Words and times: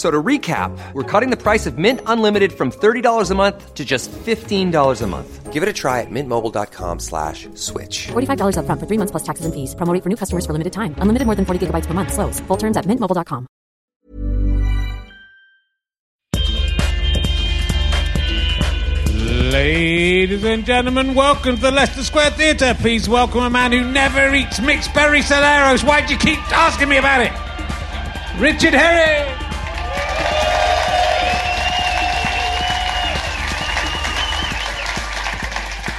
F- 0.00 0.06
So 0.06 0.10
to 0.10 0.22
recap, 0.22 0.70
we're 0.94 1.02
cutting 1.02 1.30
the 1.30 1.36
price 1.36 1.66
of 1.66 1.76
Mint 1.76 2.00
Unlimited 2.06 2.52
from 2.52 2.70
$30 2.70 3.30
a 3.30 3.34
month 3.34 3.74
to 3.74 3.84
just 3.84 4.10
$15 4.10 5.02
a 5.02 5.06
month. 5.06 5.52
Give 5.52 5.62
it 5.62 5.68
a 5.68 5.72
try 5.74 6.00
at 6.00 6.10
mintmobile.com 6.10 7.00
slash 7.00 7.48
switch. 7.54 8.08
$45 8.12 8.56
upfront 8.56 8.80
for 8.80 8.86
three 8.86 8.96
months 8.96 9.10
plus 9.10 9.24
taxes 9.24 9.44
and 9.44 9.52
fees. 9.52 9.74
Promo 9.74 9.92
rate 9.92 10.02
for 10.02 10.08
new 10.08 10.16
customers 10.16 10.46
for 10.46 10.52
limited 10.54 10.72
time. 10.72 10.94
Unlimited 11.02 11.26
more 11.26 11.34
than 11.36 11.44
40 11.44 11.66
gigabytes 11.66 11.86
per 11.86 11.92
month. 11.92 12.12
Slows. 12.14 12.40
Full 12.48 12.56
terms 12.56 12.76
at 12.78 12.86
mintmobile.com. 12.86 13.46
Ladies 19.52 20.44
and 20.44 20.64
gentlemen, 20.64 21.14
welcome 21.14 21.56
to 21.56 21.62
the 21.62 21.70
Leicester 21.70 22.04
Square 22.04 22.30
Theatre. 22.32 22.74
Please 22.78 23.08
welcome 23.08 23.40
a 23.42 23.50
man 23.50 23.72
who 23.72 23.90
never 23.90 24.32
eats 24.34 24.60
mixed 24.60 24.94
berry 24.94 25.20
Celeros. 25.20 25.82
Why'd 25.82 26.08
you 26.10 26.16
keep 26.16 26.38
asking 26.52 26.88
me 26.88 26.98
about 26.98 27.22
it? 27.22 27.32
Richard 28.40 28.74
Herring! 28.74 29.39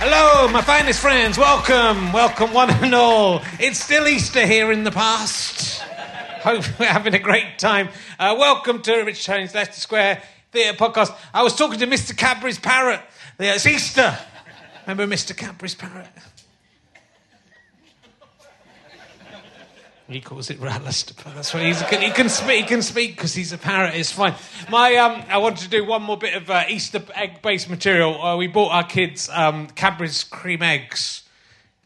Hello, 0.03 0.47
my 0.51 0.63
finest 0.63 0.99
friends. 0.99 1.37
Welcome, 1.37 2.11
welcome, 2.11 2.51
one 2.53 2.71
and 2.71 2.95
all. 2.95 3.43
It's 3.59 3.79
still 3.79 4.07
Easter 4.07 4.47
here 4.47 4.71
in 4.71 4.83
the 4.83 4.89
past. 4.89 5.83
Hope 6.41 6.65
we're 6.79 6.87
having 6.87 7.13
a 7.13 7.19
great 7.19 7.59
time. 7.59 7.87
Uh, 8.17 8.35
welcome 8.35 8.81
to 8.81 9.03
Richard 9.03 9.31
Herring's 9.31 9.53
Leicester 9.53 9.79
Square 9.79 10.23
Theatre 10.51 10.75
podcast. 10.75 11.15
I 11.35 11.43
was 11.43 11.55
talking 11.55 11.77
to 11.77 11.85
Mr. 11.85 12.17
Cadbury's 12.17 12.57
parrot. 12.57 13.01
It's 13.37 13.67
Easter. 13.67 14.17
Remember 14.87 15.05
Mr. 15.15 15.37
Cadbury's 15.37 15.75
parrot? 15.75 16.07
He 20.11 20.21
calls 20.21 20.49
it 20.49 20.59
Rattlester. 20.59 21.15
That's 21.33 21.53
what 21.53 21.63
he's. 21.63 21.81
He 21.81 22.11
can 22.11 22.29
speak. 22.29 22.61
He 22.61 22.67
can 22.67 22.81
speak 22.81 23.15
because 23.15 23.33
he's 23.33 23.53
a 23.53 23.57
parrot. 23.57 23.95
It's 23.95 24.11
fine. 24.11 24.35
My 24.69 24.95
um, 24.95 25.23
I 25.29 25.37
wanted 25.37 25.63
to 25.63 25.69
do 25.69 25.85
one 25.85 26.03
more 26.03 26.17
bit 26.17 26.33
of 26.33 26.49
uh, 26.49 26.63
Easter 26.67 27.01
egg-based 27.15 27.69
material. 27.69 28.21
Uh, 28.21 28.37
we 28.37 28.47
bought 28.47 28.71
our 28.71 28.83
kids 28.83 29.29
um, 29.29 29.67
Cadbury's 29.67 30.23
cream 30.23 30.61
eggs, 30.61 31.23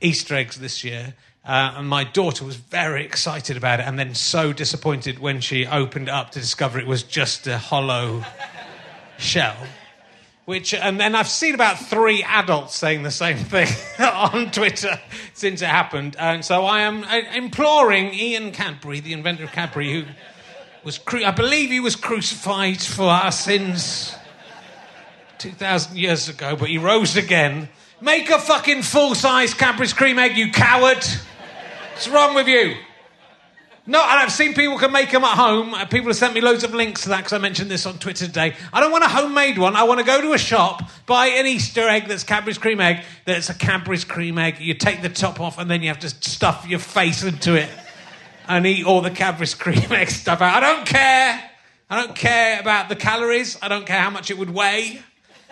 Easter 0.02 0.36
eggs 0.36 0.59
this 0.59 0.84
year, 0.84 1.13
uh, 1.46 1.75
and 1.78 1.88
my 1.88 2.03
daughter 2.03 2.46
was 2.46 2.56
very 2.56 3.06
excited 3.06 3.58
about 3.58 3.80
it, 3.80 3.84
and 3.84 4.00
then 4.00 4.16
so 4.16 4.53
disappointed 4.53 5.19
when 5.19 5.42
she 5.42 5.68
opened 5.68 6.07
it 6.07 6.12
up 6.12 6.31
to 6.31 6.40
discover 6.40 6.80
it 6.80 6.88
was 6.88 7.03
just 7.03 7.47
a 7.47 7.57
hollow 7.57 8.24
shell. 9.18 9.57
Which, 10.45 10.75
and 10.75 11.00
then 11.00 11.16
I've 11.16 11.28
seen 11.28 11.56
about 11.56 11.79
three 11.79 12.22
adults 12.22 12.75
saying 12.75 13.01
the 13.01 13.09
same 13.09 13.38
thing 13.38 13.67
on 14.00 14.51
Twitter 14.51 15.00
since 15.33 15.63
it 15.63 15.67
happened. 15.67 16.16
And 16.19 16.45
so 16.45 16.66
I 16.66 16.81
am 16.81 17.03
imploring 17.03 18.13
Ian 18.13 18.51
Cadbury, 18.51 19.00
the 19.00 19.13
inventor 19.13 19.45
of 19.45 19.51
Cadbury, 19.51 19.91
who 19.91 20.03
was, 20.83 21.00
cru- 21.00 21.25
I 21.25 21.31
believe 21.31 21.72
he 21.72 21.79
was 21.79 21.95
crucified 21.95 22.79
for 22.79 23.06
our 23.06 23.31
sins 23.31 24.16
2,000 25.39 25.97
years 25.97 26.29
ago, 26.29 26.56
but 26.56 26.69
he 26.69 26.77
rose 26.77 27.17
again. 27.17 27.67
Make 28.00 28.29
a 28.29 28.38
fucking 28.38 28.83
full 28.83 29.16
size 29.16 29.56
Cadbury's 29.56 29.94
cream 29.94 30.19
egg, 30.19 30.38
you 30.38 30.51
coward! 30.51 31.03
What's 31.91 32.07
wrong 32.07 32.35
with 32.35 32.47
you? 32.47 32.75
No, 33.88 34.01
and 34.01 34.19
I've 34.19 34.31
seen 34.31 34.56
people 34.56 34.79
can 34.79 34.91
make 34.91 35.12
them 35.12 35.23
at 35.23 35.38
home. 35.38 35.75
Uh, 35.75 35.85
People 35.85 36.07
have 36.07 36.16
sent 36.16 36.34
me 36.34 36.41
loads 36.41 36.63
of 36.63 36.73
links 36.73 37.03
to 37.03 37.09
that 37.09 37.18
because 37.18 37.34
I 37.34 37.38
mentioned 37.38 37.69
this 37.69 37.85
on 37.85 38.00
Twitter 38.00 38.25
today. 38.25 38.56
I 38.73 38.79
don't 38.79 38.91
want 38.91 39.03
a 39.03 39.07
homemade 39.07 39.59
one. 39.59 39.75
I 39.75 39.84
want 39.84 40.00
to 40.00 40.06
go 40.06 40.19
to 40.22 40.34
a 40.34 40.40
shop, 40.40 40.90
buy 41.06 41.28
an 41.28 41.46
Easter 41.46 41.88
egg 41.88 42.07
that's 42.07 42.24
Cadbury's 42.24 42.57
cream 42.57 42.81
egg, 42.81 43.03
that's 43.25 43.50
a 43.50 43.53
Cadbury's 43.53 44.03
cream 44.03 44.40
egg. 44.40 44.59
You 44.59 44.74
take 44.74 45.03
the 45.03 45.09
top 45.09 45.40
off 45.40 45.59
and 45.59 45.69
then 45.69 45.84
you 45.84 45.90
have 45.90 46.00
to 46.00 46.09
stuff 46.09 46.66
your 46.68 46.79
face 46.79 47.22
into 47.24 47.53
it 47.53 47.69
and 48.47 48.66
eat 48.66 48.88
all 48.88 49.01
the 49.01 49.12
Cadbury's 49.12 49.53
cream 49.53 49.91
egg 49.91 50.09
stuff 50.09 50.41
out. 50.41 50.63
I 50.63 50.74
don't 50.74 50.88
care. 50.88 51.51
I 51.88 52.01
don't 52.03 52.16
care 52.16 52.59
about 52.59 52.90
the 52.90 52.95
calories. 52.95 53.56
I 53.62 53.68
don't 53.68 53.85
care 53.85 54.01
how 54.01 54.09
much 54.09 54.31
it 54.31 54.38
would 54.40 54.50
weigh. 54.50 55.00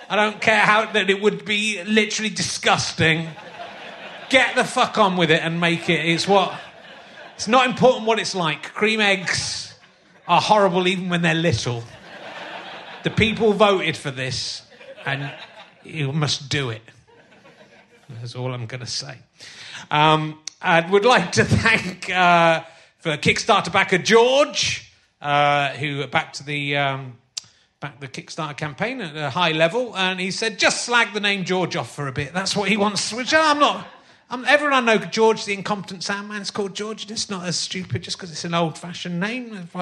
I 0.09 0.16
don't 0.16 0.41
care 0.41 0.59
how 0.59 0.91
that 0.91 1.11
it 1.11 1.22
would 1.22 1.45
be 1.45 1.83
literally 1.83 2.31
disgusting. 2.31 3.27
Get 4.29 4.55
the 4.55 4.63
fuck 4.63 4.97
on 4.97 5.17
with 5.17 5.29
it 5.29 5.43
and 5.43 5.61
make 5.61 5.88
it. 5.88 6.03
It's 6.03 6.27
what. 6.27 6.59
It's 7.35 7.47
not 7.47 7.66
important 7.66 8.05
what 8.05 8.19
it's 8.19 8.35
like. 8.35 8.73
Cream 8.73 9.02
eggs 9.02 9.73
are 10.28 10.41
horrible 10.41 10.87
even 10.87 11.09
when 11.09 11.22
they're 11.22 11.34
little. 11.34 11.84
The 13.03 13.09
people 13.09 13.53
voted 13.53 13.97
for 13.97 14.11
this, 14.11 14.61
and 15.05 15.31
you 15.84 16.13
must 16.13 16.49
do 16.49 16.69
it. 16.69 16.81
That's 18.09 18.35
all 18.35 18.53
I'm 18.53 18.66
going 18.66 18.81
to 18.81 18.87
say. 18.87 19.17
Um, 19.91 20.40
I 20.61 20.87
would 20.90 21.05
like 21.05 21.34
to 21.34 21.43
thank 21.46 22.09
uh, 22.09 22.63
for 22.99 23.17
Kickstarter 23.17 23.72
backer 23.72 23.97
George, 23.97 24.91
uh, 25.22 25.69
who 25.69 26.05
backed 26.08 26.46
the 26.46 26.78
um, 26.78 27.17
backed 27.79 27.99
the 27.99 28.08
Kickstarter 28.08 28.55
campaign 28.55 29.02
at 29.02 29.16
a 29.16 29.29
high 29.29 29.52
level, 29.52 29.96
and 29.97 30.19
he 30.19 30.31
said 30.31 30.59
just 30.59 30.85
slag 30.85 31.13
the 31.13 31.19
name 31.19 31.43
George 31.43 31.75
off 31.75 31.93
for 31.93 32.08
a 32.08 32.13
bit. 32.13 32.34
That's 32.34 32.55
what 32.55 32.69
he 32.69 32.78
wants. 32.78 33.11
Which 33.11 33.34
I'm 33.34 33.59
not. 33.59 33.85
I'm, 34.34 34.44
everyone 34.46 34.74
I 34.74 34.80
know 34.80 34.97
George, 34.97 35.46
the 35.46 35.53
incompetent 35.53 36.02
soundman's 36.02 36.50
called 36.50 36.74
George. 36.74 37.03
And 37.03 37.12
it's 37.12 37.30
not 37.30 37.46
as 37.46 37.56
stupid 37.56 38.02
just 38.02 38.18
because 38.18 38.32
it's 38.32 38.44
an 38.44 38.56
old-fashioned 38.56 39.20
name. 39.20 39.53
If 39.53 39.74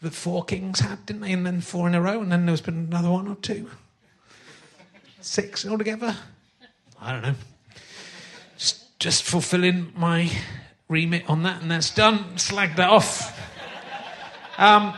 the 0.00 0.10
four 0.10 0.44
kings 0.44 0.80
had, 0.80 1.04
didn't 1.04 1.20
they? 1.20 1.32
And 1.32 1.44
then 1.44 1.60
four 1.60 1.86
in 1.86 1.94
a 1.94 2.00
row, 2.00 2.22
and 2.22 2.32
then 2.32 2.46
there's 2.46 2.62
been 2.62 2.86
another 2.88 3.10
one 3.10 3.28
or 3.28 3.34
two. 3.34 3.70
Six 5.20 5.66
altogether. 5.66 6.16
I 6.98 7.12
don't 7.12 7.20
know. 7.20 7.34
Just, 8.56 8.98
just 8.98 9.24
fulfilling 9.24 9.92
my 9.94 10.32
remit 10.88 11.28
on 11.28 11.42
that, 11.42 11.60
and 11.60 11.70
that's 11.70 11.94
done. 11.94 12.38
Slag 12.38 12.76
that 12.76 12.88
off. 12.88 13.38
Um, 14.56 14.94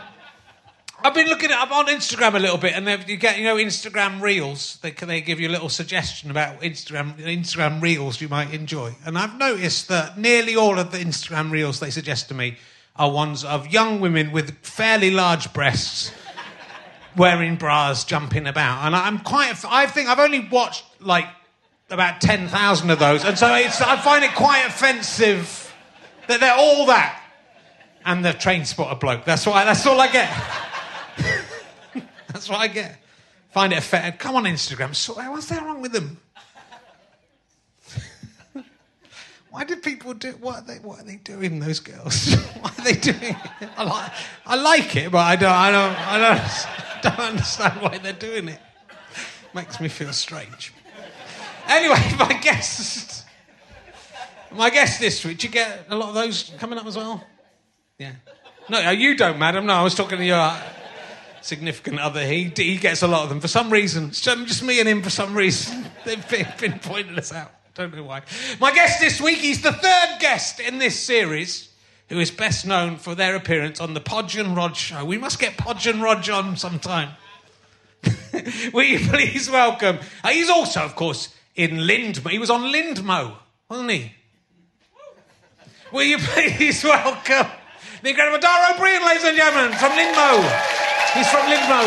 I've 1.05 1.13
been 1.13 1.27
looking 1.27 1.51
up 1.51 1.69
on 1.69 1.87
Instagram 1.87 2.35
a 2.35 2.39
little 2.39 2.57
bit, 2.57 2.75
and 2.75 2.87
you 3.09 3.17
get 3.17 3.37
you 3.37 3.43
know 3.43 3.57
Instagram 3.57 4.21
Reels. 4.21 4.77
They 4.81 4.91
can 4.91 5.09
they 5.09 5.19
give 5.19 5.37
you 5.37 5.49
a 5.49 5.51
little 5.51 5.67
suggestion 5.67 6.31
about 6.31 6.61
Instagram 6.61 7.17
Instagram 7.17 7.81
Reels 7.81 8.21
you 8.21 8.29
might 8.29 8.53
enjoy, 8.53 8.95
and 9.05 9.17
I've 9.17 9.37
noticed 9.37 9.89
that 9.89 10.17
nearly 10.17 10.55
all 10.55 10.79
of 10.79 10.93
the 10.93 10.99
Instagram 10.99 11.51
Reels 11.51 11.81
they 11.81 11.89
suggest 11.89 12.29
to 12.29 12.33
me 12.33 12.55
are 12.95 13.11
ones 13.11 13.43
of 13.43 13.67
young 13.67 13.99
women 13.99 14.31
with 14.31 14.57
fairly 14.59 15.11
large 15.11 15.51
breasts 15.51 16.13
wearing 17.17 17.57
bras, 17.57 18.05
jumping 18.05 18.47
about, 18.47 18.85
and 18.85 18.95
I'm 18.95 19.19
quite. 19.19 19.53
I 19.67 19.87
think 19.87 20.07
I've 20.07 20.19
only 20.19 20.47
watched 20.47 20.85
like 21.01 21.27
about 21.89 22.21
ten 22.21 22.47
thousand 22.47 22.91
of 22.91 22.99
those, 22.99 23.25
and 23.25 23.37
so 23.37 23.47
I 23.47 23.67
find 24.01 24.23
it 24.23 24.33
quite 24.35 24.65
offensive 24.65 25.69
that 26.27 26.39
they're 26.39 26.55
all 26.55 26.85
that. 26.85 27.19
And 28.05 28.23
the 28.23 28.33
train 28.33 28.63
spotter 28.65 28.97
bloke. 28.97 29.25
That's 29.25 29.45
why. 29.45 29.65
That's 29.65 29.85
all 29.85 29.99
I 29.99 30.09
get. 30.09 30.29
That's 32.27 32.49
what 32.49 32.59
I 32.59 32.67
get. 32.67 32.99
Find 33.51 33.71
it 33.71 33.79
offensive. 33.79 34.19
Come 34.19 34.35
on, 34.35 34.43
Instagram. 34.45 34.95
So, 34.95 35.13
what's 35.13 35.47
there 35.47 35.61
wrong 35.61 35.81
with 35.81 35.91
them? 35.91 36.17
Why 39.51 39.63
do 39.63 39.75
people 39.75 40.15
do? 40.15 40.31
What 40.33 40.55
are 40.55 40.61
they? 40.63 40.79
What 40.79 41.01
are 41.01 41.03
they 41.03 41.17
doing? 41.17 41.59
Those 41.59 41.79
girls. 41.79 42.33
what 42.61 42.79
are 42.79 42.83
they 42.83 42.93
doing? 42.93 43.35
I 43.77 43.83
like. 43.83 44.11
I 44.45 44.55
like 44.55 44.95
it, 44.95 45.11
but 45.11 45.19
I 45.19 45.35
don't. 45.35 45.51
I 45.51 45.71
don't. 45.71 46.07
I 46.07 46.17
don't, 46.17 47.13
don't 47.17 47.27
understand 47.27 47.81
why 47.81 47.99
they're 47.99 48.13
doing 48.13 48.47
it. 48.47 48.59
Makes 49.53 49.79
me 49.79 49.87
feel 49.87 50.11
strange. 50.13 50.73
Anyway, 51.67 52.01
my 52.17 52.33
guest. 52.41 53.25
My 54.51 54.69
guest 54.71 54.99
this 54.99 55.23
week. 55.23 55.37
Did 55.37 55.43
you 55.43 55.49
get 55.51 55.85
a 55.89 55.95
lot 55.95 56.09
of 56.09 56.15
those 56.15 56.51
coming 56.57 56.79
up 56.79 56.87
as 56.87 56.95
well? 56.95 57.23
Yeah. 57.99 58.13
No, 58.69 58.89
you 58.89 59.15
don't, 59.15 59.37
madam. 59.37 59.65
No, 59.65 59.73
I 59.73 59.83
was 59.83 59.93
talking 59.93 60.17
to 60.17 60.25
your 60.25 60.37
uh, 60.37 60.61
significant 61.43 61.99
other. 61.99 62.25
He 62.25 62.51
he 62.55 62.77
gets 62.77 63.01
a 63.01 63.07
lot 63.07 63.23
of 63.23 63.29
them 63.29 63.39
for 63.39 63.47
some 63.47 63.71
reason. 63.71 64.07
It's 64.07 64.21
just 64.21 64.63
me 64.63 64.79
and 64.79 64.89
him 64.89 65.01
for 65.01 65.09
some 65.09 65.35
reason. 65.35 65.85
They've 66.05 66.27
been, 66.29 66.47
been 66.59 66.79
pointing 66.79 67.17
us 67.17 67.31
out. 67.31 67.51
Don't 67.75 67.95
know 67.95 68.03
why. 68.03 68.21
My 68.59 68.73
guest 68.73 68.99
this 68.99 69.19
week, 69.19 69.39
he's 69.39 69.61
the 69.61 69.71
third 69.71 70.17
guest 70.19 70.59
in 70.59 70.77
this 70.77 70.99
series 70.99 71.69
who 72.09 72.19
is 72.19 72.29
best 72.29 72.67
known 72.67 72.97
for 72.97 73.15
their 73.15 73.35
appearance 73.35 73.79
on 73.79 73.93
the 73.93 74.01
Podge 74.01 74.37
and 74.37 74.55
Rodge 74.55 74.77
show. 74.77 75.03
We 75.03 75.17
must 75.17 75.39
get 75.39 75.57
Podge 75.57 75.87
and 75.87 76.01
Rodge 76.01 76.29
on 76.29 76.55
sometime. 76.55 77.09
Will 78.73 78.83
you 78.83 78.99
please 79.09 79.49
welcome? 79.49 79.99
Uh, 80.23 80.29
he's 80.29 80.49
also, 80.49 80.81
of 80.81 80.95
course, 80.95 81.33
in 81.55 81.71
Lindmo. 81.71 82.29
He 82.29 82.37
was 82.37 82.49
on 82.49 82.71
Lindmo, 82.71 83.37
wasn't 83.69 83.91
he? 83.91 84.11
Will 85.91 86.03
you 86.03 86.17
please 86.19 86.83
welcome 86.83 87.47
the 88.03 88.09
incredible 88.09 88.39
Dara 88.39 88.73
Ó 88.73 88.77
Briain, 88.77 89.05
ladies 89.05 89.23
and 89.23 89.37
gentlemen, 89.37 89.71
from 89.77 89.91
Lindmo. 89.91 90.72
He's 91.13 91.29
from 91.29 91.41
Lindmo. 91.45 91.81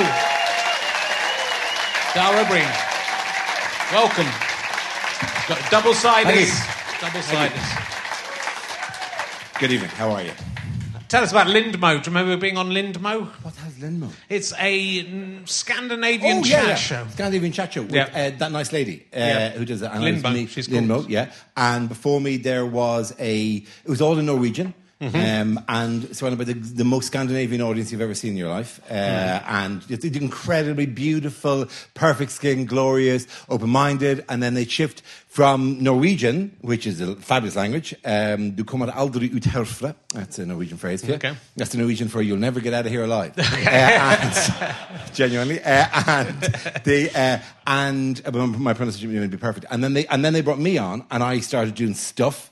Dara 2.14 2.40
Ó 2.42 2.44
Briain. 2.46 2.72
Welcome. 3.92 4.26
Got 5.48 5.70
double 5.70 5.94
siders. 5.94 6.52
Double 7.00 7.22
siders. 7.22 7.62
Good 9.58 9.72
evening. 9.72 9.90
How 9.90 10.10
are 10.12 10.22
you? 10.22 10.32
Tell 11.08 11.22
us 11.22 11.30
about 11.32 11.46
Lindmo. 11.48 12.02
Do 12.02 12.10
you 12.10 12.16
remember 12.16 12.36
being 12.36 12.56
on 12.56 12.70
Lindmo? 12.70 13.26
What 13.42 13.54
the 13.54 13.60
hell's 13.60 13.74
Lindmo? 13.74 14.10
It's 14.28 14.52
a 14.58 15.04
mm, 15.04 15.48
Scandinavian 15.48 16.42
chat 16.42 16.78
show. 16.78 17.06
Scandinavian 17.10 17.52
chat 17.52 17.72
show 17.72 17.82
with 17.82 17.92
Yeah. 17.94 18.04
uh, 18.12 18.38
that 18.38 18.50
nice 18.52 18.72
lady 18.72 19.06
uh, 19.14 19.18
Yeah. 19.18 19.48
who 19.50 19.64
does 19.64 19.82
it. 19.82 19.90
And 19.92 20.02
Lindmo, 20.04 20.16
it 20.18 20.22
was 20.24 20.32
me- 20.34 20.46
she's 20.46 20.66
called. 20.68 20.84
Lindmo, 20.84 21.08
yeah. 21.08 21.32
And 21.56 21.88
before 21.88 22.20
me, 22.20 22.36
there 22.38 22.66
was 22.66 23.14
a. 23.18 23.56
It 23.56 23.88
was 23.88 24.00
all 24.00 24.18
in 24.18 24.26
Norwegian. 24.26 24.74
Mm-hmm. 25.00 25.58
Um, 25.58 25.64
and 25.68 26.16
surrounded 26.16 26.38
by 26.38 26.44
the, 26.44 26.54
the 26.54 26.84
most 26.84 27.08
Scandinavian 27.08 27.60
audience 27.60 27.92
you've 27.92 28.00
ever 28.00 28.14
seen 28.14 28.30
in 28.32 28.36
your 28.38 28.48
life. 28.48 28.80
Uh, 28.90 28.94
Mm. 28.96 29.42
And 29.48 29.84
it's 29.88 30.04
incredibly 30.04 30.86
beautiful, 30.86 31.66
perfect 31.94 32.32
skin, 32.32 32.66
glorious, 32.66 33.26
open 33.48 33.70
minded. 33.70 34.24
And 34.28 34.42
then 34.42 34.54
they 34.54 34.64
shift 34.64 35.02
from 35.28 35.82
Norwegian, 35.82 36.56
which 36.62 36.86
is 36.86 37.00
a 37.00 37.14
fabulous 37.16 37.56
language, 37.56 37.94
um, 38.04 38.52
du 38.52 38.64
kommer 38.64 38.86
aldri 38.86 39.34
ut 39.34 39.44
herfra. 39.44 39.94
That's 40.14 40.38
a 40.38 40.46
Norwegian 40.46 40.78
phrase. 40.78 41.04
Okay. 41.08 41.34
That's 41.56 41.70
the 41.72 41.78
Norwegian 41.78 42.08
for 42.08 42.22
you'll 42.22 42.38
never 42.38 42.60
get 42.60 42.72
out 42.72 42.86
of 42.86 42.92
here 42.92 43.04
alive. 43.04 43.34
Uh, 43.66 43.68
and, 43.68 44.74
genuinely. 45.14 45.60
Uh, 45.62 45.86
and 46.06 46.40
they 46.84 47.10
uh, 47.10 47.38
and 47.66 48.22
uh, 48.24 48.46
my 48.46 48.72
pronunciation 48.72 49.20
would 49.20 49.30
be 49.30 49.36
perfect. 49.36 49.66
And 49.70 49.82
then 49.82 49.92
they 49.92 50.06
and 50.06 50.24
then 50.24 50.32
they 50.32 50.40
brought 50.40 50.58
me 50.58 50.78
on, 50.78 51.04
and 51.10 51.22
I 51.22 51.40
started 51.40 51.74
doing 51.74 51.94
stuff. 51.94 52.50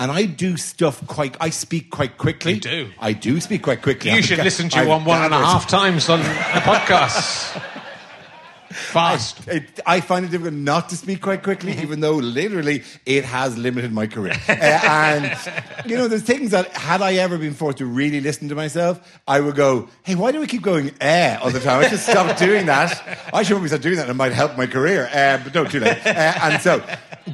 And 0.00 0.10
I 0.10 0.24
do 0.24 0.56
stuff 0.56 1.06
quite. 1.06 1.36
I 1.42 1.50
speak 1.50 1.90
quite 1.90 2.16
quickly. 2.16 2.54
You 2.54 2.60
do? 2.60 2.90
I 2.98 3.12
do 3.12 3.38
speak 3.38 3.62
quite 3.62 3.82
quickly. 3.82 4.10
You 4.10 4.16
I've 4.16 4.24
should 4.24 4.38
listen 4.38 4.70
to 4.70 4.76
you 4.76 4.82
I've 4.82 4.88
one 4.88 5.04
one 5.04 5.22
and 5.22 5.34
a 5.34 5.36
half 5.36 5.68
times 5.68 6.08
on 6.08 6.20
a 6.20 6.24
podcast. 6.24 7.62
Fast. 8.70 9.48
It, 9.48 9.80
I 9.84 10.00
find 10.00 10.24
it 10.24 10.30
difficult 10.30 10.54
not 10.54 10.90
to 10.90 10.96
speak 10.96 11.20
quite 11.20 11.42
quickly, 11.42 11.72
even 11.82 11.98
though 11.98 12.14
literally 12.14 12.84
it 13.04 13.24
has 13.24 13.58
limited 13.58 13.92
my 13.92 14.06
career. 14.06 14.34
Uh, 14.48 14.52
and, 14.52 15.38
you 15.86 15.96
know, 15.96 16.06
there's 16.06 16.22
things 16.22 16.52
that, 16.52 16.68
had 16.68 17.02
I 17.02 17.14
ever 17.14 17.36
been 17.36 17.54
forced 17.54 17.78
to 17.78 17.86
really 17.86 18.20
listen 18.20 18.48
to 18.48 18.54
myself, 18.54 19.20
I 19.26 19.40
would 19.40 19.56
go, 19.56 19.88
hey, 20.04 20.14
why 20.14 20.30
do 20.30 20.38
we 20.38 20.46
keep 20.46 20.62
going 20.62 20.92
eh 21.00 21.36
all 21.42 21.50
the 21.50 21.58
time? 21.58 21.84
I 21.84 21.88
should 21.88 21.98
stop 21.98 22.36
doing 22.36 22.66
that. 22.66 22.90
I 23.34 23.42
should 23.42 23.54
probably 23.54 23.68
stop 23.68 23.80
doing 23.80 23.96
that 23.96 24.08
it 24.08 24.14
might 24.14 24.32
help 24.32 24.56
my 24.56 24.66
career. 24.66 25.08
Uh, 25.12 25.42
but 25.42 25.54
no, 25.54 25.64
too 25.64 25.80
late. 25.80 25.98
Uh, 26.06 26.34
and 26.42 26.62
so, 26.62 26.84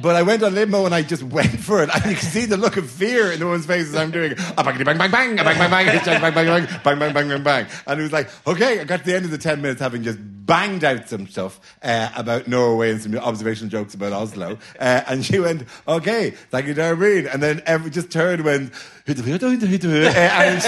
but 0.01 0.15
I 0.15 0.23
went 0.23 0.41
on 0.41 0.55
limo 0.55 0.85
and 0.85 0.95
I 0.95 1.03
just 1.03 1.23
went 1.23 1.59
for 1.59 1.83
it. 1.83 1.89
And 1.93 2.03
you 2.05 2.15
can 2.15 2.29
see 2.29 2.45
the 2.45 2.57
look 2.57 2.77
of 2.77 2.89
fear 2.89 3.31
in 3.31 3.39
the 3.39 3.45
woman's 3.45 3.65
face 3.65 3.87
as 3.87 3.95
I'm 3.95 4.11
doing 4.11 4.31
it. 4.31 4.39
A 4.57 4.63
bang, 4.63 4.83
bang, 4.83 4.97
bang, 4.97 5.11
bang, 5.11 5.35
bang, 5.35 5.35
bang, 5.35 5.69
bang, 5.69 5.69
bang, 5.69 6.21
bang, 6.21 6.33
bang, 6.33 6.33
bang, 6.33 6.67
bang, 6.83 6.99
bang, 6.99 7.13
bang, 7.13 7.27
bang, 7.29 7.43
bang. 7.43 7.67
And 7.85 7.99
it 7.99 8.03
was 8.03 8.11
like, 8.11 8.29
okay, 8.47 8.79
I 8.79 8.83
got 8.85 8.99
to 9.01 9.05
the 9.05 9.15
end 9.15 9.25
of 9.25 9.31
the 9.31 9.37
10 9.37 9.61
minutes 9.61 9.81
having 9.81 10.03
just 10.03 10.17
banged 10.47 10.83
out 10.83 11.07
some 11.07 11.27
stuff 11.27 11.59
uh, 11.83 12.09
about 12.15 12.47
Norway 12.47 12.89
and 12.91 13.01
some 13.01 13.15
observational 13.15 13.69
jokes 13.69 13.93
about 13.93 14.13
Oslo. 14.13 14.57
Uh, 14.79 15.01
and 15.07 15.23
she 15.23 15.37
went, 15.39 15.63
okay, 15.87 16.31
thank 16.31 16.65
you, 16.65 16.73
Darlene. 16.73 17.31
And 17.31 17.43
then 17.43 17.61
every, 17.67 17.91
just 17.91 18.09
turned 18.09 18.43
when, 18.43 18.71
uh, 19.07 19.13
and 19.13 20.61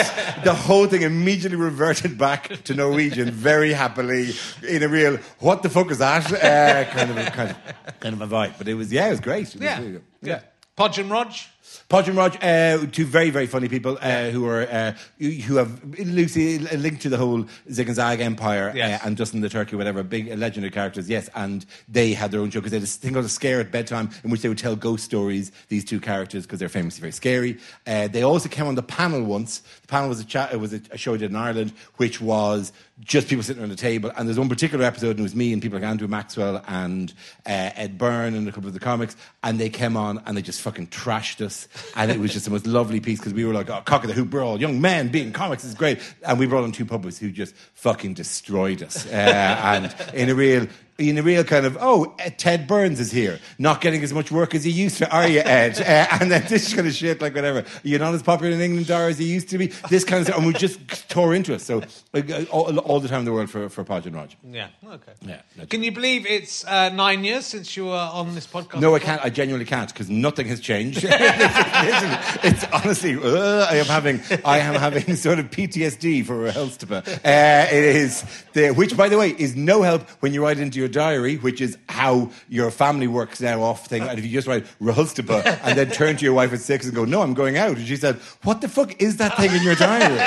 the 0.43 0.53
whole 0.53 0.85
thing 0.87 1.01
immediately 1.01 1.57
reverted 1.57 2.17
back 2.17 2.63
to 2.65 2.73
Norwegian 2.75 3.31
very 3.31 3.73
happily 3.73 4.31
in 4.67 4.83
a 4.83 4.87
real, 4.87 5.17
what 5.39 5.63
the 5.63 5.69
fuck 5.69 5.89
is 5.91 5.97
that? 5.97 6.31
Uh, 6.31 6.85
kind, 6.91 7.09
of 7.11 7.17
a, 7.17 7.31
kind, 7.31 7.49
of, 7.49 7.99
kind 7.99 8.13
of 8.13 8.21
a 8.21 8.27
vibe. 8.27 8.53
But 8.57 8.67
it 8.67 8.75
was, 8.75 8.91
yeah, 8.91 9.07
it 9.07 9.11
was 9.11 9.19
great. 9.21 9.47
It 9.49 9.55
was 9.55 9.63
Yeah. 9.63 9.79
really. 9.81 10.01
Yeah. 10.21 10.41
Podge 10.75 10.99
and 10.99 11.09
Rodge. 11.09 11.49
Podge 11.89 12.07
and 12.07 12.15
Rodge, 12.15 12.37
uh, 12.43 12.85
two 12.91 13.03
very, 13.03 13.31
very 13.31 13.47
funny 13.47 13.67
people 13.67 13.97
uh, 13.99 14.29
who 14.29 14.45
are 14.45 14.61
uh, 14.61 14.93
who 15.17 15.55
have 15.55 15.83
loosely 15.97 16.59
linked 16.59 17.01
to 17.01 17.09
the 17.09 17.17
whole 17.17 17.47
Zig 17.71 17.87
and 17.87 17.95
Zag 17.95 18.19
empire 18.19 18.71
Yes. 18.75 19.01
uh, 19.01 19.07
and 19.07 19.17
Dustin 19.17 19.41
the 19.41 19.49
Turkey, 19.49 19.75
whatever, 19.75 20.03
big 20.03 20.31
uh, 20.31 20.35
legendary 20.35 20.69
characters, 20.69 21.09
yes. 21.09 21.31
And 21.33 21.65
they 21.87 22.13
had 22.13 22.29
their 22.29 22.41
own 22.41 22.51
show 22.51 22.59
because 22.59 22.69
they 22.69 22.77
had 22.77 22.83
this 22.83 22.95
thing 22.95 23.13
called 23.13 23.25
a 23.25 23.29
scare 23.29 23.59
at 23.59 23.71
bedtime 23.71 24.11
in 24.23 24.29
which 24.29 24.43
they 24.43 24.49
would 24.49 24.59
tell 24.59 24.75
ghost 24.75 25.03
stories, 25.03 25.51
these 25.69 25.83
two 25.83 25.99
characters, 25.99 26.45
because 26.45 26.59
they're 26.59 26.69
famously 26.69 27.01
very 27.01 27.11
scary. 27.11 27.57
Uh, 27.87 28.07
they 28.07 28.21
also 28.21 28.49
came 28.49 28.67
on 28.67 28.75
the 28.75 28.83
panel 28.83 29.23
once. 29.23 29.63
The 29.81 29.87
panel 29.87 30.09
was 30.09 30.19
a, 30.19 30.25
chat, 30.25 30.53
it 30.53 30.57
was 30.57 30.73
a, 30.73 30.81
a 30.91 30.97
show 30.97 31.15
I 31.15 31.17
did 31.17 31.31
in 31.31 31.35
Ireland, 31.35 31.73
which 31.97 32.21
was 32.21 32.71
just 33.03 33.27
people 33.27 33.43
sitting 33.43 33.61
around 33.61 33.69
the 33.69 33.75
table. 33.75 34.11
And 34.15 34.27
there's 34.27 34.39
one 34.39 34.49
particular 34.49 34.83
episode, 34.83 35.11
and 35.11 35.19
it 35.19 35.23
was 35.23 35.35
me 35.35 35.53
and 35.53 35.61
people 35.61 35.79
like 35.79 35.87
Andrew 35.87 36.07
Maxwell 36.07 36.63
and 36.67 37.13
uh, 37.45 37.71
Ed 37.75 37.97
Byrne 37.97 38.35
and 38.35 38.47
a 38.47 38.51
couple 38.51 38.67
of 38.67 38.73
the 38.73 38.79
comics, 38.79 39.15
and 39.43 39.59
they 39.59 39.69
came 39.69 39.95
on 39.95 40.21
and 40.25 40.35
they 40.35 40.41
just 40.41 40.61
fucking 40.61 40.87
trashed 40.87 41.43
us. 41.43 41.67
And 41.95 42.11
it 42.11 42.19
was 42.19 42.33
just 42.33 42.45
the 42.45 42.51
most 42.51 42.67
lovely 42.79 42.99
piece 42.99 43.19
because 43.19 43.33
we 43.33 43.45
were 43.45 43.53
like, 43.53 43.69
oh, 43.69 43.81
cock 43.85 44.03
of 44.03 44.09
the 44.09 44.13
hoop 44.13 44.33
we're 44.33 44.43
all 44.43 44.59
young 44.59 44.81
men 44.81 45.09
being 45.09 45.31
comics 45.31 45.63
is 45.63 45.73
great. 45.73 45.99
And 46.25 46.37
we 46.39 46.45
brought 46.45 46.63
on 46.63 46.71
two 46.71 46.85
publics 46.85 47.17
who 47.17 47.31
just 47.31 47.55
fucking 47.75 48.13
destroyed 48.13 48.83
us. 48.83 49.05
Uh, 49.05 49.09
and 49.11 49.95
in 50.13 50.29
a 50.29 50.35
real, 50.35 50.67
in 50.99 51.17
a 51.17 51.23
real 51.23 51.43
kind 51.43 51.65
of, 51.65 51.77
oh, 51.79 52.13
Ted 52.37 52.67
Burns 52.67 52.99
is 52.99 53.11
here, 53.11 53.39
not 53.57 53.81
getting 53.81 54.03
as 54.03 54.13
much 54.13 54.31
work 54.31 54.53
as 54.53 54.63
he 54.63 54.71
used 54.71 54.97
to, 54.97 55.09
are 55.11 55.27
you, 55.27 55.39
Ed? 55.39 55.79
Uh, 55.79 56.17
and 56.21 56.31
then 56.31 56.45
this 56.47 56.73
kind 56.73 56.87
of 56.87 56.93
shit, 56.93 57.21
like 57.21 57.33
whatever. 57.33 57.63
You're 57.83 57.99
not 57.99 58.13
as 58.13 58.23
popular 58.23 58.53
in 58.53 58.61
England, 58.61 58.87
Dara, 58.87 59.09
as 59.09 59.19
you 59.19 59.27
used 59.27 59.49
to 59.49 59.57
be. 59.57 59.67
This 59.89 60.03
kind 60.03 60.21
of 60.21 60.27
stuff. 60.27 60.37
And 60.37 60.47
we 60.47 60.53
just 60.53 61.09
tore 61.09 61.33
into 61.33 61.55
us. 61.55 61.63
So 61.63 61.81
like, 62.13 62.29
uh, 62.29 62.43
all, 62.51 62.77
all 62.79 62.99
the 62.99 63.07
time 63.07 63.19
in 63.19 63.25
the 63.25 63.33
world 63.33 63.49
for, 63.49 63.69
for 63.69 63.83
Podge 63.83 64.05
and 64.05 64.15
Rodge. 64.15 64.37
Yeah. 64.43 64.67
Okay. 64.87 65.11
Yeah, 65.21 65.65
Can 65.69 65.83
you 65.83 65.91
believe 65.91 66.25
it's 66.25 66.65
uh, 66.65 66.89
nine 66.89 67.23
years 67.23 67.45
since 67.45 67.77
you 67.77 67.85
were 67.85 68.09
on 68.13 68.35
this 68.35 68.47
podcast? 68.47 68.79
No, 68.79 68.95
I 68.95 68.99
can't. 68.99 69.23
I 69.23 69.29
genuinely 69.29 69.65
can't 69.65 69.91
because 69.91 70.09
nothing 70.09 70.47
has 70.47 70.59
changed. 70.59 71.03
Listen, 71.03 72.17
it's 72.43 72.63
honestly, 72.73 73.15
uh, 73.15 73.65
I 73.69 73.75
am 73.77 73.85
having, 73.85 74.21
I 74.43 74.59
am 74.59 74.75
having 74.75 75.15
sort 75.15 75.39
of 75.39 75.49
PTSD 75.49 76.25
for 76.25 76.51
RHLSTP. 76.51 76.91
Uh, 77.07 77.67
it 77.73 77.95
is, 77.95 78.23
the, 78.53 78.71
which 78.71 78.97
by 78.97 79.09
the 79.09 79.17
way 79.17 79.29
is 79.29 79.55
no 79.55 79.81
help 79.81 80.09
when 80.21 80.33
you 80.33 80.43
write 80.43 80.59
into 80.59 80.79
your 80.79 80.88
diary, 80.89 81.35
which 81.37 81.61
is 81.61 81.77
how 81.87 82.31
your 82.49 82.71
family 82.71 83.07
works 83.07 83.39
now 83.39 83.61
off 83.61 83.87
thing. 83.87 84.03
And 84.03 84.17
if 84.19 84.25
you 84.25 84.31
just 84.31 84.47
write 84.47 84.65
RHLSTP 84.81 85.59
and 85.63 85.77
then 85.77 85.89
turn 85.91 86.17
to 86.17 86.25
your 86.25 86.33
wife 86.33 86.51
at 86.53 86.59
six 86.59 86.85
and 86.85 86.93
go, 86.95 87.05
no, 87.05 87.21
I'm 87.21 87.33
going 87.33 87.57
out. 87.57 87.77
And 87.77 87.87
she 87.87 87.95
said, 87.95 88.15
what 88.43 88.61
the 88.61 88.67
fuck 88.69 89.01
is 89.01 89.17
that 89.17 89.37
thing 89.37 89.51
in 89.51 89.63
your 89.63 89.75
diary? 89.75 90.19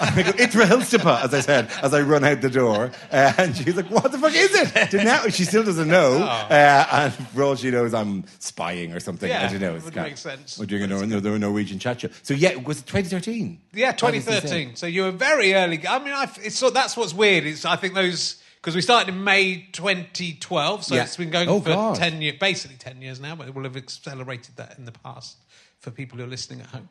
I 0.00 0.22
go, 0.22 0.32
it's 0.38 0.54
RHLSTP, 0.54 1.24
as 1.24 1.34
I 1.34 1.40
said, 1.40 1.70
as 1.82 1.92
I 1.94 2.00
run 2.02 2.24
out 2.24 2.40
the 2.40 2.50
door. 2.50 2.90
Uh, 3.10 3.32
and 3.38 3.56
she's 3.56 3.74
like, 3.76 3.90
what 3.90 4.10
the 4.12 4.18
fuck 4.18 4.32
is 4.34 4.50
it? 4.54 4.90
To 4.90 5.02
now, 5.04 5.22
she 5.28 5.44
still 5.44 5.64
doesn't 5.64 5.88
know. 5.88 6.18
Uh, 6.22 6.86
and 6.92 7.12
for 7.12 7.42
all 7.42 7.56
she 7.56 7.70
knows, 7.70 7.94
I'm 7.94 8.24
spying 8.38 8.92
or 8.92 9.00
something. 9.00 9.28
Yeah, 9.28 9.46
I 9.46 9.50
don't 9.50 9.60
know. 9.60 9.74
It's 9.76 9.84
would 9.84 9.96
make 9.96 10.16
sense. 10.16 10.58
We're 10.58 10.66
doing 10.66 10.82
a 10.84 10.86
Nor- 10.86 11.06
Nor- 11.06 11.38
Norwegian 11.38 11.78
chat 11.78 12.00
show. 12.00 12.08
So 12.22 12.34
yeah, 12.34 12.54
was 12.56 12.80
it 12.80 12.86
2013? 12.86 13.60
Yeah, 13.72 13.88
What 13.88 14.12
did 14.12 14.14
they 14.14 14.20
say? 14.20 14.40
2013. 14.40 14.76
So 14.76 14.86
you 14.86 15.02
were 15.04 15.10
very 15.10 15.54
early. 15.54 15.86
I 15.86 15.98
mean, 15.98 16.12
I, 16.14 16.30
it's 16.42 16.56
so 16.56 16.70
that's 16.70 16.96
what's 16.96 17.14
weird. 17.14 17.44
Is 17.44 17.64
I 17.64 17.76
think 17.76 17.94
those 17.94 18.42
because 18.60 18.74
we 18.74 18.80
started 18.82 19.08
in 19.14 19.24
May 19.24 19.66
2012, 19.72 20.84
so 20.84 20.94
Yeah. 20.94 21.04
it's 21.04 21.16
been 21.16 21.30
going 21.30 21.48
Oh, 21.48 21.60
for 21.60 21.70
God. 21.70 21.96
10 21.96 22.20
years, 22.22 22.36
basically 22.38 22.76
10 22.76 23.00
years 23.02 23.20
now, 23.20 23.34
but 23.34 23.52
we'll 23.54 23.64
have 23.64 23.76
accelerated 23.76 24.56
that 24.56 24.76
in 24.78 24.84
the 24.84 24.92
past 24.92 25.36
for 25.80 25.90
people 25.90 26.18
who 26.18 26.24
are 26.24 26.28
listening 26.28 26.60
at 26.60 26.66
home. 26.66 26.88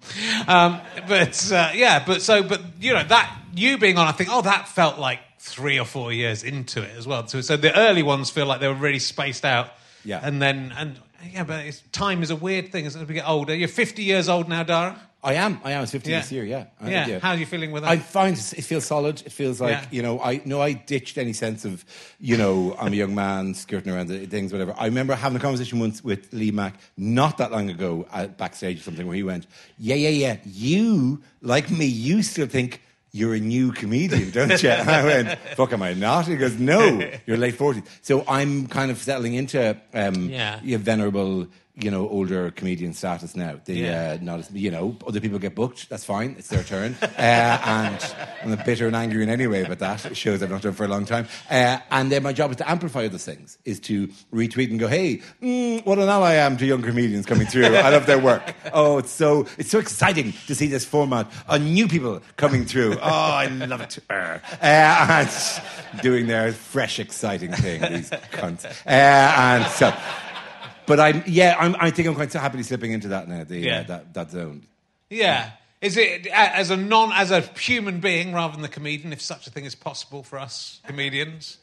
Um, 0.48 0.82
but 1.08 1.52
uh, 1.52 1.72
yeah, 1.76 2.04
but 2.06 2.22
so 2.22 2.42
but 2.44 2.62
you 2.80 2.94
know 2.94 3.04
that 3.04 3.38
you 3.54 3.78
being 3.78 3.98
on, 3.98 4.08
I 4.08 4.12
think 4.14 4.30
oh 4.32 4.42
that 4.44 4.68
felt 4.70 4.98
like 4.98 5.20
three 5.40 5.78
or 5.80 5.86
four 5.86 6.12
years 6.14 6.44
into 6.44 6.82
it 6.82 6.96
as 6.98 7.06
well. 7.06 7.28
So 7.28 7.42
so 7.42 7.58
the 7.58 7.76
early 7.78 8.02
ones 8.04 8.30
feel 8.30 8.46
like 8.46 8.60
they 8.62 8.68
were 8.68 8.74
really 8.74 9.00
spaced 9.00 9.46
out. 9.46 9.72
Yeah. 10.06 10.22
and 10.24 10.42
then 10.42 10.74
and. 10.78 11.00
Yeah, 11.34 11.46
but 11.46 11.66
it's, 11.66 11.82
time 11.92 12.22
is 12.22 12.30
a 12.30 12.36
weird 12.36 12.72
thing 12.72 12.86
as 12.86 12.96
we 12.96 13.16
get 13.16 13.28
older. 13.28 13.54
You're 13.54 13.68
50 13.68 14.04
years 14.04 14.30
old 14.30 14.48
now, 14.48 14.62
Dara. 14.62 14.96
I 15.24 15.34
am. 15.34 15.60
I 15.64 15.72
am. 15.72 15.84
It's 15.84 15.92
50 15.92 16.12
Yeah. 16.12 16.20
this 16.22 16.32
year. 16.32 16.46
Yeah. 16.46 16.66
I- 16.80 16.90
Yeah. 16.92 17.20
How 17.20 17.32
are 17.32 17.38
you 17.38 17.46
feeling 17.46 17.72
with 17.72 17.84
that? 17.84 17.90
I 17.90 17.98
find 17.98 18.38
it 18.38 18.64
feels 18.64 18.86
solid. 18.86 19.22
It 19.26 19.32
feels 19.32 19.60
like 19.60 19.72
Yeah. 19.72 19.86
you 19.92 20.02
know. 20.02 20.20
I 20.22 20.42
no. 20.46 20.62
I 20.62 20.74
ditched 20.74 21.18
any 21.18 21.34
sense 21.34 21.66
of 21.66 21.84
you 22.20 22.38
know. 22.38 22.76
I'm 22.80 22.94
a 22.94 22.96
young 22.96 23.16
man 23.16 23.54
skirting 23.56 23.92
around 23.92 24.08
the 24.08 24.26
things, 24.28 24.52
whatever. 24.52 24.74
I 24.78 24.86
remember 24.86 25.16
having 25.16 25.36
a 25.38 25.42
conversation 25.42 25.80
once 25.80 26.04
with 26.04 26.32
Lee 26.34 26.52
Mack 26.52 26.76
not 26.98 27.38
that 27.40 27.52
long 27.52 27.70
ago 27.70 28.06
at 28.14 28.38
backstage 28.38 28.80
or 28.80 28.84
something 28.84 29.08
where 29.08 29.16
he 29.16 29.24
went, 29.24 29.48
"Yeah, 29.80 29.96
yeah, 29.96 30.10
yeah. 30.10 30.38
You 30.46 31.22
like 31.42 31.70
me. 31.72 31.86
You 31.86 32.22
still 32.24 32.48
think." 32.48 32.82
You're 33.14 33.34
a 33.36 33.40
new 33.40 33.72
comedian, 33.72 34.30
don't 34.32 34.62
you? 34.62 34.70
And 34.70 34.90
I 34.90 35.04
went, 35.04 35.40
fuck, 35.56 35.72
am 35.74 35.82
I 35.82 35.94
not? 35.94 36.28
He 36.28 36.36
goes, 36.36 36.60
no, 36.60 37.02
you're 37.26 37.38
late 37.38 37.58
40s. 37.58 37.82
So 38.04 38.24
I'm 38.28 38.68
kind 38.68 38.92
of 38.92 38.98
settling 39.02 39.34
into 39.34 39.76
um, 39.94 40.30
Yeah. 40.30 40.60
your 40.62 40.78
venerable, 40.78 41.48
you 41.80 41.92
know, 41.92 42.10
older 42.10 42.50
comedian 42.52 42.92
status 42.94 43.36
now. 43.36 43.60
The, 43.66 43.74
Yeah. 43.76 44.18
uh, 44.20 44.24
not 44.24 44.40
as, 44.40 44.52
you 44.52 44.72
know, 44.72 44.98
other 45.08 45.20
people 45.20 45.38
get 45.38 45.54
booked. 45.54 45.90
That's 45.90 46.04
fine. 46.04 46.36
It's 46.40 46.48
their 46.48 46.64
turn. 46.64 46.96
uh, 47.02 47.06
and 47.18 48.16
I'm 48.44 48.52
a 48.54 48.64
bitter 48.64 48.88
and 48.88 48.96
angry 48.96 49.22
in 49.22 49.30
any 49.30 49.46
way 49.46 49.64
about 49.64 49.80
that. 49.80 50.06
It 50.08 50.18
shows 50.18 50.42
I've 50.42 50.50
not 50.50 50.64
done 50.64 50.74
for 50.74 50.86
a 50.86 50.88
long 50.88 51.06
time. 51.06 51.28
Uh, 51.52 51.78
and 51.92 52.12
then 52.12 52.24
my 52.24 52.34
job 52.34 52.50
is 52.52 52.58
to 52.58 52.70
amplify 52.70 53.08
those 53.08 53.26
things, 53.26 53.60
is 53.64 53.80
to 53.82 54.08
retweet 54.34 54.72
and 54.72 54.80
go, 54.80 54.88
hey, 54.88 55.22
mm, 55.42 55.86
what 55.86 56.00
an 56.00 56.10
ally 56.10 56.32
I 56.32 56.36
am 56.36 56.58
to 56.58 56.66
young 56.66 56.82
comedians 56.82 57.26
coming 57.28 57.46
through. 57.46 57.66
I 57.76 57.90
love 57.90 58.06
their 58.08 58.20
work. 58.20 58.56
Oh, 58.74 58.98
it's 58.98 59.12
so, 59.12 59.48
it's 59.58 59.70
so 59.72 59.80
exciting 59.80 60.34
to 60.48 60.54
see 60.54 60.68
this 60.68 60.84
format 60.84 61.32
on 61.48 61.64
new 61.74 61.88
people 61.88 62.22
coming 62.36 62.66
through. 62.66 62.96
Oh, 62.96 63.00
I 63.02 63.48
love 63.48 63.82
it. 63.82 63.98
Uh, 64.10 64.40
and 64.62 65.30
doing 66.02 66.28
their 66.28 66.52
fresh, 66.52 67.00
exciting 67.00 67.54
thing, 67.54 67.82
these 67.82 68.10
cunts. 68.32 68.66
Uh, 68.86 68.90
and 68.90 69.66
so, 69.72 69.94
but 70.88 71.00
I'm, 71.00 71.24
yeah, 71.28 71.56
I'm, 71.60 71.76
I 71.80 71.92
think 71.92 72.08
I'm 72.08 72.16
quite 72.16 72.32
so 72.32 72.40
happily 72.40 72.64
slipping 72.64 72.92
into 72.92 73.10
that 73.10 73.28
now, 73.28 73.44
the, 73.44 73.60
Yeah. 73.60 73.80
uh, 73.82 73.84
that, 73.84 74.14
that 74.16 74.32
zone. 74.32 74.64
Yeah. 75.10 75.52
Is 75.80 75.96
it 75.96 76.26
as 76.28 76.72
a 76.72 76.76
non 76.78 77.12
as 77.14 77.30
a 77.30 77.42
human 77.42 78.00
being 78.00 78.34
rather 78.34 78.54
than 78.54 78.64
the 78.64 78.68
comedian, 78.68 79.14
if 79.14 79.22
such 79.22 79.46
a 79.46 79.52
thing 79.52 79.64
is 79.66 79.76
possible 79.76 80.24
for 80.24 80.40
us 80.40 80.82
comedians? 80.88 81.58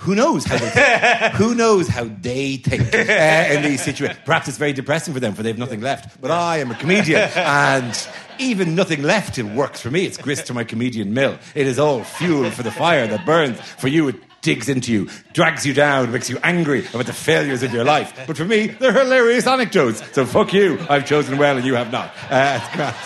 Who 0.00 0.14
knows 0.14 0.44
how 0.44 0.56
they? 0.58 1.30
Who 1.36 1.54
knows 1.54 1.88
how 1.88 2.04
they 2.04 2.56
think 2.56 2.94
uh, 2.94 3.54
in 3.54 3.62
these 3.62 3.82
situations? 3.82 4.20
Perhaps 4.24 4.48
it's 4.48 4.58
very 4.58 4.72
depressing 4.74 5.12
for 5.14 5.20
them, 5.20 5.34
for 5.34 5.42
they 5.42 5.48
have 5.50 5.58
nothing 5.58 5.80
left. 5.80 6.20
But 6.20 6.30
I 6.30 6.58
am 6.58 6.70
a 6.70 6.74
comedian, 6.74 7.20
and 7.34 8.08
even 8.38 8.74
nothing 8.74 9.02
left, 9.02 9.38
it 9.38 9.44
works 9.44 9.80
for 9.80 9.90
me. 9.90 10.04
It's 10.04 10.18
grist 10.18 10.46
to 10.46 10.54
my 10.54 10.64
comedian 10.64 11.12
mill. 11.14 11.38
It 11.54 11.66
is 11.66 11.78
all 11.78 12.04
fuel 12.04 12.50
for 12.50 12.62
the 12.62 12.70
fire 12.70 13.06
that 13.06 13.24
burns. 13.24 13.58
For 13.60 13.88
you, 13.88 14.08
it 14.08 14.16
digs 14.48 14.70
into 14.70 14.90
you, 14.90 15.10
drags 15.34 15.66
you 15.66 15.74
down, 15.74 16.10
makes 16.10 16.30
you 16.30 16.38
angry 16.42 16.86
about 16.94 17.04
the 17.04 17.12
failures 17.12 17.62
of 17.62 17.70
your 17.70 17.84
life. 17.84 18.18
But 18.26 18.38
for 18.38 18.46
me, 18.46 18.68
they're 18.68 18.94
hilarious 18.94 19.46
anecdotes. 19.46 20.02
So 20.14 20.24
fuck 20.24 20.54
you. 20.54 20.78
I've 20.88 21.06
chosen 21.06 21.36
well, 21.36 21.58
and 21.58 21.66
you 21.66 21.74
have 21.74 21.92
not. 21.92 22.14
Uh, 22.30 22.58
it's 22.58 22.74
grand. 22.74 22.96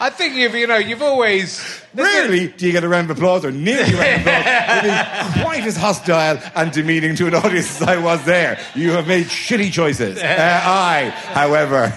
I 0.00 0.10
think 0.10 0.34
you've 0.34 0.54
you 0.54 0.66
know 0.66 0.76
you've 0.76 1.00
always 1.00 1.82
Rarely 1.94 2.48
do 2.48 2.66
you 2.66 2.72
get 2.72 2.84
a 2.84 2.88
round 2.88 3.10
of 3.10 3.16
applause 3.16 3.44
or 3.46 3.52
nearly 3.52 3.94
a 3.94 3.96
round 3.96 4.20
of 4.20 5.30
applause 5.30 5.42
quite 5.42 5.64
as 5.64 5.76
hostile 5.76 6.38
and 6.54 6.70
demeaning 6.70 7.14
to 7.16 7.28
an 7.28 7.34
audience 7.34 7.80
as 7.80 7.88
I 7.88 7.96
was 7.96 8.22
there. 8.26 8.58
You 8.74 8.90
have 8.90 9.06
made 9.06 9.26
shitty 9.26 9.72
choices. 9.72 10.18
Uh, 10.18 10.60
I, 10.62 11.08
however, 11.32 11.96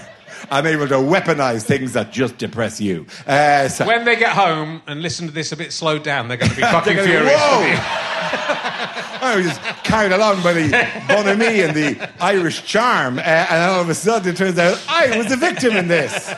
am 0.50 0.66
able 0.66 0.88
to 0.88 0.94
weaponize 0.96 1.62
things 1.64 1.92
that 1.94 2.12
just 2.12 2.38
depress 2.38 2.80
you. 2.80 3.06
Uh, 3.26 3.68
so- 3.68 3.86
when 3.86 4.04
they 4.04 4.16
get 4.16 4.32
home 4.32 4.82
and 4.86 5.02
listen 5.02 5.26
to 5.26 5.32
this 5.32 5.52
a 5.52 5.56
bit 5.56 5.72
slowed 5.72 6.02
down, 6.02 6.28
they're 6.28 6.36
going 6.36 6.50
to 6.50 6.56
be 6.56 6.62
fucking 6.74 6.96
They're 6.96 7.06
gonna 7.06 7.30
go, 7.30 7.60
furious. 7.60 7.78
Whoa! 7.80 8.04
I 9.20 9.34
was 9.36 9.46
just 9.46 9.60
carried 9.84 10.12
along 10.12 10.42
by 10.42 10.52
the 10.52 10.68
bonhomie 11.08 11.60
and 11.62 11.76
the 11.76 12.10
Irish 12.20 12.64
charm, 12.64 13.18
uh, 13.18 13.22
and 13.22 13.70
all 13.70 13.80
of 13.80 13.88
a 13.88 13.94
sudden 13.94 14.32
it 14.32 14.36
turns 14.36 14.58
out 14.58 14.80
I 14.88 15.16
was 15.18 15.28
the 15.28 15.36
victim 15.36 15.76
in 15.76 15.88
this. 15.88 16.32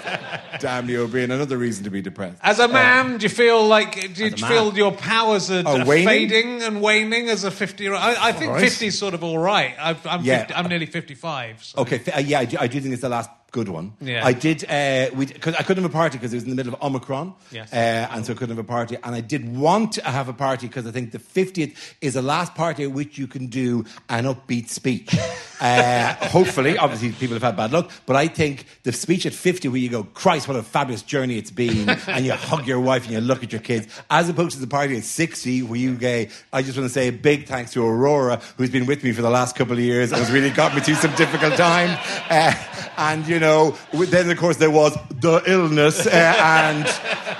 Damn 0.60 0.88
you, 0.88 1.06
being 1.08 1.30
Another 1.30 1.56
reason 1.58 1.84
to 1.84 1.90
be 1.90 2.00
depressed. 2.02 2.38
As 2.42 2.58
a 2.58 2.68
man, 2.68 3.18
do 3.18 3.24
you 3.24 3.28
feel 3.28 3.66
like 3.66 4.14
do 4.14 4.24
you 4.24 4.32
As 4.32 4.40
man. 4.40 4.50
feel 4.50 4.74
your 4.76 4.92
powers 4.92 5.50
are, 5.50 5.62
Oh, 5.66 5.80
are 5.80 5.84
waning? 5.86 6.06
fading 6.06 6.62
and 6.62 6.80
waning 6.82 7.28
as 7.28 7.44
a 7.44 7.50
fifty-year-old? 7.50 8.02
I, 8.02 8.28
I 8.28 8.32
think 8.32 8.48
All 8.48 8.54
right. 8.56 8.64
fifty 8.68 8.86
is 8.86 8.98
sort 8.98 9.14
of 9.14 9.22
all 9.22 9.38
right. 9.38 9.74
I've, 9.78 10.04
I'm 10.06 10.24
Yeah. 10.24 10.38
50, 10.40 10.54
I'm 10.54 10.66
nearly 10.68 10.86
fifty-five. 10.86 11.62
So. 11.62 11.82
Okay, 11.82 12.00
uh, 12.12 12.18
yeah, 12.20 12.40
I 12.40 12.44
do, 12.46 12.56
I 12.60 12.66
do 12.66 12.80
think 12.80 12.92
it's 12.94 13.02
the 13.02 13.08
last 13.10 13.30
good 13.50 13.68
one. 13.68 13.92
Yeah. 14.00 14.24
I 14.24 14.32
did, 14.32 14.64
uh, 14.64 15.10
we, 15.14 15.26
cause 15.26 15.54
I 15.58 15.62
couldn't 15.62 15.82
have 15.82 15.90
a 15.90 15.94
party 15.94 16.18
because 16.18 16.32
it 16.32 16.36
was 16.36 16.44
in 16.44 16.50
the 16.50 16.56
middle 16.56 16.74
of 16.74 16.82
Omicron. 16.82 17.34
Yes. 17.50 17.72
Uh, 17.72 18.08
and 18.10 18.24
so 18.24 18.32
I 18.32 18.36
couldn't 18.36 18.56
have 18.56 18.64
a 18.64 18.68
party. 18.68 18.96
And 19.02 19.14
I 19.14 19.20
did 19.20 19.56
want 19.56 19.92
to 19.92 20.04
have 20.04 20.28
a 20.28 20.32
party 20.32 20.66
because 20.66 20.86
I 20.86 20.90
think 20.90 21.12
the 21.12 21.18
50th 21.18 21.76
is 22.00 22.14
the 22.14 22.22
last 22.22 22.54
party 22.54 22.84
at 22.84 22.92
which 22.92 23.18
you 23.18 23.26
can 23.26 23.46
do 23.46 23.84
an 24.08 24.24
upbeat 24.24 24.68
speech. 24.68 25.14
uh, 25.60 26.14
hopefully, 26.28 26.78
obviously, 26.78 27.12
people 27.12 27.34
have 27.34 27.42
had 27.42 27.56
bad 27.56 27.72
luck, 27.72 27.90
but 28.06 28.16
I 28.16 28.28
think 28.28 28.66
the 28.84 28.92
speech 28.92 29.26
at 29.26 29.32
50 29.32 29.68
where 29.68 29.78
you 29.78 29.88
go, 29.88 30.04
Christ, 30.04 30.48
what 30.48 30.56
a 30.56 30.62
fabulous 30.62 31.02
journey 31.02 31.36
it's 31.38 31.50
been, 31.50 31.88
and 32.06 32.24
you 32.24 32.32
hug 32.32 32.66
your 32.66 32.80
wife 32.80 33.04
and 33.04 33.12
you 33.12 33.20
look 33.20 33.42
at 33.42 33.52
your 33.52 33.60
kids, 33.60 33.88
as 34.10 34.28
opposed 34.28 34.54
to 34.54 34.60
the 34.60 34.66
party 34.66 34.96
at 34.96 35.04
60 35.04 35.62
where 35.62 35.78
you 35.78 35.96
go, 35.96 36.26
I 36.52 36.62
just 36.62 36.78
want 36.78 36.88
to 36.88 36.92
say 36.92 37.08
a 37.08 37.12
big 37.12 37.46
thanks 37.46 37.72
to 37.72 37.84
Aurora, 37.84 38.40
who's 38.56 38.70
been 38.70 38.86
with 38.86 39.02
me 39.02 39.12
for 39.12 39.22
the 39.22 39.30
last 39.30 39.56
couple 39.56 39.74
of 39.74 39.80
years 39.80 40.12
and 40.12 40.20
has 40.20 40.30
really 40.30 40.50
got 40.50 40.74
me 40.74 40.80
through 40.80 40.94
some 40.94 41.14
difficult 41.16 41.54
time. 41.54 41.98
Uh, 42.30 42.54
and, 42.96 43.26
you 43.26 43.39
know, 43.40 43.76
then 43.92 44.30
of 44.30 44.38
course 44.38 44.58
there 44.58 44.70
was 44.70 44.96
the 45.10 45.42
illness, 45.46 46.06
uh, 46.06 46.10
and 46.10 46.86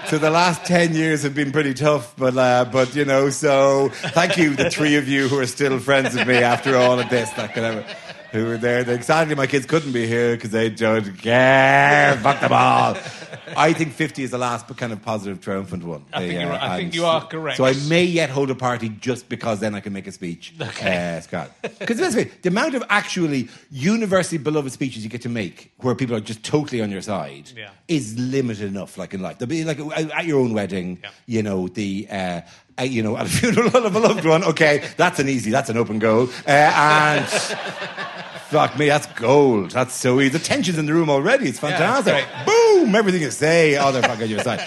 so 0.09 0.19
the 0.19 0.30
last 0.30 0.64
10 0.66 0.95
years 0.95 1.23
have 1.23 1.35
been 1.35 1.52
pretty 1.52 1.75
tough, 1.75 2.14
but, 2.16 2.37
uh, 2.37 2.64
but, 2.64 2.95
you 2.97 3.04
know, 3.04 3.30
so 3.30 3.90
thank 3.90 4.37
you, 4.37 4.57
the 4.57 4.71
three 4.71 4.97
of 4.97 5.07
you 5.09 5.28
who 5.28 5.38
are 5.38 5.47
still 5.47 5.78
friends 5.78 6.14
with 6.14 6.26
me 6.26 6.38
after 6.38 6.76
all 6.76 6.99
of 6.99 7.09
this, 7.11 7.30
that 7.35 7.54
kind 7.54 7.78
of, 7.78 7.87
who 8.32 8.46
were 8.46 8.56
there. 8.58 8.84
They- 8.84 9.00
Sadly, 9.00 9.34
my 9.34 9.46
kids 9.46 9.66
couldn't 9.66 9.92
be 9.92 10.06
here 10.06 10.37
because 10.37 10.50
they 10.50 10.70
don't 10.70 11.16
care. 11.18 12.16
Fuck 12.22 12.40
them 12.40 12.52
all. 12.52 12.96
I 13.56 13.72
think 13.72 13.92
50 13.94 14.22
is 14.22 14.30
the 14.30 14.38
last 14.38 14.68
but 14.68 14.76
kind 14.76 14.92
of 14.92 15.02
positive, 15.02 15.40
triumphant 15.40 15.82
one. 15.84 16.04
I 16.12 16.18
think 16.20 16.32
They, 16.34 16.40
you're- 16.40 16.54
uh, 16.54 16.72
I 16.75 16.76
think 16.78 16.94
you 16.94 17.04
are 17.06 17.26
correct. 17.26 17.56
So 17.56 17.64
I 17.64 17.75
may 17.88 18.04
yet 18.04 18.30
hold 18.30 18.50
a 18.50 18.54
party 18.54 18.88
just 18.88 19.28
because 19.28 19.58
then 19.60 19.75
I 19.75 19.80
can 19.80 19.92
make 19.92 20.06
a 20.06 20.12
speech. 20.12 20.54
Okay. 20.70 21.16
Uh, 21.16 21.20
Scott. 21.20 21.50
Because 21.78 22.14
it, 22.14 22.42
the 22.42 22.49
amount 22.49 22.75
of 22.75 22.84
actually 22.88 23.49
universally 23.70 24.38
beloved 24.38 24.70
speeches 24.72 25.02
you 25.02 25.10
get 25.10 25.22
to 25.22 25.28
make 25.28 25.72
where 25.78 25.94
people 25.94 26.14
are 26.14 26.20
just 26.20 26.44
totally 26.44 26.80
on 26.80 26.90
your 26.90 27.02
side 27.02 27.50
Yeah. 27.56 27.70
is 27.88 28.16
limited 28.18 28.68
enough, 28.68 28.96
like 28.96 29.12
in 29.14 29.20
life. 29.20 29.38
There'll 29.38 29.49
be 29.50 29.64
like 29.64 29.80
at 29.80 30.10
at 30.12 30.25
your 30.26 30.40
own 30.40 30.52
wedding, 30.54 31.00
Yeah. 31.02 31.10
you 31.26 31.42
know, 31.42 31.68
the. 31.68 32.06
Uh, 32.10 32.40
uh, 32.80 32.84
you 32.84 33.02
know, 33.02 33.16
at 33.16 33.26
a 33.26 33.28
funeral 33.38 33.84
of 33.84 33.94
a 33.94 33.99
loved 34.00 34.25
one, 34.25 34.42
okay, 34.44 34.88
that's 34.96 35.18
an 35.18 35.28
easy, 35.28 35.50
that's 35.50 35.68
an 35.70 35.76
open 35.76 35.99
goal. 35.99 36.28
Uh, 36.46 36.50
and 36.50 37.26
fuck 38.50 38.76
me, 38.78 38.87
that's 38.88 39.06
gold. 39.06 39.70
That's 39.70 39.94
so 39.94 40.20
easy. 40.20 40.30
The 40.30 40.38
tension's 40.38 40.78
in 40.78 40.87
the 40.87 40.94
room 40.94 41.10
already. 41.10 41.49
It's 41.49 41.58
fantastic. 41.60 42.26
it's 42.28 42.46
Boom, 42.46 42.94
everything 42.94 43.22
you 43.22 43.30
say, 43.30 43.76
oh, 43.76 43.92
they're 43.92 44.02
fucking 44.02 44.25
on 44.25 44.30
your 44.30 44.40
side. 44.40 44.62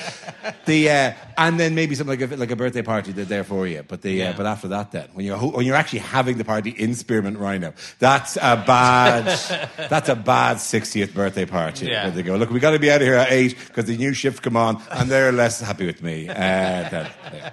The 0.65 0.89
uh, 0.89 1.13
and 1.37 1.59
then 1.59 1.73
maybe 1.73 1.95
something 1.95 2.19
like 2.19 2.31
a, 2.31 2.35
like 2.35 2.51
a 2.51 2.55
birthday 2.55 2.81
party 2.81 3.11
they're 3.13 3.23
there 3.25 3.43
for 3.45 3.65
you. 3.65 3.83
But 3.87 4.01
the 4.01 4.11
Yeah. 4.11 4.29
uh, 4.31 4.37
but 4.37 4.45
after 4.45 4.67
that, 4.69 4.91
then 4.91 5.07
when 5.13 5.25
you're 5.25 5.37
when 5.37 5.65
you're 5.65 5.75
actually 5.75 5.99
having 5.99 6.37
the 6.37 6.43
party 6.45 6.69
in 6.69 6.95
Spearmint 6.95 7.37
Rhino, 7.37 7.73
that's 7.99 8.35
a 8.35 8.61
bad 8.67 9.25
that's 9.89 10.09
a 10.09 10.15
bad 10.15 10.57
60th 10.57 11.13
birthday 11.13 11.45
party. 11.45 11.87
Yeah. 11.87 12.03
Where 12.03 12.11
they 12.11 12.23
go, 12.23 12.35
look, 12.35 12.49
we 12.49 12.59
got 12.59 12.71
to 12.71 12.79
be 12.79 12.91
out 12.91 13.01
of 13.01 13.07
here 13.07 13.15
at 13.15 13.31
eight 13.31 13.57
because 13.67 13.85
the 13.85 13.95
new 13.97 14.13
shift 14.13 14.43
come 14.43 14.57
on, 14.57 14.81
and 14.91 15.09
they're 15.09 15.31
less 15.31 15.59
happy 15.61 15.85
with 15.85 16.03
me. 16.03 16.27
Uh, 16.29 16.33
then, 16.35 17.11
yeah. 17.33 17.51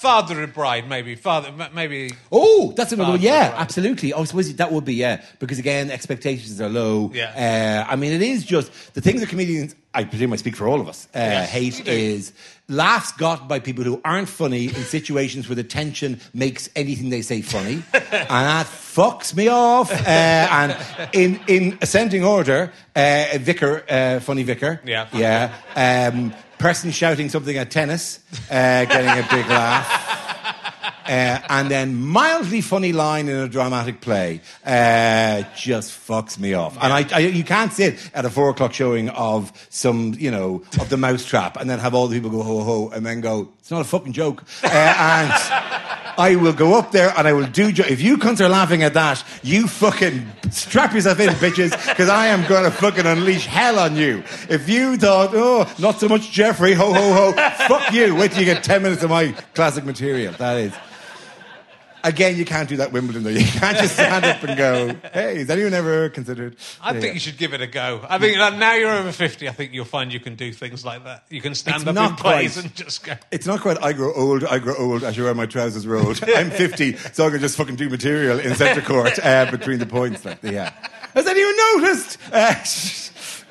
Father 0.00 0.42
of 0.42 0.54
Bride, 0.54 0.88
maybe. 0.88 1.14
Father, 1.14 1.52
maybe. 1.74 2.12
Oh, 2.32 2.72
that's 2.74 2.90
another 2.92 3.12
one. 3.12 3.20
Yeah, 3.20 3.52
absolutely. 3.54 4.14
Oh, 4.14 4.22
I 4.22 4.24
suppose 4.24 4.54
that 4.54 4.72
would 4.72 4.86
be 4.86 4.94
yeah, 4.94 5.22
because 5.40 5.58
again, 5.58 5.90
expectations 5.90 6.58
are 6.58 6.70
low. 6.70 7.10
Yeah. 7.12 7.84
Uh, 7.86 7.92
I 7.92 7.96
mean, 7.96 8.12
it 8.12 8.22
is 8.22 8.42
just 8.42 8.94
the 8.94 9.02
thing 9.02 9.20
that 9.20 9.28
comedians. 9.28 9.76
I 9.92 10.04
presume 10.04 10.32
I 10.32 10.36
speak 10.36 10.56
for 10.56 10.66
all 10.66 10.80
of 10.80 10.88
us. 10.88 11.06
Uh, 11.14 11.18
Yes, 11.18 11.50
hate 11.50 11.86
is 11.86 12.32
laughs 12.66 13.12
got 13.12 13.46
by 13.46 13.58
people 13.58 13.84
who 13.84 14.00
aren't 14.02 14.28
funny 14.30 14.66
in 14.66 14.84
situations 14.84 15.48
where 15.50 15.56
the 15.56 15.64
tension 15.64 16.18
makes 16.32 16.70
anything 16.74 17.10
they 17.10 17.20
say 17.20 17.42
funny, 17.42 17.82
and 17.92 18.30
that 18.30 18.66
fucks 18.66 19.34
me 19.34 19.48
off. 19.48 19.92
Uh, 19.92 20.06
and 20.06 20.76
in 21.12 21.40
in 21.46 21.78
ascending 21.82 22.24
order, 22.24 22.72
uh, 22.96 23.24
vicar, 23.38 23.84
uh, 23.86 24.20
funny 24.20 24.44
vicar. 24.44 24.80
Yeah. 24.86 25.08
yeah. 25.12 26.10
Um, 26.10 26.32
person 26.60 26.90
shouting 26.90 27.30
something 27.30 27.56
at 27.56 27.70
tennis, 27.70 28.20
uh, 28.50 28.84
getting 28.84 29.08
a 29.08 29.26
big 29.30 29.48
laugh. 29.48 30.56
Uh, 31.10 31.42
and 31.48 31.68
then 31.68 31.96
mildly 31.96 32.60
funny 32.60 32.92
line 32.92 33.28
in 33.28 33.36
a 33.36 33.48
dramatic 33.48 34.00
play 34.00 34.40
uh, 34.64 35.42
just 35.56 35.90
fucks 35.90 36.38
me 36.38 36.54
off. 36.54 36.76
And 36.80 36.92
I, 36.92 37.04
I, 37.12 37.18
you 37.18 37.42
can't 37.42 37.72
sit 37.72 37.98
at 38.14 38.24
a 38.24 38.30
four 38.30 38.48
o'clock 38.50 38.72
showing 38.72 39.08
of 39.08 39.50
some, 39.70 40.14
you 40.16 40.30
know, 40.30 40.62
of 40.78 40.88
the 40.88 40.96
Mousetrap, 40.96 41.56
and 41.56 41.68
then 41.68 41.80
have 41.80 41.94
all 41.94 42.06
the 42.06 42.14
people 42.14 42.30
go 42.30 42.44
ho 42.44 42.60
ho, 42.60 42.88
and 42.90 43.04
then 43.04 43.20
go, 43.20 43.48
it's 43.58 43.72
not 43.72 43.80
a 43.80 43.84
fucking 43.84 44.12
joke. 44.12 44.44
Uh, 44.62 44.68
and 44.68 45.32
I 46.16 46.36
will 46.40 46.52
go 46.52 46.78
up 46.78 46.92
there 46.92 47.12
and 47.18 47.26
I 47.26 47.32
will 47.32 47.46
do. 47.48 47.72
Jo- 47.72 47.88
if 47.88 48.00
you 48.00 48.16
cunts 48.16 48.40
are 48.40 48.48
laughing 48.48 48.84
at 48.84 48.94
that, 48.94 49.24
you 49.42 49.66
fucking 49.66 50.24
strap 50.52 50.94
yourself 50.94 51.18
in, 51.18 51.30
bitches, 51.30 51.72
because 51.88 52.08
I 52.08 52.28
am 52.28 52.46
going 52.46 52.62
to 52.62 52.70
fucking 52.70 53.06
unleash 53.06 53.46
hell 53.46 53.80
on 53.80 53.96
you. 53.96 54.22
If 54.48 54.68
you 54.68 54.96
thought, 54.96 55.30
oh, 55.34 55.68
not 55.80 55.98
so 55.98 56.08
much 56.08 56.30
Jeffrey, 56.30 56.74
ho 56.74 56.92
ho 56.92 57.12
ho, 57.12 57.32
fuck 57.66 57.92
you. 57.92 58.14
Wait 58.14 58.30
till 58.30 58.40
you 58.40 58.46
get 58.46 58.62
ten 58.62 58.82
minutes 58.82 59.02
of 59.02 59.10
my 59.10 59.32
classic 59.54 59.84
material. 59.84 60.34
That 60.34 60.58
is. 60.58 60.72
Again, 62.04 62.36
you 62.36 62.44
can't 62.44 62.68
do 62.68 62.76
that 62.78 62.92
Wimbledon 62.92 63.22
though. 63.22 63.30
You 63.40 63.44
can't 63.44 63.76
just 63.76 63.94
stand 63.94 64.24
up 64.24 64.42
and 64.42 64.56
go, 64.56 64.96
"Hey, 65.12 65.38
has 65.38 65.50
anyone 65.50 65.74
ever 65.74 66.08
considered?" 66.10 66.56
I 66.80 66.92
Yeah. 66.94 67.00
think 67.00 67.14
you 67.14 67.20
should 67.20 67.36
give 67.38 67.52
it 67.54 67.60
a 67.60 67.66
go. 67.66 68.04
I 68.08 68.18
think 68.18 68.38
like, 68.38 68.54
now 68.56 68.74
you're 68.74 68.90
over 68.90 69.12
50, 69.12 69.48
I 69.48 69.52
think 69.52 69.72
you'll 69.72 69.84
find 69.84 70.12
you 70.12 70.20
can 70.20 70.34
do 70.34 70.52
things 70.52 70.84
like 70.84 71.04
that. 71.04 71.24
You 71.30 71.40
can 71.40 71.54
stand 71.54 71.82
It's 71.88 71.96
up 71.96 72.10
in 72.10 72.16
quite. 72.16 72.56
and 72.56 72.74
just 72.74 73.04
go. 73.04 73.14
It's 73.30 73.46
not 73.46 73.60
quite 73.60 73.82
I 73.82 73.92
grow 73.92 74.12
old, 74.14 74.44
I 74.44 74.58
grow 74.58 74.74
old, 74.76 75.04
I 75.04 75.12
should 75.12 75.24
wear 75.24 75.34
my 75.34 75.46
trousers 75.46 75.86
rolled. 75.86 76.22
I'm 76.36 76.50
50, 76.62 76.96
so 77.12 77.26
I 77.26 77.30
can 77.30 77.40
just 77.40 77.56
fucking 77.56 77.76
do 77.76 77.88
material 77.88 78.38
in 78.38 78.54
centre 78.54 78.82
court 78.82 79.18
uh, 79.22 79.50
between 79.50 79.78
the 79.78 79.86
points. 79.86 80.24
Like, 80.24 80.42
yeah. 80.42 80.72
Has 81.14 81.26
anyone 81.26 81.56
noticed? 81.82 82.18
Uh, 82.32 82.54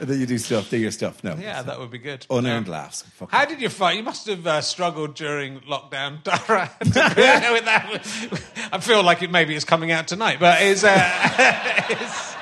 then 0.07 0.19
you 0.19 0.25
do 0.25 0.37
stuff, 0.37 0.69
do 0.69 0.77
your 0.77 0.91
stuff. 0.91 1.23
No. 1.23 1.35
Yeah, 1.35 1.61
that 1.61 1.79
would 1.79 1.91
be 1.91 1.97
good. 1.97 2.25
Unearned 2.29 2.67
Um, 2.67 2.71
laughs. 2.73 3.01
Fuck 3.01 3.31
How 3.31 3.45
did 3.45 3.61
you 3.61 3.69
fight? 3.69 3.97
You 3.97 4.03
must 4.03 4.27
have 4.27 4.45
uh, 4.47 4.61
struggled 4.61 5.15
during 5.15 5.59
lockdown, 5.61 6.23
Dara. 6.23 6.71
that. 6.81 8.69
I 8.71 8.79
feel 8.79 9.03
like 9.03 9.21
it 9.23 9.31
maybe 9.31 9.55
it's 9.55 9.65
coming 9.65 9.91
out 9.91 10.07
tonight, 10.07 10.39
but 10.39 10.61
is 10.61 10.83
uh, 10.83 12.35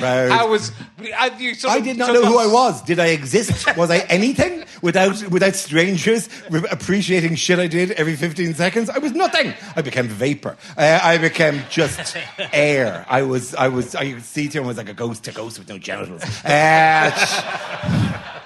how 0.00 0.50
was? 0.50 0.72
I, 1.16 1.30
you 1.38 1.54
sort 1.54 1.74
I 1.74 1.80
did 1.80 1.96
not 1.96 2.12
know 2.12 2.24
who 2.24 2.38
I 2.38 2.46
was. 2.46 2.82
Did 2.82 2.98
I 2.98 3.08
exist? 3.08 3.76
Was 3.76 3.90
I 3.90 3.98
anything 4.08 4.64
without 4.82 5.28
without 5.30 5.54
strangers 5.54 6.28
re- 6.50 6.62
appreciating 6.70 7.34
shit 7.36 7.58
I 7.58 7.66
did 7.66 7.92
every 7.92 8.16
15 8.16 8.54
seconds? 8.54 8.90
I 8.90 8.98
was 8.98 9.12
nothing. 9.12 9.54
I 9.76 9.82
became 9.82 10.08
vapor. 10.08 10.56
Uh, 10.76 11.00
I 11.02 11.18
became 11.18 11.62
just 11.70 12.16
air. 12.52 13.04
I 13.08 13.22
was 13.22 13.54
I 13.54 13.68
was 13.68 13.94
I 13.94 14.12
could 14.12 14.24
see 14.24 14.48
through 14.48 14.62
him 14.62 14.66
was 14.68 14.76
like 14.76 14.88
a 14.88 14.94
ghost, 14.94 15.26
a 15.28 15.32
ghost 15.32 15.58
with 15.58 15.68
no 15.68 15.78
genitals. 15.78 16.22
Uh, 16.44 18.40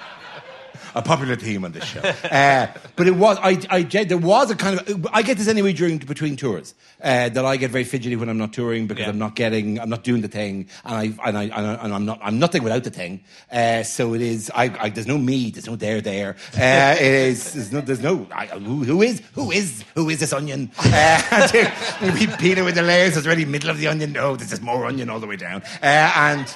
a 0.98 1.02
popular 1.02 1.36
theme 1.36 1.64
on 1.64 1.70
this 1.72 1.84
show. 1.84 2.00
Uh, 2.00 2.66
but 2.96 3.06
it 3.06 3.14
was, 3.14 3.38
I, 3.40 3.58
I, 3.70 3.82
there 3.82 4.18
was 4.18 4.50
a 4.50 4.56
kind 4.56 4.80
of, 4.80 5.06
I 5.12 5.22
get 5.22 5.38
this 5.38 5.46
anyway 5.46 5.72
during, 5.72 5.98
between 5.98 6.36
tours, 6.36 6.74
uh, 7.02 7.28
that 7.28 7.44
I 7.44 7.56
get 7.56 7.70
very 7.70 7.84
fidgety 7.84 8.16
when 8.16 8.28
I'm 8.28 8.36
not 8.36 8.52
touring 8.52 8.88
because 8.88 9.04
Yeah. 9.04 9.10
I'm 9.10 9.18
not 9.18 9.36
getting, 9.36 9.78
I'm 9.78 9.88
not 9.88 10.02
doing 10.02 10.22
the 10.22 10.28
thing, 10.28 10.68
and 10.84 10.94
I, 10.94 11.28
and 11.28 11.38
I, 11.38 11.42
and, 11.44 11.52
I, 11.92 11.94
I'm 11.94 12.04
not, 12.04 12.18
I'm 12.20 12.38
nothing 12.40 12.64
without 12.64 12.82
the 12.82 12.90
thing. 12.90 13.20
Uh, 13.50 13.84
so 13.84 14.12
it 14.14 14.20
is, 14.20 14.50
I, 14.54 14.64
I, 14.78 14.88
there's 14.90 15.06
no 15.06 15.18
me, 15.18 15.50
there's 15.50 15.66
no 15.68 15.76
there 15.76 16.00
there. 16.00 16.36
Uh, 16.56 16.96
it 16.98 17.00
is, 17.00 17.52
there's 17.52 17.72
no, 17.72 17.80
there's 17.80 18.02
no, 18.02 18.26
I, 18.32 18.46
who, 18.46 18.82
who 18.84 19.02
is, 19.02 19.22
who 19.34 19.52
is, 19.52 19.84
who 19.94 20.10
is 20.10 20.18
this 20.18 20.32
onion? 20.32 20.70
Uh, 20.78 21.48
we 22.02 22.26
peel 22.26 22.58
it 22.58 22.64
with 22.64 22.74
the 22.74 22.82
layers, 22.82 23.16
it's 23.16 23.26
already 23.26 23.44
middle 23.44 23.70
of 23.70 23.78
the 23.78 23.86
onion. 23.86 24.12
No, 24.12 24.34
there's 24.34 24.50
just 24.50 24.62
more 24.62 24.84
onion 24.86 25.10
all 25.10 25.20
the 25.20 25.28
way 25.28 25.36
down. 25.36 25.62
Uh, 25.80 26.12
and 26.16 26.52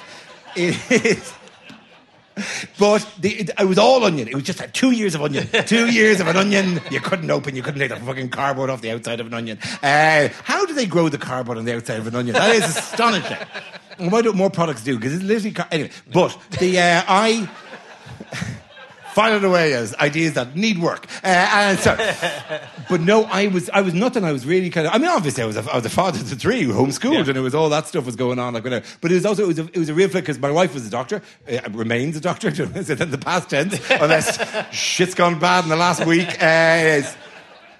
it 0.57 0.91
is, 1.05 1.33
but 2.79 3.07
the, 3.19 3.29
it, 3.29 3.49
it 3.59 3.67
was 3.67 3.77
all 3.77 4.03
onion. 4.03 4.27
It 4.27 4.35
was 4.35 4.43
just 4.43 4.59
like 4.59 4.73
two 4.73 4.91
years 4.91 5.15
of 5.15 5.21
onion. 5.21 5.47
Two 5.65 5.91
years 5.91 6.19
of 6.19 6.27
an 6.27 6.35
onion 6.35 6.81
you 6.91 6.99
couldn't 6.99 7.29
open. 7.29 7.55
You 7.55 7.61
couldn't 7.61 7.79
take 7.79 7.89
the 7.89 7.95
fucking 7.97 8.29
cardboard 8.29 8.69
off 8.69 8.81
the 8.81 8.91
outside 8.91 9.19
of 9.19 9.27
an 9.27 9.33
onion. 9.33 9.59
Uh, 9.81 10.29
how 10.43 10.65
do 10.65 10.73
they 10.73 10.85
grow 10.85 11.09
the 11.09 11.17
cardboard 11.17 11.57
on 11.57 11.65
the 11.65 11.75
outside 11.75 11.99
of 11.99 12.07
an 12.07 12.15
onion? 12.15 12.33
That 12.33 12.55
is 12.55 12.63
astonishing. 12.63 13.37
And 13.97 14.11
why 14.11 14.21
don't 14.21 14.35
more 14.35 14.49
products 14.49 14.83
do? 14.83 14.95
Because 14.95 15.13
it's 15.13 15.23
literally... 15.23 15.51
Car- 15.51 15.67
anyway, 15.71 15.91
but 16.11 16.37
the 16.59 16.79
uh, 16.79 17.03
I... 17.07 17.49
File 19.13 19.35
it 19.37 19.43
away 19.43 19.73
as 19.73 19.93
ideas 19.95 20.33
that 20.33 20.55
need 20.55 20.79
work. 20.79 21.05
Uh, 21.23 21.27
and 21.27 21.79
so, 21.79 21.95
but 22.89 23.01
no, 23.01 23.23
I 23.25 23.47
was 23.47 23.69
I 23.69 23.81
was 23.81 23.93
nothing. 23.93 24.23
I 24.23 24.31
was 24.31 24.45
really 24.45 24.69
kind 24.69 24.87
of. 24.87 24.93
I 24.93 24.97
mean, 24.97 25.09
obviously, 25.09 25.43
I 25.43 25.45
was 25.45 25.55
a, 25.57 25.71
I 25.71 25.75
was 25.75 25.85
a 25.85 25.89
father 25.89 26.17
to 26.19 26.35
three, 26.35 26.63
who 26.63 26.73
homeschooled, 26.73 27.13
Yeah. 27.13 27.19
and 27.29 27.37
it 27.37 27.41
was 27.41 27.53
all 27.55 27.69
that 27.69 27.87
stuff 27.87 28.05
was 28.05 28.15
going 28.15 28.39
on. 28.39 28.53
Like 28.53 28.63
whatever. 28.63 28.85
But 29.01 29.11
it 29.11 29.15
was 29.15 29.25
also 29.25 29.43
it 29.43 29.47
was 29.47 29.59
a, 29.59 29.63
it 29.65 29.77
was 29.77 29.89
a 29.89 29.93
real 29.93 30.09
flick 30.09 30.23
because 30.23 30.39
my 30.39 30.51
wife 30.51 30.73
was 30.73 30.85
a 30.87 30.89
doctor, 30.89 31.21
uh, 31.51 31.59
remains 31.71 32.17
a 32.17 32.21
doctor. 32.21 32.47
In 32.53 33.11
the 33.11 33.19
past 33.19 33.49
tense? 33.49 33.79
Unless 33.89 34.73
shit's 34.73 35.13
gone 35.15 35.39
bad 35.39 35.63
in 35.63 35.69
the 35.69 35.75
last 35.75 36.05
week. 36.05 36.27
Uh, 36.41 37.01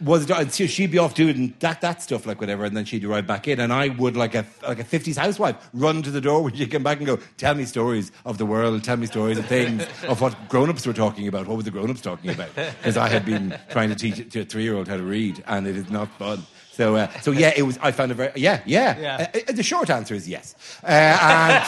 was 0.03 0.29
and 0.29 0.51
she- 0.53 0.67
she'd 0.67 0.91
be 0.91 0.97
off 0.97 1.13
doing 1.15 1.53
that 1.59 1.81
that 1.81 2.01
stuff 2.01 2.25
like 2.25 2.39
whatever, 2.41 2.65
and 2.65 2.75
then 2.75 2.85
she'd 2.85 3.03
arrive 3.05 3.25
back 3.27 3.47
in, 3.47 3.59
and 3.59 3.71
I 3.73 3.87
would 3.89 4.15
like 4.17 4.35
a 4.35 4.45
like 4.67 4.79
a 4.79 4.83
fifties 4.83 5.17
housewife 5.17 5.55
run 5.73 6.01
to 6.03 6.11
the 6.11 6.21
door 6.21 6.43
when 6.43 6.53
she 6.55 6.65
came 6.67 6.83
back 6.83 6.97
and 6.97 7.05
go, 7.07 7.17
"Tell 7.37 7.55
me 7.55 7.65
stories 7.65 8.11
of 8.25 8.37
the 8.37 8.45
world, 8.45 8.83
tell 8.83 8.97
me 8.97 9.05
stories 9.07 9.37
of 9.37 9.45
things 9.45 9.83
of 10.07 10.21
what 10.21 10.35
grown 10.49 10.69
ups 10.69 10.85
were 10.85 10.93
talking 10.93 11.27
about. 11.27 11.47
What 11.47 11.57
were 11.57 11.63
the 11.63 11.71
grown 11.71 11.89
ups 11.89 12.01
talking 12.01 12.31
about?" 12.31 12.53
Because 12.55 12.97
I 12.97 13.07
had 13.07 13.25
been 13.25 13.57
trying 13.69 13.89
to 13.89 13.95
teach 13.95 14.29
to 14.33 14.41
a 14.41 14.45
three 14.45 14.63
year 14.63 14.75
old 14.75 14.87
how 14.87 14.97
to 14.97 15.03
read, 15.03 15.43
and 15.47 15.65
it 15.67 15.75
is 15.77 15.89
not 15.89 16.09
fun. 16.19 16.43
So, 16.73 16.95
uh, 16.95 17.07
so 17.21 17.29
yeah, 17.31 17.53
it 17.55 17.61
was. 17.63 17.77
I 17.83 17.91
found 17.91 18.11
it 18.11 18.15
very. 18.15 18.31
Yeah, 18.35 18.61
yeah. 18.65 18.99
Yeah. 18.99 19.29
Uh, 19.35 19.39
uh, 19.49 19.51
the 19.53 19.61
short 19.63 19.89
answer 19.91 20.15
is 20.15 20.27
yes. 20.27 20.55
Uh, 20.83 20.87
and 20.87 21.19
I 21.21 21.59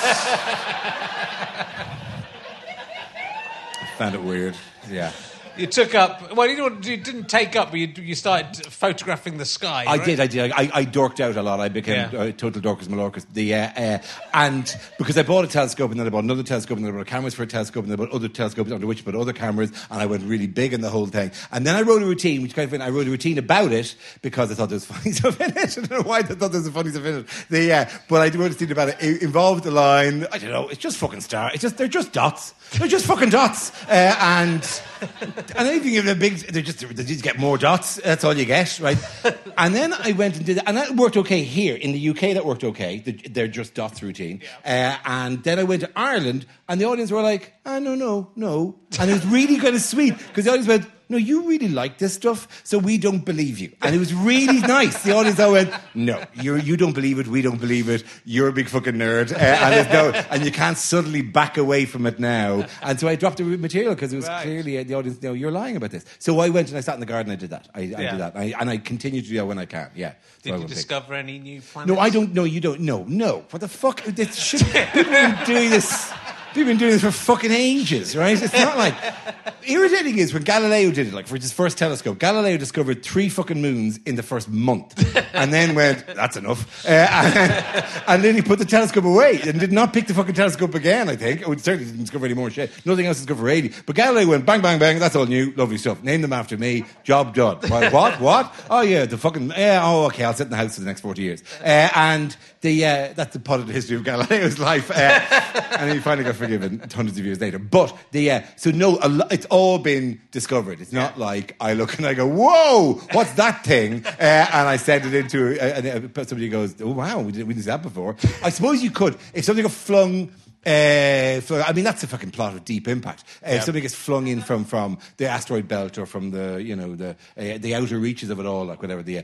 found 3.97 4.15
it 4.15 4.21
weird. 4.23 4.55
Yeah. 4.89 5.11
You 5.57 5.67
took 5.67 5.95
up. 5.95 6.35
Well, 6.35 6.47
you, 6.49 6.55
didn't- 6.57 6.85
you 6.85 6.97
didn't 6.97 7.29
take 7.29 7.55
up, 7.55 7.71
but 7.71 7.79
you, 7.79 7.87
you 7.97 8.15
started 8.15 8.65
photographing 8.65 9.37
the 9.37 9.45
sky. 9.45 9.85
I 9.87 9.97
right? 9.97 10.05
did, 10.05 10.19
I 10.19 10.27
did. 10.27 10.51
I, 10.51 10.69
I 10.73 10.85
dorked 10.85 11.19
out 11.19 11.35
a 11.37 11.41
lot. 11.41 11.59
I 11.59 11.69
became 11.69 12.09
Yeah. 12.11 12.19
uh, 12.19 12.31
total 12.31 12.61
dorcas 12.61 12.87
malorcas. 12.87 13.25
The 13.33 13.55
uh, 13.55 13.69
uh, 13.75 13.97
and 14.33 14.75
because 14.97 15.17
I 15.17 15.23
bought 15.23 15.45
a 15.45 15.47
telescope 15.47 15.91
and 15.91 15.99
then 15.99 16.07
I 16.07 16.09
bought 16.09 16.23
another 16.23 16.43
telescope 16.43 16.77
and 16.77 16.85
then 16.85 16.93
I 16.93 16.97
bought 16.97 17.07
cameras 17.07 17.33
for 17.33 17.43
a 17.43 17.47
telescope 17.47 17.83
and 17.85 17.91
then 17.91 17.99
I 17.99 18.03
bought 18.05 18.13
other 18.13 18.27
telescopes 18.27 18.71
under 18.71 18.85
which 18.87 18.99
I 19.01 19.03
put 19.03 19.15
other 19.15 19.33
cameras 19.33 19.71
and 19.89 20.01
I 20.01 20.05
went 20.05 20.23
really 20.23 20.47
big 20.47 20.73
in 20.73 20.81
the 20.81 20.89
whole 20.89 21.05
thing. 21.07 21.31
And 21.51 21.65
then 21.65 21.75
I 21.75 21.81
wrote 21.81 22.01
a 22.01 22.05
routine, 22.05 22.41
which 22.41 22.53
kind 22.53 22.71
of 22.71 22.81
I 22.81 22.89
wrote 22.89 23.07
a 23.07 23.11
routine 23.11 23.37
about 23.37 23.71
it 23.71 23.95
because 24.21 24.51
I 24.51 24.55
thought 24.55 24.69
there 24.69 24.75
was 24.75 24.85
funny 24.95 25.11
stuff 25.13 25.39
in 25.39 25.51
it. 25.51 25.57
I 25.57 25.65
don't 25.81 25.91
know 25.91 26.01
why 26.01 26.19
I 26.19 26.23
thought 26.23 26.51
there 26.51 26.61
was 26.61 26.69
funny 26.69 26.91
stuff 26.91 27.05
in 27.05 27.15
it. 27.19 27.27
The 27.49 27.71
uh, 27.73 27.85
but 28.09 28.21
I 28.21 28.25
wrote 28.37 28.47
a 28.47 28.53
routine 28.53 28.71
about 28.71 28.89
it. 28.89 28.97
It 28.99 29.21
involved 29.21 29.65
a 29.65 29.71
line. 29.71 30.25
I 30.31 30.37
don't 30.37 30.51
know. 30.51 30.67
It's 30.67 30.79
just 30.81 30.97
fucking 30.97 31.21
star. 31.21 31.51
It's 31.53 31.61
just 31.61 31.77
they're 31.77 31.87
just 31.87 32.11
dots. 32.11 32.53
They're 32.77 32.87
just 32.87 33.05
fucking 33.05 33.29
dots. 33.29 33.71
Uh, 33.87 34.15
and 34.19 34.81
and 35.01 35.67
then 35.67 35.75
if 35.75 35.85
you 35.85 35.91
give 35.91 36.05
them 36.05 36.17
a 36.17 36.19
big, 36.19 36.37
they 36.37 36.61
just 36.61 36.79
they 36.79 37.03
just 37.03 37.23
get 37.23 37.39
more 37.39 37.57
dots. 37.57 37.95
That's 37.95 38.23
all 38.23 38.33
you 38.33 38.45
get, 38.45 38.79
right? 38.79 38.97
and 39.57 39.73
then 39.73 39.93
I 39.93 40.11
went 40.11 40.37
and 40.37 40.45
did 40.45 40.57
that, 40.57 40.67
and 40.67 40.77
that 40.77 40.91
worked 40.91 41.17
okay 41.17 41.43
here 41.43 41.75
in 41.75 41.93
the 41.93 42.09
UK. 42.09 42.33
That 42.33 42.45
worked 42.45 42.63
okay. 42.63 42.99
The, 42.99 43.13
they're 43.13 43.47
just 43.47 43.73
dots 43.73 44.03
routine. 44.03 44.41
Uh, 44.65 44.97
and 45.05 45.43
then 45.43 45.57
I 45.57 45.63
went 45.63 45.81
to 45.81 45.89
Ireland, 45.95 46.45
and 46.67 46.79
the 46.79 46.85
audience 46.85 47.11
were 47.11 47.21
like, 47.21 47.53
"Ah, 47.65 47.79
no, 47.79 47.95
no, 47.95 48.29
no," 48.35 48.75
and 48.99 49.09
it 49.09 49.13
was 49.13 49.25
really 49.27 49.57
kind 49.57 49.75
of 49.75 49.81
sweet 49.81 50.17
because 50.17 50.45
the 50.45 50.51
audience 50.51 50.67
went. 50.67 50.85
No, 51.07 51.17
you 51.17 51.47
really 51.47 51.67
like 51.67 51.99
this 51.99 52.15
stuff, 52.15 52.47
so 52.63 52.79
we 52.79 52.97
don't 52.97 53.23
believe 53.23 53.59
you. 53.59 53.71
And 53.83 53.93
it 53.95 53.99
was 53.99 54.11
really 54.11 54.59
nice. 54.77 55.03
The 55.03 55.11
audience 55.15 55.39
all 55.39 55.51
went, 55.51 55.71
"No, 55.93 56.23
you 56.33 56.55
you 56.55 56.77
don't 56.77 56.93
believe 56.93 57.19
it. 57.19 57.27
We 57.27 57.43
don't 57.43 57.59
believe 57.61 57.89
it. 57.89 58.03
You're 58.25 58.47
a 58.47 58.51
big 58.51 58.67
fucking 58.69 58.95
nerd, 58.95 59.31
uh, 59.31 59.37
and 59.37 59.89
no, 59.93 60.09
and 60.31 60.43
you 60.43 60.51
can't 60.51 60.75
suddenly 60.79 61.21
back 61.21 61.57
away 61.59 61.85
from 61.85 62.07
it 62.07 62.19
now." 62.19 62.65
And 62.81 62.99
so 62.99 63.07
I 63.07 63.13
dropped 63.17 63.37
the 63.37 63.43
material 63.43 63.93
because 63.93 64.13
it 64.13 64.15
was 64.15 64.27
Right. 64.27 64.41
clearly 64.45 64.79
uh, 64.79 64.83
the 64.83 64.95
audience. 64.95 65.21
No, 65.21 65.33
you're 65.33 65.51
lying 65.51 65.75
about 65.75 65.91
this. 65.91 66.05
So 66.17 66.39
I 66.39 66.49
went 66.49 66.69
and 66.69 66.77
I 66.79 66.81
sat 66.81 66.95
in 66.95 67.01
the 67.01 67.05
garden. 67.05 67.31
I 67.31 67.35
did 67.35 67.51
that. 67.51 67.67
I, 67.75 67.81
I 67.81 67.83
Yeah. 67.83 68.11
did 68.11 68.19
that, 68.21 68.35
I, 68.35 68.53
and 68.59 68.67
I 68.71 68.77
continue 68.79 69.21
to 69.21 69.27
do 69.27 69.35
that 69.35 69.45
when 69.45 69.59
I 69.59 69.65
can. 69.67 69.91
Yeah. 69.95 70.13
So 70.13 70.15
Did 70.41 70.45
you 70.49 70.51
won't 70.53 70.67
pick. 70.69 70.75
discover 70.77 71.13
any 71.13 71.37
new 71.37 71.61
planets? 71.61 71.93
No, 71.93 71.99
I 71.99 72.09
don't. 72.09 72.33
No, 72.33 72.45
you 72.45 72.61
don't. 72.61 72.79
No, 72.81 73.05
no. 73.07 73.45
What 73.51 73.59
the 73.61 73.67
fuck? 73.67 74.01
This 74.05 74.51
people 74.53 74.71
have 75.13 75.45
doing 75.45 75.69
this. 75.69 76.11
Have 76.55 76.67
been 76.67 76.77
doing 76.77 76.91
this 76.93 77.01
for 77.01 77.11
fucking 77.11 77.51
ages, 77.51 78.15
right? 78.15 78.41
It's 78.41 78.53
not 78.53 78.77
like 78.77 78.95
irritating 79.67 80.17
is 80.17 80.33
when 80.33 80.43
Galileo 80.43 80.89
did 80.89 81.07
it, 81.07 81.13
like 81.13 81.27
for 81.27 81.35
his 81.35 81.51
first 81.51 81.77
telescope, 81.77 82.17
Galileo 82.17 82.55
discovered 82.55 83.03
three 83.03 83.27
fucking 83.27 83.61
moons 83.61 83.99
in 84.05 84.15
the 84.15 84.23
first 84.23 84.49
month 84.49 84.97
and 85.35 85.53
then 85.53 85.75
went, 85.75 86.07
that's 86.07 86.37
enough. 86.37 86.85
Uh, 86.85 87.07
and, 87.11 87.85
and 88.07 88.23
then 88.23 88.35
he 88.35 88.41
put 88.41 88.59
the 88.59 88.65
telescope 88.65 89.03
away 89.03 89.41
and 89.45 89.59
did 89.59 89.73
not 89.73 89.91
pick 89.91 90.07
the 90.07 90.13
fucking 90.13 90.33
telescope 90.33 90.73
again, 90.75 91.09
I 91.09 91.17
think. 91.17 91.41
It 91.41 91.59
certainly 91.59 91.85
didn't 91.85 92.01
discover 92.01 92.25
any 92.25 92.35
more 92.35 92.49
shit. 92.49 92.71
Nothing 92.85 93.05
else 93.05 93.17
is 93.17 93.25
discovered 93.25 93.41
for 93.41 93.49
80. 93.49 93.73
But 93.85 93.95
Galileo 93.97 94.29
went 94.29 94.45
bang, 94.45 94.61
bang, 94.61 94.79
bang, 94.79 94.97
that's 94.97 95.15
all 95.15 95.25
new, 95.25 95.51
lovely 95.57 95.77
stuff. 95.77 96.03
Name 96.03 96.21
them 96.21 96.31
after 96.31 96.57
me, 96.57 96.85
job 97.03 97.35
done. 97.35 97.57
What? 97.67 98.21
What? 98.21 98.65
Oh, 98.69 98.81
yeah, 98.81 99.05
the 99.05 99.17
fucking, 99.17 99.49
yeah, 99.49 99.81
oh, 99.83 100.05
okay, 100.05 100.23
I'll 100.23 100.33
sit 100.33 100.45
in 100.45 100.51
the 100.51 100.57
house 100.57 100.75
for 100.75 100.81
the 100.81 100.87
next 100.87 101.01
40 101.01 101.21
years. 101.21 101.43
Uh, 101.61 101.89
and 101.95 102.35
the, 102.65 102.83
uh, 102.83 103.13
that's 103.15 103.35
a 103.35 103.39
part 103.39 103.59
of 103.59 103.67
the 103.67 103.73
history 103.73 103.95
of 103.95 104.03
Galileo's 104.03 104.57
life. 104.71 104.89
Uh, 104.89 104.93
and 105.77 105.91
he 105.91 105.99
finally 105.99 106.25
got 106.25 106.35
forgiven 106.35 106.79
hundreds 106.93 107.17
of 107.17 107.23
years 107.23 107.39
later. 107.39 107.59
But 107.59 107.95
the, 108.11 108.31
uh, 108.31 108.41
so 108.55 108.71
no, 108.71 108.97
a 109.01 109.07
lo- 109.07 109.27
it's 109.29 109.45
all 109.47 109.77
been 109.77 110.19
discovered. 110.31 110.81
It's 110.81 110.91
not 110.91 111.19
like 111.19 111.55
I 111.61 111.73
look 111.73 111.97
and 111.97 112.07
I 112.07 112.15
go, 112.15 112.25
whoa, 112.25 112.93
what's 113.11 113.33
that 113.33 113.63
thing? 113.63 114.03
Uh, 114.05 114.09
and 114.19 114.67
I 114.67 114.77
send 114.77 115.05
it 115.05 115.13
into, 115.13 115.59
uh, 115.59 115.63
and 115.63 116.17
uh, 116.17 116.23
somebody 116.25 116.49
goes, 116.49 116.75
oh, 116.81 116.91
wow, 116.91 117.19
we 117.19 117.31
didn't, 117.31 117.47
we 117.47 117.53
didn't 117.53 117.65
see 117.65 117.71
that 117.71 117.83
before. 117.83 118.15
I 118.43 118.49
suppose 118.49 118.81
you 118.81 118.89
could, 118.89 119.15
if 119.33 119.45
something 119.45 119.63
got 119.63 119.71
flung 119.71 120.31
uh, 120.65 121.41
flung- 121.41 121.63
I 121.65 121.71
mean, 121.73 121.83
that's 121.83 122.01
the 122.01 122.07
fucking 122.07 122.31
plot 122.31 122.53
of 122.53 122.65
Deep 122.65 122.87
Impact. 122.87 123.23
Uh, 123.45 123.51
If 123.51 123.63
somebody 123.63 123.81
gets 123.81 123.95
flung 123.95 124.27
in 124.27 124.41
from, 124.41 124.65
from 124.65 124.97
the 125.17 125.27
asteroid 125.27 125.67
belt 125.67 125.97
or 125.97 126.05
from 126.05 126.31
the 126.31 126.61
you 126.61 126.75
know 126.75 126.95
the 126.95 127.09
uh, 127.37 127.57
the 127.59 127.75
outer 127.75 127.99
reaches 127.99 128.29
of 128.29 128.39
it 128.39 128.45
all, 128.45 128.65
like 128.65 128.81
whatever 128.81 129.03
the 129.03 129.19
uh, 129.19 129.23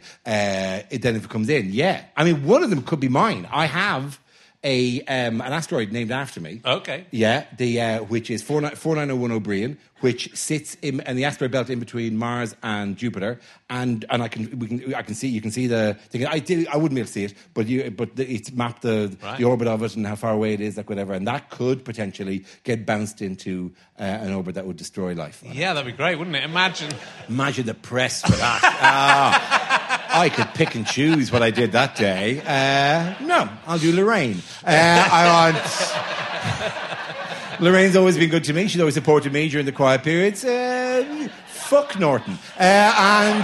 it, 0.90 1.02
then 1.02 1.16
if 1.16 1.26
it 1.26 1.30
comes 1.30 1.50
in, 1.50 1.72
yeah. 1.74 2.04
I 2.16 2.24
mean, 2.24 2.46
one 2.46 2.64
of 2.64 2.70
them 2.70 2.82
could 2.84 3.00
be 3.00 3.10
mine. 3.10 3.48
I 3.52 3.66
have 3.66 4.20
a 4.64 5.02
um, 5.04 5.42
an 5.42 5.54
asteroid 5.54 5.92
named 5.92 6.12
after 6.12 6.40
me. 6.40 6.62
Okay. 6.66 7.06
Yeah, 7.12 7.46
the 7.58 7.82
uh, 7.82 8.04
which 8.04 8.30
is 8.30 8.44
49- 8.44 8.78
4901 8.78 9.32
Ó 9.32 9.44
Briain, 9.44 9.78
which 10.02 10.36
sits 10.36 10.76
in, 10.82 11.00
in 11.02 11.16
the 11.16 11.26
asteroid 11.26 11.52
belt 11.52 11.70
in 11.70 11.80
between 11.80 12.16
Mars 12.18 12.56
and 12.62 12.96
Jupiter, 12.96 13.40
and 13.70 14.06
and 14.10 14.22
I 14.22 14.28
can 14.28 14.60
we 14.60 14.68
can 14.68 14.94
I 14.94 15.02
can 15.02 15.16
see 15.16 15.28
you 15.28 15.42
can 15.42 15.52
see 15.52 15.66
the 15.68 15.96
thing. 16.10 16.26
I 16.28 16.40
did 16.40 16.68
I 16.68 16.78
wouldn't 16.78 16.94
be 16.96 17.02
able 17.02 17.08
to 17.08 17.14
see 17.14 17.24
it, 17.26 17.34
but 17.56 17.68
you 17.68 17.90
but 17.92 18.16
the, 18.16 18.32
it's 18.32 18.52
mapped 18.52 18.84
the 18.84 19.16
Right. 19.24 19.38
the 19.40 19.44
orbit 19.46 19.68
of 19.68 19.82
it 19.84 19.96
and 19.96 20.06
how 20.06 20.16
far 20.16 20.32
away 20.34 20.54
it 20.54 20.62
is, 20.62 20.78
like 20.78 20.90
whatever, 20.90 21.14
and 21.14 21.26
that 21.28 21.50
could 21.50 21.84
potentially 21.84 22.46
get 22.64 22.86
bounced 22.86 23.22
into 23.22 23.72
uh, 24.00 24.04
an 24.04 24.32
orbit 24.34 24.56
that 24.56 24.66
would 24.68 24.78
destroy 24.78 25.14
life. 25.14 25.44
Yeah, 25.46 25.74
that'd 25.74 25.92
be 25.92 25.98
great, 25.98 26.18
wouldn't 26.18 26.36
it? 26.36 26.44
Imagine. 26.44 26.92
Imagine 27.30 27.66
the 27.66 27.74
press 27.74 28.22
for 28.22 28.32
that. 28.34 28.60
Ah, 28.84 30.20
I 30.22 30.30
could 30.30 30.51
pick 30.66 30.76
and 30.76 30.86
choose 30.86 31.32
what 31.32 31.42
I 31.42 31.50
did 31.50 31.72
that 31.72 31.96
day. 31.96 32.40
Uh, 32.42 33.16
no, 33.26 33.50
I'll 33.66 33.80
do 33.80 33.92
Lorraine. 33.96 34.44
Uh, 34.64 35.08
I 35.12 35.50
want. 37.50 37.62
Lorraine's 37.62 37.96
always 37.96 38.16
been 38.16 38.30
good 38.30 38.44
to 38.44 38.54
me. 38.54 38.68
She's 38.68 38.80
always 38.80 38.94
supported 38.94 39.34
me 39.34 39.50
during 39.50 39.66
the 39.66 39.72
quiet 39.72 40.04
periods. 40.04 40.46
Uh, 40.46 41.30
fuck 41.48 41.98
Norton. 42.00 42.38
Uh, 42.60 42.94
and 42.96 43.44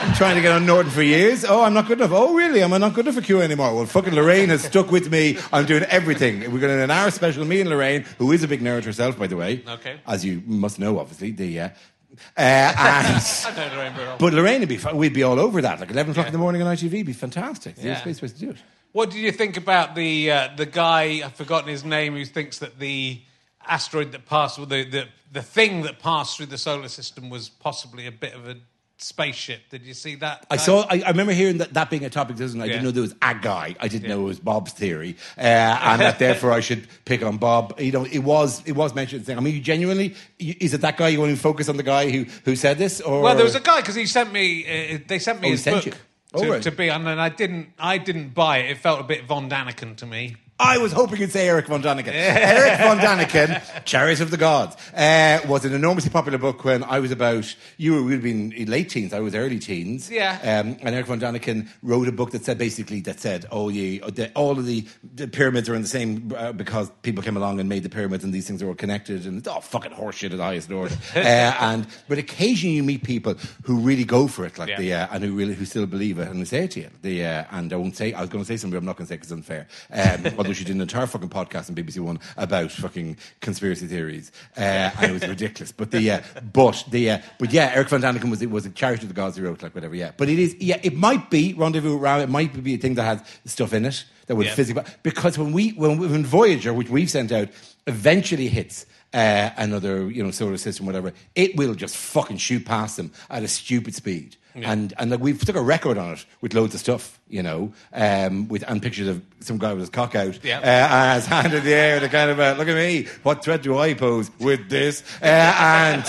I'm 0.00 0.14
trying 0.14 0.36
to 0.36 0.40
get 0.40 0.52
on 0.52 0.64
Norton 0.64 0.90
for 0.90 1.02
years. 1.02 1.44
Oh, 1.44 1.62
I'm 1.62 1.74
not 1.74 1.86
good 1.86 1.98
enough. 1.98 2.12
Oh, 2.14 2.34
really? 2.34 2.62
Am 2.62 2.72
I 2.72 2.78
not 2.78 2.94
good 2.94 3.04
enough 3.04 3.16
for 3.16 3.20
Q 3.20 3.42
anymore? 3.42 3.74
Well, 3.74 3.84
fucking 3.84 4.14
Lorraine 4.14 4.48
has 4.48 4.62
stuck 4.64 4.90
with 4.90 5.10
me. 5.10 5.36
I'm 5.52 5.66
doing 5.66 5.82
everything. 5.84 6.40
We're 6.50 6.60
going 6.60 6.74
to 6.74 6.82
an 6.82 6.90
hour 6.90 7.10
special, 7.10 7.44
me 7.44 7.60
and 7.60 7.68
Lorraine, 7.68 8.06
who 8.16 8.32
is 8.32 8.42
a 8.42 8.48
big 8.48 8.62
nerd 8.62 8.84
herself, 8.84 9.18
by 9.18 9.26
the 9.26 9.36
way. 9.36 9.62
Okay. 9.68 10.00
As 10.06 10.24
you 10.24 10.42
must 10.46 10.78
know, 10.78 10.98
obviously. 10.98 11.32
The, 11.32 11.60
uh, 11.60 11.68
uh, 12.12 12.18
and, 12.36 13.22
I 13.46 13.54
know 13.56 13.76
Lorraine 13.76 14.16
but 14.18 14.32
Lorraine 14.34 14.60
would 14.60 14.68
be, 14.68 14.76
fun. 14.76 14.96
we'd 14.96 15.12
be 15.14 15.22
all 15.22 15.38
over 15.38 15.62
that. 15.62 15.80
Like 15.80 15.90
11 15.90 16.12
o'clock 16.12 16.26
in 16.26 16.32
the 16.32 16.38
morning 16.38 16.62
on 16.62 16.76
ITV, 16.76 17.06
be 17.06 17.12
fantastic. 17.12 17.76
It's 17.76 17.84
Yeah. 17.84 17.94
the 17.94 18.00
space 18.00 18.22
way 18.22 18.28
to 18.28 18.38
do 18.38 18.50
it. 18.50 18.56
What 18.92 19.10
did 19.10 19.20
you 19.20 19.30
think 19.32 19.56
about 19.56 19.94
the 19.94 20.32
uh, 20.32 20.48
the 20.56 20.66
guy? 20.66 21.22
I've 21.24 21.34
forgotten 21.36 21.68
his 21.68 21.84
name. 21.84 22.14
Who 22.16 22.24
thinks 22.24 22.58
that 22.58 22.78
the 22.80 23.20
asteroid 23.66 24.10
that 24.12 24.26
passed, 24.26 24.56
the, 24.56 24.84
the 24.84 25.06
the 25.30 25.42
thing 25.42 25.82
that 25.82 26.00
passed 26.00 26.36
through 26.36 26.46
the 26.46 26.58
solar 26.58 26.88
system, 26.88 27.30
was 27.30 27.48
possibly 27.48 28.06
a 28.08 28.12
bit 28.12 28.34
of 28.34 28.48
a 28.48 28.56
spaceship? 29.02 29.60
Did 29.70 29.82
you 29.82 29.94
see 29.94 30.14
that? 30.16 30.46
I 30.50 30.56
saw. 30.56 30.82
I, 30.88 31.02
I 31.04 31.10
remember 31.10 31.32
hearing 31.32 31.58
that, 31.58 31.74
that 31.74 31.90
being 31.90 32.04
a 32.04 32.10
topic. 32.10 32.36
Doesn't 32.36 32.60
I 32.60 32.64
Yeah. 32.66 32.72
didn't 32.72 32.84
know 32.84 32.90
there 32.90 33.02
was 33.02 33.14
a 33.22 33.34
guy. 33.34 33.74
I 33.80 33.88
didn't 33.88 34.08
know 34.08 34.20
it 34.20 34.24
was 34.24 34.40
Bob's 34.40 34.72
theory, 34.72 35.16
uh, 35.38 35.40
and 35.42 36.00
that 36.00 36.18
therefore 36.18 36.52
I 36.52 36.60
should 36.60 36.86
pick 37.04 37.22
on 37.22 37.36
Bob. 37.38 37.80
You 37.80 37.92
know, 37.92 38.04
it 38.04 38.20
was 38.20 38.62
it 38.66 38.72
was 38.72 38.94
mentioned. 38.94 39.28
I 39.28 39.40
mean, 39.40 39.54
you 39.54 39.60
genuinely 39.60 40.14
is 40.38 40.74
it 40.74 40.80
that 40.82 40.96
guy? 40.96 41.08
You 41.08 41.20
want 41.20 41.34
to 41.34 41.40
focus 41.40 41.68
on 41.68 41.76
the 41.76 41.82
guy 41.82 42.10
who 42.10 42.26
who 42.44 42.56
said 42.56 42.78
this? 42.78 43.00
Or 43.00 43.22
Well, 43.22 43.34
there 43.34 43.44
was 43.44 43.54
a 43.54 43.60
guy 43.60 43.80
because 43.80 43.94
he 43.94 44.06
sent 44.06 44.32
me. 44.32 44.64
Uh, 44.94 44.98
they 45.06 45.18
sent 45.18 45.40
me 45.40 45.48
Oh, 45.48 45.50
his 45.52 45.62
sent 45.62 45.84
book? 45.84 45.94
Oh, 46.32 46.44
to, 46.44 46.50
right. 46.52 46.62
to 46.62 46.70
be 46.70 46.90
on, 46.90 47.06
and 47.06 47.20
I 47.20 47.28
didn't. 47.28 47.70
I 47.78 47.98
didn't 47.98 48.34
buy 48.34 48.58
it. 48.58 48.70
It 48.70 48.78
felt 48.78 49.00
a 49.00 49.04
bit 49.04 49.24
Von 49.24 49.50
Daniken 49.50 49.96
to 49.96 50.06
me. 50.06 50.36
I 50.62 50.76
was 50.76 50.92
hoping 50.92 51.20
you'd 51.20 51.32
say 51.32 51.48
Eric 51.48 51.66
von 51.68 51.82
Daniken. 51.82 52.08
Eric 52.12 52.80
von 52.80 52.98
Daniken, 52.98 53.84
Chariot 53.86 54.20
of 54.20 54.30
the 54.30 54.36
Gods, 54.36 54.76
uh, 54.94 55.40
was 55.48 55.64
an 55.64 55.72
enormously 55.72 56.10
popular 56.10 56.36
book 56.36 56.64
when 56.64 56.84
I 56.84 57.00
was 57.00 57.10
about, 57.10 57.56
you 57.78 57.94
were, 57.94 58.02
we'd 58.02 58.12
have 58.14 58.22
been 58.22 58.52
in 58.52 58.70
late 58.70 58.90
teens, 58.90 59.14
I 59.14 59.20
was 59.20 59.34
early 59.34 59.58
teens. 59.58 60.10
Yeah. 60.10 60.34
Um, 60.42 60.76
and 60.82 60.94
Eric 60.94 61.06
von 61.06 61.18
Daniken 61.18 61.68
wrote 61.82 62.08
a 62.08 62.12
book 62.12 62.32
that 62.32 62.44
said 62.44 62.58
basically, 62.58 63.00
that 63.00 63.20
said, 63.20 63.46
oh, 63.50 63.70
yeah, 63.70 64.06
the, 64.10 64.30
all 64.34 64.58
of 64.58 64.66
the, 64.66 64.86
the 65.14 65.26
pyramids 65.26 65.66
are 65.70 65.74
in 65.74 65.80
the 65.80 65.88
same, 65.88 66.30
uh, 66.36 66.52
because 66.52 66.90
people 67.00 67.22
came 67.22 67.38
along 67.38 67.58
and 67.58 67.66
made 67.68 67.82
the 67.82 67.88
pyramids 67.88 68.22
and 68.22 68.34
these 68.34 68.46
things 68.46 68.62
are 68.62 68.68
all 68.68 68.74
connected 68.74 69.24
and 69.24 69.38
it's 69.38 69.48
all 69.48 69.62
fucking 69.62 69.92
horseshit 69.92 70.30
at 70.32 70.36
the 70.36 70.44
highest 70.44 70.70
order. 70.70 70.94
uh, 71.16 71.20
and, 71.20 71.86
but 72.06 72.18
occasionally 72.18 72.76
you 72.76 72.82
meet 72.82 73.02
people 73.02 73.34
who 73.62 73.78
really 73.78 74.04
go 74.04 74.28
for 74.28 74.44
it, 74.44 74.58
like 74.58 74.68
Yeah. 74.68 74.78
the, 74.78 74.92
uh, 74.92 75.06
and 75.12 75.24
who 75.24 75.32
really, 75.32 75.54
who 75.54 75.64
still 75.64 75.86
believe 75.86 76.18
it 76.18 76.28
and 76.28 76.38
they 76.38 76.44
say 76.44 76.64
it 76.64 76.72
to 76.72 76.80
you. 76.80 76.90
The, 77.00 77.24
uh, 77.24 77.44
and 77.50 77.72
I 77.72 77.76
won't 77.76 77.96
say, 77.96 78.12
I 78.12 78.20
was 78.20 78.28
going 78.28 78.44
to 78.44 78.46
say 78.48 78.58
something, 78.58 78.72
but 78.76 78.78
I'm 78.80 78.84
not 78.84 78.98
going 78.98 79.06
to 79.06 79.08
say 79.08 79.16
because 79.16 79.32
it's 79.32 79.38
unfair. 79.38 79.66
Um, 79.90 80.36
she 80.54 80.64
did 80.64 80.74
an 80.74 80.80
entire 80.82 81.06
fucking 81.06 81.28
podcast 81.28 81.68
on 81.68 81.76
BBC 81.76 81.98
One 82.00 82.20
about 82.36 82.70
fucking 82.70 83.16
conspiracy 83.40 83.86
theories, 83.86 84.32
uh, 84.56 84.60
and 84.60 85.10
it 85.10 85.12
was 85.12 85.28
ridiculous. 85.28 85.72
But 85.72 85.90
the, 85.90 86.10
uh, 86.10 86.20
but 86.52 86.84
the, 86.90 87.10
uh, 87.10 87.18
but 87.38 87.52
yeah, 87.52 87.72
Eric 87.74 87.88
Van 87.88 88.02
Daniken 88.02 88.30
was, 88.30 88.42
it 88.42 88.50
was 88.50 88.66
a 88.66 88.70
charity 88.70 89.02
of 89.02 89.08
the 89.08 89.14
gods 89.14 89.36
he 89.36 89.42
wrote, 89.42 89.62
like 89.62 89.74
whatever, 89.74 89.94
yeah. 89.94 90.12
But 90.16 90.28
it 90.28 90.38
is, 90.38 90.54
yeah, 90.60 90.78
it 90.82 90.94
might 90.96 91.30
be 91.30 91.54
Rendezvous 91.54 91.96
Rao, 91.96 92.18
it 92.20 92.28
might 92.28 92.62
be 92.62 92.74
a 92.74 92.78
thing 92.78 92.94
that 92.94 93.02
has 93.04 93.22
stuff 93.46 93.72
in 93.72 93.84
it 93.84 94.04
that 94.26 94.36
would 94.36 94.46
Yeah. 94.46 94.54
physically, 94.54 94.84
because 95.02 95.38
when 95.38 95.52
we, 95.52 95.70
when, 95.70 95.98
when 95.98 96.24
Voyager, 96.24 96.72
which 96.72 96.88
we've 96.88 97.10
sent 97.10 97.32
out, 97.32 97.48
eventually 97.86 98.48
hits, 98.48 98.86
uh, 99.12 99.50
another, 99.56 100.08
you 100.08 100.22
know, 100.22 100.30
solar 100.30 100.56
system, 100.56 100.86
whatever, 100.86 101.12
it 101.34 101.56
will 101.56 101.74
just 101.74 101.96
fucking 101.96 102.36
shoot 102.36 102.64
past 102.64 102.96
them 102.96 103.10
at 103.28 103.42
a 103.42 103.48
stupid 103.48 103.94
speed. 103.94 104.36
And 104.54 104.92
and 104.98 105.10
like 105.10 105.20
we've 105.20 105.38
took 105.44 105.56
a 105.56 105.62
record 105.62 105.96
on 105.98 106.12
it 106.14 106.24
with 106.40 106.54
loads 106.54 106.74
of 106.74 106.80
stuff, 106.80 107.18
you 107.28 107.42
know, 107.42 107.72
um, 107.92 108.48
with 108.48 108.64
and 108.68 108.82
pictures 108.82 109.08
of 109.08 109.22
some 109.40 109.58
guy 109.58 109.72
with 109.72 109.80
his 109.80 109.90
cock 109.90 110.14
out, 110.14 110.38
Yeah. 110.44 110.58
uh, 110.58 110.94
and 110.94 111.20
his 111.22 111.26
hand 111.26 111.52
in 111.54 111.64
the 111.64 111.72
air, 111.72 112.00
the 112.00 112.08
kind 112.08 112.30
of 112.30 112.40
uh, 112.40 112.54
look 112.58 112.68
at 112.68 112.74
me, 112.74 113.06
what 113.22 113.44
threat 113.44 113.62
do 113.62 113.78
I 113.78 113.94
pose 113.94 114.30
with 114.40 114.68
this? 114.68 115.02
Uh, 115.22 115.26
and 115.26 116.04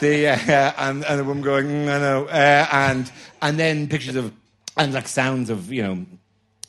the 0.00 0.28
uh, 0.28 0.72
and 0.78 1.04
and 1.04 1.20
the 1.20 1.24
woman 1.24 1.42
going, 1.42 1.66
mm, 1.66 1.94
I 1.94 1.98
know, 1.98 2.24
uh, 2.26 2.66
and 2.72 3.10
and 3.42 3.58
then 3.58 3.88
pictures 3.88 4.16
of 4.16 4.32
and 4.76 4.92
like 4.92 5.06
sounds 5.08 5.50
of 5.50 5.72
you 5.72 5.82
know 5.82 6.06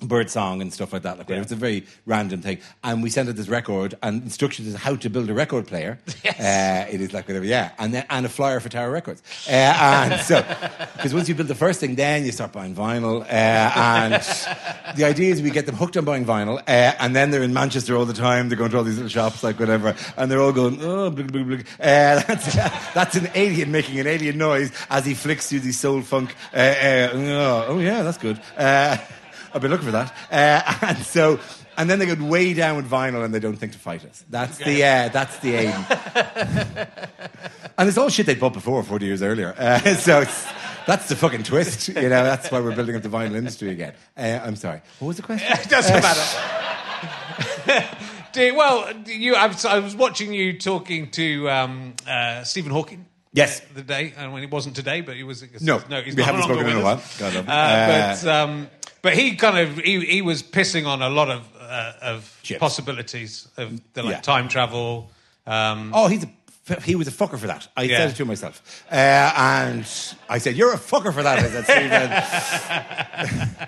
bird 0.01 0.29
song 0.29 0.61
and 0.61 0.73
stuff 0.73 0.91
like 0.91 1.03
that. 1.03 1.17
Like 1.17 1.29
Yeah. 1.29 1.41
it's 1.41 1.51
a 1.51 1.55
very 1.55 1.85
random 2.05 2.41
thing. 2.41 2.59
And 2.83 3.01
we 3.01 3.09
sent 3.09 3.29
it 3.29 3.33
this 3.37 3.47
record 3.47 3.95
and 4.03 4.23
instructions 4.23 4.67
as 4.67 4.75
how 4.75 4.95
to 4.97 5.09
build 5.09 5.29
a 5.29 5.33
record 5.33 5.67
player. 5.67 5.99
Yes. 6.23 6.39
Uh, 6.39 6.91
it 6.91 7.01
is 7.01 7.13
like 7.13 7.27
whatever, 7.27 7.45
yeah. 7.45 7.71
And 7.77 7.93
then 7.93 8.05
and 8.09 8.25
a 8.25 8.29
flyer 8.29 8.59
for 8.59 8.67
Tower 8.69 8.89
Records. 8.89 9.21
Uh, 9.47 9.51
and 9.51 10.21
so 10.29 10.41
because 10.95 11.13
once 11.13 11.29
you 11.29 11.35
build 11.35 11.47
the 11.47 11.55
first 11.55 11.79
thing, 11.79 11.93
then 11.95 12.25
you 12.25 12.31
start 12.31 12.51
buying 12.51 12.73
vinyl. 12.75 13.21
Uh, 13.21 13.25
and 13.29 14.97
the 14.97 15.03
idea 15.05 15.31
is 15.31 15.41
we 15.41 15.51
get 15.51 15.65
them 15.67 15.75
hooked 15.75 15.95
on 15.97 16.03
buying 16.05 16.25
vinyl, 16.25 16.57
uh, 16.59 16.93
and 16.99 17.15
then 17.15 17.29
they're 17.31 17.43
in 17.43 17.53
Manchester 17.53 17.95
all 17.95 18.05
the 18.05 18.13
time. 18.13 18.49
They're 18.49 18.57
going 18.57 18.71
to 18.71 18.77
all 18.77 18.83
these 18.83 18.95
little 18.95 19.09
shops, 19.09 19.43
like 19.43 19.59
whatever, 19.59 19.95
and 20.17 20.31
they're 20.31 20.41
all 20.41 20.51
going, 20.51 20.79
oh, 20.81 21.09
blah, 21.11 21.25
blah, 21.25 21.43
blah. 21.43 21.57
Uh, 21.79 22.19
that's, 22.23 22.55
that's 22.93 23.15
an 23.15 23.29
alien 23.35 23.71
making 23.71 23.99
an 23.99 24.07
alien 24.07 24.37
noise 24.37 24.71
as 24.89 25.05
he 25.05 25.13
flicks 25.13 25.47
through 25.49 25.59
the 25.59 25.71
soul 25.71 26.01
funk. 26.01 26.35
Uh, 26.53 26.57
uh, 26.57 27.09
oh, 27.13 27.65
oh, 27.69 27.79
yeah, 27.79 28.01
that's 28.01 28.17
good. 28.17 28.39
Uh, 29.55 29.57
I've 29.57 29.61
been 29.61 29.71
looking 29.71 29.85
for 29.85 29.91
that. 29.93 30.13
Uh, 30.31 30.77
and 30.95 30.97
so, 30.99 31.39
and 31.77 31.89
then 31.89 31.99
they 31.99 32.05
go 32.13 32.25
way 32.25 32.53
down 32.53 32.75
with 32.75 32.89
vinyl 32.89 33.23
and 33.23 33.33
they 33.33 33.39
don't 33.39 33.55
think 33.55 33.71
to 33.71 33.79
fight 33.79 34.05
us. 34.05 34.23
That's 34.29 34.57
the, 34.57 34.83
uh, 34.83 35.09
that's 35.09 35.39
the 35.39 35.55
aim. 35.55 35.85
and 37.77 37.87
it's 37.89 37.97
all 37.97 38.09
shit 38.09 38.25
they'd 38.25 38.39
bought 38.39 38.53
before, 38.53 38.83
40 38.83 39.05
years 39.05 39.21
earlier. 39.21 39.53
Uh, 39.57 39.79
so 39.95 40.21
it's, 40.21 40.47
that's 40.85 41.07
the 41.09 41.15
fucking 41.15 41.43
twist. 41.43 41.87
You 41.87 41.95
know, 41.95 42.23
that's 42.23 42.51
why 42.51 42.59
we're 42.59 42.75
building 42.75 42.95
up 42.95 43.01
the 43.03 43.09
vinyl 43.09 43.35
industry 43.35 43.71
again. 43.71 43.93
Uh, 44.17 44.39
I'm 44.43 44.55
sorry. 44.55 44.81
What 44.99 45.07
was 45.09 45.17
the 45.17 45.23
question? 45.23 45.51
It 45.51 45.69
doesn't 45.69 46.01
matter. 46.01 47.87
Do- 48.33 48.55
well, 48.55 48.91
you. 49.05 49.35
I 49.35 49.47
was, 49.47 49.63
I 49.65 49.79
was 49.79 49.95
watching 49.95 50.33
you 50.33 50.59
talking 50.59 51.09
to 51.11 51.49
um, 51.49 51.93
uh, 52.07 52.43
Stephen 52.43 52.71
Hawking. 52.71 53.05
Yes. 53.31 53.59
the 53.73 53.81
day, 53.81 54.13
and 54.17 54.31
when 54.31 54.43
it 54.43 54.51
wasn't 54.51 54.77
today, 54.77 55.01
but 55.01 55.15
he 55.17 55.23
was. 55.23 55.43
No, 55.61 55.81
no, 55.89 56.01
he's 56.01 56.15
we 56.15 56.21
not 56.21 56.35
haven't 56.35 56.43
spoken 56.43 56.67
in 56.67 56.77
a 56.77 56.83
while. 56.83 57.01
God. 57.19 57.35
Uh, 57.35 57.51
Uh, 57.51 58.15
but 58.15 58.27
um, 58.27 58.69
but 59.05 59.13
he 59.13 59.35
kind 59.35 59.57
of 59.59 59.77
he, 59.77 59.99
he 60.15 60.21
was 60.23 60.41
pissing 60.41 60.87
on 60.87 61.03
a 61.03 61.09
lot 61.09 61.29
of 61.29 61.41
uh, 61.59 61.93
of 62.11 62.39
Chips. 62.41 62.59
possibilities 62.59 63.47
of 63.57 63.79
the 63.93 64.01
like 64.01 64.15
Yeah. 64.15 64.21
time 64.21 64.47
travel. 64.47 65.11
Um, 65.45 65.91
Oh, 65.93 66.07
he's 66.07 66.23
a, 66.23 66.29
he 66.81 66.95
was 66.95 67.07
a 67.07 67.11
fucker 67.11 67.37
for 67.37 67.45
that. 67.47 67.67
I 67.77 67.83
Yeah. 67.83 67.97
said 67.99 68.09
it 68.11 68.15
to 68.15 68.25
myself. 68.25 68.55
Uh, 68.91 68.95
and 68.95 69.85
I 70.27 70.39
said, 70.39 70.55
You're 70.57 70.73
a 70.73 70.79
fucker 70.91 71.13
for 71.13 71.21
that. 71.21 71.37
I 71.37 71.47
said, 71.53 71.65
Stephen. 71.65 72.09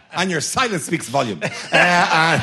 and 0.18 0.32
your 0.32 0.42
silence 0.42 0.86
speaks 0.86 1.08
volume. 1.08 1.40
Uh, 1.44 1.50
and 1.74 2.42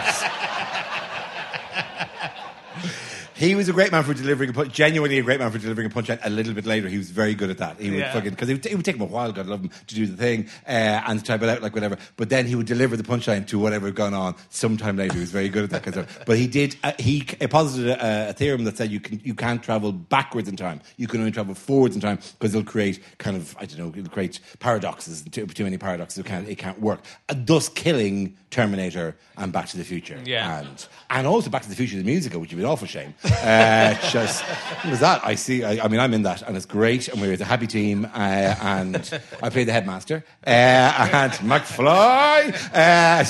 He 3.45 3.55
was 3.55 3.69
a 3.69 3.73
great 3.73 3.93
man 3.93 4.03
for 4.05 4.15
delivering 4.15 4.51
a 4.51 4.53
punch, 4.53 4.73
genuinely 4.73 5.19
a 5.19 5.23
great 5.23 5.39
man 5.39 5.51
for 5.51 5.59
delivering 5.59 5.87
a 5.87 5.91
punchline. 5.91 6.19
A 6.25 6.31
little 6.31 6.55
bit 6.55 6.65
later, 6.65 6.89
he 6.89 6.97
was 6.99 7.11
very 7.11 7.35
good 7.35 7.51
at 7.51 7.59
that. 7.59 7.79
He 7.79 7.91
would 7.91 7.99
Yeah. 7.99 8.13
fucking 8.13 8.31
because 8.31 8.49
it, 8.49 8.55
would- 8.55 8.67
it 8.67 8.75
would 8.75 8.85
take 8.85 8.97
him 8.97 9.03
a 9.03 9.07
while. 9.07 9.33
God 9.33 9.47
love 9.47 9.61
him 9.61 9.71
to 9.87 9.95
do 9.95 10.07
the 10.07 10.17
thing 10.17 10.49
uh, 10.67 10.71
and 11.07 11.19
to 11.21 11.25
type 11.25 11.43
it 11.43 11.49
out 11.49 11.61
like 11.63 11.75
whatever. 11.75 11.99
But 12.17 12.31
then 12.31 12.47
he 12.47 12.55
would 12.55 12.67
deliver 12.67 12.97
the 12.97 13.03
punchline 13.03 13.47
to 13.49 13.59
whatever 13.59 13.87
had 13.87 13.95
gone 13.97 14.15
on. 14.15 14.35
Sometime 14.49 14.97
later, 14.97 15.15
he 15.15 15.21
was 15.21 15.31
very 15.31 15.49
good 15.51 15.65
at 15.65 15.71
that 15.71 15.83
kind 15.83 15.97
of 15.97 16.11
stuff. 16.11 16.25
But 16.27 16.39
he 16.39 16.47
did. 16.47 16.77
Uh, 16.83 16.93
he 16.99 17.23
posited 17.23 17.91
a, 17.91 18.31
a 18.31 18.33
theorem 18.33 18.65
that 18.65 18.77
said 18.79 18.91
you 18.91 19.01
can 19.01 19.21
you 19.23 19.35
can't 19.35 19.63
travel 19.63 19.93
backwards 19.93 20.49
in 20.49 20.57
time. 20.57 20.81
You 20.97 21.07
can 21.07 21.21
only 21.21 21.33
travel 21.33 21.55
forwards 21.55 21.95
in 21.95 22.01
time 22.01 22.19
because 22.39 22.55
it'll 22.55 22.65
create 22.67 23.01
kind 23.19 23.37
of 23.37 23.55
I 23.61 23.67
don't 23.67 23.79
know. 23.79 23.93
It'll 23.95 24.11
create 24.11 24.41
paradoxes. 24.59 25.23
Too, 25.31 25.47
too 25.47 25.65
many 25.65 25.77
paradoxes. 25.79 26.19
It 26.19 26.27
can't. 26.27 26.49
It 26.49 26.57
can't 26.57 26.81
work. 26.81 27.01
Uh, 27.29 27.35
thus, 27.37 27.69
killing 27.69 28.37
Terminator 28.51 29.17
and 29.37 29.53
Back 29.53 29.67
to 29.69 29.77
the 29.77 29.85
Future. 29.85 30.19
Yeah. 30.25 30.61
And 30.61 30.87
and 31.11 31.27
also 31.27 31.51
Back 31.51 31.63
to 31.63 31.69
the 31.69 31.75
Future 31.77 31.97
the 31.99 32.05
musical, 32.05 32.41
which 32.41 32.51
would 32.51 32.57
be 32.59 32.63
an 32.65 32.71
awful 32.71 32.87
shame. 32.87 33.15
Uh, 33.43 33.95
just 34.11 34.43
what 34.43 34.91
was 34.91 35.01
that? 35.01 35.21
I 35.25 35.35
see. 35.35 35.65
I, 35.65 35.85
I 35.85 35.89
mean, 35.89 36.01
I'm 36.01 36.15
in 36.15 36.23
that, 36.23 36.43
and 36.43 36.57
it's 36.57 36.67
great, 36.67 37.09
and 37.09 37.21
we're 37.21 37.33
a 37.35 37.45
happy 37.45 37.67
team. 37.67 38.05
Uh, 38.07 38.09
and 38.19 39.21
I 39.43 39.51
play 39.51 39.65
the 39.65 39.73
headmaster 39.73 40.25
uh, 40.47 40.51
and 40.51 41.33
McFly. 41.33 42.55
Uh, 42.75 43.25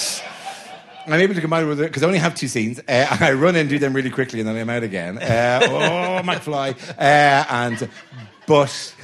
I'm 1.06 1.20
able 1.20 1.34
to 1.34 1.40
come 1.40 1.52
out 1.52 1.66
with 1.66 1.80
it 1.80 1.84
because 1.88 2.02
I 2.02 2.06
only 2.06 2.18
have 2.18 2.34
two 2.34 2.48
scenes. 2.48 2.80
Uh, 2.88 3.16
I 3.20 3.32
run 3.32 3.56
in, 3.56 3.68
do 3.68 3.78
them 3.78 3.92
really 3.92 4.10
quickly, 4.10 4.40
and 4.40 4.48
then 4.48 4.56
I'm 4.56 4.70
out 4.70 4.82
again. 4.82 5.18
Uh, 5.18 5.60
oh, 5.64 6.22
McFly! 6.24 6.76
Uh, 6.98 7.44
and 7.50 7.88
but 8.46 8.94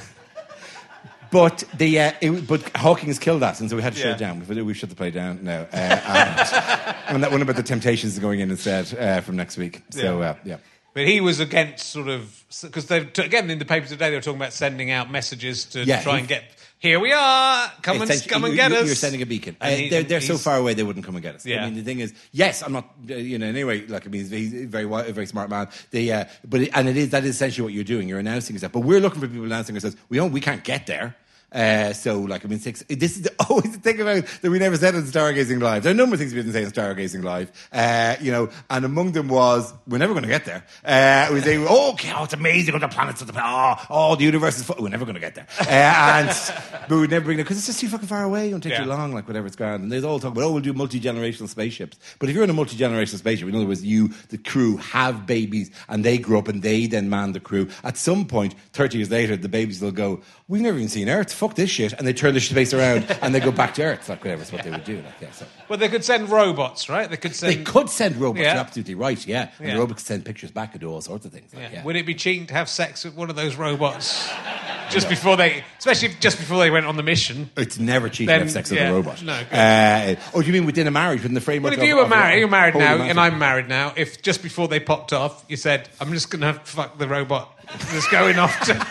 but 1.31 1.63
the 1.77 1.99
uh, 1.99 2.11
it, 2.21 2.47
but 2.47 2.75
Hawkins 2.75 3.19
killed 3.19 3.43
us, 3.43 3.59
and 3.59 3.69
so 3.69 3.75
we 3.75 3.81
had 3.81 3.93
to 3.93 3.99
shut 3.99 4.11
it 4.11 4.17
down. 4.17 4.45
We, 4.47 4.61
we 4.61 4.73
shut 4.73 4.89
the 4.89 4.95
play 4.95 5.11
down 5.11 5.43
now. 5.43 5.61
Uh, 5.71 5.75
and, 7.07 7.15
and 7.15 7.23
that 7.23 7.31
one 7.31 7.41
about 7.41 7.55
the 7.57 7.63
Temptations 7.63 8.13
is 8.13 8.19
going 8.19 8.39
in 8.39 8.49
instead 8.49 8.93
uh, 8.97 9.21
from 9.21 9.35
next 9.35 9.57
week. 9.57 9.81
So 9.91 10.19
Yeah. 10.21 10.29
uh, 10.29 10.35
yeah. 10.43 10.57
But 10.93 11.07
he 11.07 11.21
was 11.21 11.39
against 11.39 11.87
sort 11.89 12.09
of 12.09 12.43
because 12.63 12.87
they 12.87 12.97
again 12.99 13.49
in 13.49 13.59
the 13.59 13.65
paper 13.65 13.87
today 13.87 14.09
they 14.09 14.15
were 14.17 14.21
talking 14.21 14.41
about 14.41 14.53
sending 14.53 14.91
out 14.91 15.09
messages 15.09 15.65
to 15.65 15.83
Yeah, 15.85 16.01
try 16.01 16.19
and 16.19 16.27
get 16.27 16.43
here 16.79 16.99
we 16.99 17.13
are 17.13 17.71
come 17.83 18.01
and 18.01 18.27
come 18.27 18.43
and 18.43 18.55
get 18.55 18.71
you- 18.71 18.77
us. 18.77 18.85
You're 18.87 18.95
sending 18.95 19.21
a 19.21 19.25
beacon. 19.27 19.55
And 19.61 19.73
Uh, 19.73 19.77
he- 19.77 19.89
they're 19.89 20.03
they're 20.03 20.19
so 20.19 20.37
far 20.37 20.57
away 20.57 20.73
they 20.73 20.83
wouldn't 20.83 21.05
come 21.05 21.15
and 21.15 21.21
get 21.23 21.35
us. 21.35 21.45
Yeah. 21.45 21.61
I 21.61 21.65
mean, 21.65 21.75
the 21.75 21.83
thing 21.83 21.99
is, 21.99 22.11
yes, 22.31 22.63
I'm 22.63 22.73
not, 22.73 22.89
uh, 23.09 23.15
you 23.15 23.37
know, 23.37 23.45
anyway. 23.45 23.85
Like 23.85 24.05
I 24.07 24.09
mean, 24.09 24.27
he's, 24.27 24.53
a 24.53 24.65
very 24.65 24.85
a 24.85 25.13
very 25.13 25.27
smart 25.27 25.49
man. 25.49 25.67
The 25.91 26.11
uh, 26.11 26.25
but 26.43 26.61
it, 26.61 26.71
and 26.73 26.89
it 26.89 26.97
is 26.97 27.09
that 27.11 27.23
is 27.23 27.35
essentially 27.35 27.63
what 27.63 27.73
you're 27.73 27.83
doing. 27.83 28.09
You're 28.09 28.19
announcing 28.19 28.55
yourself. 28.55 28.73
But 28.73 28.79
we're 28.81 28.99
looking 28.99 29.21
for 29.21 29.27
people 29.27 29.45
announcing 29.45 29.75
ourselves. 29.75 29.95
We 30.09 30.17
don't. 30.17 30.31
We 30.31 30.41
can't 30.41 30.63
get 30.63 30.87
there. 30.87 31.15
Uh, 31.51 31.91
so, 31.91 32.19
like, 32.21 32.45
I 32.45 32.47
mean, 32.47 32.59
six, 32.59 32.81
this 32.87 33.17
is 33.17 33.27
always 33.49 33.71
the 33.73 33.79
thing 33.79 33.99
about 33.99 34.25
that 34.41 34.49
we 34.49 34.57
never 34.57 34.77
said 34.77 34.95
on 34.95 35.01
Stargazing 35.03 35.61
Live. 35.61 35.83
There 35.83 35.91
are 35.91 35.93
a 35.93 35.97
number 35.97 36.13
of 36.13 36.19
things 36.19 36.33
we 36.33 36.41
didn't 36.41 36.53
say 36.53 36.63
on 36.63 36.71
Stargazing 36.71 37.23
Live, 37.23 37.51
uh, 37.73 38.15
you 38.21 38.31
know, 38.31 38.49
and 38.69 38.85
among 38.85 39.11
them 39.11 39.27
was, 39.27 39.73
we're 39.85 39.97
never 39.97 40.13
going 40.13 40.23
to 40.23 40.29
get 40.29 40.45
there. 40.45 40.63
Uh, 40.85 41.29
we 41.33 41.41
say, 41.41 41.57
oh, 41.57 41.91
okay, 41.91 42.13
oh, 42.15 42.23
it's 42.23 42.33
amazing, 42.33 42.73
all 42.73 42.79
the 42.79 42.87
planets, 42.87 43.21
of 43.21 43.27
the, 43.27 43.33
oh, 43.35 43.75
oh, 43.89 44.15
the 44.15 44.23
universe 44.23 44.57
is, 44.59 44.63
fu-. 44.63 44.81
we're 44.81 44.87
never 44.87 45.03
going 45.03 45.15
to 45.15 45.19
get 45.21 45.35
there. 45.35 45.47
Uh, 45.59 45.65
and, 45.69 46.53
but 46.89 46.97
we'd 46.97 47.09
never 47.09 47.25
bring 47.25 47.37
it, 47.39 47.43
because 47.43 47.57
it's 47.57 47.67
just 47.67 47.81
too 47.81 47.89
fucking 47.89 48.07
far 48.07 48.23
away, 48.23 48.47
it 48.47 48.51
won't 48.51 48.63
take 48.63 48.71
Yeah. 48.71 48.83
too 48.83 48.89
long, 48.89 49.13
like, 49.13 49.27
whatever, 49.27 49.45
it's 49.45 49.57
grand. 49.57 49.83
And 49.83 49.91
they 49.91 50.01
all 50.01 50.19
talk 50.19 50.31
about, 50.31 50.45
oh, 50.45 50.51
we'll 50.53 50.61
do 50.61 50.71
multi-generational 50.73 51.49
spaceships. 51.49 51.99
But 52.19 52.29
if 52.29 52.35
you're 52.35 52.45
in 52.45 52.49
a 52.49 52.53
multi-generational 52.53 53.17
spaceship, 53.17 53.49
in 53.49 53.55
other 53.55 53.65
words, 53.65 53.83
you, 53.83 54.07
the 54.29 54.37
crew, 54.37 54.77
have 54.77 55.25
babies, 55.27 55.69
and 55.89 56.05
they 56.05 56.17
grow 56.17 56.39
up, 56.39 56.47
and 56.47 56.61
they 56.61 56.87
then 56.87 57.09
man 57.09 57.33
the 57.33 57.41
crew, 57.41 57.67
at 57.83 57.97
some 57.97 58.25
point, 58.25 58.55
30 58.71 58.99
years 58.99 59.11
later, 59.11 59.35
the 59.35 59.49
babies 59.49 59.81
will 59.81 59.91
go, 59.91 60.21
we've 60.47 60.61
never 60.61 60.77
even 60.77 60.87
seen 60.87 61.09
Earth, 61.09 61.33
fuck 61.41 61.55
this 61.55 61.71
shit, 61.71 61.91
and 61.93 62.05
they 62.05 62.13
turn 62.13 62.35
the 62.35 62.39
space 62.39 62.71
around, 62.71 63.03
and 63.23 63.33
they 63.33 63.39
go 63.39 63.51
back 63.51 63.73
to 63.73 63.81
Earth, 63.83 64.07
like, 64.07 64.23
whatever, 64.23 64.43
it's 64.43 64.51
what 64.51 64.63
they 64.63 64.69
would 64.69 64.83
do, 64.83 64.97
like, 64.97 65.05
yeah, 65.19 65.31
so. 65.31 65.43
Well, 65.67 65.79
they 65.79 65.89
could 65.89 66.03
send 66.05 66.29
robots, 66.29 66.87
right? 66.87 67.09
They 67.09 67.17
could 67.17 67.33
send. 67.35 67.51
They 67.51 67.63
could 67.63 67.89
send 67.89 68.17
robots. 68.17 68.41
Yeah. 68.43 68.51
You're 68.53 68.61
absolutely 68.61 68.93
right. 68.93 69.25
Yeah, 69.27 69.49
and 69.57 69.67
Yeah. 69.67 69.73
the 69.73 69.79
robots 69.79 70.03
send 70.03 70.23
pictures 70.23 70.51
back 70.51 70.73
and 70.73 70.81
do 70.81 70.91
all 70.91 71.01
sorts 71.01 71.25
of 71.25 71.31
things. 71.31 71.51
Like, 71.53 71.71
Yeah. 71.73 71.83
Would 71.83 71.95
it 71.95 72.05
be 72.05 72.13
cheating 72.13 72.45
to 72.47 72.53
have 72.53 72.69
sex 72.69 73.03
with 73.03 73.15
one 73.15 73.31
of 73.31 73.35
those 73.35 73.55
robots 73.55 74.29
just 74.91 75.09
before 75.09 75.35
they, 75.35 75.63
especially 75.79 76.09
just 76.19 76.37
before 76.37 76.59
they 76.59 76.69
went 76.69 76.85
on 76.85 76.95
the 76.95 77.01
mission? 77.03 77.49
It's 77.57 77.79
never 77.79 78.07
cheating 78.07 78.27
Then, 78.27 78.39
to 78.41 78.45
have 78.45 78.51
sex 78.51 78.69
with 78.69 78.79
a 78.79 78.91
robot. 78.91 79.23
no. 79.23 79.33
Uh, 79.33 80.15
oh, 80.35 80.41
do 80.41 80.47
you 80.47 80.53
mean 80.53 80.65
within 80.67 80.85
a 80.85 80.91
marriage, 80.91 81.21
within 81.23 81.33
the 81.33 81.41
framework? 81.41 81.71
Well, 81.71 81.79
if 81.79 81.83
of- 81.83 81.87
you 81.87 81.95
were 81.95 82.03
of- 82.03 82.09
married, 82.09 82.37
you're 82.39 82.47
married 82.49 82.75
now, 82.75 82.97
and 83.01 83.19
I'm 83.19 83.39
married 83.39 83.67
now. 83.67 83.93
If 83.95 84.21
just 84.21 84.43
before 84.43 84.67
they 84.67 84.79
popped 84.79 85.11
off, 85.11 85.43
you 85.47 85.57
said, 85.57 85.89
"I'm 85.99 86.13
just 86.13 86.29
going 86.29 86.41
to 86.41 86.59
fuck 86.65 86.99
the 86.99 87.07
robot 87.07 87.57
that's 87.91 88.07
going 88.09 88.37
off," 88.43 88.59
to... 88.67 88.87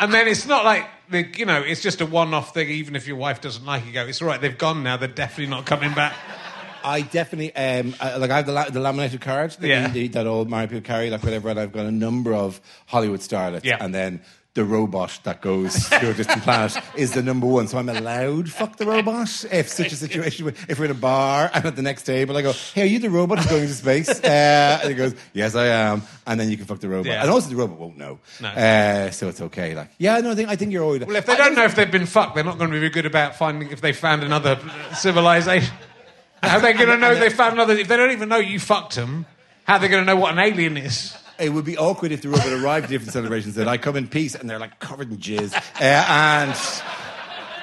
and 0.00 0.12
then 0.14 0.26
it's 0.28 0.46
not 0.46 0.64
like 0.64 0.86
the, 1.12 1.26
you 1.36 1.46
know, 1.46 1.62
it's 1.62 1.80
just 1.82 2.00
a 2.00 2.06
one-off 2.06 2.52
thing. 2.54 2.68
Even 2.68 2.96
if 2.96 3.06
your 3.06 3.16
wife 3.16 3.40
doesn't 3.40 3.64
like 3.64 3.82
it, 3.84 3.86
you 3.88 3.92
go, 3.92 4.06
"It's 4.06 4.20
all 4.20 4.28
right. 4.28 4.40
They've 4.40 4.56
gone 4.58 4.82
now. 4.82 4.96
They're 4.96 5.08
definitely 5.08 5.50
not 5.54 5.66
coming 5.66 5.92
back." 5.94 6.14
I 6.84 7.02
definitely 7.02 7.54
um, 7.54 7.94
I, 8.00 8.16
like 8.16 8.30
I 8.32 8.36
have 8.38 8.46
the, 8.46 8.52
la- 8.52 8.68
the 8.68 8.80
laminated 8.80 9.20
cards 9.20 9.54
that, 9.58 9.68
Yeah. 9.68 9.86
that 10.08 10.26
all 10.26 10.44
married 10.46 10.70
people 10.70 10.82
carry, 10.82 11.10
like 11.10 11.22
whatever. 11.22 11.48
And 11.50 11.60
I've 11.60 11.70
got 11.72 11.86
a 11.86 11.92
number 11.92 12.34
of 12.34 12.60
Hollywood 12.86 13.20
starlets, 13.20 13.62
Yeah. 13.62 13.76
and 13.80 13.94
then 13.94 14.20
the 14.54 14.64
robot 14.64 15.18
that 15.24 15.40
goes 15.40 15.88
to 15.88 16.10
a 16.10 16.14
distant 16.14 16.42
planet 16.42 16.76
is 16.94 17.12
the 17.12 17.22
number 17.22 17.46
one. 17.46 17.66
So 17.68 17.78
I'm 17.78 17.88
allowed 17.88 18.50
fuck 18.50 18.76
the 18.76 18.84
robot 18.86 19.46
if 19.50 19.68
such 19.68 19.92
a 19.92 19.96
situation. 19.96 20.48
If 20.68 20.78
we're 20.78 20.84
in 20.86 20.90
a 20.90 20.94
bar 20.94 21.50
and 21.54 21.64
at 21.64 21.74
the 21.76 21.82
next 21.82 22.02
table, 22.02 22.36
I 22.36 22.42
go, 22.42 22.52
"Hey, 22.52 22.82
are 22.82 22.86
you 22.86 22.98
the 22.98 23.08
robot 23.10 23.38
who's 23.38 23.50
going 23.50 23.66
to 23.66 23.72
space?" 23.74 24.20
Uh, 24.32 24.78
and 24.82 24.88
he 24.90 24.94
goes, 24.94 25.14
"Yes, 25.32 25.54
I 25.54 25.66
am." 25.66 26.02
And 26.26 26.38
then 26.38 26.50
you 26.50 26.56
can 26.56 26.66
fuck 26.66 26.80
the 26.80 26.88
robot, 26.88 27.06
Yeah. 27.06 27.22
and 27.22 27.30
also 27.30 27.48
the 27.48 27.56
robot 27.56 27.78
won't 27.78 27.96
know. 27.98 28.18
No. 28.40 28.48
Uh, 28.48 29.10
so 29.10 29.28
it's 29.28 29.40
okay. 29.40 29.74
Like, 29.74 29.90
yeah, 29.98 30.18
no, 30.20 30.32
I 30.32 30.34
think 30.34 30.48
I 30.48 30.56
think 30.56 30.72
you're 30.72 30.84
always. 30.84 31.04
Well, 31.04 31.16
if 31.16 31.26
they 31.26 31.36
don't 31.36 31.54
know 31.54 31.64
if 31.64 31.74
they've 31.74 31.90
been 31.90 32.06
fucked, 32.06 32.34
they're 32.34 32.44
not 32.44 32.58
going 32.58 32.70
to 32.70 32.74
be 32.74 32.80
very 32.80 32.90
good 32.90 33.06
about 33.06 33.36
finding 33.36 33.70
if 33.70 33.80
they 33.80 33.92
found 33.92 34.22
another 34.22 34.58
civilization. 34.96 35.72
How 36.42 36.56
are 36.56 36.60
they 36.60 36.72
going 36.72 36.88
to 36.88 36.96
know 36.98 37.14
they 37.18 37.30
found 37.30 37.54
another? 37.54 37.74
If 37.74 37.88
they 37.88 37.96
don't 37.96 38.10
even 38.12 38.28
know 38.28 38.36
you 38.38 38.58
fucked 38.60 38.96
them, 38.96 39.26
how 39.64 39.74
are 39.76 39.78
they 39.80 39.88
going 39.88 40.02
to 40.02 40.06
know 40.06 40.16
what 40.16 40.32
an 40.32 40.38
alien 40.40 40.76
is? 40.76 41.16
It 41.42 41.50
would 41.50 41.64
be 41.64 41.76
awkward 41.76 42.12
if 42.12 42.22
the 42.22 42.28
robot 42.28 42.52
arrived 42.52 42.84
at 42.84 42.90
different 42.90 43.12
celebrations 43.12 43.58
and 43.58 43.68
I 43.68 43.76
come 43.76 43.96
in 43.96 44.08
peace, 44.08 44.34
and 44.34 44.48
they're 44.48 44.58
like 44.58 44.78
covered 44.78 45.10
in 45.10 45.18
jizz. 45.18 45.54
Uh, 45.54 45.60
and 45.80 46.54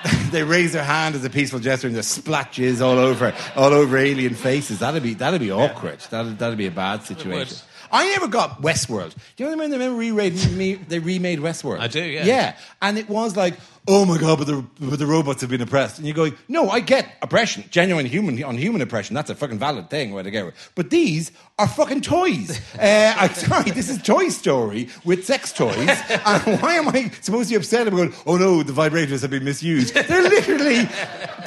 they 0.32 0.44
raise 0.44 0.74
their 0.74 0.84
hand 0.84 1.16
as 1.16 1.24
a 1.24 1.30
peaceful 1.30 1.60
gesture 1.60 1.88
and 1.88 1.96
just 1.96 2.12
splat 2.12 2.52
jizz 2.52 2.82
all 2.82 2.98
over, 2.98 3.34
all 3.56 3.74
over 3.74 3.98
alien 3.98 4.36
faces. 4.36 4.80
That'd 4.80 5.04
be, 5.04 5.16
that'd 5.16 5.40
be 5.40 5.52
awkward. 5.52 6.00
That'd, 6.02 6.40
that'd 6.40 6.58
be 6.58 6.68
a 6.68 6.72
bad 6.72 7.04
situation. 7.04 7.58
I 7.92 8.10
never 8.10 8.28
got 8.28 8.62
Westworld. 8.62 9.16
Do 9.36 9.44
you 9.44 9.50
know 9.50 9.58
when 9.58 9.72
they 9.72 9.90
remade, 9.90 10.90
they 10.90 11.00
remade 11.00 11.40
Westworld? 11.40 11.80
I 11.80 11.88
do, 11.88 12.04
yeah. 12.04 12.26
Yeah. 12.26 12.58
And 12.82 12.98
it 12.98 13.10
was 13.10 13.36
like, 13.36 13.56
oh 13.90 14.06
my 14.06 14.20
God, 14.20 14.38
but 14.38 14.48
the, 14.48 14.64
but 14.80 15.00
the 15.00 15.08
robots 15.08 15.42
have 15.42 15.50
been 15.50 15.62
oppressed. 15.62 15.98
And 15.98 16.06
you're 16.06 16.16
going, 16.16 16.38
no, 16.48 16.70
I 16.70 16.80
get 16.80 17.12
oppression, 17.24 17.66
genuine 17.72 18.06
human, 18.06 18.42
on 18.44 18.56
human 18.56 18.82
oppression. 18.82 19.16
That's 19.16 19.32
a 19.32 19.36
fucking 19.36 19.58
valid 19.58 19.90
thing, 19.90 20.14
where 20.14 20.24
to 20.24 20.30
whatever. 20.30 20.54
But 20.76 20.92
these 20.92 21.32
are 21.58 21.68
fucking 21.68 22.02
toys. 22.02 22.62
uh, 22.80 23.16
I'm 23.18 23.34
sorry, 23.34 23.72
this 23.72 23.90
is 23.90 24.02
Toy 24.04 24.30
Story 24.30 24.90
with 25.04 25.26
sex 25.26 25.52
toys. 25.52 25.76
and 26.10 26.62
why 26.62 26.76
am 26.76 26.90
I 26.90 27.10
supposed 27.22 27.50
to 27.50 27.54
be 27.54 27.58
upset 27.58 27.88
about 27.88 27.98
going, 27.98 28.14
oh 28.28 28.38
no, 28.38 28.62
the 28.62 28.74
vibrators 28.74 29.22
have 29.24 29.32
been 29.32 29.44
misused? 29.44 29.96
They're 29.96 30.22
literally, 30.22 30.88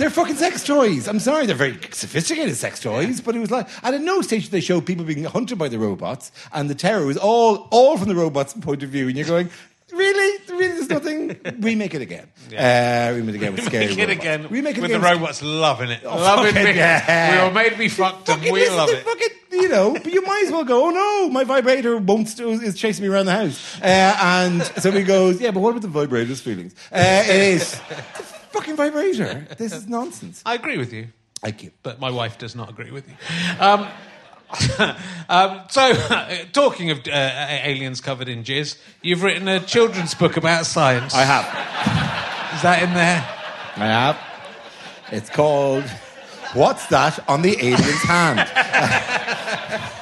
they're 0.00 0.10
fucking 0.10 0.36
sex 0.36 0.64
toys. 0.64 1.06
I'm 1.06 1.20
sorry, 1.20 1.46
they're 1.46 1.54
very 1.54 1.78
sophisticated 1.92 2.56
sex 2.56 2.80
toys, 2.80 3.20
but 3.20 3.36
it 3.36 3.38
was 3.38 3.52
like, 3.52 3.68
and 3.84 3.94
at 3.94 4.00
no 4.00 4.20
stage 4.20 4.44
did 4.44 4.50
they 4.50 4.60
show 4.60 4.80
people 4.80 5.04
being 5.04 5.24
hunted 5.24 5.58
by 5.58 5.68
the 5.68 5.78
robots, 5.78 6.32
and 6.52 6.68
the 6.68 6.74
terror 6.74 7.06
was 7.06 7.16
all, 7.16 7.68
all 7.70 7.96
from 7.96 8.08
the 8.08 8.16
robots' 8.16 8.52
point 8.54 8.82
of 8.82 8.90
view. 8.90 9.06
And 9.06 9.16
you're 9.16 9.26
going, 9.28 9.48
Really? 9.92 10.38
Really? 10.48 10.68
There's 10.68 10.88
nothing. 10.88 11.38
Remake 11.60 11.94
it 11.94 12.02
again. 12.02 12.28
Uh, 12.50 13.12
remake 13.14 13.34
it 13.34 13.38
again 13.38 13.52
with 13.54 13.64
scary 13.66 13.86
Make 13.88 13.98
it 13.98 14.02
robots. 14.08 14.18
again 14.20 14.46
Remake 14.50 14.76
it 14.78 14.80
with 14.80 14.90
again 14.90 15.00
the 15.02 15.06
robots 15.06 15.42
loving 15.42 15.90
it, 15.90 16.00
Oh, 16.04 16.16
loving 16.16 16.56
it. 16.56 16.76
yeah. 16.76 17.42
We 17.42 17.48
were 17.48 17.54
made 17.54 17.70
to 17.70 17.78
be 17.78 17.88
fucked, 17.88 18.28
and 18.28 18.42
we 18.42 18.68
love 18.68 18.88
it. 18.90 19.04
Fucking, 19.04 19.28
you 19.52 19.68
know, 19.68 19.92
but 19.92 20.06
you 20.12 20.22
might 20.22 20.42
as 20.46 20.52
well 20.52 20.64
go. 20.64 20.86
Oh 20.86 20.90
no, 20.90 21.28
my 21.30 21.44
vibrator 21.44 21.96
won't 21.98 22.28
st- 22.28 22.62
is 22.62 22.74
chasing 22.78 23.04
me 23.04 23.10
around 23.10 23.26
the 23.26 23.32
house. 23.32 23.80
Uh, 23.80 24.16
and 24.20 24.62
somebody 24.62 25.04
goes, 25.04 25.40
yeah, 25.40 25.50
but 25.50 25.60
what 25.60 25.70
about 25.70 25.82
the 25.82 25.88
vibrator's 25.88 26.40
feelings? 26.40 26.74
Uh, 26.90 27.22
it 27.26 27.36
is 27.36 27.74
fucking 28.52 28.76
vibrator. 28.76 29.46
This 29.58 29.72
is 29.72 29.86
nonsense. 29.88 30.42
I 30.46 30.54
agree 30.54 30.78
with 30.78 30.92
you, 30.92 31.08
Thank 31.40 31.62
you. 31.62 31.70
but 31.82 32.00
my 32.00 32.10
wife 32.10 32.38
does 32.38 32.54
not 32.54 32.70
agree 32.70 32.90
with 32.90 33.08
you. 33.08 33.14
Um, 33.60 33.88
um, 35.28 35.62
so, 35.70 35.94
talking 36.52 36.90
of 36.90 37.06
uh, 37.06 37.46
aliens 37.48 38.00
covered 38.00 38.28
in 38.28 38.44
jizz, 38.44 38.76
you've 39.00 39.22
written 39.22 39.48
a 39.48 39.60
children's 39.60 40.14
book 40.14 40.36
about 40.36 40.66
science. 40.66 41.14
I 41.14 41.24
have. 41.24 41.44
Is 42.54 42.62
that 42.62 42.82
in 42.82 42.92
there? 42.92 43.26
I 43.76 43.86
have. 43.86 44.18
It's 45.10 45.30
called 45.30 45.84
"What's 46.54 46.86
That 46.86 47.18
on 47.28 47.42
the 47.42 47.56
Alien's 47.58 48.02
Hand." 48.02 48.40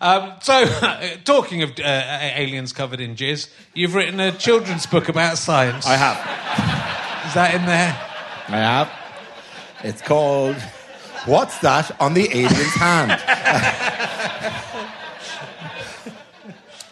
Um, 0.00 0.32
so, 0.40 0.64
talking 1.24 1.62
of 1.62 1.78
uh, 1.78 1.82
aliens 1.82 2.72
covered 2.72 3.00
in 3.00 3.16
jizz, 3.16 3.50
you've 3.74 3.94
written 3.94 4.18
a 4.18 4.32
children's 4.32 4.86
book 4.86 5.08
about 5.08 5.36
science. 5.36 5.86
I 5.86 5.96
have. 5.96 6.16
Is 7.26 7.34
that 7.34 7.54
in 7.54 7.66
there? 7.66 7.96
I 8.48 8.58
have. 8.58 8.90
It's 9.84 10.02
called 10.02 10.56
What's 11.26 11.58
That 11.58 11.90
on 12.00 12.14
the 12.14 12.28
Alien's 12.30 12.74
Hand? 12.74 13.20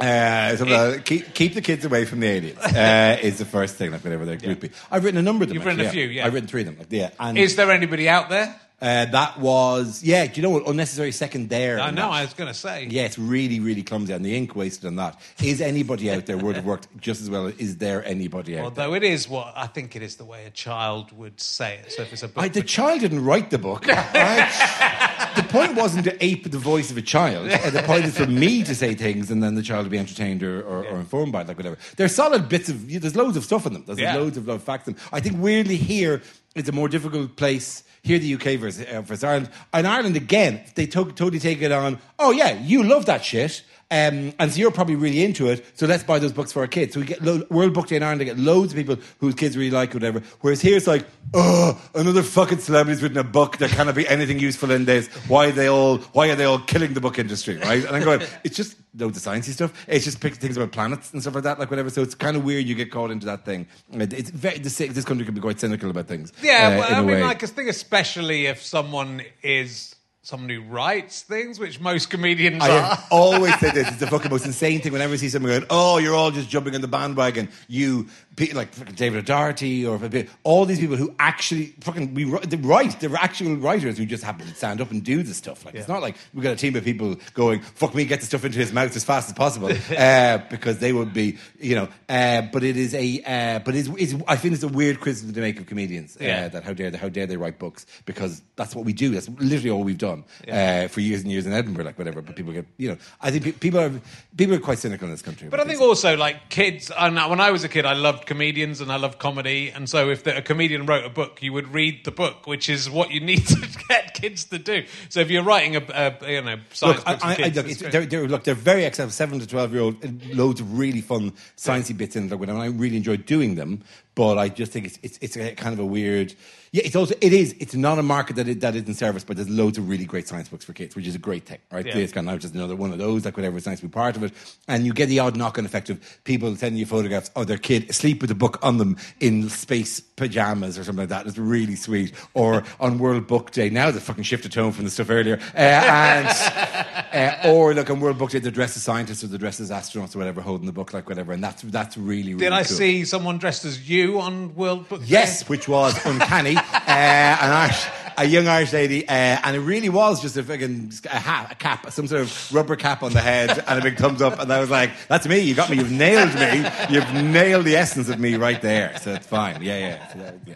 Uh, 0.01 0.55
so 0.57 0.65
the- 0.65 1.03
keep, 1.05 1.35
keep 1.35 1.55
the 1.55 1.61
kids 1.61 1.85
away 1.85 2.05
from 2.05 2.21
the 2.21 2.29
aliens 2.29 2.59
uh, 2.61 3.19
is 3.21 3.39
the 3.39 3.45
first 3.45 3.75
thing, 3.75 3.91
like 3.91 4.05
whatever 4.05 4.25
they're 4.25 4.37
groupie. 4.37 4.71
I've 4.93 5.03
written 5.03 5.19
a 5.19 5.23
number 5.23 5.43
of 5.43 5.49
them. 5.49 5.57
You've 5.57 5.67
written 5.67 5.81
actually, 5.81 6.03
a 6.05 6.07
few, 6.07 6.17
yeah. 6.17 6.27
I've 6.27 6.35
written 6.35 6.49
three 6.49 6.61
of 6.61 6.67
them. 6.69 6.79
Like, 6.79 6.87
yeah, 6.91 7.11
and 7.19 7.37
Is 7.37 7.57
there 7.57 7.71
anybody 7.73 8.09
out 8.09 8.29
there? 8.29 8.55
Uh, 8.81 9.07
that 9.07 9.41
was 9.41 10.05
yeah. 10.05 10.27
Do 10.27 10.35
you 10.37 10.43
know 10.43 10.51
what 10.51 10.69
unnecessary 10.69 11.11
second 11.11 11.49
there? 11.49 11.81
I 11.81 11.91
know, 11.91 12.03
that? 12.03 12.11
I 12.13 12.23
was 12.23 12.33
going 12.35 12.47
to 12.47 12.55
say. 12.55 12.87
Yeah, 12.89 13.03
it's 13.07 13.19
really, 13.19 13.59
really 13.59 13.83
clumsy, 13.83 14.13
and 14.13 14.25
the 14.25 14.37
ink 14.37 14.55
wasted 14.55 14.87
on 14.87 14.97
that. 14.97 15.19
Is 15.43 15.61
anybody 15.61 16.13
out 16.13 16.27
there 16.27 16.39
would 16.39 16.55
have 16.55 16.65
worked 16.65 16.87
just 17.01 17.21
as 17.21 17.29
well? 17.29 17.47
Is 17.47 17.79
there 17.79 18.05
anybody 18.05 18.55
out 18.55 18.75
there? 18.77 18.85
Although 18.85 18.95
it 18.95 19.03
is 19.03 19.29
what 19.29 19.53
I 19.57 19.67
think 19.67 19.97
it 19.97 20.03
is 20.03 20.15
the 20.15 20.25
way 20.25 20.45
a 20.47 20.51
child 20.51 21.11
would 21.19 21.41
say 21.41 21.79
it. 21.79 21.91
So 21.91 22.03
if 22.03 22.13
it's 22.13 22.23
a 22.23 22.29
book, 22.29 22.45
I, 22.45 22.49
the 22.49 22.63
child 22.63 23.01
didn't 23.01 23.25
write 23.25 23.51
the 23.51 23.59
book. 23.59 23.85
right? 23.89 25.33
the 25.35 25.43
point 25.43 25.75
wasn't 25.75 26.05
to 26.05 26.25
ape 26.25 26.49
the 26.51 26.59
voice 26.59 26.91
of 26.93 26.97
a 26.97 27.03
child. 27.03 27.51
The 27.69 27.83
point 27.83 28.05
is 28.07 28.17
for 28.17 28.27
me 28.27 28.63
to 28.65 28.75
say 28.75 28.95
things, 28.95 29.31
and 29.31 29.43
then 29.43 29.55
the 29.55 29.63
child 29.63 29.85
to 29.85 29.91
be 29.91 29.99
entertained 29.99 30.43
or, 30.43 30.63
or, 30.63 30.85
or 30.87 30.97
informed 30.99 31.33
by 31.33 31.43
it, 31.43 31.49
like 31.49 31.57
whatever. 31.57 31.77
There's 31.97 32.15
solid 32.15 32.49
bits 32.49 32.69
of. 32.69 32.89
There's 32.89 33.15
loads 33.17 33.37
of 33.37 33.45
stuff 33.45 33.67
in 33.67 33.73
them. 33.75 33.85
There's 33.87 33.99
Yeah. 33.99 34.15
loads 34.17 34.37
of, 34.37 34.49
of 34.49 34.63
facts 34.63 34.89
in 34.89 34.95
them. 34.95 35.03
I 35.13 35.21
think 35.21 35.37
weirdly 35.43 35.77
here 35.77 36.23
it's 36.59 36.69
a 36.69 36.73
more 36.73 36.89
difficult 36.89 37.37
place. 37.37 37.85
Here, 38.03 38.19
the 38.19 38.35
UK 38.35 38.59
versus, 38.59 38.87
uh, 38.87 39.03
versus 39.03 39.25
Ireland. 39.25 39.51
In 39.75 39.85
Ireland, 39.85 40.17
again, 40.17 40.63
they 40.77 40.87
to- 40.87 41.13
totally 41.13 41.41
take 41.41 41.61
it 41.63 41.73
on. 41.73 41.99
Oh 42.19 42.31
yeah, 42.31 42.59
you 42.63 42.83
love 42.85 43.07
that 43.07 43.25
shit. 43.25 43.63
Um, 43.91 44.35
and 44.39 44.53
so 44.53 44.59
you're 44.59 44.71
probably 44.71 44.97
really 44.97 45.25
into 45.25 45.49
it, 45.49 45.65
so 45.73 45.87
let's 45.87 46.05
buy 46.05 46.19
those 46.19 46.33
books 46.33 46.53
for 46.53 46.61
our 46.61 46.67
kids. 46.67 46.93
So 46.93 47.01
we 47.01 47.07
get 47.07 47.23
lo- 47.23 47.47
World 47.51 47.73
Book 47.73 47.87
Day 47.87 47.97
in 47.97 48.03
Ireland, 48.03 48.21
they 48.21 48.27
get 48.27 48.39
loads 48.39 48.73
of 48.73 48.77
people 48.77 48.97
whose 49.19 49.35
kids 49.35 49.57
really 49.57 49.71
like 49.71 49.95
whatever. 49.95 50.21
Whereas 50.43 50.61
here 50.61 50.77
it's 50.77 50.87
like, 50.87 51.07
oh, 51.33 51.81
another 51.95 52.23
fucking 52.23 52.59
celebrity's 52.59 53.03
written 53.03 53.17
a 53.17 53.25
book. 53.25 53.57
There 53.57 53.69
cannot 53.69 53.95
be 53.95 54.07
anything 54.07 54.39
useful 54.39 54.73
in 54.73 54.85
this. 54.85 55.09
Why 55.27 55.47
are 55.47 55.53
they 55.53 55.69
all? 55.69 55.99
Why 56.13 56.29
are 56.29 56.35
they 56.35 56.45
all 56.45 56.59
killing 56.59 56.93
the 56.93 57.01
book 57.01 57.19
industry? 57.19 57.57
Right? 57.57 57.83
And 57.83 57.97
I'm 57.97 58.05
going, 58.05 58.21
it's 58.45 58.57
just 58.57 58.77
loads 58.95 59.17
of 59.17 59.23
sciencey 59.23 59.53
stuff. 59.53 59.73
It's 59.89 60.05
just 60.05 60.19
things 60.19 60.59
about 60.59 60.73
planets 60.73 61.13
and 61.15 61.23
stuff 61.23 61.35
like 61.35 61.45
that, 61.45 61.59
like 61.59 61.71
whatever. 61.71 61.89
So 61.89 62.03
it's 62.03 62.15
kind 62.15 62.37
of 62.37 62.45
weird 62.45 62.67
you 62.67 62.75
get 62.75 62.91
caught 62.91 63.11
into 63.11 63.25
that 63.25 63.47
thing. 63.47 63.67
It's 63.93 64.29
very 64.31 64.59
this, 64.59 65.05
country 65.05 65.25
can 65.25 65.35
be 65.35 65.41
quite 65.41 65.61
cynical 65.61 65.89
about 65.89 66.09
things. 66.09 66.33
yeah, 66.43 66.53
uh, 66.53 66.79
well, 66.79 66.95
I 66.95 66.99
mean, 66.99 67.07
way. 67.07 67.23
like 67.23 67.43
I 67.43 67.47
think 67.47 67.71
especially 67.71 68.47
if 68.47 68.63
someone 68.63 69.23
is 69.43 69.95
someone 70.29 70.51
who 70.51 70.61
writes 70.61 71.23
things, 71.23 71.59
which 71.59 71.81
most 71.81 72.11
comedians 72.11 72.63
I 72.63 72.79
are. 72.79 72.99
always 73.11 73.59
say 73.61 73.71
this. 73.71 73.89
It's 73.89 73.97
the 73.97 74.09
fucking 74.09 74.31
most 74.31 74.45
insane 74.45 74.83
thing 74.83 74.93
whenever 74.93 75.15
I 75.15 75.17
see 75.17 75.31
someone 75.31 75.53
going, 75.53 75.65
oh, 75.71 75.97
you're 75.97 76.15
all 76.15 76.31
just 76.31 76.51
jumping 76.51 76.75
on 76.75 76.83
the 76.83 76.87
bandwagon. 76.87 77.49
You, 77.67 78.09
like 78.53 78.75
fucking 78.75 78.95
David 78.95 79.21
O'Doherty 79.21 79.87
or 79.87 79.99
all 80.45 80.67
these 80.67 80.81
people 80.81 80.97
who 80.97 81.15
actually 81.19 81.75
fucking 81.81 82.13
we 82.13 82.25
they 82.25 82.57
write. 82.59 83.01
They're 83.01 83.17
actual 83.17 83.57
writers 83.57 83.97
who 83.97 84.05
just 84.05 84.23
happen 84.23 84.47
to 84.47 84.55
stand 84.55 84.83
up 84.83 84.91
and 84.91 85.03
do 85.03 85.23
the 85.23 85.33
stuff. 85.33 85.65
Like 85.65 85.75
it's 85.75 85.89
not 85.89 86.03
like 86.03 86.17
we've 86.35 86.45
got 86.45 86.53
a 86.53 86.57
team 86.57 86.77
of 86.77 86.85
people 86.85 87.17
going, 87.33 87.61
fuck 87.61 87.95
me, 87.95 88.05
get 88.05 88.21
the 88.21 88.27
stuff 88.27 88.45
into 88.45 88.59
his 88.59 88.71
mouth 88.71 88.95
as 88.95 89.05
fast 89.05 89.31
as 89.31 89.35
possible 89.35 89.71
uh, 89.97 90.39
because 90.51 90.79
they 90.79 90.93
would 90.93 91.15
be, 91.15 91.39
you 91.59 91.75
know. 91.75 91.89
Uh, 92.07 92.43
but 92.53 92.63
it 92.63 92.77
is 92.77 92.95
a, 92.95 93.23
uh, 93.27 93.59
but 93.61 93.75
it's, 93.75 93.89
it's, 93.97 94.15
I 94.29 94.37
think 94.37 94.53
it's 94.55 94.63
a 94.63 94.69
weird 94.69 95.01
criticism 95.01 95.33
to 95.33 95.41
make 95.41 95.59
of 95.59 95.65
comedians 95.67 96.17
uh, 96.21 96.25
Yeah. 96.25 96.49
that 96.49 96.65
how 96.65 96.75
dare 96.75 96.91
they, 96.91 96.99
how 96.99 97.09
dare 97.09 97.27
they 97.27 97.39
write 97.39 97.59
books 97.59 97.87
because 98.05 98.43
that's 98.57 98.75
what 98.75 98.85
we 98.85 98.93
do. 98.93 99.11
That's 99.11 99.29
literally 99.31 99.71
all 99.71 99.83
we've 99.83 99.97
done 99.97 100.18
uh, 100.49 100.89
for 100.89 101.01
years 101.01 101.23
and 101.23 101.31
years 101.31 101.47
in 101.47 101.53
Edinburgh, 101.53 101.85
like 101.85 101.99
whatever. 101.99 102.23
But 102.23 102.37
people 102.37 102.53
get, 102.53 102.67
you 102.77 102.91
know, 102.91 102.97
I 103.21 103.31
think 103.31 103.45
pe- 103.45 103.53
people 103.53 103.81
are 103.81 103.93
people 104.37 104.55
are 104.55 104.61
quite 104.61 104.79
cynical 104.79 105.07
in 105.07 105.13
this 105.13 105.23
country. 105.23 105.49
But 105.49 105.61
I 105.61 105.65
think 105.65 105.81
also 105.81 106.17
like 106.17 106.49
kids. 106.49 106.91
And 106.97 107.17
when 107.17 107.41
I 107.41 107.51
was 107.51 107.65
a 107.65 107.69
kid, 107.69 107.87
I 107.87 107.95
loved 107.95 108.27
comedians 108.27 108.81
and 108.81 108.91
I 108.93 108.97
loved 108.97 109.19
comedy. 109.19 109.71
And 109.71 109.89
so 109.89 110.11
if 110.11 110.25
the, 110.25 110.37
a 110.37 110.43
comedian 110.43 110.87
wrote 110.87 111.05
a 111.05 111.11
book, 111.11 111.43
you 111.43 111.53
would 111.53 111.73
read 111.73 112.05
the 112.05 112.11
book, 112.11 112.47
which 112.47 112.69
is 112.69 112.89
what 112.91 113.11
you 113.11 113.21
need 113.29 113.47
to 113.47 113.69
get 113.89 114.15
kids 114.15 114.45
to 114.47 114.59
do. 114.59 114.85
So 115.09 115.21
if 115.21 115.31
you're 115.31 115.43
writing 115.43 115.77
a, 115.77 115.83
a 116.23 116.33
you 116.33 116.43
know 116.43 116.57
science 116.73 116.99
Look, 116.99 117.09
I, 117.09 117.17
for 117.17 117.27
I, 117.27 117.29
look, 117.31 117.41
it's 117.41 117.57
it's, 117.57 117.83
great. 117.83 117.93
they're, 117.93 118.07
they're, 118.07 118.29
look, 118.29 118.45
they're 118.45 118.55
very 118.55 118.85
accessible. 118.85 119.13
Seven 119.13 119.41
to 119.41 119.47
twelve 119.47 119.73
year 119.73 119.83
old, 119.83 120.35
loads 120.35 120.61
of 120.61 120.79
really 120.79 121.01
fun 121.01 121.33
sciencey 121.57 121.97
bits 121.97 122.17
in 122.17 122.29
there. 122.29 122.39
And 122.39 122.53
I 122.53 122.67
really 122.67 122.97
enjoy 122.97 123.17
doing 123.17 123.55
them. 123.55 123.83
But 124.15 124.39
I 124.39 124.49
just 124.49 124.73
think 124.73 124.87
it's 124.87 124.99
it's, 125.03 125.19
it's 125.21 125.37
a 125.37 125.55
kind 125.55 125.73
of 125.73 125.79
a 125.81 125.87
weird. 125.87 126.35
Yeah, 126.73 126.83
it's 126.85 126.97
also 126.97 127.15
it 127.21 127.33
is. 127.33 127.55
It's 127.59 127.75
not 127.75 127.99
a 127.99 128.03
market 128.03 128.37
that 128.37 128.49
it, 128.49 128.61
that 128.61 128.77
isn't 128.77 128.95
serviced, 128.95 129.27
but 129.27 129.37
there's 129.37 129.49
loads 129.49 129.79
of 129.79 129.89
really 129.89 130.05
great 130.05 130.29
science 130.29 130.49
books 130.49 130.65
for 130.65 130.73
kids, 130.73 130.95
which 130.95 131.07
is 131.07 131.15
a 131.15 131.19
great 131.19 131.47
thing, 131.47 131.59
right? 131.73 131.87
Yeah. 131.87 131.97
It's 131.97 132.13
kind 132.13 132.29
of 132.29 132.39
just 132.39 132.55
another 132.55 132.77
one 132.77 132.93
of 132.93 132.99
those, 132.99 133.25
like 133.25 133.37
whatever. 133.37 133.57
It's 133.57 133.67
nice 133.67 133.81
to 133.81 133.87
be 133.87 133.93
part 133.93 134.17
of 134.17 134.23
it, 134.23 134.33
and 134.69 134.85
you 134.85 134.93
get 134.93 135.07
the 135.07 135.19
odd 135.19 135.37
knock-on 135.37 135.65
effect 135.65 135.91
of 135.91 136.01
people 136.25 136.55
sending 136.57 136.79
you 136.79 136.87
photographs 136.87 137.31
of 137.35 137.47
their 137.47 137.59
kid 137.59 137.89
asleep 137.91 138.21
with 138.21 138.31
a 138.31 138.35
book 138.35 138.59
on 138.63 138.79
them 138.79 138.97
in 139.21 139.49
space 139.49 140.01
pajamas 140.01 140.79
or 140.79 140.85
something 140.85 141.03
like 141.03 141.09
that. 141.09 141.27
It's 141.27 141.39
really 141.39 141.77
sweet. 141.77 142.13
Or 142.35 142.65
on 142.81 142.99
World 142.99 143.27
Book 143.27 143.51
Day, 143.51 143.71
now 143.71 143.91
they 143.91 144.01
fucking 144.01 144.25
shifted 144.25 144.53
tone 144.53 144.73
from 144.73 144.85
the 144.85 144.91
stuff 144.91 145.11
earlier, 145.11 145.39
uh, 145.55 145.59
and 145.59 146.29
uh, 147.45 147.49
or 147.49 147.75
look 147.75 147.91
on 147.91 148.01
World 148.01 148.19
Book 148.19 148.31
Day, 148.31 148.39
they're 148.39 148.53
dressed 148.53 148.77
as 148.77 148.83
scientists 148.83 149.25
or 149.25 149.29
they're 149.29 149.39
dressed 149.39 149.61
as 149.61 149.71
astronauts 149.71 150.15
or 150.15 150.19
whatever, 150.19 150.41
holding 150.41 150.67
the 150.67 150.73
book 150.73 150.93
like 150.93 151.09
whatever, 151.09 151.33
and 151.33 151.43
that's 151.43 151.63
that's 151.63 151.97
really 151.97 152.35
really. 152.35 152.37
Did 152.37 152.53
I 152.53 152.65
cool. 152.65 152.77
see 152.77 153.05
someone 153.05 153.39
dressed 153.39 153.65
as 153.65 153.89
you 153.89 154.21
on 154.21 154.55
World 154.55 154.89
Book? 154.89 155.01
Day? 155.01 155.07
Yes, 155.09 155.49
which 155.49 155.69
was 155.69 155.95
uncanny. 156.05 156.57
uh, 156.89 156.91
an 156.91 157.51
Irish, 157.53 157.87
a 158.17 158.25
young 158.25 158.49
Irish 158.49 158.73
lady, 158.73 159.07
uh, 159.09 159.13
and 159.13 159.57
it 159.57 159.61
really 159.61 159.89
was 159.89 160.21
just 160.21 160.37
a 160.37 160.43
fucking 160.43 160.93
a 161.07 161.09
hat, 161.19 161.53
a 161.53 161.55
cap, 161.55 161.91
some 161.93 162.07
sort 162.07 162.23
of 162.23 162.53
rubber 162.55 162.77
cap 162.77 163.03
on 163.03 163.13
the 163.13 163.21
head, 163.21 163.63
and 163.67 163.79
a 163.79 163.83
big 163.83 163.97
thumbs 163.97 164.21
up. 164.23 164.39
And 164.41 164.53
I 164.53 164.61
was 164.61 164.71
like, 164.71 164.91
"That's 165.09 165.27
me. 165.29 165.39
You 165.41 165.55
got 165.55 165.71
me. 165.71 165.77
You've 165.77 165.93
nailed 165.93 166.35
me. 166.35 166.69
You've 166.91 167.13
nailed 167.15 167.65
the 167.65 167.77
essence 167.77 168.09
of 168.09 168.19
me 168.19 168.35
right 168.37 168.61
there." 168.61 168.97
So 169.01 169.13
it's 169.15 169.27
fine. 169.27 169.63
Yeah, 169.63 169.79
yeah. 169.79 170.13
So 170.13 170.19
that- 170.19 170.35
yeah. 170.47 170.55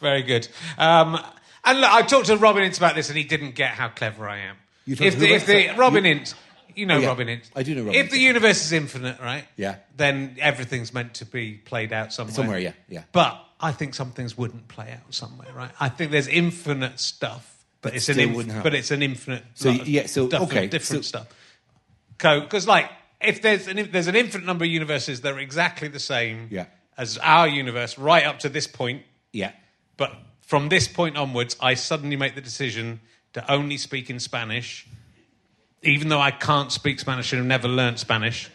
Very 0.00 0.22
good. 0.22 0.48
Um, 0.78 1.18
and 1.64 1.80
look, 1.80 1.90
I 1.90 2.02
talked 2.02 2.26
to 2.26 2.36
Robin 2.36 2.62
Ince 2.62 2.78
about 2.78 2.94
this, 2.94 3.08
and 3.08 3.16
he 3.18 3.24
didn't 3.24 3.54
get 3.54 3.70
how 3.70 3.88
clever 3.88 4.28
I 4.28 4.38
am. 4.38 4.56
You 4.86 4.96
if 5.00 5.18
the, 5.18 5.32
if 5.32 5.46
the 5.46 5.70
Robin 5.76 6.04
you- 6.04 6.12
Ince, 6.12 6.34
you 6.74 6.84
know 6.86 6.96
Oh, 6.96 7.00
yeah. 7.00 7.06
Robin 7.08 7.28
Ince. 7.28 7.50
I 7.56 7.62
do 7.62 7.74
know 7.74 7.82
Robin 7.84 8.00
If 8.00 8.10
the 8.10 8.18
universe 8.18 8.64
is 8.64 8.72
infinite, 8.72 9.18
right? 9.20 9.44
Yeah. 9.56 9.76
Then 9.96 10.36
everything's 10.40 10.92
meant 10.92 11.14
to 11.14 11.24
be 11.26 11.54
played 11.54 11.92
out 11.92 12.12
somewhere. 12.12 12.34
Somewhere, 12.34 12.58
yeah, 12.58 12.72
yeah. 12.88 13.04
But 13.12 13.40
I 13.64 13.72
think 13.72 13.94
some 13.94 14.10
things 14.12 14.36
wouldn't 14.36 14.68
play 14.68 14.90
out 14.92 15.12
somewhere, 15.14 15.48
right? 15.54 15.70
I 15.80 15.88
think 15.88 16.10
there's 16.10 16.28
infinite 16.28 17.00
stuff, 17.00 17.64
but 17.82 17.92
That 17.92 17.96
it's 17.96 18.08
an 18.08 18.20
inf- 18.20 18.62
but 18.62 18.74
it's 18.74 18.90
an 18.90 19.02
infinite. 19.02 19.44
So, 19.54 19.70
yeah, 19.70 20.06
so, 20.06 20.28
stuff 20.28 20.42
okay, 20.42 20.66
different 20.66 21.04
so- 21.04 21.08
stuff. 21.18 21.26
Because 22.18 22.66
like 22.66 22.90
if 23.20 23.42
there's 23.42 23.66
an 23.68 23.78
if 23.78 23.90
there's 23.90 24.06
an 24.06 24.16
infinite 24.16 24.44
number 24.46 24.64
of 24.64 24.70
universes 24.70 25.22
that 25.22 25.32
are 25.34 25.38
exactly 25.40 25.88
the 25.88 25.98
same 25.98 26.48
Yeah. 26.50 26.66
as 26.96 27.18
our 27.18 27.48
universe 27.48 27.98
right 27.98 28.24
up 28.24 28.38
to 28.40 28.48
this 28.48 28.66
point, 28.66 29.02
Yeah. 29.32 29.52
but 29.96 30.14
from 30.40 30.68
this 30.68 30.86
point 30.88 31.16
onwards, 31.16 31.56
I 31.60 31.74
suddenly 31.74 32.16
make 32.16 32.34
the 32.34 32.40
decision 32.42 33.00
to 33.32 33.50
only 33.50 33.76
speak 33.78 34.10
in 34.10 34.20
Spanish, 34.20 34.86
even 35.82 36.08
though 36.08 36.20
I 36.20 36.30
can't 36.30 36.70
speak 36.70 37.00
Spanish 37.00 37.32
and 37.32 37.38
have 37.40 37.46
never 37.48 37.68
learnt 37.68 37.98
Spanish. 37.98 38.48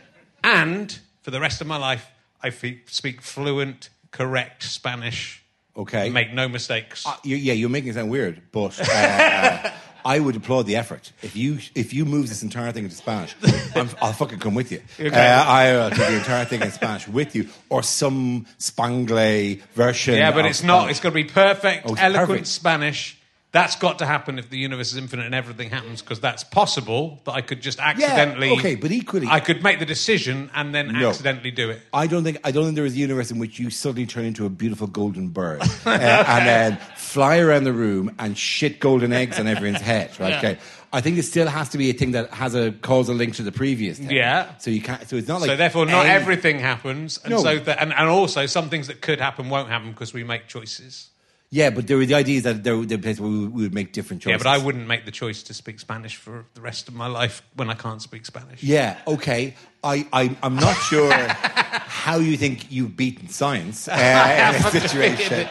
And 0.43 0.98
for 1.24 1.32
the 1.32 1.39
rest 1.39 1.62
of 1.62 1.67
my 1.67 1.78
life, 1.78 2.08
I 2.41 2.50
speak 2.52 3.22
fluent, 3.22 3.89
correct 4.12 4.63
Spanish. 4.63 5.43
Okay. 5.78 6.10
Make 6.10 6.34
no 6.34 6.50
mistakes. 6.50 7.06
Uh, 7.06 7.15
you, 7.24 7.36
yeah, 7.38 7.54
you're 7.54 7.69
making 7.69 7.91
it 7.91 7.93
sound 7.93 8.10
weird, 8.12 8.41
but 8.52 8.78
uh, 8.82 9.72
I 10.06 10.19
would 10.19 10.36
applaud 10.36 10.63
the 10.65 10.76
effort. 10.76 11.12
If 11.22 11.36
you 11.36 11.60
if 11.76 11.93
you 11.93 12.06
move 12.06 12.28
this 12.28 12.43
entire 12.43 12.72
thing 12.72 12.84
into 12.86 12.95
Spanish, 12.95 13.36
I'm, 13.76 13.89
I'll 14.02 14.13
fucking 14.13 14.39
come 14.39 14.56
with 14.56 14.72
you. 14.72 14.82
Okay. 15.00 15.10
Uh, 15.15 15.43
I'll 15.45 15.89
do 15.89 15.95
the 15.98 16.17
entire 16.17 16.45
thing 16.45 16.62
in 16.62 16.72
Spanish 16.72 17.08
with 17.08 17.36
you, 17.36 17.48
or 17.69 17.84
some 17.84 18.45
Spangle 18.58 19.56
version. 19.76 20.15
yeah, 20.15 20.32
but 20.32 20.45
it's 20.45 20.63
not. 20.63 20.89
It's 20.89 21.00
got 21.00 21.10
to 21.10 21.15
be 21.15 21.24
perfect, 21.26 21.86
Oh, 21.89 21.95
eloquent 21.98 22.30
perfect. 22.30 22.48
Spanish 22.48 23.19
That's 23.52 23.76
got 23.78 23.98
to 23.98 24.06
happen 24.06 24.38
if 24.38 24.52
the 24.52 24.60
universe 24.60 24.92
is 24.92 24.98
infinite 24.98 25.26
and 25.26 25.34
everything 25.34 25.72
happens, 25.72 26.04
because 26.04 26.20
that's 26.20 26.44
possible 26.44 27.20
that 27.26 27.32
I 27.32 27.42
could 27.42 27.62
just 27.62 27.80
accidentally. 27.80 28.52
okay, 28.52 28.76
but 28.76 28.92
equally- 28.92 29.26
I 29.28 29.40
could 29.40 29.64
make 29.64 29.80
the 29.80 29.88
decision 29.88 30.52
and 30.54 30.74
then 30.76 30.90
No. 30.94 31.10
accidentally 31.10 31.50
do 31.50 31.72
it. 31.72 31.82
I 31.92 32.06
don't 32.06 32.24
think 32.24 32.38
I 32.44 32.52
don't 32.52 32.66
think 32.66 32.76
there 32.76 32.86
is 32.86 32.94
a 32.94 32.98
universe 32.98 33.32
in 33.32 33.40
which 33.40 33.58
you 33.58 33.72
suddenly 33.72 34.06
turn 34.06 34.26
into 34.26 34.46
a 34.46 34.50
beautiful 34.50 34.86
golden 34.86 35.30
bird 35.30 35.62
uh, 35.86 35.90
and 35.90 36.48
then 36.48 36.78
fly 36.96 37.40
around 37.40 37.64
the 37.64 37.74
room 37.74 38.14
and 38.20 38.38
shit 38.38 38.80
golden 38.80 39.12
eggs 39.14 39.40
on 39.40 39.48
everyone's 39.48 39.82
head. 39.82 40.12
Right? 40.20 40.34
Okay. 40.36 40.58
I 40.94 41.02
think 41.02 41.18
it 41.18 41.24
still 41.24 41.48
has 41.48 41.70
to 41.70 41.78
be 41.80 41.90
a 41.90 41.94
thing 41.94 42.12
that 42.12 42.30
has 42.32 42.54
a 42.56 42.72
causal 42.72 43.16
link 43.16 43.36
to 43.36 43.44
the 43.44 43.52
previous 43.52 43.98
thing. 44.00 44.12
Yeah. 44.12 44.58
So 44.60 44.70
you 44.72 44.82
can't. 44.82 45.08
So 45.10 45.16
it's 45.18 45.28
not 45.28 45.42
like. 45.42 45.50
so 45.50 45.56
therefore, 45.56 45.86
not 45.88 46.06
any- 46.06 46.14
everything 46.16 46.60
happens, 46.60 47.20
and 47.24 47.32
No. 47.32 47.42
so 47.44 47.58
that, 47.60 47.80
and, 47.82 47.94
and 47.94 48.10
also 48.10 48.46
some 48.46 48.69
things 48.69 48.88
that 48.88 49.02
could 49.02 49.19
happen 49.19 49.50
won't 49.50 49.69
happen 49.69 49.92
because 49.92 50.13
we 50.13 50.23
make 50.23 50.48
choices. 50.48 51.09
Yeah, 51.52 51.71
but 51.71 51.87
there 51.87 51.97
were 51.97 52.06
the 52.06 52.13
ideas 52.13 52.43
that 52.43 52.63
there 52.63 52.77
were 52.77 52.85
the 52.85 52.97
place 52.97 53.19
where 53.19 53.29
we, 53.29 53.47
would 53.47 53.73
make 53.73 53.91
different 53.91 54.21
choices. 54.21 54.45
Yeah, 54.45 54.52
but 54.52 54.62
I 54.62 54.63
wouldn't 54.63 54.87
make 54.87 55.06
the 55.06 55.12
choice 55.12 55.41
to 55.43 55.54
speak 55.56 55.79
Spanish 55.79 56.15
for 56.15 56.45
the 56.54 56.62
rest 56.62 56.87
of 56.87 56.93
my 56.93 57.08
life 57.08 57.41
when 57.56 57.71
I 57.71 57.73
can't 57.73 58.02
speak 58.02 58.27
Spanish. 58.27 58.62
Yeah. 58.62 59.00
Okay. 59.08 59.56
I, 59.83 60.08
I 60.13 60.37
I'm 60.43 60.58
not 60.58 60.75
sure 60.75 61.12
how 61.13 62.17
you 62.17 62.37
think 62.37 62.71
you've 62.71 62.95
beaten 62.95 63.29
science 63.29 63.87
uh, 63.87 63.93
in 64.56 64.62
this 64.62 64.83
situation. 64.83 65.47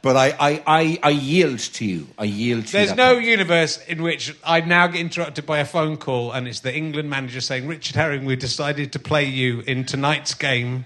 But 0.00 0.16
I, 0.16 0.28
I, 0.38 0.62
I, 0.64 0.98
I 1.02 1.10
yield 1.10 1.58
to 1.58 1.84
you. 1.84 2.06
I 2.16 2.24
yield 2.24 2.66
to 2.66 2.72
There's 2.72 2.90
that 2.90 2.96
no 2.96 3.14
point. 3.14 3.26
universe 3.26 3.84
in 3.88 4.00
which 4.00 4.36
I 4.44 4.60
now 4.60 4.86
get 4.86 5.00
interrupted 5.00 5.44
by 5.44 5.58
a 5.58 5.64
phone 5.64 5.96
call 5.96 6.30
and 6.30 6.46
it's 6.46 6.60
the 6.60 6.74
England 6.74 7.10
manager 7.10 7.40
saying, 7.40 7.66
Richard 7.66 7.96
Herring, 7.96 8.24
we 8.24 8.36
decided 8.36 8.92
to 8.92 9.00
play 9.00 9.24
you 9.24 9.60
in 9.60 9.84
tonight's 9.84 10.34
game 10.34 10.84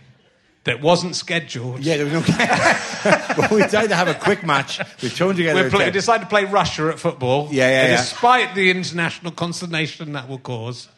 that 0.65 0.81
wasn't 0.81 1.17
scheduled. 1.17 1.81
Yeah, 1.81 1.97
there 1.97 2.05
was 2.07 2.15
no. 2.15 2.21
but 3.37 3.51
we 3.51 3.63
decided 3.63 3.89
to 3.89 3.97
have 3.97 4.09
a 4.09 4.15
quick 4.15 4.45
match. 4.45 4.81
We've 5.03 5.13
thrown 5.13 5.35
together. 5.35 5.65
We 5.65 5.71
play, 5.71 5.91
decided 5.91 6.25
to 6.25 6.29
play 6.31 6.45
Russia 6.45 6.89
at 6.91 6.99
football. 6.99 7.49
Yeah, 7.51 7.69
yeah, 7.69 7.87
yeah. 7.89 7.97
Despite 7.97 8.55
the 8.55 8.71
international 8.71 9.33
consternation 9.33 10.13
that 10.13 10.29
will 10.29 10.39
cause, 10.39 10.89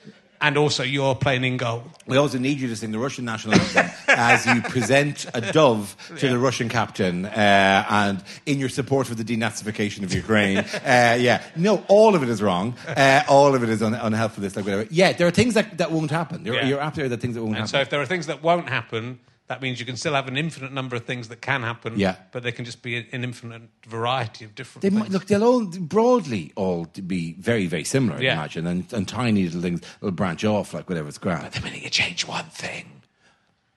and 0.42 0.58
also 0.58 0.82
you're 0.82 1.14
playing 1.14 1.44
in 1.44 1.56
goal. 1.56 1.84
We 2.06 2.18
also 2.18 2.36
need 2.38 2.60
you 2.60 2.68
to 2.68 2.76
sing 2.76 2.92
the 2.92 2.98
Russian 2.98 3.24
national 3.24 3.54
anthem 3.54 3.90
as 4.08 4.44
you 4.44 4.60
present 4.60 5.24
a 5.32 5.40
dove 5.40 5.96
to 6.18 6.28
the 6.28 6.36
Russian 6.38 6.68
captain, 6.68 7.24
uh, 7.24 7.86
and 7.88 8.22
in 8.44 8.58
your 8.58 8.68
support 8.68 9.06
for 9.06 9.14
the 9.14 9.24
denazification 9.24 10.02
of 10.02 10.12
Ukraine. 10.12 10.64
Uh, 10.84 11.16
yeah, 11.18 11.42
no, 11.56 11.82
all 11.88 12.14
of 12.14 12.22
it 12.22 12.28
is 12.28 12.42
wrong. 12.42 12.74
Uh, 12.86 13.22
all 13.28 13.54
of 13.54 13.62
it 13.62 13.70
is 13.70 13.82
un- 13.82 13.94
unhelpful. 13.94 14.42
This, 14.42 14.54
like 14.54 14.66
whatever. 14.66 14.86
Yeah, 14.90 15.12
there 15.12 15.26
are 15.26 15.30
things 15.30 15.54
that, 15.54 15.78
that 15.78 15.90
won't 15.90 16.10
happen. 16.10 16.44
There, 16.44 16.52
Yeah. 16.52 16.66
You're 16.66 16.80
absolutely 16.80 17.08
there 17.08 17.18
are 17.18 17.20
things 17.20 17.34
that 17.36 17.40
won't 17.42 17.56
And 17.56 17.56
happen. 17.60 17.68
so 17.68 17.80
if 17.80 17.90
there 17.90 18.00
are 18.02 18.06
things 18.06 18.26
that 18.26 18.42
won't 18.42 18.68
happen, 18.68 19.18
that 19.46 19.60
means 19.60 19.78
you 19.78 19.84
can 19.86 19.96
still 19.96 20.14
have 20.14 20.26
an 20.26 20.36
infinite 20.38 20.72
number 20.72 20.96
of 20.96 21.04
things 21.04 21.28
that 21.28 21.40
can 21.42 21.62
happen. 21.62 21.98
Yeah. 21.98 22.16
But 22.32 22.42
they 22.42 22.52
can 22.52 22.64
just 22.64 22.82
be 22.82 22.96
an 22.96 23.24
infinite 23.24 23.62
variety 23.86 24.44
of 24.44 24.54
different 24.54 24.82
They 24.82 24.88
things. 24.90 25.00
might, 25.00 25.10
look, 25.10 25.26
they'll 25.26 25.44
all 25.44 25.66
broadly 25.66 26.52
all 26.56 26.86
be 26.86 27.34
very, 27.34 27.66
very 27.66 27.84
similar, 27.84 28.16
I 28.18 28.22
Yeah. 28.22 28.32
imagine, 28.34 28.66
and, 28.66 28.90
and 28.92 29.06
tiny 29.06 29.44
little 29.44 29.60
things 29.60 29.82
will 30.00 30.12
branch 30.12 30.44
off 30.44 30.72
like 30.72 30.88
whatever 30.88 31.08
it's 31.08 31.18
grand. 31.18 31.52
the 31.52 31.60
minute 31.60 31.82
you 31.82 31.90
change 31.90 32.26
one 32.26 32.46
thing. 32.46 32.86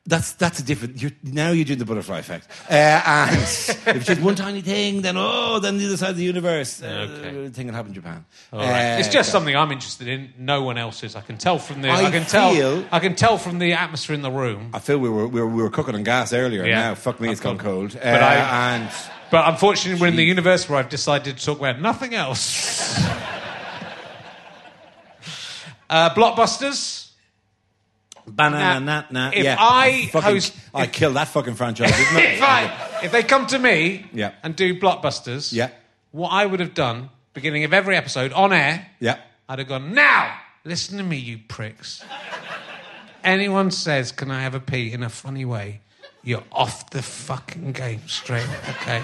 That's 0.08 0.32
that's 0.34 0.60
a 0.60 0.64
different. 0.64 1.01
You're, 1.01 1.12
now 1.22 1.51
you're 1.51 1.66
doing 1.66 1.80
the 1.80 1.86
butterfly 1.86 2.20
effect, 2.20 2.47
uh, 2.70 2.74
and 2.74 3.36
if 3.41 3.88
it's 3.88 4.05
just 4.05 4.22
one 4.22 4.36
tiny 4.36 4.62
thing, 4.62 5.01
then 5.01 5.16
oh, 5.18 5.60
then 5.60 5.78
the 5.78 5.86
other 5.86 5.97
side 5.97 6.12
of 6.12 6.16
the 6.16 6.24
universe, 6.24 6.82
uh, 6.82 6.86
Okay. 7.10 7.49
thing 7.49 7.68
will 7.68 7.74
happen 7.74 7.89
in 7.89 7.95
Japan. 7.95 8.24
Right. 8.53 8.95
Uh, 8.95 8.99
it's 8.99 9.10
just 9.10 9.34
something 9.34 9.53
I'm 9.53 9.70
interested 9.70 10.08
in. 10.08 10.34
No 10.39 10.64
one 10.64 10.78
else 10.78 11.03
is. 11.03 11.18
I 11.18 11.22
can 11.22 11.38
tell 11.38 11.60
from 11.60 11.82
the. 11.82 11.89
I, 11.89 12.05
I 12.05 12.12
can 12.12 12.24
tell. 12.24 12.86
I 12.89 12.99
can 12.99 13.16
tell 13.16 13.38
from 13.38 13.60
the 13.60 13.74
atmosphere 13.74 14.14
in 14.16 14.22
the 14.22 14.32
room. 14.32 14.70
I 14.74 14.80
feel 14.80 14.97
we 14.97 15.10
were 15.10 15.28
we 15.28 15.41
were, 15.41 15.47
we 15.47 15.62
were 15.62 15.70
cooking 15.70 15.93
on 15.93 16.03
gas 16.03 16.32
earlier. 16.32 16.66
Yeah. 16.66 16.76
Now, 16.76 16.95
fuck 16.95 17.20
me, 17.20 17.30
it's 17.30 17.41
gone 17.41 17.58
cold. 17.58 17.93
Uh, 17.93 17.99
But 17.99 18.24
I- 18.24 18.76
and 18.78 18.89
But 19.30 19.49
unfortunately, 19.49 19.99
we're 19.99 20.08
in 20.08 20.16
the 20.16 20.24
universe 20.24 20.70
where 20.70 20.80
I've 20.80 20.88
decided 20.88 21.38
to 21.38 21.45
talk 21.45 21.60
about 21.60 21.82
nothing 21.82 22.16
else. 22.16 22.97
uh, 25.89 26.12
blockbusters. 26.16 27.07
Banana, 28.28 28.80
Now, 28.80 28.86
nat, 29.02 29.12
nat. 29.12 29.34
if 29.36 29.44
yeah, 29.44 29.56
I 29.60 30.10
fucking, 30.12 30.30
host- 30.30 30.56
I 30.74 30.84
if- 30.84 30.92
killed 30.92 31.16
that 31.16 31.28
fucking 31.30 31.56
franchise. 31.56 31.92
If 31.96 32.42
I, 32.42 33.00
if 33.04 33.12
they 33.12 33.24
come 33.24 33.48
to 33.48 33.60
me 33.60 34.06
Yeah. 34.14 34.32
and 34.44 34.56
do 34.56 34.80
blockbusters, 34.80 35.52
Yeah. 35.54 35.70
what 36.12 36.30
I 36.30 36.46
would 36.46 36.60
have 36.60 36.74
done, 36.74 37.10
beginning 37.34 37.64
of 37.64 37.74
every 37.74 37.96
episode 37.96 38.34
on 38.34 38.52
air, 38.54 38.88
yeah. 39.00 39.18
I'd 39.50 39.60
have 39.60 39.68
gone, 39.68 39.94
now, 39.94 40.38
listen 40.66 40.98
to 40.98 41.04
me, 41.04 41.18
you 41.18 41.38
pricks. 41.48 42.04
Anyone 43.24 43.72
says, 43.72 44.12
can 44.12 44.32
I 44.32 44.42
have 44.42 44.56
a 44.56 44.60
pee 44.60 44.92
in 44.94 45.04
a 45.04 45.10
funny 45.10 45.46
way, 45.46 45.82
you're 46.24 46.44
off 46.52 46.90
the 46.92 47.02
fucking 47.02 47.72
game 47.74 48.02
straight, 48.08 48.48
okay? 48.70 49.02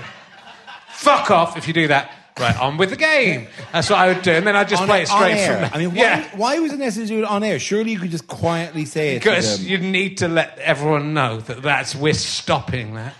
Fuck 0.91 1.31
off 1.31 1.57
if 1.57 1.67
you 1.67 1.73
do 1.73 1.87
that. 1.87 2.11
Right, 2.39 2.59
on 2.59 2.77
with 2.77 2.89
the 2.89 2.95
game. 2.95 3.47
That's 3.71 3.89
what 3.89 3.99
I 3.99 4.07
would 4.07 4.23
do. 4.23 4.31
And 4.31 4.47
then 4.47 4.55
I'd 4.55 4.67
just 4.67 4.81
On- 4.81 4.87
play 4.87 5.03
it 5.03 5.07
straight 5.07 5.33
air. 5.37 5.51
from 5.51 5.61
there. 5.61 5.71
I 5.73 5.77
mean, 5.77 5.91
why, 5.91 6.01
yeah. 6.01 6.27
why 6.35 6.59
was 6.59 6.73
it 6.73 6.79
necessary 6.79 7.07
to 7.07 7.13
do 7.13 7.19
it 7.19 7.25
on 7.25 7.43
air? 7.43 7.59
Surely 7.59 7.91
you 7.91 7.99
could 7.99 8.09
just 8.11 8.27
quietly 8.27 8.85
say 8.85 9.15
it. 9.15 9.19
Because 9.19 9.63
you 9.63 9.77
need 9.77 10.17
to 10.17 10.27
let 10.27 10.57
everyone 10.57 11.13
know 11.13 11.39
that 11.41 11.61
that's 11.61 11.93
we're 11.95 12.13
stopping 12.15 12.95
that. 12.95 13.13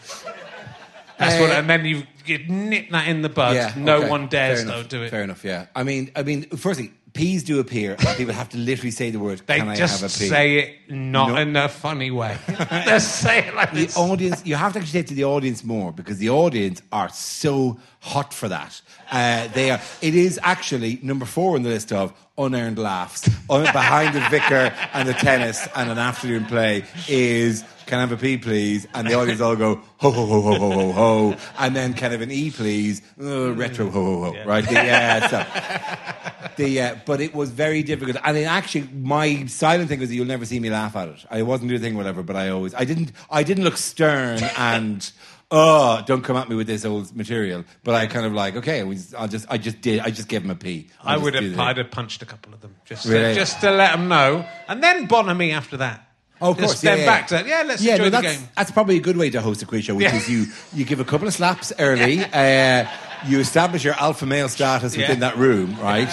That's 1.20 1.39
what, 1.39 1.51
Uh, 1.51 1.53
and 1.53 1.70
then 1.70 1.86
you 1.86 2.03
you 2.26 2.39
nip 2.47 2.89
that 2.91 3.07
in 3.07 3.22
the 3.22 3.30
bud. 3.30 3.55
Yeah, 3.55 3.74
no 3.78 3.97
okay. 3.97 4.09
one 4.09 4.28
dares 4.28 4.66
though 4.66 4.82
do 4.82 5.03
it. 5.03 5.09
Fair 5.11 5.24
enough. 5.24 5.43
Yeah. 5.43 5.68
I 5.76 5.84
mean, 5.84 6.09
I 6.16 6.24
mean, 6.24 6.49
firstly, 6.49 6.91
peas 7.14 7.43
do 7.43 7.59
appear, 7.59 7.95
and 7.99 8.18
people 8.18 8.34
have 8.34 8.49
to 8.49 8.57
literally 8.57 8.91
say 8.91 9.11
the 9.11 9.20
word. 9.20 9.41
They 9.45 9.57
Can 9.59 9.70
I 9.70 9.76
just 9.76 10.01
have 10.01 10.09
a 10.09 10.14
pea? 10.14 10.28
say 10.30 10.57
it 10.57 10.91
not 10.91 11.30
No. 11.30 11.36
in 11.38 11.55
a 11.55 11.70
funny 11.70 12.11
way. 12.11 12.38
they 12.86 12.99
say 12.99 13.39
it 13.47 13.55
like 13.55 13.72
the 13.72 13.86
this. 13.86 13.97
audience 13.97 14.45
you 14.45 14.55
have 14.55 14.74
to 14.74 14.80
actually 14.80 14.91
say 14.91 14.99
it 14.99 15.07
to 15.07 15.14
the 15.14 15.26
audience 15.26 15.64
more 15.64 15.91
because 15.91 16.18
the 16.18 16.30
audience 16.30 16.82
are 16.91 17.09
so 17.09 17.80
hot 18.01 18.34
for 18.34 18.49
that 18.49 18.82
uh, 19.11 19.47
they 19.53 19.72
are 19.72 19.80
it 20.01 20.16
is 20.16 20.39
actually 20.43 20.99
number 21.01 21.26
four 21.26 21.55
on 21.55 21.64
the 21.64 21.70
list 21.70 21.91
of 21.93 22.11
unearned 22.38 22.78
laughs 22.80 23.30
behind 23.47 24.14
the 24.16 24.20
vicar 24.30 24.74
and 24.93 25.07
the 25.07 25.14
tennis 25.14 25.68
and 25.76 25.89
an 25.89 25.97
afternoon 25.99 26.45
play 26.45 26.84
is 27.07 27.64
can 27.86 27.97
I 27.99 28.01
have 28.01 28.11
a 28.11 28.17
P 28.17 28.38
please? 28.38 28.88
And 28.93 29.07
the 29.07 29.13
audience 29.15 29.41
all 29.41 29.55
go 29.55 29.75
ho 29.97 30.11
ho 30.11 30.25
ho 30.25 30.41
ho 30.41 30.59
ho 30.59 30.71
ho 30.71 30.91
ho. 30.91 31.36
And 31.59 31.75
then 31.75 31.93
kind 31.93 32.13
of 32.13 32.21
an 32.21 32.31
E 32.31 32.51
please? 32.51 33.01
Uh, 33.21 33.53
retro 33.53 33.89
ho 33.89 34.03
ho 34.03 34.31
ho. 34.34 34.43
Right? 34.45 34.63
The, 34.67 34.79
uh, 34.79 35.27
so, 35.27 36.53
the, 36.57 36.81
uh, 36.81 36.95
but 37.05 37.21
it 37.21 37.34
was 37.34 37.51
very 37.51 37.84
difficult. 37.84 38.17
And 38.23 38.38
it 38.38 38.43
actually 38.43 38.88
my 38.93 39.45
silent 39.45 39.89
thing 39.89 39.99
was 39.99 40.09
that 40.09 40.15
you'll 40.15 40.25
never 40.27 40.45
see 40.45 40.59
me 40.59 40.69
laugh 40.69 40.95
at 40.95 41.09
it. 41.09 41.25
I 41.29 41.41
wasn't 41.41 41.69
doing 41.69 41.81
a 41.81 41.84
thing 41.84 41.95
whatever 41.95 42.23
but 42.23 42.36
I 42.36 42.49
always 42.49 42.73
I 42.75 42.86
didn't 42.86 43.11
I 43.29 43.43
didn't 43.43 43.63
look 43.63 43.77
stern 43.77 44.39
and 44.57 45.11
oh 45.51 46.01
don't 46.05 46.23
come 46.23 46.36
at 46.38 46.49
me 46.49 46.55
with 46.55 46.67
this 46.67 46.86
old 46.86 47.15
material. 47.15 47.63
But 47.84 47.95
I 47.95 48.07
kind 48.07 48.25
of 48.25 48.34
like 48.34 48.55
okay 48.57 48.79
I 48.79 48.84
was, 48.84 49.13
I'll 49.13 49.27
just 49.27 49.45
I 49.49 49.57
just 49.57 49.81
did 49.81 49.99
I 49.99 50.09
just 50.09 50.27
gave 50.27 50.43
him 50.43 50.51
a 50.51 50.55
P 50.55 50.89
I 51.03 51.17
would 51.17 51.34
have, 51.36 51.59
I'd 51.59 51.77
have 51.77 51.91
punched 51.91 52.21
a 52.21 52.25
couple 52.25 52.53
of 52.53 52.61
them 52.61 52.75
just, 52.86 53.05
Really? 53.05 53.34
to, 53.34 53.36
just 53.36 53.61
to 53.61 53.71
let 53.71 53.91
them 53.93 54.07
know, 54.07 54.45
and 54.67 54.81
then 54.84 55.05
Bonhamy 55.07 55.51
after 55.51 55.77
that. 55.77 56.03
Oh, 56.43 56.51
of 56.51 56.57
course. 56.57 56.83
Yeah, 56.83 56.91
then 56.95 56.99
yeah, 56.99 57.05
back 57.05 57.27
to 57.27 57.43
yeah. 57.47 57.63
Let's 57.65 57.81
yeah, 57.81 57.93
enjoy 57.93 58.03
no, 58.03 58.09
the 58.09 58.21
that's, 58.21 58.37
game. 58.37 58.47
That's 58.55 58.71
probably 58.71 58.97
a 58.97 59.01
good 59.01 59.17
way 59.17 59.29
to 59.29 59.41
host 59.41 59.63
a 59.63 59.65
quiz 59.65 59.85
show, 59.85 59.95
which 59.95 60.03
Yeah. 60.03 60.15
is 60.15 60.29
you 60.29 60.45
you 60.73 60.85
give 60.85 60.99
a 60.99 61.05
couple 61.05 61.27
of 61.27 61.33
slaps 61.33 61.71
early, 61.79 62.19
uh, 62.23 62.85
you 63.25 63.39
establish 63.39 63.83
your 63.83 63.93
alpha 63.95 64.25
male 64.25 64.49
status 64.49 64.95
within 64.97 65.21
that 65.21 65.37
room, 65.37 65.79
right? 65.79 66.09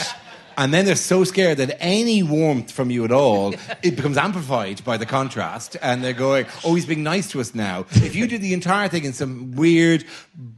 And 0.59 0.75
then 0.75 0.85
they're 0.85 0.95
so 0.97 1.25
scared 1.25 1.57
that 1.59 1.79
any 1.81 2.23
warmth 2.23 2.71
from 2.71 2.91
you 2.91 3.05
at 3.07 3.13
all, 3.13 3.55
it 3.83 3.97
becomes 3.97 4.19
amplified 4.19 4.85
by 4.85 4.99
the 4.99 5.07
contrast, 5.07 5.77
and 5.81 6.05
they're 6.05 6.13
going, 6.13 6.45
"Oh, 6.65 6.75
he's 6.75 6.85
being 6.87 7.03
nice 7.03 7.31
to 7.31 7.41
us 7.41 7.55
now." 7.55 7.87
If 7.93 8.15
you 8.15 8.27
did 8.33 8.43
the 8.43 8.53
entire 8.53 8.89
thing 8.89 9.05
in 9.05 9.13
some 9.15 9.53
weird, 9.53 10.05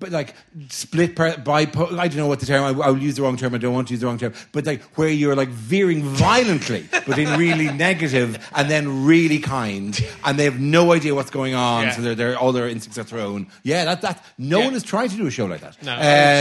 but 0.03 0.11
like 0.11 0.35
split 0.69 1.17
per, 1.17 1.37
by, 1.39 1.61
I 1.61 1.65
don't 1.67 2.17
know 2.17 2.27
what 2.27 2.41
the 2.41 2.47
term. 2.47 2.63
I, 2.65 2.85
I'll 2.85 2.99
use 2.99 3.17
the 3.17 3.23
wrong 3.23 3.37
term. 3.37 3.55
I 3.55 3.59
don't 3.59 3.73
want 3.73 3.89
to 3.89 3.95
use 3.95 4.01
the 4.01 4.07
wrong 4.07 4.19
term, 4.19 4.35
but 4.53 4.67
like 4.67 4.83
where 4.99 5.09
you're 5.09 5.37
like 5.37 5.49
veering 5.49 6.03
violently 6.03 6.89
between 7.07 7.29
really 7.39 7.71
negative 7.89 8.31
and 8.55 8.69
then 8.71 9.07
really 9.07 9.39
kind, 9.39 9.99
and 10.25 10.39
they 10.39 10.45
have 10.45 10.61
no 10.61 10.93
idea 10.93 11.15
what's 11.15 11.31
going 11.31 11.55
on, 11.55 11.85
Yeah. 11.85 11.93
so 11.93 12.03
they're, 12.03 12.15
they're 12.15 12.37
all 12.39 12.53
their 12.53 12.69
instincts 12.69 12.99
are 12.99 13.05
thrown. 13.05 13.47
Yeah, 13.63 13.85
that 13.87 14.03
that 14.03 14.25
no 14.39 14.59
Yeah. 14.59 14.65
one 14.65 14.73
has 14.75 14.83
tried 14.83 15.11
to 15.11 15.17
do 15.17 15.27
a 15.27 15.31
show 15.31 15.47
like 15.47 15.61
that. 15.61 15.83
No, 15.83 15.93
Uh, 15.93 15.97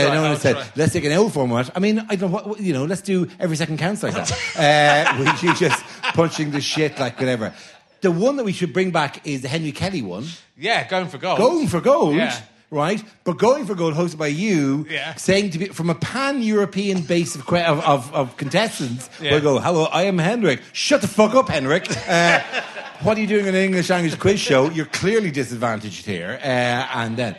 try, 0.06 0.14
no 0.14 0.22
one 0.22 0.30
has 0.32 0.42
said 0.42 0.56
let's 0.76 0.92
take 0.92 1.04
an 1.04 1.12
L 1.12 1.28
format. 1.30 1.70
I 1.76 1.78
mean, 1.78 2.04
I 2.08 2.16
don't 2.16 2.30
know 2.32 2.38
what 2.38 2.60
you 2.60 2.72
know. 2.72 2.84
Let's 2.84 3.02
do 3.02 3.28
every 3.38 3.56
second 3.56 3.78
counts 3.78 4.02
like 4.02 4.14
that. 4.14 4.30
uh, 4.58 5.16
which 5.24 5.44
is 5.44 5.58
just 5.58 5.82
punching 6.14 6.50
the 6.50 6.60
shit 6.60 6.98
like 6.98 7.18
whatever. 7.18 7.54
The 8.02 8.10
one 8.10 8.34
that 8.36 8.44
we 8.44 8.52
should 8.52 8.72
bring 8.72 8.90
back 8.90 9.24
is 9.24 9.42
the 9.42 9.48
Henry 9.48 9.70
Kelly 9.70 10.02
one. 10.02 10.26
Yeah, 10.58 10.88
going 10.88 11.06
for 11.06 11.18
gold. 11.18 11.38
Going 11.38 11.68
for 11.68 11.80
gold. 11.80 12.16
Yeah. 12.16 12.36
Right, 12.72 13.04
but 13.24 13.36
going 13.36 13.66
for 13.66 13.74
gold, 13.74 13.92
hosted 13.92 14.16
by 14.16 14.28
you, 14.28 14.86
Yeah. 14.88 15.14
saying 15.16 15.50
to 15.50 15.58
be 15.58 15.66
from 15.66 15.90
a 15.90 15.94
pan-European 15.94 17.02
base 17.02 17.34
of, 17.34 17.46
of, 17.46 17.80
of, 17.84 18.14
of 18.14 18.36
contestants. 18.38 19.10
Yeah. 19.20 19.32
We'll 19.32 19.42
go, 19.42 19.58
"Hello, 19.58 19.84
I 19.92 20.04
am 20.04 20.16
Henrik." 20.16 20.62
Shut 20.72 21.02
the 21.02 21.06
fuck 21.08 21.34
up, 21.34 21.48
Henrik. 21.50 21.86
Uh, 22.08 22.40
what 23.02 23.18
are 23.18 23.20
you 23.20 23.26
doing 23.26 23.46
in 23.46 23.54
an 23.54 23.60
English 23.62 23.90
language 23.90 24.18
quiz 24.18 24.40
show? 24.40 24.70
You're 24.70 24.86
clearly 24.86 25.30
disadvantaged 25.30 26.06
here. 26.06 26.38
Uh, 26.42 26.46
and 26.46 27.16
then, 27.16 27.36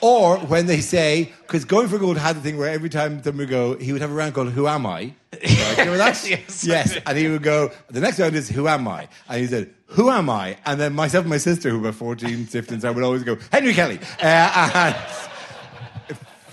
or 0.00 0.38
when 0.38 0.66
they 0.66 0.80
say, 0.80 1.32
because 1.42 1.64
going 1.64 1.88
for 1.88 1.98
gold 1.98 2.16
had 2.18 2.36
the 2.36 2.40
thing 2.40 2.56
where 2.58 2.68
every 2.68 2.88
time 2.90 3.20
them 3.22 3.36
would 3.38 3.48
go, 3.48 3.76
he 3.76 3.92
would 3.92 4.02
have 4.02 4.10
a 4.10 4.14
round 4.14 4.34
called 4.34 4.50
"Who 4.50 4.66
am 4.66 4.86
I?" 4.86 5.14
Right, 5.32 5.78
remember 5.78 5.96
that? 5.98 6.24
Yes, 6.28 6.64
Yes. 6.64 6.98
And 7.06 7.18
he 7.18 7.28
would 7.28 7.42
go, 7.42 7.70
the 7.88 8.00
next 8.00 8.18
round 8.20 8.34
is, 8.36 8.48
who 8.48 8.68
am 8.68 8.86
I? 8.88 9.08
And 9.28 9.40
he 9.40 9.46
said, 9.46 9.74
who 9.86 10.10
am 10.10 10.30
I? 10.30 10.56
And 10.64 10.80
then 10.80 10.94
myself 10.94 11.24
and 11.24 11.30
my 11.30 11.38
sister, 11.38 11.70
who 11.70 11.80
were 11.80 11.92
14, 11.92 12.46
15, 12.46 12.80
so 12.80 12.88
I 12.88 12.90
would 12.90 13.04
always 13.04 13.22
go, 13.22 13.36
Henry 13.52 13.74
Kelly. 13.74 13.98
Uh, 14.20 14.70
and 14.74 14.96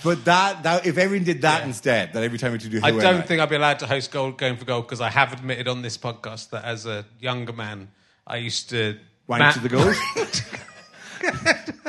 But 0.04 0.24
that, 0.24 0.64
that 0.64 0.84
if 0.86 0.98
everyone 0.98 1.24
did 1.24 1.42
that 1.42 1.64
instead, 1.64 2.12
that 2.12 2.24
every 2.24 2.38
time 2.38 2.50
we 2.52 2.58
do 2.58 2.80
I 2.82 2.90
Who 2.90 2.96
Am 2.96 3.02
don't 3.02 3.26
think 3.26 3.40
I'd 3.40 3.48
be 3.48 3.54
allowed 3.54 3.78
to 3.80 3.86
host 3.86 4.10
Gold 4.10 4.36
Going 4.36 4.56
for 4.56 4.64
Gold 4.64 4.86
because 4.86 5.00
I 5.00 5.10
have 5.10 5.32
admitted 5.32 5.68
on 5.68 5.82
this 5.82 5.96
podcast 5.96 6.50
that 6.50 6.64
as 6.64 6.86
a 6.86 7.04
younger 7.20 7.52
man, 7.52 7.88
I 8.26 8.38
used 8.38 8.70
to 8.70 8.98
wank 9.28 9.42
ma- 9.42 9.52
to 9.52 9.60
the 9.60 9.68
gold. 9.68 9.94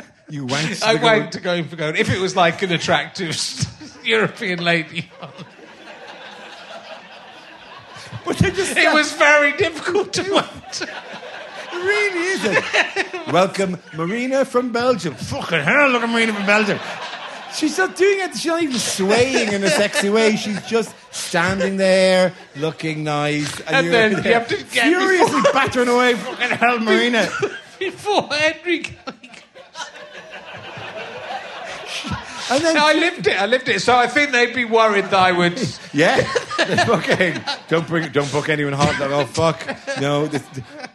you 0.33 0.47
wanked. 0.47 0.83
I 0.83 0.93
the 0.93 0.99
gold. 0.99 1.19
went 1.19 1.31
to 1.33 1.39
Going 1.39 1.65
for 1.65 1.75
Gold 1.75 1.95
if 1.95 2.09
it 2.09 2.19
was 2.19 2.35
like 2.35 2.63
an 2.63 2.71
attractive 2.71 3.37
European 4.03 4.63
lady. 4.63 5.09
But 8.25 8.37
they 8.37 8.51
just 8.51 8.77
It 8.77 8.93
was 8.93 9.11
very 9.13 9.51
difficult 9.57 10.13
to 10.13 10.21
want. 10.31 10.81
It 10.81 10.89
really 11.73 12.25
isn't. 12.29 13.33
Welcome, 13.33 13.77
Marina 13.95 14.45
from 14.45 14.71
Belgium. 14.71 15.13
Fucking 15.13 15.59
hell, 15.59 15.89
look 15.89 16.03
at 16.03 16.09
Marina 16.09 16.33
from 16.33 16.45
Belgium. 16.45 16.79
She's 17.53 17.77
not 17.77 17.97
doing 17.97 18.19
it. 18.21 18.31
She's 18.37 18.45
not 18.45 18.63
even 18.63 18.79
swaying 18.79 19.51
in 19.51 19.61
a 19.63 19.69
sexy 19.69 20.09
way. 20.09 20.37
She's 20.37 20.65
just 20.67 20.95
standing 21.11 21.75
there, 21.75 22.31
looking 22.55 23.03
nice, 23.03 23.59
And 23.61 23.87
you're 23.87 23.91
then 23.91 24.11
you 24.11 24.21
there 24.21 24.39
have 24.39 24.47
to 24.47 24.55
get 24.73 24.85
furiously 24.85 25.41
battering 25.51 25.89
away. 25.89 26.15
Fucking 26.15 26.49
hell, 26.51 26.79
Marina. 26.79 27.27
Before 27.77 28.23
Henry. 28.33 28.85
And 32.51 32.63
then 32.63 32.77
I 32.77 32.93
lived 32.93 33.27
it. 33.27 33.39
I 33.41 33.45
lived 33.45 33.69
it. 33.69 33.81
So 33.81 33.95
I 33.95 34.07
think 34.07 34.31
they'd 34.31 34.53
be 34.53 34.65
worried 34.65 35.05
that 35.05 35.13
I 35.13 35.31
would. 35.31 35.59
Yeah, 35.95 36.23
fucking 36.87 37.39
don't 37.67 37.87
bring, 37.87 38.11
don't 38.11 38.31
book 38.31 38.49
anyone 38.49 38.73
hot. 38.73 38.99
Like, 38.99 39.11
oh 39.11 39.25
fuck, 39.27 39.77
no. 40.01 40.25
This, 40.25 40.41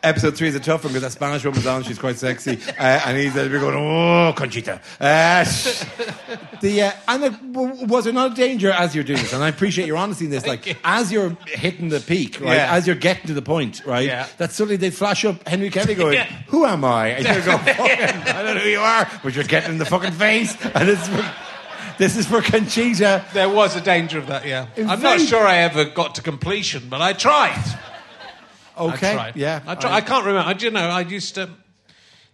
episode 0.03 0.37
three 0.37 0.49
is 0.49 0.57
a 0.57 0.61
tough 0.61 0.83
one 0.83 0.93
because 0.93 1.03
that 1.03 1.13
Spanish 1.13 1.45
woman's 1.45 1.67
on. 1.69 1.85
She's 1.85 2.01
quite 2.01 2.17
sexy, 2.17 2.59
uh, 2.77 2.83
and 3.07 3.17
he's 3.17 3.37
uh, 3.37 3.47
going, 3.47 3.77
oh, 3.77 4.33
Conchita. 4.37 4.81
Uh, 5.01 5.45
the 6.63 6.83
uh, 6.83 6.93
and 7.07 7.53
w- 7.53 7.87
was 7.87 8.05
there 8.05 8.13
not 8.13 8.33
a 8.33 8.35
danger 8.35 8.73
as 8.73 8.93
you're 8.93 9.05
doing 9.05 9.21
this? 9.21 9.33
And 9.33 9.45
I 9.45 9.49
appreciate 9.49 9.87
your 9.87 9.99
honesty 9.99 10.25
in 10.25 10.33
this. 10.33 10.49
Like 10.49 10.67
you. 10.67 10.75
as 10.83 11.13
you're 11.13 11.37
hitting 11.47 11.91
the 11.91 12.01
peak, 12.01 12.41
right? 12.41 12.57
Yeah. 12.57 12.75
As 12.75 12.89
you're 12.89 12.97
getting 12.97 13.29
to 13.29 13.35
the 13.35 13.43
point, 13.43 13.87
right? 13.87 14.05
Yeah. 14.05 14.27
That 14.39 14.51
suddenly 14.51 14.79
they 14.79 14.91
flash 14.91 15.25
up 15.25 15.47
Henry 15.47 15.71
Kelly 15.71 15.95
going, 15.95 16.15
Yeah. 16.15 16.25
"Who 16.49 16.65
am 16.65 16.85
I?" 16.85 17.11
And 17.11 17.25
you're 17.25 17.45
going, 17.45 17.59
fucking, 17.59 18.01
"I 18.35 18.43
don't 18.43 18.57
know 18.57 18.63
who 18.63 18.69
you 18.69 18.81
are," 18.81 19.09
but 19.23 19.33
you're 19.33 19.45
getting 19.45 19.71
in 19.71 19.79
the 19.79 19.87
fucking 19.87 20.11
face, 20.11 20.57
and 20.75 20.89
it's. 20.89 21.09
This 21.99 22.17
is 22.17 22.27
for 22.27 22.41
Conchita. 22.41 23.25
There 23.33 23.49
was 23.49 23.75
a 23.75 23.81
danger 23.81 24.19
of 24.19 24.29
that, 24.29 24.47
yeah. 24.47 24.69
It's 24.77 24.89
I'm 24.89 25.03
not 25.03 25.21
sure 25.21 25.45
I 25.45 25.59
ever 25.59 25.85
got 25.85 26.15
to 26.15 26.23
completion, 26.23 26.89
but 26.89 27.03
I 27.03 27.13
tried. 27.13 27.63
Okay, 28.79 29.11
I 29.11 29.15
tried. 29.15 29.37
yeah, 29.37 29.61
I, 29.67 29.75
tried. 29.75 29.93
I 29.93 30.01
can't 30.01 30.25
remember. 30.25 30.49
I, 30.49 30.53
do 30.53 30.67
you 30.67 30.71
know, 30.71 30.81
I 30.81 31.01
used 31.01 31.35
to. 31.35 31.51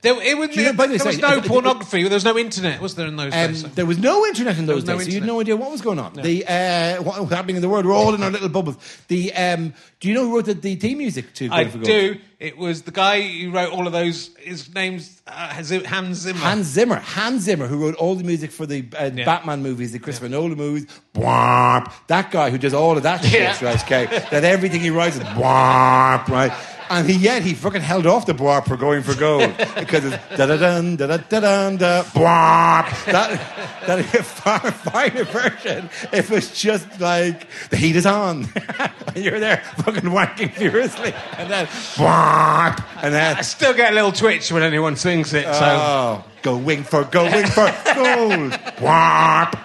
There, 0.04 0.22
it 0.22 0.36
was, 0.38 0.54
you 0.54 0.64
know- 0.64 0.72
by 0.74 0.86
the 0.86 0.92
way, 0.92 0.98
there 0.98 1.06
was 1.06 1.18
sorry, 1.18 1.36
no 1.36 1.38
uh, 1.38 1.48
pornography. 1.48 2.02
There 2.02 2.12
was 2.14 2.24
no 2.24 2.36
internet, 2.38 2.80
was 2.80 2.94
there 2.94 3.06
in 3.06 3.16
those 3.16 3.32
Um, 3.32 3.46
days? 3.52 3.62
there 3.74 3.86
was 3.86 3.98
no 3.98 4.24
internet 4.26 4.58
in 4.58 4.66
those 4.66 4.84
no 4.84 4.98
days, 4.98 5.06
so 5.06 5.10
you 5.12 5.18
had 5.20 5.26
no 5.26 5.40
idea 5.40 5.56
what 5.56 5.70
was 5.70 5.80
going 5.80 5.98
on. 5.98 6.12
The 6.12 6.44
uh, 6.46 7.02
what 7.02 7.20
was 7.20 7.30
happening 7.30 7.56
in 7.56 7.62
the 7.62 7.68
world. 7.68 7.86
We're 7.86 7.94
all 7.94 8.14
in 8.14 8.22
our 8.22 8.30
little 8.30 8.48
bubbles. 8.50 8.76
The 9.08 9.32
um, 9.34 9.72
do 10.00 10.08
you 10.08 10.14
know 10.14 10.28
who 10.28 10.36
wrote 10.36 10.44
the, 10.44 10.54
the 10.54 10.76
theme 10.76 10.98
music 10.98 11.32
to? 11.34 11.46
I 11.50 11.64
Going 11.64 11.68
for 11.70 11.78
Gold? 11.78 11.86
do. 11.86 12.16
It 12.40 12.58
was 12.58 12.82
the 12.82 12.90
guy 12.90 13.22
who 13.22 13.50
wrote 13.52 13.72
all 13.72 13.86
of 13.86 13.94
those. 13.94 14.28
His 14.38 14.72
name's 14.74 15.22
uh, 15.26 15.48
Hans 15.54 16.18
Zimmer. 16.18 16.38
Hans 16.38 16.66
Zimmer, 16.66 16.96
Hans 16.96 17.42
Zimmer, 17.44 17.66
who 17.66 17.78
wrote 17.78 17.94
all 17.94 18.14
the 18.16 18.24
music 18.24 18.50
for 18.50 18.66
the 18.66 18.84
uh, 18.98 19.10
Yeah. 19.14 19.24
Batman 19.24 19.62
movies, 19.62 19.92
the 19.92 19.98
Christopher 19.98 20.28
Nolan 20.28 20.58
movies. 20.58 20.86
Bwomp. 21.14 21.90
That 22.08 22.30
guy 22.30 22.50
who 22.50 22.58
does 22.58 22.74
all 22.74 22.98
of 22.98 23.02
that 23.04 23.24
shit, 23.24 23.32
Yeah. 23.40 23.64
right? 23.64 23.82
Okay, 23.84 24.04
that 24.30 24.44
everything 24.44 24.82
he 24.82 24.90
writes 24.90 25.16
is 25.16 25.22
bwomp, 25.22 26.28
right? 26.28 26.52
And 26.90 27.08
he 27.08 27.16
yet 27.16 27.42
he 27.42 27.54
fucking 27.54 27.80
held 27.80 28.06
off 28.06 28.26
the 28.26 28.34
bwomp 28.34 28.66
for 28.66 28.76
going 28.76 29.02
for 29.02 29.14
gold 29.14 29.56
because 29.78 30.04
it's 30.04 30.36
da 30.36 30.46
da 30.46 30.56
dun 30.56 30.96
da 30.96 31.06
da 31.06 31.16
da 31.16 31.40
dun 31.40 31.76
da 31.78 32.02
bwomp. 32.02 33.04
That 33.06 33.40
that 33.86 33.98
is 34.00 34.14
a 34.14 34.22
far 34.22 34.58
finer 34.70 35.24
version. 35.24 35.88
If 36.12 36.30
it 36.30 36.34
was 36.34 36.50
just 36.52 37.00
like 37.00 37.48
the 37.70 37.76
heat 37.76 37.96
is 37.96 38.04
on, 38.06 38.46
and 39.14 39.16
you're 39.24 39.40
there 39.40 39.62
fucking 39.78 40.02
wanking 40.10 40.52
furiously, 40.52 41.14
and 41.38 41.50
then 41.50 41.66
bwomp, 41.66 42.84
and 43.02 43.14
then 43.14 43.36
I 43.36 43.40
still 43.42 43.72
get 43.74 43.92
a 43.92 43.94
little 43.94 44.12
twitch 44.12 44.52
when 44.52 44.62
anyone 44.62 44.96
sings 44.96 45.32
it. 45.32 45.44
So 45.44 45.50
Oh, 45.64 46.24
go 46.42 46.56
wing 46.58 46.84
for 46.84 47.04
go 47.04 47.24
wing 47.24 47.46
for 47.46 47.72
gold. 47.94 48.52
Whop. 48.80 49.56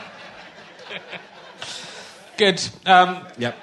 good. 2.37 2.61
Um, 2.85 3.25
Yep. 3.37 3.55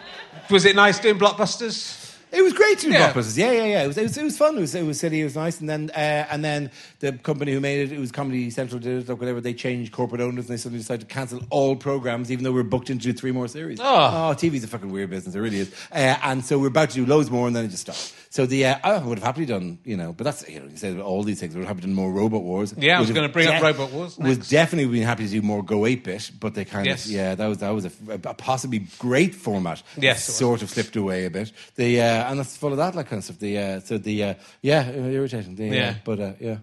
was 0.51 0.65
it 0.67 0.77
nice 0.77 0.99
doing 0.99 1.19
blockbusters? 1.19 1.96
It 2.37 2.43
was 2.43 2.53
great 2.53 2.79
to 2.81 2.87
do 2.87 2.93
Yeah. 2.93 3.13
blockbusters. 3.13 3.39
Yeah, 3.39 3.51
yeah, 3.53 3.65
yeah. 3.65 3.85
It 3.85 3.87
was, 3.87 3.97
it 3.99 4.03
was, 4.03 4.17
it 4.19 4.25
was 4.25 4.37
fun. 4.37 4.59
It 4.59 4.61
was, 4.61 4.75
it 4.75 4.83
was 4.85 5.01
silly. 5.01 5.23
It 5.23 5.25
was 5.25 5.37
nice. 5.37 5.59
And 5.61 5.69
then, 5.69 5.91
uh, 5.95 6.27
and 6.31 6.45
then 6.45 6.71
the 7.01 7.13
company 7.13 7.53
who 7.53 7.61
made 7.61 7.81
it, 7.91 7.93
it 7.93 7.99
was 7.99 8.13
Comedy 8.13 8.51
Central 8.51 8.79
did 8.79 9.03
it 9.05 9.11
or 9.11 9.15
whatever. 9.15 9.41
They 9.41 9.55
changed 9.55 9.93
corporate 9.93 10.21
owners 10.21 10.45
and 10.49 10.53
they 10.53 10.61
suddenly 10.61 10.81
decided 10.81 11.09
to 11.09 11.15
cancel 11.15 11.41
all 11.51 11.77
programs, 11.77 12.31
even 12.31 12.45
though 12.45 12.53
we 12.53 12.61
are 12.61 12.65
booked 12.65 12.91
into 12.91 13.13
three 13.15 13.33
more 13.33 13.49
series. 13.49 13.79
Oh. 13.81 14.35
TV's 14.37 14.65
a 14.65 14.69
fucking 14.69 14.93
weird 14.93 15.09
business. 15.11 15.35
It 15.35 15.41
really 15.41 15.61
is. 15.61 15.75
Uh, 15.91 16.17
and 16.23 16.45
so 16.45 16.59
we're 16.59 16.69
about 16.69 16.91
to 16.91 16.97
do 16.97 17.07
loads 17.07 17.31
more, 17.31 17.47
and 17.47 17.57
then 17.57 17.65
it 17.65 17.69
just 17.69 17.83
stopped. 17.89 18.15
So 18.37 18.45
the 18.45 18.67
uh, 18.67 18.79
I 18.85 18.99
would 18.99 19.19
have 19.19 19.25
happily 19.25 19.47
done, 19.47 19.79
you 19.83 19.97
know, 19.97 20.13
but 20.13 20.25
that's 20.25 20.47
you 20.47 20.61
know, 20.61 20.67
you 20.67 20.77
said 20.77 21.01
all 21.01 21.23
these 21.23 21.41
things. 21.41 21.55
We 21.55 21.61
would 21.61 21.69
have 21.69 21.77
happily 21.79 21.87
done 21.91 21.97
more 22.03 22.13
Robot 22.13 22.43
Wars. 22.43 22.75
Yeah, 22.77 22.99
I 22.99 23.01
was 23.01 23.11
gonna 23.11 23.31
bring 23.31 23.49
up 23.49 23.63
Robot 23.63 23.91
Wars 23.93 24.19
Was 24.19 24.37
next. 24.37 24.51
definitely 24.51 24.93
been 24.93 25.07
happy 25.07 25.25
to 25.25 25.31
do 25.31 25.41
more 25.41 25.63
Go 25.63 25.87
Eight 25.87 26.05
Bit, 26.05 26.33
but 26.39 26.53
they 26.55 26.67
kind 26.67 26.85
Yes. 26.85 27.07
of 27.07 27.13
yeah, 27.13 27.35
that 27.35 27.47
was 27.47 27.59
that 27.65 27.71
was 27.71 27.87
a, 27.87 27.91
a 28.11 28.35
possibly 28.35 28.81
great 28.99 29.35
format. 29.35 29.83
Yes, 29.97 30.29
was. 30.29 30.37
sort 30.37 30.61
of 30.63 30.69
slipped 30.69 30.97
away 30.97 31.25
a 31.25 31.31
bit. 31.31 31.51
The 31.77 31.99
uh, 32.03 32.31
and 32.31 32.39
that's 32.39 32.55
full 32.59 32.73
of 32.73 32.77
that 32.77 32.95
like 32.95 33.07
kind 33.09 33.21
of 33.21 33.25
stuff. 33.25 33.39
The 33.39 33.59
uh, 33.59 33.81
so 33.81 33.97
the 33.97 34.23
uh, 34.23 34.35
yeah, 34.61 34.91
irritating. 34.91 35.55
The, 35.57 35.69
Yeah. 35.69 35.89
uh, 35.89 35.95
but 36.05 36.21
uh, 36.21 36.33
yeah. 36.39 36.57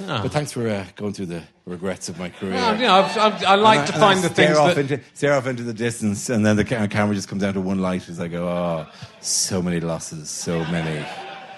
Oh. 0.00 0.22
But 0.24 0.32
thanks 0.32 0.50
for 0.50 0.68
uh, 0.68 0.86
going 0.96 1.12
through 1.12 1.26
the 1.26 1.42
regrets 1.66 2.08
of 2.08 2.18
my 2.18 2.28
career. 2.28 2.52
Well, 2.54 2.74
you 2.76 2.82
know, 2.82 2.94
I've, 2.94 3.16
I've, 3.18 3.44
I 3.44 3.54
like 3.54 3.78
And 3.80 3.88
to 3.88 3.96
I- 3.96 4.00
find 4.00 4.20
the 4.22 4.28
stare 4.30 4.46
things 4.46 4.58
off 4.58 4.74
that. 4.74 4.90
into 4.90 5.00
stare 5.14 5.34
off 5.34 5.46
into 5.46 5.62
the 5.62 5.72
distance, 5.74 6.28
and 6.28 6.44
then 6.44 6.56
the 6.56 6.64
camera 6.64 7.14
just 7.14 7.28
comes 7.28 7.42
down 7.42 7.54
to 7.54 7.60
one 7.60 7.78
light 7.80 8.08
as 8.08 8.18
I 8.20 8.28
go, 8.28 8.48
"Oh, 8.48 8.86
so 9.20 9.62
many 9.62 9.80
losses, 9.80 10.28
so 10.30 10.58
many." 10.66 11.04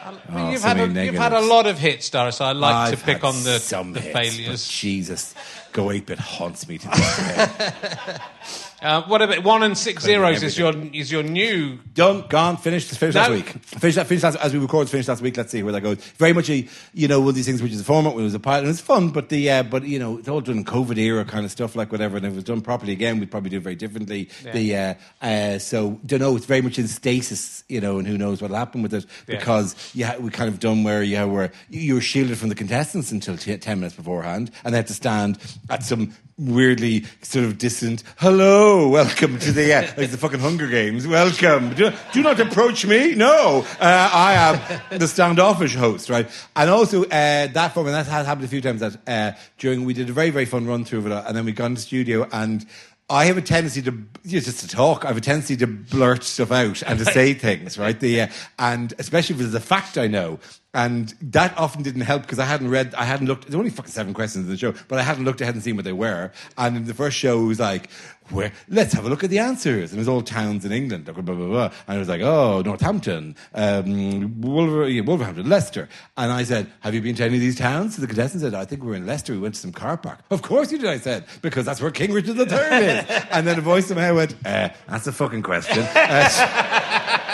Um, 0.05 0.18
oh, 0.34 0.50
you've, 0.50 0.61
so 0.61 0.68
had 0.68 0.80
a, 0.96 1.05
you've 1.07 1.14
had 1.14 1.32
a 1.32 1.40
lot 1.40 1.66
of 1.66 1.78
hits, 1.78 2.11
Doris. 2.11 2.38
I 2.42 2.52
like 2.52 2.74
I've 2.74 2.98
to 2.98 3.05
pick 3.05 3.24
on 3.24 3.42
the, 3.42 3.59
some 3.59 3.94
the 3.94 4.00
hits, 4.00 4.12
failures. 4.36 4.66
but 4.66 4.70
Jesus, 4.70 5.34
Go 5.72 5.90
8 5.90 6.05
Bit 6.05 6.18
haunts 6.18 6.68
me 6.68 6.76
to 6.76 6.88
this 6.88 7.16
day. 7.16 8.18
Uh, 8.85 9.03
what 9.05 9.22
about 9.22 9.43
one 9.43 9.62
and 9.62 9.78
six 9.78 10.03
zeros? 10.05 10.43
Is 10.43 10.59
your 10.59 10.74
is 10.93 11.11
your 11.11 11.22
new? 11.22 11.78
Done, 11.95 12.26
gone, 12.28 12.59
finished. 12.59 12.91
Finished 12.99 13.16
last 13.16 13.30
week. 13.30 13.47
Finished, 13.49 13.97
that- 13.97 14.07
finished 14.07 14.24
last, 14.24 14.37
as 14.37 14.53
we 14.53 14.59
recorded. 14.59 14.91
Finished 14.91 15.09
last 15.09 15.22
week. 15.22 15.39
Let's 15.39 15.51
see 15.53 15.62
where 15.62 15.72
that 15.72 15.80
goes. 15.80 15.97
Very 16.18 16.35
much 16.35 16.51
a 16.51 16.68
you 16.93 17.09
know 17.09 17.18
one 17.20 17.30
of 17.30 17.35
these 17.35 17.47
things 17.47 17.62
which 17.62 17.72
is 17.72 17.80
a 17.80 17.85
format. 17.85 18.12
It 18.12 18.16
was 18.16 18.35
a 18.35 18.39
pilot. 18.39 18.64
and 18.64 18.68
It's 18.70 18.82
fun, 18.82 19.09
but 19.09 19.30
the 19.30 19.51
uh, 19.51 19.62
but 19.62 19.85
you 19.85 19.99
know 19.99 20.18
it's 20.18 20.28
all 20.28 20.43
done 20.43 20.59
in 20.59 20.64
COVID 20.66 20.99
era 20.99 21.24
kind 21.24 21.47
of 21.47 21.51
stuff 21.51 21.74
like 21.74 21.91
whatever. 21.93 22.18
And 22.18 22.26
if 22.26 22.32
it 22.32 22.35
was 22.35 22.45
done 22.45 22.61
properly 22.61 22.93
again, 22.93 23.18
we'd 23.20 23.30
probably 23.30 23.49
do 23.49 23.57
it 23.57 23.62
very 23.62 23.74
differently. 23.74 24.28
The 24.53 24.76
uh, 24.76 24.95
uh, 25.22 25.59
so 25.59 25.99
don't 26.05 26.20
know. 26.20 26.37
It's 26.37 26.45
very 26.45 26.61
much 26.61 26.78
in 26.78 26.87
stasis, 26.87 27.64
you 27.70 27.80
know, 27.80 27.99
and 27.99 28.07
who 28.07 28.18
knows 28.18 28.43
what'll 28.43 28.57
happen 28.59 28.82
with 28.82 28.93
it 28.93 29.07
Yeah. 29.26 29.39
because 29.39 29.74
yeah, 29.95 30.18
we 30.18 30.28
kind 30.28 30.51
of 30.51 30.61
done 30.61 30.85
where 30.85 31.03
you 31.03 31.16
know, 31.16 31.28
where 31.28 31.53
you 31.70 31.95
were 31.95 32.03
shielded 32.03 32.37
from 32.37 32.51
the 32.51 32.55
contestants 32.55 33.11
until 33.12 33.39
t- 33.39 33.57
ten 33.57 33.80
minutes 33.80 33.97
beforehand, 33.97 34.51
and 34.62 34.74
they 34.74 34.78
had 34.78 34.89
to 34.89 34.95
stand 34.95 35.39
at 35.70 35.82
some 35.85 36.12
weirdly 36.37 37.05
sort 37.22 37.45
of 37.45 37.59
distant 37.59 38.03
hello 38.16 38.73
welcome 38.82 39.38
to 39.38 39.52
the 39.52 39.72
uh, 39.72 39.82
like 39.96 40.10
the 40.10 40.18
fucking 40.18 40.40
hunger 40.40 40.66
games. 40.66 41.06
Welcome. 41.06 41.74
Do, 41.74 41.92
do 42.12 42.22
not 42.22 42.40
approach 42.40 42.84
me. 42.86 43.14
No. 43.14 43.64
Uh, 43.80 44.10
i 44.12 44.32
am 44.34 44.98
the 44.98 45.08
standoffish 45.08 45.74
host 45.74 46.10
right? 46.10 46.28
And 46.56 46.70
also 46.70 47.04
uh, 47.04 47.08
that 47.46 47.72
form 47.74 47.86
and 47.86 47.94
that 47.94 48.06
has 48.06 48.26
happened 48.26 48.44
a 48.44 48.48
few 48.48 48.60
times 48.60 48.80
that 48.80 48.96
uh, 49.06 49.38
during 49.58 49.84
we 49.84 49.94
did 49.94 50.10
a 50.10 50.12
very 50.12 50.30
very 50.30 50.44
fun 50.44 50.66
run 50.66 50.84
through 50.84 51.00
of 51.00 51.06
it 51.06 51.12
and 51.12 51.36
then 51.36 51.44
we 51.44 51.52
got 51.52 51.66
into 51.66 51.80
studio 51.80 52.28
and 52.32 52.66
I 53.08 53.26
have 53.26 53.36
a 53.36 53.42
tendency 53.42 53.82
to 53.82 53.90
you 54.24 54.38
know, 54.38 54.40
just 54.40 54.60
to 54.60 54.68
talk. 54.68 55.04
I 55.04 55.08
have 55.08 55.16
a 55.16 55.20
tendency 55.20 55.56
to 55.58 55.66
blurt 55.66 56.24
stuff 56.24 56.50
out 56.50 56.82
and 56.82 56.98
to 56.98 57.04
say 57.16 57.34
things, 57.34 57.78
right? 57.78 57.98
The 57.98 58.22
uh, 58.22 58.26
and 58.58 58.92
especially 58.98 59.36
if 59.36 59.42
it's 59.42 59.54
a 59.54 59.60
fact 59.60 59.98
I 59.98 60.06
know, 60.06 60.38
and 60.74 61.14
that 61.22 61.56
often 61.56 61.82
didn't 61.82 62.02
help 62.02 62.22
because 62.22 62.38
I 62.38 62.44
hadn't 62.44 62.68
read, 62.68 62.94
I 62.94 63.04
hadn't 63.04 63.26
looked. 63.28 63.44
There's 63.44 63.54
only 63.54 63.70
fucking 63.70 63.92
seven 63.92 64.12
questions 64.12 64.44
in 64.44 64.50
the 64.50 64.58
show, 64.58 64.74
but 64.88 64.98
I 64.98 65.02
hadn't 65.02 65.24
looked 65.24 65.40
ahead 65.40 65.54
and 65.54 65.62
seen 65.62 65.76
what 65.76 65.84
they 65.84 65.92
were. 65.92 66.32
And 66.58 66.76
in 66.76 66.84
the 66.84 66.94
first 66.94 67.16
show, 67.16 67.40
it 67.40 67.46
was 67.46 67.60
like, 67.60 67.88
"Where? 68.30 68.52
Let's 68.68 68.92
have 68.94 69.06
a 69.06 69.08
look 69.08 69.22
at 69.24 69.30
the 69.30 69.38
answers." 69.38 69.92
And 69.92 69.98
it 69.98 70.02
was 70.02 70.08
all 70.08 70.20
towns 70.22 70.64
in 70.64 70.72
England, 70.72 71.04
blah 71.06 71.14
blah 71.14 71.34
blah. 71.34 71.46
blah. 71.46 71.70
And 71.86 71.96
it 71.96 71.98
was 72.00 72.08
like, 72.08 72.20
"Oh, 72.22 72.60
Northampton, 72.62 73.36
um, 73.54 74.40
Wolver- 74.40 74.88
yeah, 74.88 75.02
Wolverhampton, 75.02 75.48
Leicester." 75.48 75.88
And 76.16 76.32
I 76.32 76.42
said, 76.44 76.66
"Have 76.80 76.92
you 76.94 77.00
been 77.00 77.14
to 77.16 77.24
any 77.24 77.36
of 77.36 77.40
these 77.40 77.56
towns?" 77.56 77.94
So 77.94 78.00
the 78.00 78.08
contestant 78.08 78.42
said, 78.42 78.54
"I 78.54 78.64
think 78.64 78.82
we 78.82 78.88
were 78.88 78.96
in 78.96 79.06
Leicester. 79.06 79.32
We 79.32 79.38
went 79.38 79.54
to 79.54 79.60
some 79.60 79.72
car 79.72 79.96
park." 79.96 80.18
Of 80.30 80.42
course 80.42 80.72
you 80.72 80.78
did, 80.78 80.90
I 80.90 80.98
said, 80.98 81.24
because 81.40 81.64
that's 81.64 81.80
where 81.80 81.90
King 81.92 82.12
Richard 82.12 82.36
III 82.36 82.44
is. 82.44 83.04
and 83.30 83.46
then 83.46 83.58
a 83.58 83.62
voice 83.62 83.90
in 83.90 83.96
my 83.96 84.02
head 84.02 84.14
went, 84.14 84.34
uh, 84.44 84.70
"That's 84.88 85.06
a 85.06 85.12
fucking 85.12 85.42
question." 85.42 85.86
Uh, 85.94 87.34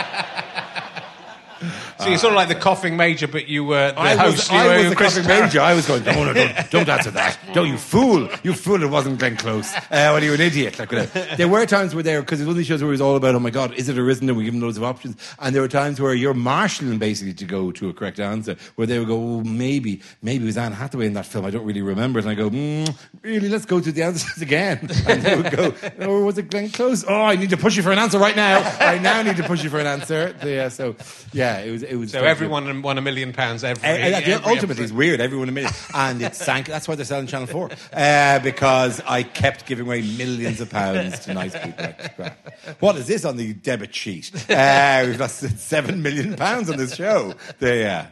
So 2.00 2.08
you're 2.08 2.18
sort 2.18 2.32
of 2.32 2.36
like 2.36 2.48
the 2.48 2.54
coughing 2.54 2.96
major, 2.96 3.28
but 3.28 3.48
you 3.48 3.64
were 3.64 3.92
the 3.92 4.00
I 4.00 4.16
host. 4.16 4.36
was, 4.36 4.50
you 4.50 4.56
I 4.56 4.66
were 4.66 4.78
was 4.82 4.90
the 4.90 4.96
Chris 4.96 5.14
coughing 5.18 5.28
major. 5.28 5.60
I 5.60 5.74
was 5.74 5.86
going, 5.86 6.04
no, 6.04 6.24
no, 6.24 6.32
don't, 6.32 6.70
don't 6.70 6.88
answer 6.88 7.10
that. 7.12 7.38
Don't, 7.52 7.66
you 7.66 7.78
fool. 7.78 8.28
You 8.44 8.52
fool, 8.52 8.80
it 8.82 8.90
wasn't 8.90 9.18
Glenn 9.18 9.36
Close. 9.36 9.74
Uh, 9.74 9.80
well, 9.90 10.22
you're 10.22 10.34
an 10.34 10.40
idiot. 10.40 10.78
Like, 10.78 10.92
whatever. 10.92 11.36
there 11.36 11.48
were 11.48 11.66
times 11.66 11.94
where 11.94 12.04
there, 12.04 12.20
because 12.20 12.40
it 12.40 12.44
was 12.44 12.48
one 12.48 12.52
of 12.52 12.58
these 12.58 12.66
shows 12.68 12.80
where 12.80 12.90
it 12.90 12.92
was 12.92 13.00
all 13.00 13.16
about, 13.16 13.34
oh 13.34 13.40
my 13.40 13.50
God, 13.50 13.74
is 13.74 13.88
it 13.88 13.98
or 13.98 14.08
isn't 14.08 14.28
it? 14.28 14.32
We 14.32 14.44
give 14.44 14.54
them 14.54 14.62
loads 14.62 14.76
of 14.76 14.84
options. 14.84 15.16
And 15.40 15.52
there 15.54 15.62
were 15.62 15.68
times 15.68 16.00
where 16.00 16.14
you're 16.14 16.32
marshalling 16.34 16.98
basically 16.98 17.34
to 17.34 17.44
go 17.44 17.72
to 17.72 17.88
a 17.88 17.92
correct 17.92 18.20
answer, 18.20 18.56
where 18.76 18.86
they 18.86 18.98
would 19.00 19.08
go, 19.08 19.16
oh, 19.16 19.40
maybe, 19.42 20.00
maybe 20.22 20.44
it 20.44 20.46
was 20.46 20.56
Anne 20.58 20.72
Hathaway 20.72 21.06
in 21.06 21.14
that 21.14 21.26
film. 21.26 21.44
I 21.44 21.50
don't 21.50 21.64
really 21.64 21.82
remember 21.82 22.20
it. 22.20 22.24
And 22.24 22.30
I 22.30 22.34
go, 22.34 22.50
mm, 22.50 22.96
really, 23.22 23.48
let's 23.48 23.66
go 23.66 23.80
to 23.80 23.90
the 23.90 24.02
answers 24.02 24.40
again. 24.42 24.78
And 25.06 25.22
they 25.22 25.36
would 25.36 25.50
go, 25.50 25.74
or 26.06 26.24
was 26.24 26.38
it 26.38 26.50
Glenn 26.50 26.70
Close? 26.70 27.04
Oh, 27.06 27.22
I 27.22 27.34
need 27.34 27.50
to 27.50 27.56
push 27.56 27.76
you 27.76 27.82
for 27.82 27.90
an 27.90 27.98
answer 27.98 28.18
right 28.18 28.36
now. 28.36 28.60
I 28.78 28.98
now 28.98 29.22
need 29.22 29.36
to 29.38 29.42
push 29.44 29.64
you 29.64 29.70
for 29.70 29.80
an 29.80 29.86
answer. 29.86 30.34
Yeah, 30.44 30.68
so, 30.68 30.94
yeah, 31.32 31.58
it 31.58 31.70
was, 31.72 31.82
it 31.90 31.96
was. 31.96 32.12
So 32.12 32.18
very 32.18 32.28
good. 32.28 32.30
everyone 32.30 32.82
won 32.82 32.98
a 32.98 33.00
million 33.00 33.32
pounds 33.32 33.64
every. 33.64 33.86
Uh, 33.86 33.92
uh, 33.92 33.96
every 33.96 34.32
ultimately, 34.34 34.56
episode. 34.62 34.82
it's 34.82 34.92
weird. 34.92 35.20
Everyone 35.20 35.48
a 35.48 35.52
million, 35.52 35.72
and 35.94 36.22
it 36.22 36.36
sank. 36.36 36.66
That's 36.66 36.86
why 36.86 36.94
they're 36.94 37.04
selling 37.04 37.26
Channel 37.26 37.48
Four 37.48 37.70
uh, 37.92 38.38
because 38.38 39.00
I 39.06 39.24
kept 39.24 39.66
giving 39.66 39.86
away 39.86 40.02
millions 40.02 40.60
of 40.60 40.70
pounds 40.70 41.18
to 41.20 41.34
nice 41.34 41.52
people. 41.58 42.30
What 42.78 42.96
is 42.96 43.08
this 43.08 43.24
on 43.24 43.36
the 43.36 43.52
debit 43.54 43.94
sheet? 43.94 44.30
Uh, 44.48 45.04
we've 45.06 45.18
lost 45.18 45.40
seven 45.58 46.00
million 46.02 46.36
pounds 46.36 46.70
on 46.70 46.76
this 46.76 46.94
show. 46.94 47.34
There, 47.58 47.76
yeah. 47.76 48.06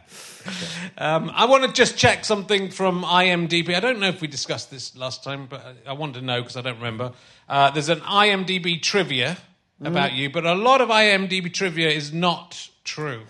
Um, 0.97 1.31
I 1.33 1.45
want 1.45 1.63
to 1.63 1.71
just 1.71 1.97
check 1.97 2.25
something 2.25 2.71
from 2.71 3.03
IMDb. 3.03 3.75
I 3.75 3.79
don't 3.79 3.99
know 3.99 4.07
if 4.09 4.19
we 4.21 4.27
discussed 4.27 4.71
this 4.71 4.95
last 4.97 5.23
time, 5.23 5.47
but 5.49 5.65
I 5.65 5.91
I 5.91 5.93
want 5.93 6.15
to 6.15 6.21
know 6.21 6.41
because 6.41 6.57
I 6.57 6.61
don't 6.61 6.77
remember. 6.77 7.13
Uh, 7.47 7.71
there's 7.71 7.89
an 7.89 8.01
IMDb 8.01 8.81
trivia 8.81 9.37
about 9.81 10.13
you, 10.13 10.29
but 10.29 10.45
a 10.45 10.53
lot 10.53 10.81
of 10.81 10.89
IMDb 10.89 11.53
trivia 11.53 11.89
is 11.89 12.11
not 12.11 12.69
true. 12.83 13.21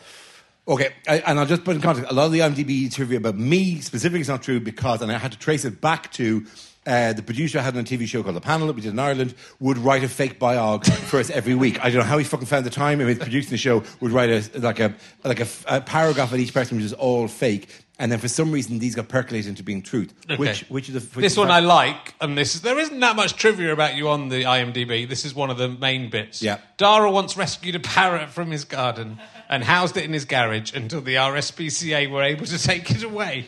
Okay, 0.70 0.94
I, 1.08 1.18
and 1.26 1.40
I'll 1.40 1.48
just 1.48 1.64
put 1.64 1.76
in 1.76 1.82
context. 1.82 2.12
A 2.12 2.14
lot 2.14 2.28
of 2.28 2.32
the 2.32 2.40
IMDb 2.40 2.94
trivia 2.94 3.18
about 3.18 3.36
me 3.36 3.82
specifically 3.82 4.22
is 4.22 4.28
not 4.28 4.44
true 4.44 4.60
because, 4.60 5.02
and 5.02 5.12
I 5.12 5.18
had 5.18 5.32
to 5.32 5.40
trace 5.40 5.66
it 5.66 5.82
back 5.82 6.12
to 6.14 6.46
uh, 6.86 7.14
the 7.14 7.24
producer 7.24 7.58
I 7.58 7.64
had 7.64 7.76
on 7.76 7.82
a 7.82 7.84
TV 7.84 8.06
show 8.06 8.22
called 8.22 8.36
The 8.36 8.42
Panel 8.42 8.68
that 8.68 8.76
we 8.76 8.84
did 8.84 8.94
in 8.94 9.00
Ireland 9.00 9.34
would 9.60 9.80
write 9.80 10.04
a 10.04 10.08
fake 10.08 10.40
biog 10.40 10.86
for 10.88 11.20
us 11.20 11.32
every 11.32 11.56
week. 11.56 11.84
I 11.84 11.90
don't 11.90 12.00
know 12.00 12.06
how 12.06 12.20
he 12.20 12.24
fucking 12.24 12.46
found 12.46 12.68
the 12.68 12.70
time. 12.70 13.02
I 13.02 13.06
mean, 13.06 13.18
producing 13.18 13.50
the 13.50 13.58
show 13.58 13.84
would 14.00 14.12
write 14.12 14.30
a 14.30 14.60
like 14.60 14.80
a 14.80 14.94
like 15.24 15.40
a, 15.40 15.48
a 15.66 15.82
paragraph 15.82 16.32
on 16.34 16.40
each 16.40 16.54
person, 16.54 16.78
which 16.78 16.86
is 16.86 16.94
all 16.94 17.28
fake. 17.28 17.68
And 17.98 18.12
then 18.12 18.20
for 18.20 18.30
some 18.30 18.52
reason, 18.52 18.80
these 18.80 18.96
got 18.96 19.10
percolated 19.10 19.50
into 19.50 19.62
being 19.62 19.82
truth. 19.82 20.14
Which, 20.38 20.62
which 20.70 20.88
is 20.88 20.94
the, 20.94 21.16
which 21.16 21.24
This 21.24 21.34
is 21.34 21.38
one 21.38 21.52
I 21.52 21.60
like, 21.60 22.14
and 22.22 22.38
this 22.38 22.58
there 22.62 22.80
isn't 22.80 23.00
that 23.00 23.16
much 23.16 23.36
trivia 23.36 23.74
about 23.74 23.96
you 23.96 24.08
on 24.08 24.30
the 24.30 24.44
IMDb. 24.44 25.10
This 25.10 25.26
is 25.26 25.34
one 25.34 25.50
of 25.50 25.58
the 25.58 25.68
main 25.68 26.10
bits. 26.10 26.42
Yeah. 26.42 26.60
Dara 26.78 27.12
once 27.12 27.36
rescued 27.36 27.76
a 27.76 27.80
parrot 27.80 28.30
from 28.30 28.52
his 28.52 28.64
garden 28.64 29.20
and 29.50 29.64
housed 29.64 29.98
it 29.98 30.06
in 30.06 30.14
his 30.14 30.26
garage 30.26 30.74
until 30.74 31.02
the 31.02 31.16
RSPCA 31.16 32.10
were 32.10 32.24
able 32.24 32.46
to 32.46 32.58
take 32.58 32.92
it 32.92 33.04
away. 33.04 33.48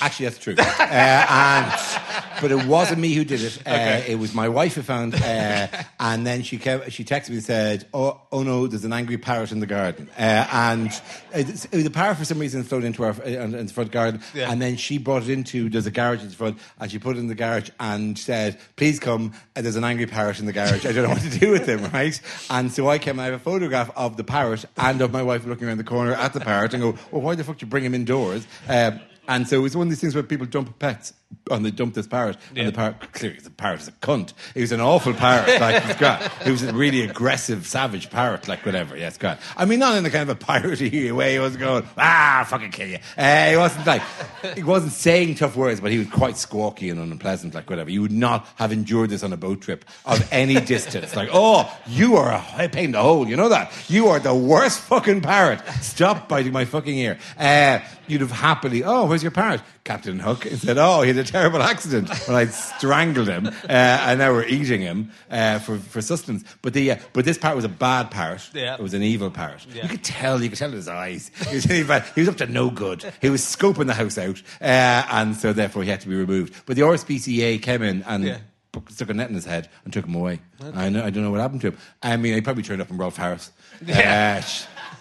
Actually, 0.00 0.26
that's 0.26 0.38
true. 0.38 0.54
uh, 0.58 1.26
and, 1.28 1.72
but 2.40 2.50
it 2.50 2.64
wasn't 2.66 3.00
me 3.00 3.12
who 3.14 3.24
did 3.24 3.40
it. 3.42 3.58
Uh, 3.66 4.02
It 4.06 4.18
was 4.18 4.34
my 4.34 4.48
wife 4.48 4.74
who 4.74 4.82
found. 4.82 5.14
Uh, 5.14 5.66
and 6.00 6.26
then 6.26 6.42
she 6.42 6.58
came, 6.58 6.88
she 6.90 7.04
texted 7.04 7.30
me 7.30 7.36
and 7.36 7.44
said, 7.44 7.86
"Oh, 7.94 8.20
oh 8.32 8.42
no, 8.42 8.66
there's 8.66 8.84
an 8.84 8.92
angry 8.92 9.18
parrot 9.18 9.52
in 9.52 9.60
the 9.60 9.66
garden." 9.66 10.08
Uh, 10.18 10.46
and 10.52 10.86
it, 11.34 11.64
it, 11.72 11.82
the 11.84 11.90
parrot, 11.90 12.18
for 12.18 12.24
some 12.24 12.38
reason, 12.38 12.62
flown 12.64 12.84
into 12.84 13.04
our 13.04 13.12
uh, 13.12 13.24
in 13.26 13.66
the 13.66 13.72
front 13.72 13.90
garden. 13.92 14.20
Yeah. 14.34 14.50
And 14.50 14.60
then 14.60 14.76
she 14.76 14.98
brought 14.98 15.22
it 15.22 15.28
into 15.30 15.68
there's 15.70 15.86
a 15.86 15.90
garage 15.90 16.22
in 16.22 16.28
the 16.28 16.34
front, 16.34 16.58
and 16.78 16.90
she 16.90 16.98
put 16.98 17.16
it 17.16 17.20
in 17.20 17.28
the 17.28 17.34
garage 17.34 17.70
and 17.80 18.18
said, 18.18 18.58
"Please 18.76 18.98
come. 19.00 19.32
uh, 19.56 19.62
There's 19.62 19.76
an 19.76 19.84
angry 19.84 20.06
parrot 20.06 20.38
in 20.40 20.46
the 20.46 20.52
garage. 20.52 20.84
I 20.86 20.92
don't 20.92 21.04
know 21.04 21.14
what 21.14 21.22
to 21.22 21.38
do 21.38 21.50
with 21.50 21.66
him." 21.68 21.84
Right. 21.92 22.20
And 22.50 22.72
so 22.72 22.88
I 22.88 22.98
came. 22.98 23.18
I 23.20 23.24
have 23.26 23.34
a 23.34 23.38
photograph 23.38 23.90
of 23.96 24.16
the 24.16 24.24
parrot 24.24 24.64
and 24.76 25.00
of 25.00 25.12
my 25.12 25.22
wife 25.22 25.46
looking 25.46 25.66
around 25.68 25.78
the 25.78 25.84
corner 25.84 26.12
at 26.12 26.32
the 26.32 26.40
parrot 26.40 26.74
and 26.74 26.82
go, 26.82 26.98
"Well, 27.10 27.22
why 27.22 27.34
the 27.34 27.44
fuck 27.44 27.58
do 27.58 27.66
you 27.66 27.70
bring 27.70 27.84
him 27.84 27.94
indoors?" 27.94 28.46
Um, 28.68 29.00
and 29.28 29.48
so 29.48 29.56
it 29.56 29.62
was 29.62 29.76
one 29.76 29.86
of 29.86 29.90
these 29.90 30.00
things 30.00 30.14
where 30.14 30.22
people 30.22 30.46
dump 30.46 30.78
pets 30.78 31.12
and 31.50 31.64
they 31.64 31.70
dump 31.70 31.94
this 31.94 32.06
parrot. 32.06 32.36
Yeah. 32.54 32.60
And 32.62 32.68
the 32.68 32.76
parrot, 32.76 33.12
clearly 33.12 33.38
the 33.40 33.50
parrot 33.50 33.80
is 33.80 33.88
a 33.88 33.92
cunt. 33.92 34.32
He 34.54 34.60
was 34.60 34.72
an 34.72 34.80
awful 34.80 35.14
parrot. 35.14 35.60
Like, 35.60 35.84
it's 35.84 35.98
great. 35.98 36.18
He 36.44 36.50
was 36.50 36.62
a 36.62 36.72
really 36.72 37.02
aggressive, 37.02 37.66
savage 37.66 38.10
parrot, 38.10 38.46
like 38.46 38.64
whatever. 38.64 38.96
It's 38.96 39.18
great. 39.18 39.36
I 39.56 39.64
mean, 39.64 39.80
not 39.80 39.96
in 39.96 40.06
a 40.06 40.10
kind 40.10 40.28
of 40.28 40.36
a 40.36 40.38
piratey 40.38 41.12
way. 41.12 41.34
He 41.34 41.38
wasn't 41.38 41.60
going, 41.60 41.88
ah, 41.98 42.46
fucking 42.48 42.70
kill 42.70 42.88
you. 42.88 42.98
Uh, 43.16 43.50
he 43.50 43.56
wasn't 43.56 43.86
like, 43.86 44.02
he 44.54 44.62
wasn't 44.62 44.92
saying 44.92 45.34
tough 45.34 45.56
words, 45.56 45.80
but 45.80 45.90
he 45.90 45.98
was 45.98 46.08
quite 46.08 46.34
squawky 46.34 46.90
and 46.90 47.00
unpleasant, 47.00 47.54
like 47.54 47.68
whatever. 47.68 47.90
You 47.90 48.02
would 48.02 48.12
not 48.12 48.46
have 48.56 48.72
endured 48.72 49.10
this 49.10 49.22
on 49.22 49.32
a 49.32 49.36
boat 49.36 49.60
trip 49.60 49.84
of 50.06 50.26
any 50.32 50.60
distance. 50.60 51.16
Like, 51.16 51.30
oh, 51.32 51.74
you 51.86 52.16
are 52.16 52.32
a 52.58 52.68
pain 52.68 52.86
in 52.86 52.92
the 52.92 53.02
hole. 53.02 53.26
You 53.26 53.36
know 53.36 53.48
that? 53.48 53.72
You 53.88 54.08
are 54.08 54.20
the 54.20 54.34
worst 54.34 54.80
fucking 54.80 55.22
parrot. 55.22 55.60
Stop 55.80 56.28
biting 56.28 56.52
my 56.52 56.64
fucking 56.64 56.96
ear. 56.96 57.18
Uh, 57.38 57.80
you'd 58.06 58.20
have 58.20 58.30
happily, 58.30 58.84
oh, 58.84 59.06
where's 59.14 59.22
your 59.22 59.30
parrot? 59.30 59.62
Captain 59.84 60.18
Hook. 60.18 60.42
He 60.42 60.56
said, 60.56 60.76
oh, 60.76 61.02
he 61.02 61.08
had 61.08 61.16
a 61.18 61.22
terrible 61.22 61.62
accident 61.62 62.08
when 62.26 62.36
I 62.36 62.46
strangled 62.46 63.28
him, 63.28 63.46
uh, 63.46 63.52
and 63.68 64.18
now 64.18 64.32
we're 64.32 64.44
eating 64.44 64.80
him 64.80 65.12
uh, 65.30 65.60
for, 65.60 65.78
for 65.78 66.02
sustenance. 66.02 66.42
But 66.62 66.72
the 66.72 66.90
uh, 66.90 66.96
but 67.12 67.24
this 67.24 67.38
parrot 67.38 67.54
was 67.54 67.64
a 67.64 67.68
bad 67.68 68.10
parrot. 68.10 68.50
Yeah. 68.52 68.74
It 68.74 68.80
was 68.80 68.92
an 68.92 69.02
evil 69.02 69.30
parrot. 69.30 69.64
Yeah. 69.72 69.84
You 69.84 69.88
could 69.88 70.02
tell. 70.02 70.42
You 70.42 70.48
could 70.48 70.58
tell 70.58 70.70
in 70.70 70.74
his 70.74 70.88
eyes. 70.88 71.30
He 71.54 71.54
was, 71.84 72.04
he 72.14 72.20
was 72.22 72.28
up 72.28 72.36
to 72.38 72.46
no 72.46 72.68
good. 72.70 73.04
He 73.22 73.30
was 73.30 73.40
scoping 73.42 73.86
the 73.86 73.94
house 73.94 74.18
out, 74.18 74.42
uh, 74.60 74.64
and 75.12 75.36
so 75.36 75.52
therefore 75.52 75.84
he 75.84 75.90
had 75.90 76.00
to 76.00 76.08
be 76.08 76.16
removed. 76.16 76.54
But 76.66 76.74
the 76.74 76.82
RSPCA 76.82 77.62
came 77.62 77.82
in 77.82 78.02
and. 78.02 78.24
Yeah. 78.24 78.38
Stuck 78.88 79.08
a 79.10 79.14
net 79.14 79.28
in 79.28 79.36
his 79.36 79.44
head 79.44 79.68
and 79.84 79.92
took 79.92 80.04
him 80.04 80.16
away. 80.16 80.40
I, 80.74 80.88
know, 80.88 81.04
I 81.04 81.10
don't 81.10 81.22
know 81.22 81.30
what 81.30 81.38
happened 81.38 81.60
to 81.60 81.68
him. 81.68 81.78
I 82.02 82.16
mean, 82.16 82.34
he 82.34 82.40
probably 82.40 82.64
turned 82.64 82.82
up 82.82 82.90
in 82.90 82.96
Rolf 82.96 83.16
Harris, 83.16 83.52
Yeah. 83.86 84.42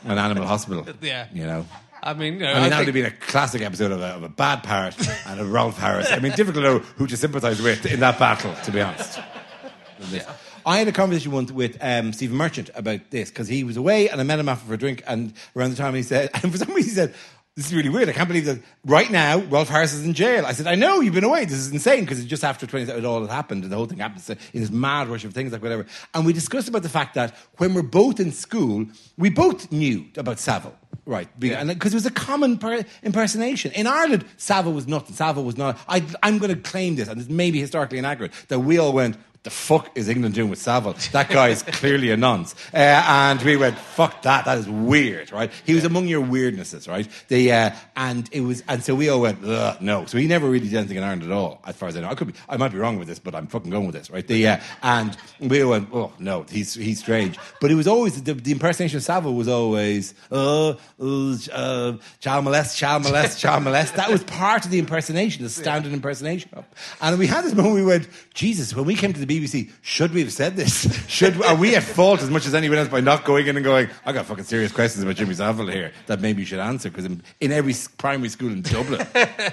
uh, 0.06 0.12
an 0.12 0.20
animal 0.20 0.46
hospital. 0.46 0.86
Yeah. 1.02 1.26
you 1.34 1.44
know. 1.48 1.66
I 2.06 2.14
mean, 2.14 2.34
you 2.34 2.40
know, 2.42 2.52
I 2.52 2.54
mean, 2.56 2.64
I 2.64 2.70
that 2.70 2.78
would 2.80 2.88
have 2.88 2.94
been 2.94 3.06
a 3.06 3.12
classic 3.12 3.62
episode 3.62 3.94
of 3.94 4.02
a, 4.02 4.08
of 4.08 4.24
a 4.24 4.30
bad 4.30 4.62
parrot 4.62 4.96
and 5.26 5.40
a 5.40 5.46
Rolf 5.46 5.78
Harris. 5.78 6.12
I 6.12 6.20
mean, 6.20 6.34
difficult 6.34 6.56
to 6.56 6.62
know 6.62 6.80
who 6.80 7.08
to 7.08 7.16
sympathise 7.16 7.62
with 7.62 7.86
in 7.86 8.02
that 8.02 8.20
battle, 8.20 8.54
to 8.66 8.72
be 8.72 8.82
honest. 8.82 9.20
I 10.66 10.78
had 10.80 10.88
a 10.88 10.92
conversation 10.92 11.32
once 11.32 11.52
with 11.52 11.78
um, 11.82 12.12
Stephen 12.12 12.36
Merchant 12.36 12.70
about 12.76 13.10
this 13.10 13.30
because 13.30 13.48
he 13.48 13.64
was 13.64 13.78
away 13.78 14.10
and 14.10 14.20
I 14.20 14.24
met 14.26 14.40
him 14.40 14.50
after 14.50 14.68
for 14.68 14.74
a 14.74 14.78
drink. 14.78 15.02
And 15.08 15.34
around 15.56 15.72
the 15.72 15.78
time 15.78 15.96
he 15.96 16.04
said, 16.04 16.30
and 16.44 16.52
for 16.52 16.58
some 16.58 16.74
reason 16.74 16.90
he 16.90 16.96
said, 16.96 17.14
This 17.56 17.68
is 17.68 17.74
really 17.74 17.90
weird. 17.90 18.10
I 18.10 18.14
can't 18.14 18.28
believe 18.28 18.46
that 18.46 18.60
right 18.86 19.10
now 19.10 19.40
Rolf 19.40 19.70
Harris 19.70 19.94
is 19.94 20.06
in 20.06 20.14
jail. 20.14 20.46
I 20.46 20.52
said, 20.52 20.68
I 20.68 20.76
know 20.76 21.00
you've 21.00 21.14
been 21.14 21.24
away. 21.24 21.46
This 21.46 21.54
is 21.54 21.72
insane 21.72 22.02
because 22.02 22.20
it's 22.20 22.30
just 22.30 22.44
after 22.44 22.68
20, 22.68 22.92
it 22.92 23.06
all 23.06 23.22
had 23.22 23.30
happened 23.30 23.64
and 23.64 23.72
the 23.72 23.78
whole 23.78 23.86
thing 23.86 24.00
happened 24.00 24.22
so 24.22 24.36
in 24.54 24.62
this 24.62 24.72
mad 24.72 25.08
rush 25.08 25.24
of 25.24 25.34
things 25.34 25.54
like 25.54 25.62
whatever. 25.62 25.86
And 26.14 26.26
we 26.26 26.34
discussed 26.34 26.68
about 26.68 26.84
the 26.84 26.90
fact 26.90 27.16
that 27.16 27.36
when 27.58 27.74
we're 27.74 27.82
both 27.82 28.20
in 28.20 28.34
school, 28.34 28.86
we 29.18 29.30
both 29.30 29.72
knew 29.72 30.06
about 30.18 30.40
Savile. 30.40 30.78
Right, 31.06 31.28
because 31.38 31.92
it 31.92 31.96
was 31.96 32.06
a 32.06 32.12
common 32.12 32.58
per- 32.58 32.86
impersonation. 33.02 33.72
In 33.74 33.88
Ireland, 33.88 34.24
Savile 34.38 34.72
was 34.72 34.88
nothing. 34.88 35.14
Savile 35.16 35.44
was 35.44 35.58
not. 35.58 35.78
I, 35.90 36.02
I'm 36.24 36.38
going 36.38 36.56
to 36.56 36.62
claim 36.62 36.96
this, 36.96 37.10
and 37.10 37.20
this 37.20 37.28
may 37.28 37.52
be 37.52 37.60
historically 37.60 37.98
inaccurate, 37.98 38.32
that 38.48 38.60
we 38.60 38.78
all 38.78 38.94
went, 38.94 39.18
the 39.44 39.50
fuck 39.50 39.92
is 39.96 40.08
England 40.08 40.36
doing 40.36 40.50
with 40.50 40.60
Savile? 40.60 40.96
That 41.12 41.30
guy 41.30 41.50
is 41.50 41.64
clearly 41.64 42.12
a 42.12 42.18
nonce. 42.18 42.56
Uh, 42.74 42.78
and 42.78 43.42
we 43.42 43.58
went, 43.58 43.78
fuck 43.78 44.22
that, 44.22 44.46
that 44.46 44.58
is 44.58 44.70
weird, 44.70 45.34
right? 45.34 45.52
He 45.66 45.74
was 45.74 45.84
among 45.84 46.08
your 46.08 46.26
weirdnesses, 46.26 46.88
right? 46.88 47.08
The, 47.28 47.52
uh, 47.52 47.72
and 47.98 48.30
it 48.32 48.40
was, 48.40 48.64
and 48.70 48.82
so 48.82 48.96
we 48.96 49.10
all 49.10 49.20
went, 49.20 49.44
Ugh, 49.44 49.82
no. 49.82 50.06
So 50.06 50.18
he 50.18 50.28
never 50.28 50.50
really 50.50 50.70
did 50.70 50.78
anything 50.78 50.96
in 50.96 51.04
Ireland 51.04 51.24
at 51.24 51.32
all, 51.32 51.62
as 51.66 51.76
far 51.76 51.90
as 51.90 51.98
I 51.98 52.02
know. 52.02 52.08
I 52.08 52.16
could 52.16 52.28
be, 52.28 52.34
I 52.48 52.56
might 52.56 52.72
be 52.72 52.78
wrong 52.78 52.98
with 52.98 53.10
this, 53.10 53.20
but 53.20 53.36
I'm 53.36 53.48
fucking 53.48 53.70
going 53.70 53.86
with 53.86 53.96
this, 53.96 54.10
right? 54.10 54.26
The, 54.26 54.48
uh, 54.48 54.58
and 54.82 55.18
we 55.42 55.62
all 55.62 55.72
went, 55.72 55.90
oh, 55.92 56.14
no, 56.20 56.44
he's, 56.44 56.74
he's 56.74 57.00
strange. 57.00 57.38
But 57.60 57.70
it 57.70 57.76
was 57.76 57.88
always, 57.88 58.22
the, 58.24 58.34
the 58.34 58.54
impersonation 58.54 58.96
of 58.96 59.04
Savile 59.04 59.34
was 59.34 59.50
always, 59.50 60.14
uh, 60.32 60.76
uh, 61.02 61.36
uh, 61.52 61.98
child 62.22 62.46
molest, 62.46 62.78
child 62.78 63.04
molest, 63.04 63.40
child 63.40 63.64
molest. 63.64 63.96
That 63.96 64.10
was 64.10 64.24
part 64.24 64.64
of 64.64 64.72
the 64.72 64.80
impersonation, 64.80 65.44
the 65.44 65.50
standard 65.64 65.92
impersonation. 65.92 66.50
And 67.02 67.20
we 67.20 67.28
had 67.28 67.44
this 67.44 67.54
moment 67.54 67.76
we 67.76 67.84
went, 67.84 68.08
Jesus, 68.34 68.74
when 68.74 68.86
we 68.86 68.96
came 68.96 69.12
to 69.12 69.20
the 69.20 69.33
BBC, 69.42 69.72
should 69.82 70.14
we 70.14 70.22
have 70.22 70.32
said 70.32 70.56
this? 70.56 70.84
Should 71.08 71.42
are 71.44 71.56
we 71.56 71.76
at 71.76 71.84
fault 71.84 72.22
as 72.22 72.30
much 72.30 72.46
as 72.46 72.54
anyone 72.54 72.78
else 72.78 72.88
by 72.88 73.00
not 73.02 73.24
going 73.26 73.48
in 73.48 73.56
and 73.56 73.64
going, 73.64 73.90
I 74.06 74.12
got 74.12 74.26
fucking 74.26 74.44
serious 74.44 74.72
questions 74.72 75.04
about 75.04 75.16
Jimmy 75.16 75.34
Savile 75.34 75.68
here 75.68 75.92
that 76.08 76.22
maybe 76.22 76.42
you 76.42 76.46
should 76.46 76.60
answer 76.60 76.90
because 76.90 77.06
in, 77.06 77.22
in 77.40 77.52
every 77.52 77.74
primary 77.98 78.30
school 78.30 78.52
in 78.52 78.62
Dublin, 78.62 79.06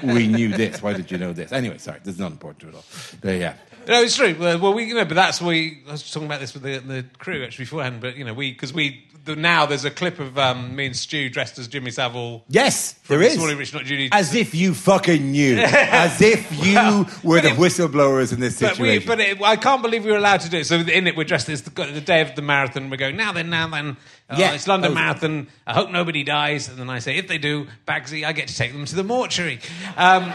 we 0.03 0.27
knew 0.27 0.49
this. 0.49 0.83
Why 0.83 0.93
did 0.93 1.11
you 1.11 1.19
know 1.19 1.33
this? 1.33 1.53
Anyway, 1.53 1.79
sorry, 1.79 2.01
this 2.05 2.15
is 2.15 2.21
not 2.21 2.33
important 2.33 2.71
at 2.71 2.75
all. 2.75 2.85
But 3.21 3.39
yeah. 3.39 3.55
No, 3.89 4.03
it's 4.03 4.17
true. 4.17 4.37
Well, 4.39 4.75
we, 4.75 4.85
you 4.85 4.95
know, 4.95 5.05
but 5.05 5.15
that's 5.15 5.41
we. 5.41 5.83
I 5.89 5.93
was 5.93 6.11
talking 6.11 6.27
about 6.27 6.41
this 6.41 6.55
with 6.55 6.63
the, 6.63 6.79
the 6.79 7.05
crew 7.19 7.43
actually 7.45 7.65
beforehand. 7.65 8.01
But 8.01 8.17
you 8.17 8.25
know, 8.25 8.35
we 8.35 8.53
because 8.53 8.73
we 8.73 9.05
the, 9.25 9.37
now 9.37 9.67
there's 9.67 9.85
a 9.85 9.91
clip 9.91 10.19
of 10.19 10.39
um, 10.39 10.77
me 10.77 10.87
and 10.87 10.97
Stu 10.97 11.29
dressed 11.29 11.59
as 11.59 11.67
Jimmy 11.69 11.91
Savile. 11.91 12.45
Yes, 12.49 12.93
there 13.09 13.21
is. 13.23 13.35
Sorry, 13.35 13.55
Rich, 13.55 13.75
not 13.75 13.85
Judy. 13.85 14.09
As 14.13 14.35
if 14.35 14.55
you 14.55 14.75
fucking 14.75 15.31
knew. 15.33 15.57
As 15.61 16.21
if 16.23 16.51
you 16.65 16.75
Well, 16.75 17.11
were 17.23 17.41
the 17.41 17.49
it- 17.51 17.57
whistleblowers 17.57 18.33
in 18.33 18.41
this 18.41 18.61
But, 18.61 18.79
we, 18.79 18.99
situation. 19.01 19.07
but 19.09 19.21
it, 19.21 19.43
I 19.43 19.57
can't 19.57 19.83
believe 19.83 20.05
we 20.05 20.11
were 20.11 20.17
allowed 20.19 20.41
to 20.43 20.49
do 20.51 20.59
it. 20.59 20.67
So 20.67 20.77
in 20.77 21.07
it, 21.07 21.17
we're 21.17 21.25
dressed 21.25 21.49
as 21.51 21.63
the, 21.63 21.71
the 21.71 22.01
day 22.01 22.21
of 22.23 22.35
the 22.35 22.43
marathon. 22.43 22.89
We're 22.91 22.97
going 22.97 23.17
now 23.17 23.33
then, 23.33 23.51
now 23.51 23.69
then. 23.69 23.97
Oh, 24.31 24.39
Yeah. 24.39 24.53
it's 24.55 24.67
London. 24.69 24.95
Marathon. 24.95 25.49
I 25.67 25.75
hope 25.75 25.91
nobody 25.91 26.23
dies. 26.25 26.69
And 26.69 26.79
then 26.79 26.89
I 26.89 26.99
say, 27.01 27.17
if 27.17 27.29
they 27.29 27.39
do, 27.39 27.67
Bagsy, 27.87 28.25
I 28.25 28.33
get 28.33 28.49
to 28.49 28.55
take 28.57 28.73
them 28.73 28.85
to 28.87 28.95
the 28.95 29.05
mortuary. 29.05 29.59
Um, 29.97 30.33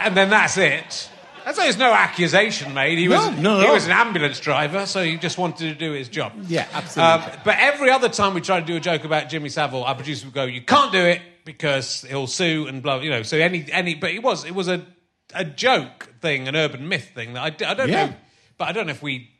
and 0.00 0.16
then 0.16 0.30
that's 0.30 0.56
it. 0.58 1.08
That's 1.44 1.58
there's 1.58 1.78
no 1.78 1.92
accusation 1.92 2.74
made. 2.74 2.98
He 2.98 3.08
No, 3.08 3.16
was 3.16 3.38
no, 3.38 3.58
he 3.60 3.66
no. 3.66 3.72
was 3.74 3.84
an 3.86 3.92
ambulance 3.92 4.38
driver, 4.40 4.86
so 4.86 5.02
he 5.02 5.16
just 5.16 5.38
wanted 5.38 5.68
to 5.70 5.74
do 5.74 5.92
his 5.92 6.08
job. 6.08 6.32
Yeah, 6.46 6.66
absolutely. 6.72 7.32
Um, 7.32 7.40
but 7.44 7.56
every 7.58 7.90
other 7.90 8.08
time 8.08 8.34
we 8.34 8.40
try 8.40 8.60
to 8.60 8.66
do 8.66 8.76
a 8.76 8.80
joke 8.80 9.04
about 9.04 9.28
Jimmy 9.28 9.48
Savile, 9.48 9.84
our 9.84 9.94
producer 9.94 10.26
would 10.26 10.34
go, 10.34 10.44
"You 10.44 10.60
can't 10.62 10.92
do 10.92 11.00
it 11.04 11.20
because 11.44 12.02
he'll 12.08 12.26
sue 12.26 12.66
and 12.68 12.82
blah." 12.82 13.00
You 13.00 13.10
know, 13.10 13.22
so 13.22 13.36
any 13.38 13.66
any. 13.72 13.94
But 13.94 14.12
it 14.12 14.22
was 14.22 14.44
it 14.44 14.54
was 14.54 14.68
a 14.68 14.86
a 15.34 15.44
joke 15.44 16.10
thing, 16.20 16.46
an 16.48 16.54
urban 16.56 16.86
myth 16.88 17.10
thing 17.14 17.32
that 17.34 17.40
I, 17.42 17.70
I 17.70 17.74
don't 17.74 17.88
Yeah. 17.88 18.06
know. 18.06 18.14
But 18.58 18.68
I 18.68 18.72
don't 18.72 18.86
know 18.86 18.92
if 18.92 19.02
we, 19.02 19.30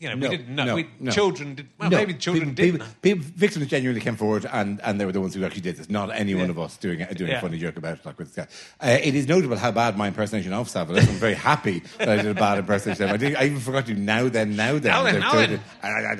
you 0.00 0.08
know, 0.08 0.14
No, 0.14 0.28
we 0.28 0.36
didn't 0.36 0.54
know. 0.54 0.64
no, 0.64 0.74
we, 0.76 0.88
no. 1.00 1.10
Children 1.10 1.54
did. 1.56 1.68
Well, 1.78 1.90
maybe 1.90 2.14
children 2.14 2.54
people, 2.54 2.78
did. 2.78 2.86
People, 2.86 2.86
people, 3.02 3.24
victims 3.36 3.66
genuinely 3.66 4.00
came 4.00 4.16
forward, 4.16 4.46
and, 4.52 4.80
and 4.82 5.00
they 5.00 5.04
were 5.04 5.12
the 5.12 5.20
ones 5.20 5.34
who 5.34 5.44
actually 5.44 5.62
did 5.62 5.76
this. 5.76 5.90
Not 5.90 6.10
any 6.14 6.34
one 6.34 6.50
of 6.50 6.58
us 6.58 6.76
doing 6.76 7.04
doing 7.14 7.30
Yeah. 7.30 7.38
a 7.38 7.40
funny 7.40 7.58
joke 7.58 7.76
about 7.76 7.98
it. 7.98 8.06
Like 8.06 8.18
with 8.18 8.32
this 8.32 8.46
guy. 8.80 8.86
Uh, 8.86 8.98
it 9.02 9.14
is 9.14 9.26
notable 9.26 9.56
how 9.56 9.72
bad 9.72 9.96
my 9.96 10.08
impersonation 10.08 10.52
of 10.52 10.68
Savile 10.68 10.98
is. 10.98 11.08
I'm 11.08 11.14
very 11.16 11.34
happy 11.34 11.82
that 11.98 12.08
I 12.08 12.16
did 12.16 12.26
a 12.26 12.34
bad 12.34 12.58
impersonation. 12.58 13.04
of. 13.06 13.10
I, 13.10 13.16
did, 13.16 13.34
I 13.36 13.44
even 13.46 13.60
forgot 13.60 13.86
to 13.86 13.94
now 13.94 14.28
then 14.28 14.54
now 14.54 14.78
then. 14.78 14.92
Now 14.92 15.02
then, 15.02 15.14
So- 15.14 15.20
now 15.20 15.30
so 15.32 15.36
then. 15.38 15.60
I, 15.82 15.88
I, 15.88 16.12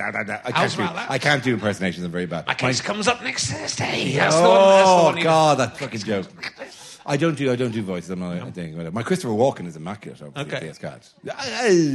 I, 0.45 0.53
can't 0.53 0.77
do. 0.77 0.83
I 0.85 1.19
can't 1.19 1.45
do 1.45 1.55
impersonations. 1.55 2.05
I'm 2.05 2.11
very 2.11 2.27
bad. 2.27 2.47
My 2.47 2.55
case 2.55 2.81
comes 2.81 3.07
up 3.07 3.23
next 3.23 3.51
Thursday. 3.51 4.19
Oh 4.21 4.31
the 4.31 4.49
one, 4.49 4.69
that's 4.71 4.89
the 4.89 5.05
one 5.05 5.23
God, 5.23 5.59
that 5.59 5.77
fucking 5.79 6.01
joke. 6.01 6.27
I 7.09 7.17
don't 7.17 7.37
do 7.37 7.51
I 7.51 7.57
don't 7.57 7.71
do 7.73 7.83
voices. 7.83 8.11
I'm 8.11 8.21
not 8.21 8.37
a 8.37 8.53
thing. 8.53 8.77
Whatever. 8.77 8.95
My 8.95 9.03
Christopher 9.03 9.33
Walken 9.33 9.67
is 9.67 9.77
immaculate. 9.77 10.21
Okay. 10.37 10.61
Yes, 10.67 10.79
God. 10.79 11.01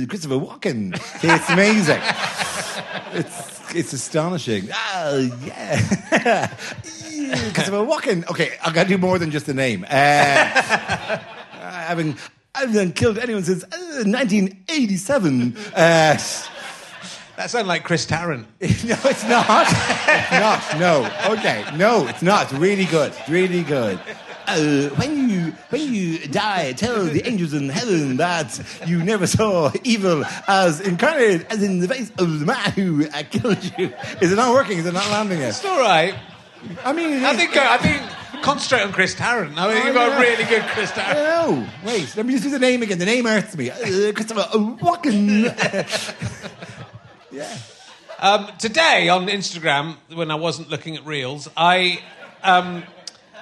Christopher 0.09 0.36
Walken. 0.36 0.93
It's 1.24 1.49
amazing. 1.49 2.01
it's 3.14 3.76
it's 3.76 3.93
astonishing. 3.93 4.70
Oh 4.74 5.39
yeah. 5.45 6.47
Christopher 7.53 7.86
Walken. 7.86 8.28
Okay, 8.30 8.57
I 8.66 8.72
got 8.72 8.84
to 8.84 8.89
do 8.89 8.97
more 8.97 9.20
than 9.20 9.30
just 9.30 9.45
the 9.45 9.53
name. 9.53 9.84
Uh, 9.84 9.88
having 11.51 12.18
haven't 12.55 12.95
killed 12.95 13.20
anyone 13.20 13.43
since 13.43 13.64
uh, 13.64 14.03
1987. 14.05 15.55
Uh, 15.76 16.18
That 17.36 17.49
sounded 17.49 17.68
like 17.68 17.84
Chris 17.84 18.05
Tarrant. 18.05 18.45
no, 18.61 18.68
it's 19.05 19.24
not. 19.28 19.68
It's 19.68 20.32
not. 20.32 20.80
No. 20.80 21.09
Okay. 21.34 21.66
No, 21.76 22.07
it's 22.07 22.22
not. 22.22 22.43
It's 22.43 22.53
really 22.53 22.86
good. 22.86 23.11
It's 23.11 23.30
really 23.30 23.64
good. 23.64 23.99
Uh, 24.47 24.89
when 24.95 25.29
you 25.29 25.51
when 25.69 25.93
you 25.93 26.27
die, 26.27 26.73
tell 26.73 27.05
the 27.05 27.25
angels 27.27 27.53
in 27.53 27.69
heaven 27.69 28.17
that 28.17 28.59
you 28.85 29.03
never 29.03 29.25
saw 29.27 29.71
evil 29.83 30.23
as 30.47 30.81
incarnate 30.81 31.45
as 31.49 31.63
in 31.63 31.79
the 31.79 31.87
face 31.87 32.11
of 32.17 32.39
the 32.39 32.45
man 32.45 32.71
who 32.71 33.07
uh, 33.07 33.23
killed 33.29 33.63
you. 33.77 33.93
Is 34.21 34.31
it 34.31 34.35
not 34.35 34.53
working? 34.53 34.77
Is 34.77 34.85
it 34.85 34.93
not 34.93 35.09
landing 35.09 35.39
yet? 35.39 35.49
It's 35.49 35.65
all 35.65 35.79
right. 35.79 36.15
I 36.83 36.93
mean, 36.93 37.23
I 37.23 37.35
think 37.35 37.55
uh, 37.55 37.67
I 37.69 37.77
think 37.77 38.01
concentrate 38.43 38.81
on 38.81 38.91
Chris 38.91 39.15
Tarrant. 39.15 39.57
I 39.57 39.73
think 39.73 39.85
you've 39.85 39.95
got 39.95 40.17
a 40.17 40.21
really 40.21 40.43
good 40.43 40.63
Chris 40.63 40.91
Tarrant. 40.91 41.17
know. 41.17 41.67
Wait, 41.85 42.15
let 42.15 42.25
me 42.25 42.33
just 42.33 42.43
do 42.43 42.49
the 42.49 42.59
name 42.59 42.83
again. 42.83 42.99
The 42.99 43.05
name 43.05 43.25
hurts 43.25 43.55
me. 43.55 43.71
Uh, 43.71 44.11
Christopher 44.13 44.47
Walken. 44.53 45.43
yeah. 47.31 47.57
Um, 48.19 48.47
today 48.57 49.09
on 49.09 49.27
Instagram, 49.27 49.95
when 50.13 50.31
I 50.31 50.35
wasn't 50.35 50.69
looking 50.69 50.95
at 50.95 51.05
reels, 51.05 51.49
I 51.57 52.01
um, 52.43 52.83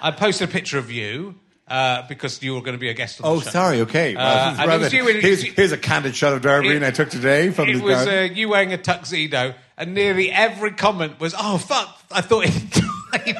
I 0.02 0.12
posted 0.12 0.49
a 0.49 0.52
picture 0.52 0.78
of 0.78 0.91
you 0.91 1.36
uh, 1.68 2.08
because 2.08 2.41
you 2.43 2.54
were 2.56 2.62
going 2.62 2.74
to 2.74 2.80
be 2.80 2.89
a 2.89 2.93
guest 2.93 3.22
on 3.22 3.30
the 3.30 3.38
Oh, 3.38 3.41
show. 3.41 3.49
sorry. 3.52 3.82
Okay. 3.82 4.16
Uh, 4.16 4.78
was 4.80 4.91
you 4.91 5.08
in- 5.08 5.22
here's, 5.22 5.41
here's 5.43 5.72
a 5.72 5.78
candid 5.78 6.16
shot 6.16 6.34
of 6.34 6.41
Darby 6.41 6.70
It- 6.70 6.84
I 6.84 6.91
took 6.91 7.10
today 7.10 7.52
from 7.52 7.70
It 7.70 7.78
the 7.78 7.84
was 7.84 7.95
garden. 8.06 8.32
uh, 8.32 8.34
you 8.34 8.49
wearing 8.49 8.74
a 8.74 8.78
tuxedo, 8.78 9.54
and 9.78 9.93
nearly 9.93 10.32
every 10.32 10.72
comment 10.72 11.20
was, 11.20 11.34
"Oh 11.38 11.58
fuck, 11.58 11.97
I 12.12 12.22
thought 12.22 12.45
he 12.45 12.60
died." 13.16 13.36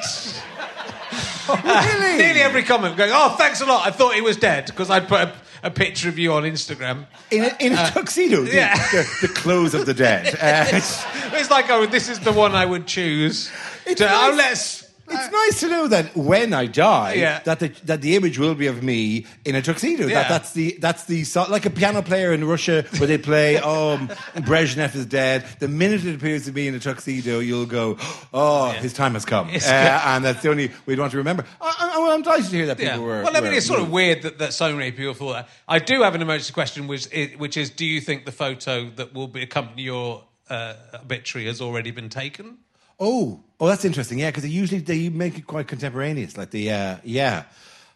really? 1.48 2.18
nearly 2.22 2.40
every 2.40 2.62
comment 2.62 2.96
going, 2.96 3.10
"Oh, 3.12 3.34
thanks 3.36 3.60
a 3.60 3.66
lot. 3.66 3.86
I 3.86 3.90
thought 3.90 4.14
he 4.14 4.20
was 4.20 4.36
dead," 4.36 4.66
because 4.66 4.90
I'd 4.90 5.08
put 5.08 5.20
a, 5.20 5.32
a 5.64 5.70
picture 5.70 6.08
of 6.08 6.18
you 6.18 6.32
on 6.32 6.44
Instagram. 6.44 7.06
in 7.30 7.44
a, 7.44 7.56
in 7.60 7.72
a 7.72 7.90
tuxedo. 7.90 8.42
The, 8.44 8.54
yeah. 8.54 8.76
the, 8.92 9.08
the 9.22 9.28
clothes 9.28 9.74
of 9.74 9.86
the 9.86 9.94
dead. 9.94 10.34
Uh, 10.34 10.76
it's, 10.76 11.04
It's 11.34 11.50
like, 11.50 11.70
oh, 11.70 11.86
this 11.86 12.08
is 12.08 12.20
the 12.20 12.32
one 12.32 12.54
I 12.54 12.66
would 12.66 12.86
choose. 12.86 13.50
It's 13.86 14.00
to, 14.00 14.06
nice. 14.06 14.32
oh, 14.32 14.34
let's. 14.36 14.81
It's 15.14 15.32
nice 15.32 15.60
to 15.60 15.68
know 15.68 15.86
that 15.88 16.16
when 16.16 16.52
I 16.54 16.66
die, 16.66 17.14
Yeah. 17.14 17.40
that 17.44 17.58
the 17.60 17.68
that 17.84 18.00
the 18.02 18.16
image 18.16 18.38
will 18.38 18.54
be 18.54 18.66
of 18.66 18.82
me 18.82 19.26
in 19.44 19.54
a 19.54 19.62
tuxedo. 19.62 20.06
Yeah. 20.06 20.14
That 20.22 20.28
that's 20.28 20.52
the 20.52 20.76
that's 20.80 21.04
the 21.04 21.24
so- 21.24 21.46
like 21.50 21.66
a 21.66 21.70
piano 21.70 22.02
player 22.02 22.32
in 22.32 22.44
Russia 22.44 22.84
where 22.98 23.06
they 23.06 23.18
play 23.18 23.58
um, 23.58 24.08
Brezhnev 24.36 24.94
is 24.94 25.06
dead. 25.06 25.44
The 25.58 25.68
minute 25.68 26.04
it 26.04 26.14
appears 26.14 26.44
to 26.46 26.52
be 26.52 26.66
in 26.68 26.74
a 26.74 26.80
tuxedo, 26.80 27.38
you'll 27.40 27.66
go, 27.66 27.96
oh, 28.32 28.70
his 28.70 28.92
time 28.92 29.14
has 29.14 29.24
come, 29.24 29.48
It's 29.50 29.66
Uh, 29.68 29.70
good. 29.70 30.08
and 30.08 30.24
that's 30.24 30.42
the 30.42 30.50
only 30.50 30.70
we'd 30.86 30.98
want 30.98 31.12
to 31.12 31.18
remember. 31.18 31.44
I, 31.60 31.74
I, 31.78 32.12
I'm 32.14 32.22
delighted 32.22 32.46
to 32.50 32.56
hear 32.56 32.66
that 32.66 32.78
people 32.78 33.02
were. 33.02 33.22
well, 33.22 33.36
I 33.36 33.40
mean, 33.40 33.50
were 33.52 33.56
it's 33.58 33.66
sort 33.66 33.80
of 33.80 33.90
weird 33.90 34.22
that, 34.22 34.38
that 34.38 34.52
so 34.52 34.74
many 34.74 34.92
people 34.92 35.14
thought 35.14 35.32
that. 35.34 35.48
I 35.68 35.78
do 35.78 36.02
have 36.02 36.14
an 36.14 36.22
emergency 36.22 36.52
question, 36.52 36.86
which 36.86 37.10
is, 37.12 37.36
which 37.38 37.56
is 37.56 37.70
do 37.70 37.84
you 37.86 38.00
think 38.00 38.24
the 38.24 38.32
photo 38.32 38.90
that 38.96 39.14
will 39.14 39.28
be 39.28 39.42
accompany 39.42 39.82
your 39.82 40.24
uh, 40.50 40.74
obituary 40.94 41.46
has 41.46 41.60
already 41.60 41.90
been 41.90 42.08
taken? 42.08 42.58
Oh, 42.98 43.40
oh, 43.60 43.66
that's 43.66 43.84
interesting. 43.84 44.18
Yeah, 44.18 44.30
because 44.30 44.48
usually 44.48 44.80
they 44.80 45.08
make 45.08 45.38
it 45.38 45.46
quite 45.46 45.68
contemporaneous. 45.68 46.36
Like 46.36 46.50
the 46.50 46.70
uh, 46.70 46.96
yeah. 47.04 47.44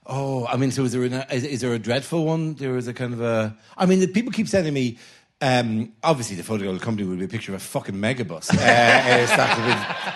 Oh, 0.07 0.47
I 0.47 0.57
mean, 0.57 0.71
so 0.71 0.85
is 0.85 0.93
there 0.93 1.05
a, 1.05 1.35
is, 1.35 1.45
is 1.45 1.61
there 1.61 1.75
a 1.75 1.79
dreadful 1.79 2.25
one? 2.25 2.55
There 2.55 2.77
is 2.77 2.87
a 2.87 2.95
kind 2.95 3.13
of 3.13 3.21
a. 3.21 3.57
I 3.77 3.87
mean, 3.87 4.01
the 4.01 4.07
people 4.07 4.33
keep 4.33 4.49
sending 4.49 4.75
me. 4.75 4.99
Um, 5.41 5.93
obviously, 6.03 6.37
the 6.37 6.43
photo 6.43 6.77
to 6.77 7.05
will 7.05 7.17
be 7.17 7.25
a 7.25 7.29
picture 7.29 7.53
of 7.55 7.61
a 7.61 7.65
fucking 7.65 7.95
megabus. 7.97 8.51
Uh, 8.57 10.13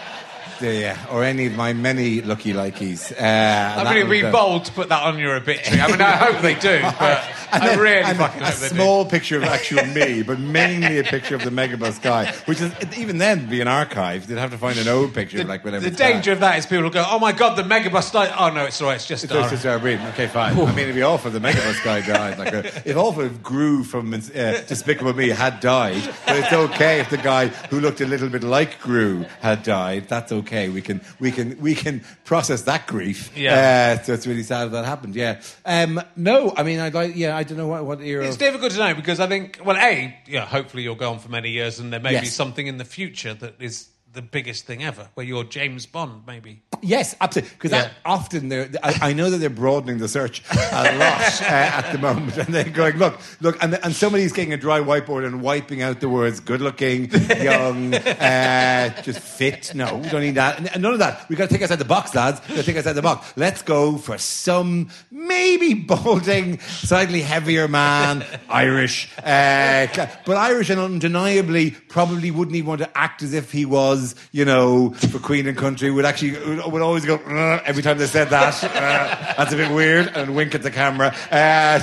stacked 0.60 0.94
with 0.94 1.06
the, 1.06 1.12
uh, 1.12 1.14
or 1.16 1.24
any 1.24 1.46
of 1.46 1.54
my 1.56 1.72
many 1.72 2.20
lucky 2.22 2.52
likeys. 2.52 3.12
Uh, 3.12 3.74
I 3.78 3.84
mean, 3.84 3.96
it'd 3.98 4.10
be 4.10 4.22
bold 4.30 4.64
to 4.66 4.72
put 4.72 4.88
that 4.90 5.02
on 5.02 5.18
your 5.18 5.36
obituary. 5.36 5.80
I 5.80 5.86
mean, 5.90 6.00
I 6.00 6.12
hope 6.16 6.40
they 6.42 6.54
do, 6.54 6.80
but 6.98 7.24
And 7.52 7.62
I 7.62 7.66
then- 7.68 7.78
really 7.80 8.02
and 8.02 8.18
fucking 8.18 8.42
a 8.42 8.44
hope 8.46 8.54
they 8.56 8.68
do. 8.68 8.74
small 8.74 9.04
picture 9.04 9.36
of 9.38 9.44
actual 9.44 9.84
me, 9.86 10.22
but 10.22 10.38
mainly 10.38 10.98
a 10.98 11.04
picture 11.04 11.34
of 11.34 11.42
the 11.42 11.50
megabus 11.50 12.00
guy, 12.00 12.32
which 12.46 12.60
is 12.60 12.72
even 12.96 13.18
then 13.18 13.48
be 13.48 13.60
an 13.60 13.68
archive. 13.68 14.26
They'd 14.26 14.38
have 14.38 14.50
to 14.52 14.58
find 14.58 14.78
an 14.78 14.88
old 14.88 15.14
picture, 15.14 15.38
The, 15.38 15.44
like 15.44 15.64
whenever. 15.64 15.84
the 15.88 15.96
danger 15.96 16.32
of 16.32 16.40
that 16.40 16.58
is 16.58 16.66
people 16.66 16.84
will 16.84 16.90
go, 16.90 17.04
"Oh 17.08 17.18
my 17.18 17.32
god, 17.32 17.56
the 17.56 17.62
megabus 17.62 18.12
died." 18.12 18.32
Oh 18.38 18.50
no, 18.50 18.64
it's 18.66 18.80
all 18.80 18.88
right. 18.88 18.94
It's 18.96 19.06
just 19.06 19.24
It's 19.24 19.32
Dara. 19.32 19.48
just. 19.50 19.64
Okay, 19.66 20.26
fine. 20.28 20.52
I 20.58 20.64
mean, 20.66 20.78
it'd 20.80 20.94
be 20.94 21.02
awful 21.02 21.34
if 21.34 21.40
the 21.42 21.46
Megabus 21.48 21.82
guy 21.84 22.00
died. 22.00 22.38
Like, 22.38 22.54
uh, 22.54 22.62
if 22.84 22.96
awful 22.96 23.24
if 23.24 23.42
Gru 23.42 23.82
from 23.84 24.12
uh, 24.12 24.18
Despicable 24.18 25.14
Me 25.14 25.28
had 25.28 25.60
died, 25.60 26.02
but 26.26 26.36
it's 26.36 26.52
okay 26.52 27.00
if 27.00 27.10
the 27.10 27.16
guy 27.18 27.48
who 27.48 27.80
looked 27.80 28.00
a 28.00 28.06
little 28.06 28.28
bit 28.28 28.42
like 28.42 28.80
Gru 28.80 29.24
had 29.40 29.62
died. 29.62 30.08
That's 30.08 30.32
okay. 30.32 30.49
We 30.50 30.82
can 30.82 31.00
we 31.18 31.30
can 31.30 31.60
we 31.60 31.74
can 31.74 32.02
process 32.24 32.62
that 32.62 32.86
grief. 32.86 33.36
Yeah. 33.36 33.98
Uh, 34.00 34.02
so 34.02 34.12
it's 34.12 34.26
really 34.26 34.42
sad 34.42 34.72
that 34.72 34.84
happened. 34.84 35.14
Yeah. 35.14 35.40
Um, 35.64 36.00
no, 36.16 36.52
I 36.56 36.62
mean, 36.62 36.80
I'd 36.80 36.94
like. 36.94 37.16
Yeah, 37.16 37.36
I 37.36 37.42
don't 37.42 37.58
know 37.58 37.68
what 37.68 37.84
what 37.84 38.00
era. 38.00 38.26
It's 38.26 38.36
difficult 38.36 38.72
to 38.72 38.78
know 38.78 38.94
because 38.94 39.20
I 39.20 39.26
think, 39.26 39.60
well, 39.64 39.76
a, 39.76 40.16
yeah, 40.26 40.46
hopefully 40.46 40.82
you'll 40.82 40.94
go 40.94 41.10
on 41.10 41.18
for 41.18 41.28
many 41.30 41.50
years, 41.50 41.78
and 41.78 41.92
there 41.92 42.00
may 42.00 42.20
be 42.20 42.26
something 42.26 42.66
in 42.66 42.78
the 42.78 42.84
future 42.84 43.34
that 43.34 43.60
is 43.60 43.88
the 44.12 44.22
biggest 44.22 44.66
thing 44.66 44.82
ever, 44.82 45.08
where 45.14 45.24
you're 45.24 45.44
James 45.44 45.86
Bond, 45.86 46.22
maybe. 46.26 46.62
Yes, 46.82 47.14
absolutely. 47.20 47.54
Because 47.56 47.70
Yeah. 47.72 47.90
often 48.04 48.48
they're, 48.48 48.68
I, 48.82 49.10
I 49.10 49.12
know 49.12 49.30
that 49.30 49.36
they're 49.38 49.50
broadening 49.50 49.98
the 49.98 50.08
search 50.08 50.42
a 50.50 50.54
lot 50.98 51.42
uh, 51.42 51.44
at 51.44 51.92
the 51.92 51.98
moment, 51.98 52.36
and 52.38 52.52
they're 52.52 52.64
going, 52.64 52.96
look, 52.96 53.20
look, 53.40 53.62
and, 53.62 53.74
and 53.84 53.94
somebody's 53.94 54.32
getting 54.32 54.52
a 54.52 54.56
dry 54.56 54.80
whiteboard 54.80 55.26
and 55.26 55.42
wiping 55.42 55.82
out 55.82 56.00
the 56.00 56.08
words 56.08 56.40
good 56.40 56.60
looking, 56.60 57.10
young, 57.40 57.94
uh, 58.30 59.02
just 59.02 59.20
fit. 59.20 59.74
No, 59.74 59.96
we 59.98 60.08
don't 60.08 60.22
need 60.22 60.36
that. 60.36 60.58
And, 60.58 60.72
and 60.72 60.82
none 60.82 60.92
of 60.94 60.98
that. 61.00 61.28
We've 61.28 61.38
got 61.38 61.48
to 61.48 61.54
take 61.54 61.62
us 61.62 61.70
out 61.70 61.78
the 61.78 61.84
box, 61.84 62.14
lads. 62.14 62.40
We've 62.48 62.56
got 62.56 62.64
to 62.64 62.66
take 62.66 62.76
us 62.78 62.86
out 62.86 62.94
the 62.94 63.02
box. 63.02 63.32
Let's 63.36 63.62
go 63.62 63.96
for 63.98 64.16
some 64.18 64.88
maybe 65.10 65.74
balding, 65.74 66.58
slightly 66.60 67.20
heavier 67.22 67.68
man, 67.68 68.24
Irish, 68.48 69.08
uh, 69.18 69.86
but 70.26 70.36
Irish 70.36 70.70
and 70.70 70.80
undeniably 70.80 71.72
probably 71.72 72.30
wouldn't 72.30 72.56
even 72.56 72.68
want 72.68 72.80
to 72.80 72.98
act 72.98 73.22
as 73.22 73.34
if 73.34 73.52
he 73.52 73.64
was, 73.66 73.99
you 74.32 74.44
know, 74.44 74.90
for 75.10 75.18
Queen 75.18 75.46
and 75.46 75.56
Country. 75.56 75.90
Would 75.90 76.04
actually 76.04 76.32
would 76.70 76.82
always 76.82 77.04
go 77.04 77.16
"Uh," 77.16 77.60
every 77.64 77.82
time 77.82 77.98
they 77.98 78.06
said 78.06 78.30
that. 78.30 78.54
Uh, 78.80 79.34
that's 79.36 79.52
a 79.52 79.56
bit 79.56 79.70
weird, 79.70 80.06
and 80.14 80.34
wink 80.34 80.54
at 80.54 80.62
the 80.62 80.70
camera. 80.70 81.14
Uh, 81.30 81.78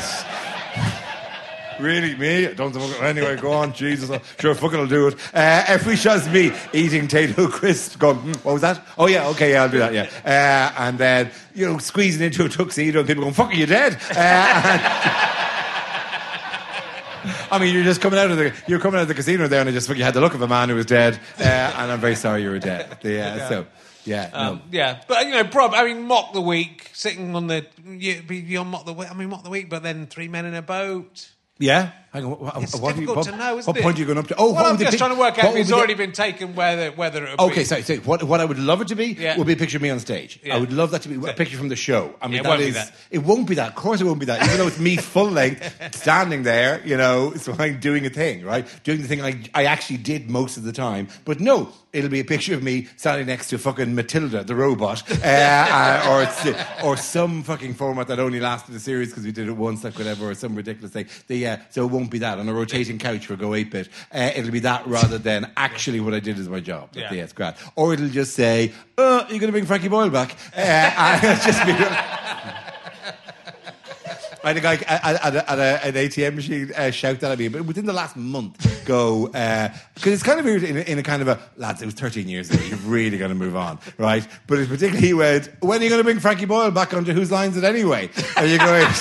Really, 1.80 2.16
me? 2.16 2.48
Don't 2.56 2.76
anyway. 3.02 3.36
Go 3.36 3.52
on, 3.52 3.74
Jesus. 3.74 4.10
Sure, 4.40 4.56
fucking 4.56 4.80
I'll 4.80 4.88
do 4.88 5.08
it. 5.08 5.16
Uh, 5.34 5.64
if 5.70 5.86
we 5.86 5.96
shows 5.96 6.28
me 6.28 6.52
eating 6.74 7.08
Tayto 7.08 7.50
crisp, 7.52 8.00
going, 8.00 8.18
"Hmm, 8.18 8.32
what 8.44 8.54
was 8.54 8.62
that? 8.62 8.84
Oh 8.98 9.08
yeah, 9.08 9.28
okay, 9.30 9.52
yeah, 9.52 9.64
I'll 9.64 9.70
do 9.70 9.80
that. 9.80 9.94
Yeah, 9.94 10.10
uh, 10.26 10.82
and 10.82 10.98
then 10.98 11.30
you 11.54 11.68
know 11.68 11.78
squeezing 11.78 12.26
into 12.26 12.46
a 12.46 12.50
tuxedo 12.50 13.00
and 13.00 13.08
people 13.08 13.24
going, 13.24 13.34
"Fuck, 13.36 13.52
are 13.52 13.56
you 13.56 13.68
dead?" 13.68 13.98
Uh, 14.16 15.44
I 17.52 17.60
mean, 17.60 17.74
you're 17.74 17.84
just 17.84 18.02
coming 18.02 18.20
out 18.20 18.32
of 18.32 18.38
the 18.38 18.54
you're 18.68 18.80
coming 18.80 18.98
out 18.98 19.04
of 19.04 19.08
the 19.08 19.14
casino 19.14 19.48
there, 19.48 19.62
and 19.62 19.70
I 19.70 19.74
just 19.74 19.90
you 19.90 20.04
had 20.04 20.14
the 20.14 20.22
look 20.22 20.34
of 20.34 20.42
a 20.42 20.48
man 20.48 20.70
who 20.70 20.76
was 20.76 20.86
dead, 20.86 21.20
uh, 21.40 21.44
and 21.44 21.92
I'm 21.92 22.00
very 22.00 22.16
sorry 22.16 22.44
you 22.44 22.50
were 22.50 22.60
dead. 22.60 22.98
Yeah, 23.04 23.50
so 23.50 23.66
yeah, 24.06 24.30
no. 24.32 24.40
Um, 24.40 24.62
yeah, 24.72 25.02
but 25.08 25.26
you 25.26 25.32
know, 25.32 25.44
Bob. 25.44 25.74
I 25.74 25.86
mean, 25.86 26.04
mock 26.04 26.34
the 26.34 26.42
week, 26.42 26.90
sitting 26.94 27.36
on 27.36 27.48
the 27.48 27.66
you, 27.86 28.60
on 28.60 28.68
mock 28.68 28.86
the 28.86 28.94
week. 28.94 29.12
I 29.12 29.14
mean, 29.14 29.30
mock 29.30 29.44
the 29.44 29.50
week, 29.50 29.70
but 29.70 29.84
then 29.84 30.08
three 30.08 30.28
men 30.28 30.46
in 30.46 30.54
a 30.54 30.62
boat. 30.62 31.30
yeah. 31.60 31.92
Hang 32.18 32.26
on, 32.26 32.40
what, 32.40 32.64
It's 32.64 32.76
what, 32.76 32.84
are 32.84 33.00
you- 33.00 33.02
difficult 33.08 33.18
what- 33.18 33.26
to 33.34 33.38
know, 33.38 33.58
isn't 33.60 33.68
what 33.68 33.78
it? 33.78 33.84
point 33.84 33.96
are 33.98 34.00
you 34.00 34.06
going 34.06 34.18
up 34.18 34.28
to? 34.28 34.36
Oh, 34.38 34.54
well, 34.54 34.66
I'm 34.66 34.78
just 34.78 34.92
pic- 34.92 34.98
trying 34.98 35.14
to 35.14 35.20
work 35.20 35.38
out 35.44 35.52
if 35.52 35.58
it's 35.58 35.72
already 35.72 35.94
been 35.94 36.12
taken, 36.12 36.56
whether 36.56 36.92
whether 36.92 37.26
it 37.26 37.32
would 37.32 37.40
Okay, 37.52 37.62
be. 37.62 37.64
so, 37.66 37.82
so 37.82 37.96
what, 37.98 38.24
what 38.24 38.42
I 38.42 38.46
would 38.46 38.60
love 38.60 38.82
it 38.82 38.88
to 38.90 38.96
be 38.96 39.08
Yeah. 39.20 39.38
would 39.38 39.46
be 39.48 39.54
a 39.54 39.58
picture 39.58 39.78
of 39.78 39.82
me 39.84 39.90
on 39.90 40.00
stage. 40.00 40.40
Yeah. 40.44 40.56
I 40.56 40.58
would 40.60 40.74
love 40.74 40.92
that 40.92 41.04
to 41.04 41.10
be 41.10 41.30
a 41.30 41.34
picture 41.34 41.58
from 41.58 41.70
the 41.70 41.76
show. 41.76 42.16
I 42.22 42.28
mean, 42.28 42.34
Yeah, 42.36 42.40
it 42.40 42.44
that 42.44 42.50
won't 42.50 42.60
be 42.62 42.72
that. 42.72 42.92
It 43.12 43.20
won't 43.20 43.48
be 43.48 43.56
that. 43.56 43.70
Of 43.70 43.76
course, 43.76 44.02
it 44.02 44.06
won't 44.06 44.20
be 44.20 44.26
that. 44.26 44.44
Even 44.44 44.58
though 44.58 44.68
it's 44.68 44.80
me 44.80 44.98
full 45.14 45.30
length, 45.30 45.96
standing 45.96 46.44
there, 46.44 46.82
you 46.86 46.98
know, 46.98 47.34
so 47.38 47.56
I'm 47.60 47.80
doing 47.80 48.06
a 48.06 48.10
thing, 48.10 48.44
right? 48.44 48.66
Doing 48.84 49.02
the 49.02 49.08
thing 49.08 49.22
I, 49.22 49.44
I 49.54 49.66
actually 49.66 49.98
did 49.98 50.30
most 50.30 50.58
of 50.58 50.64
the 50.64 50.72
time. 50.74 51.08
But 51.26 51.40
no, 51.40 51.70
it'll 51.94 52.10
be 52.10 52.20
a 52.20 52.26
picture 52.26 52.54
of 52.54 52.64
me 52.64 52.88
standing 52.98 53.28
next 53.28 53.50
to 53.50 53.58
fucking 53.58 53.94
Matilda, 53.96 54.44
the 54.44 54.56
robot, 54.56 55.04
uh, 55.24 55.26
uh, 55.26 56.28
or 56.84 56.90
or 56.90 56.98
some 56.98 57.44
fucking 57.44 57.74
format 57.76 58.08
that 58.08 58.20
only 58.20 58.40
lasted 58.40 58.76
a 58.76 58.80
series 58.80 59.10
because 59.10 59.24
we 59.24 59.32
did 59.32 59.48
it 59.48 59.52
once, 59.58 59.84
like 59.84 59.98
whatever, 59.98 60.30
or 60.30 60.34
some 60.34 60.56
ridiculous 60.56 60.92
thing. 60.92 61.08
The, 61.28 61.48
uh, 61.48 61.58
so 61.70 61.86
it 61.86 61.92
won't 61.92 62.07
be 62.10 62.20
that 62.20 62.40
on 62.40 62.48
a 62.50 62.54
rotating 62.54 62.98
couch 63.00 63.26
for 63.28 63.36
Go 63.36 63.54
8 63.54 63.72
Bit. 63.72 63.90
Uh, 64.14 64.32
it'll 64.36 64.52
be 64.52 64.60
that 64.60 64.86
rather 64.88 65.18
than 65.18 65.52
actually 65.58 66.00
what 66.00 66.14
I 66.14 66.20
did 66.20 66.38
as 66.40 66.48
my 66.50 66.60
job. 66.60 66.90
Yeah. 66.94 67.14
Yeah, 67.14 67.24
it's 67.24 67.34
great. 67.34 67.54
Or 67.76 67.94
it'll 67.94 68.10
just 68.10 68.34
say, 68.34 68.72
"Oh, 68.98 69.20
you're 69.30 69.40
going 69.40 69.48
to 69.48 69.52
bring 69.52 69.66
Frankie 69.66 69.88
Boyle 69.88 70.10
back," 70.10 70.36
uh, 70.56 70.60
and 70.62 71.24
it'll 71.24 71.46
just 71.46 71.66
be. 71.66 71.74
I 74.44 74.52
had 74.52 74.58
a 74.58 74.62
guy 74.62 74.74
at, 74.76 75.26
at, 75.26 75.36
a, 75.36 75.52
at 75.52 75.60
a, 75.60 75.86
an 75.88 75.94
ATM 75.96 76.36
machine 76.36 76.72
uh, 76.74 76.90
shout 76.92 77.20
that 77.20 77.32
at 77.32 77.40
me, 77.40 77.50
but 77.50 77.66
within 77.66 77.86
the 77.86 77.92
last 77.92 78.16
month, 78.16 78.86
go 78.86 79.26
because 79.28 79.74
it's 80.14 80.24
kind 80.24 80.40
of 80.40 80.46
weird 80.46 80.64
in, 80.64 80.78
a- 80.78 80.82
in 80.82 80.98
a 81.00 81.04
kind 81.04 81.22
of 81.22 81.28
a 81.28 81.40
lads. 81.58 81.82
It 81.82 81.86
was 81.86 81.96
13 81.96 82.30
years 82.30 82.50
ago. 82.50 82.64
You're 82.64 82.78
really 82.80 83.18
going 83.18 83.30
to 83.30 83.36
move 83.36 83.58
on, 83.58 83.78
right? 83.98 84.26
But 84.46 84.60
it's 84.60 84.70
particularly 84.70 85.06
he 85.06 85.14
went, 85.14 85.50
"When 85.60 85.82
are 85.82 85.84
you 85.84 85.90
going 85.90 86.00
to 86.00 86.06
bring 86.06 86.20
Frankie 86.20 86.46
Boyle 86.46 86.72
back 86.72 86.94
onto 86.94 87.12
whose 87.12 87.30
line 87.32 87.50
is 87.50 87.58
it 87.58 87.64
anyway?" 87.66 88.10
Are 88.38 88.46
you're 88.46 88.60
going. 88.60 88.88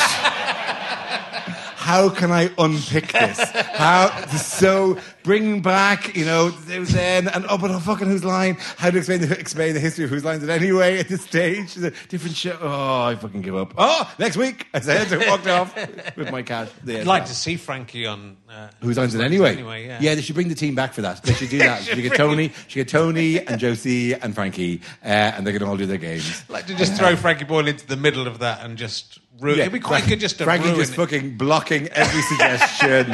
How 1.87 2.09
can 2.11 2.33
I 2.33 2.51
unpick 2.59 3.13
this? 3.13 3.39
How 3.39 4.09
so 4.27 4.99
bring 5.23 5.63
back, 5.63 6.17
you 6.17 6.25
know, 6.25 6.53
it 6.69 6.81
was 6.81 6.93
then 6.93 7.29
and 7.29 7.47
oh, 7.49 7.59
but 7.59 7.71
oh, 7.71 7.79
fucking 7.79 8.09
whose 8.09 8.25
line? 8.25 8.57
How 8.77 8.91
to 8.91 8.99
explain 8.99 9.21
the 9.21 9.39
explain 9.39 9.73
the 9.75 9.79
history 9.79 10.03
of 10.03 10.11
whose 10.11 10.25
line 10.25 10.39
is 10.39 10.43
it 10.43 10.51
anyway 10.51 10.99
at 10.99 11.07
this 11.07 11.23
stage? 11.23 11.77
It 11.77 11.95
different 12.09 12.35
show? 12.35 12.59
Oh, 12.61 13.05
I 13.05 13.15
fucking 13.15 13.41
give 13.41 13.55
up. 13.55 13.73
Oh, 13.79 14.13
next 14.19 14.37
week 14.37 14.67
I 14.75 14.81
said 14.81 15.13
and 15.13 15.31
walked 15.31 15.47
off 15.47 15.77
with 16.17 16.33
my 16.33 16.43
cat. 16.43 16.73
Yeah, 16.85 16.99
I'd 16.99 17.07
like 17.07 17.27
to 17.27 17.35
see 17.37 17.55
Frankie 17.55 18.05
on. 18.05 18.37
Uh, 18.51 18.69
Whose 18.81 18.97
line 18.97 19.07
is 19.07 19.15
it 19.15 19.21
anyway? 19.21 19.53
Anyway, 19.53 19.87
yeah. 19.87 19.99
yeah, 20.01 20.15
they 20.17 20.23
should 20.23 20.35
bring 20.35 20.49
the 20.49 20.57
team 20.57 20.75
back 20.75 20.93
for 20.93 21.03
that. 21.03 21.23
They 21.23 21.35
should 21.35 21.51
do 21.51 21.59
that. 21.59 21.85
Should 21.85 22.03
get 22.03 22.17
Tony, 22.17 22.49
should 22.67 22.81
get 22.81 22.89
Tony 22.89 23.39
and 23.39 23.61
Josie 23.61 24.15
and 24.15 24.35
Frankie, 24.35 24.81
uh, 25.05 25.07
and 25.07 25.47
they 25.47 25.53
can 25.53 25.63
all 25.63 25.77
do 25.77 25.87
their 25.87 25.99
games. 25.99 26.43
I'd 26.49 26.53
like 26.53 26.67
to 26.67 26.75
just 26.75 26.95
throw 26.95 27.15
Frankie 27.15 27.45
Boyle 27.45 27.69
into 27.69 27.87
the 27.87 27.97
middle 27.97 28.27
of 28.27 28.41
that 28.41 28.65
and 28.65 28.77
just 28.77 29.21
ruin. 29.41 29.61
It'd 29.61 29.73
be 29.73 29.81
quite 29.81 29.99
Frank- 30.01 30.09
good 30.11 30.21
just 30.21 30.39
to 30.39 30.45
Frankie 30.45 30.67
ruin 30.69 30.77
just 30.81 30.95
fucking 30.95 31.37
blocking 31.37 31.89
every 31.89 32.23
suggestion. 32.23 33.11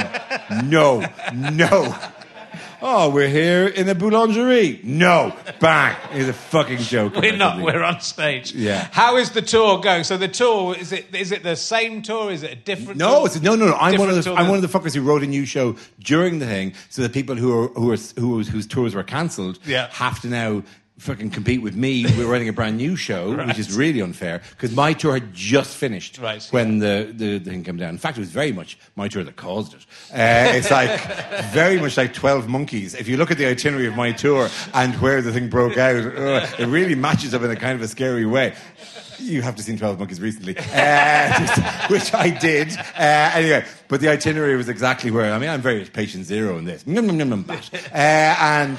no, 0.69 1.05
no. 1.35 1.95
Oh, 2.85 3.11
we're 3.11 3.29
here 3.29 3.69
in 3.69 3.89
a 3.89 3.95
boulangerie. 3.95 4.83
No, 4.83 5.33
bang. 5.61 5.97
It's 6.11 6.29
a 6.29 6.33
fucking 6.33 6.79
joke. 6.79 7.15
We're 7.15 7.37
not. 7.37 7.63
We're 7.63 7.81
on 7.83 8.01
stage. 8.01 8.53
Yeah. 8.55 8.89
How 8.91 9.19
is 9.19 9.31
the 9.31 9.41
tour 9.41 9.81
going? 9.81 10.03
So 10.03 10.17
the 10.17 10.27
tour 10.27 10.75
is 10.77 10.91
it? 10.91 11.15
Is 11.15 11.31
it 11.31 11.45
the 11.45 11.55
same 11.55 12.03
tour? 12.03 12.33
Is 12.33 12.43
it 12.43 12.51
a 12.51 12.57
different? 12.57 12.99
No, 12.99 13.19
tour? 13.19 13.27
it's, 13.27 13.41
no, 13.41 13.55
no, 13.55 13.67
no. 13.69 13.75
I'm 13.75 13.97
one 14.01 14.11
of 14.11 14.17
the 14.25 14.31
I'm 14.33 14.37
than- 14.37 14.49
one 14.49 14.65
of 14.65 14.69
the 14.69 14.79
fuckers 14.79 14.95
who 14.97 15.03
wrote 15.03 15.23
a 15.23 15.29
new 15.29 15.45
show 15.47 15.77
during 16.01 16.41
the 16.41 16.47
thing, 16.47 16.75
so 16.91 17.03
that 17.03 17.13
people 17.13 17.37
who 17.37 17.57
are 17.57 17.69
who 17.69 17.93
are 17.93 17.97
who 18.19 18.43
whose 18.43 18.67
tours 18.67 18.97
were 18.97 19.05
cancelled 19.05 19.61
Yeah. 19.65 19.89
have 19.93 20.21
to 20.23 20.27
now 20.29 20.65
fucking 21.03 21.31
compete 21.31 21.61
with 21.63 21.75
me. 21.75 22.05
We're 22.17 22.27
writing 22.31 22.49
a 22.49 22.53
brand 22.53 22.77
new 22.77 22.95
show, 22.97 23.35
which 23.47 23.59
is 23.59 23.77
really 23.77 24.01
unfair 24.01 24.41
because 24.51 24.75
my 24.75 24.93
tour 24.93 25.15
had 25.15 25.35
just 25.35 25.77
finished 25.77 26.19
Right. 26.19 26.43
when 26.53 26.79
the, 26.79 27.13
the, 27.13 27.39
the 27.39 27.51
thing 27.51 27.65
came 27.65 27.77
down. 27.77 27.91
In 27.91 27.99
fact, 27.99 28.17
it 28.17 28.21
was 28.21 28.31
very 28.31 28.53
much 28.53 28.79
my 28.97 29.09
tour 29.09 29.25
that 29.25 29.37
caused 29.37 29.75
it. 29.75 29.85
Uh, 30.13 30.53
it's 30.55 30.71
like 30.71 31.01
very 31.53 31.81
much 31.81 31.97
like 31.97 32.13
Twelve 32.13 32.47
Monkeys. 32.47 32.95
If 32.95 33.09
you 33.09 33.17
look 33.17 33.31
at 33.31 33.39
the 33.39 33.47
itinerary 33.47 33.87
of 33.87 33.97
my 33.97 34.13
tour 34.13 34.51
and 34.75 34.95
where 35.01 35.23
the 35.23 35.33
thing 35.33 35.49
broke 35.49 35.79
out, 35.79 35.97
uh, 35.97 36.47
it 36.59 36.67
really 36.67 36.95
matches 36.95 37.33
up 37.35 37.43
in 37.43 37.51
a 37.51 37.57
kind 37.57 37.75
of 37.77 37.81
a 37.83 37.89
scary 37.89 38.27
way. 38.27 38.55
You 39.19 39.41
have 39.41 39.57
to 39.57 39.63
seen 39.63 39.79
Twelve 39.79 39.99
Monkeys 39.99 40.21
recently, 40.21 40.55
uh, 40.59 41.87
which 41.89 42.13
I 42.13 42.29
did. 42.29 42.77
Uh, 42.77 43.31
anyway, 43.35 43.65
but 43.89 44.01
the 44.03 44.09
itinerary 44.11 44.57
was 44.57 44.69
exactly 44.69 45.11
where. 45.11 45.33
I 45.33 45.39
mean, 45.39 45.49
I'm 45.49 45.63
very 45.63 45.85
patient 45.87 46.27
zero 46.27 46.59
in 46.59 46.67
this. 46.67 46.83
Bat. 46.85 47.71
Uh, 47.75 47.97
and 47.97 48.79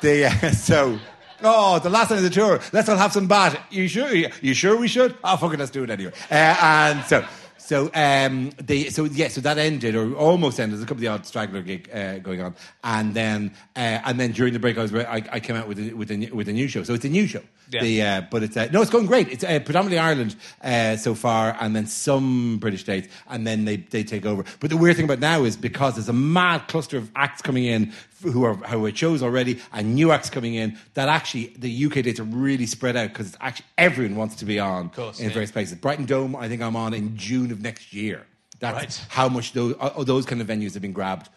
the 0.00 0.26
uh, 0.26 0.50
so. 0.52 0.98
Oh, 1.42 1.78
the 1.78 1.90
last 1.90 2.10
night 2.10 2.16
of 2.16 2.22
the 2.24 2.30
tour. 2.30 2.60
Let's 2.72 2.88
all 2.88 2.96
have 2.96 3.12
some 3.12 3.28
bat. 3.28 3.60
You 3.70 3.86
sure? 3.86 4.12
You 4.12 4.54
sure 4.54 4.76
we 4.76 4.88
should? 4.88 5.16
Oh, 5.22 5.36
fuck 5.36 5.54
it, 5.54 5.58
let's 5.58 5.70
do 5.70 5.84
it 5.84 5.90
anyway. 5.90 6.12
Uh, 6.30 6.56
and 6.60 7.04
so, 7.04 7.24
so 7.58 7.90
um, 7.94 8.50
they, 8.58 8.88
so 8.88 9.04
yeah, 9.04 9.28
so 9.28 9.40
that 9.42 9.58
ended 9.58 9.94
or 9.94 10.14
almost 10.14 10.58
ended. 10.58 10.78
There's 10.78 10.82
a 10.82 10.86
couple 10.86 10.96
of 10.96 11.02
the 11.02 11.08
odd 11.08 11.26
straggler 11.26 11.62
gig 11.62 11.90
uh, 11.92 12.18
going 12.18 12.40
on, 12.40 12.56
and 12.82 13.14
then 13.14 13.52
uh, 13.76 14.00
and 14.04 14.18
then 14.18 14.32
during 14.32 14.52
the 14.52 14.58
break, 14.58 14.78
I 14.78 14.82
was 14.82 14.94
I, 14.94 15.22
I 15.30 15.40
came 15.40 15.54
out 15.54 15.68
with 15.68 15.78
a, 15.78 15.92
with 15.92 16.10
a, 16.10 16.30
with 16.30 16.48
a 16.48 16.52
new 16.52 16.66
show. 16.66 16.82
So 16.82 16.94
it's 16.94 17.04
a 17.04 17.10
new 17.10 17.26
show. 17.26 17.42
Yeah. 17.70 17.82
The, 17.82 18.02
uh, 18.02 18.22
but 18.30 18.42
it's 18.42 18.56
uh, 18.56 18.68
no, 18.72 18.80
it's 18.80 18.90
going 18.90 19.04
great. 19.04 19.28
It's 19.28 19.44
uh, 19.44 19.60
predominantly 19.60 19.98
Ireland 19.98 20.34
uh, 20.62 20.96
so 20.96 21.14
far, 21.14 21.56
and 21.60 21.76
then 21.76 21.86
some 21.86 22.56
British 22.58 22.80
states, 22.80 23.08
and 23.28 23.46
then 23.46 23.66
they 23.66 23.76
they 23.76 24.02
take 24.02 24.24
over. 24.24 24.44
But 24.60 24.70
the 24.70 24.76
weird 24.78 24.96
thing 24.96 25.04
about 25.04 25.20
now 25.20 25.44
is 25.44 25.56
because 25.56 25.94
there's 25.96 26.08
a 26.08 26.14
mad 26.14 26.68
cluster 26.68 26.96
of 26.96 27.10
acts 27.14 27.42
coming 27.42 27.64
in 27.64 27.92
who 28.22 28.44
are 28.44 28.54
who 28.54 28.84
are 28.86 28.94
shows 28.94 29.22
already, 29.22 29.60
and 29.72 29.94
new 29.94 30.10
acts 30.12 30.30
coming 30.30 30.54
in. 30.54 30.78
That 30.94 31.08
actually 31.08 31.54
the 31.58 31.86
UK 31.86 31.94
dates 32.04 32.20
are 32.20 32.24
really 32.24 32.66
spread 32.66 32.96
out 32.96 33.08
because 33.08 33.28
it's 33.28 33.36
actually 33.40 33.66
everyone 33.76 34.16
wants 34.16 34.36
to 34.36 34.44
be 34.44 34.58
on 34.58 34.90
course, 34.90 35.20
in 35.20 35.26
yeah. 35.28 35.32
various 35.32 35.50
places. 35.50 35.78
Brighton 35.78 36.04
Dome, 36.06 36.36
I 36.36 36.48
think 36.48 36.62
I'm 36.62 36.76
on 36.76 36.94
in 36.94 37.16
June 37.16 37.50
of 37.50 37.60
next 37.60 37.92
year. 37.92 38.26
That's 38.60 38.74
Right. 38.74 39.06
how 39.10 39.28
much 39.28 39.52
those 39.52 39.74
uh, 39.78 40.02
those 40.02 40.26
kind 40.26 40.40
of 40.40 40.48
venues 40.48 40.72
have 40.74 40.82
been 40.82 40.92
grabbed 40.92 41.28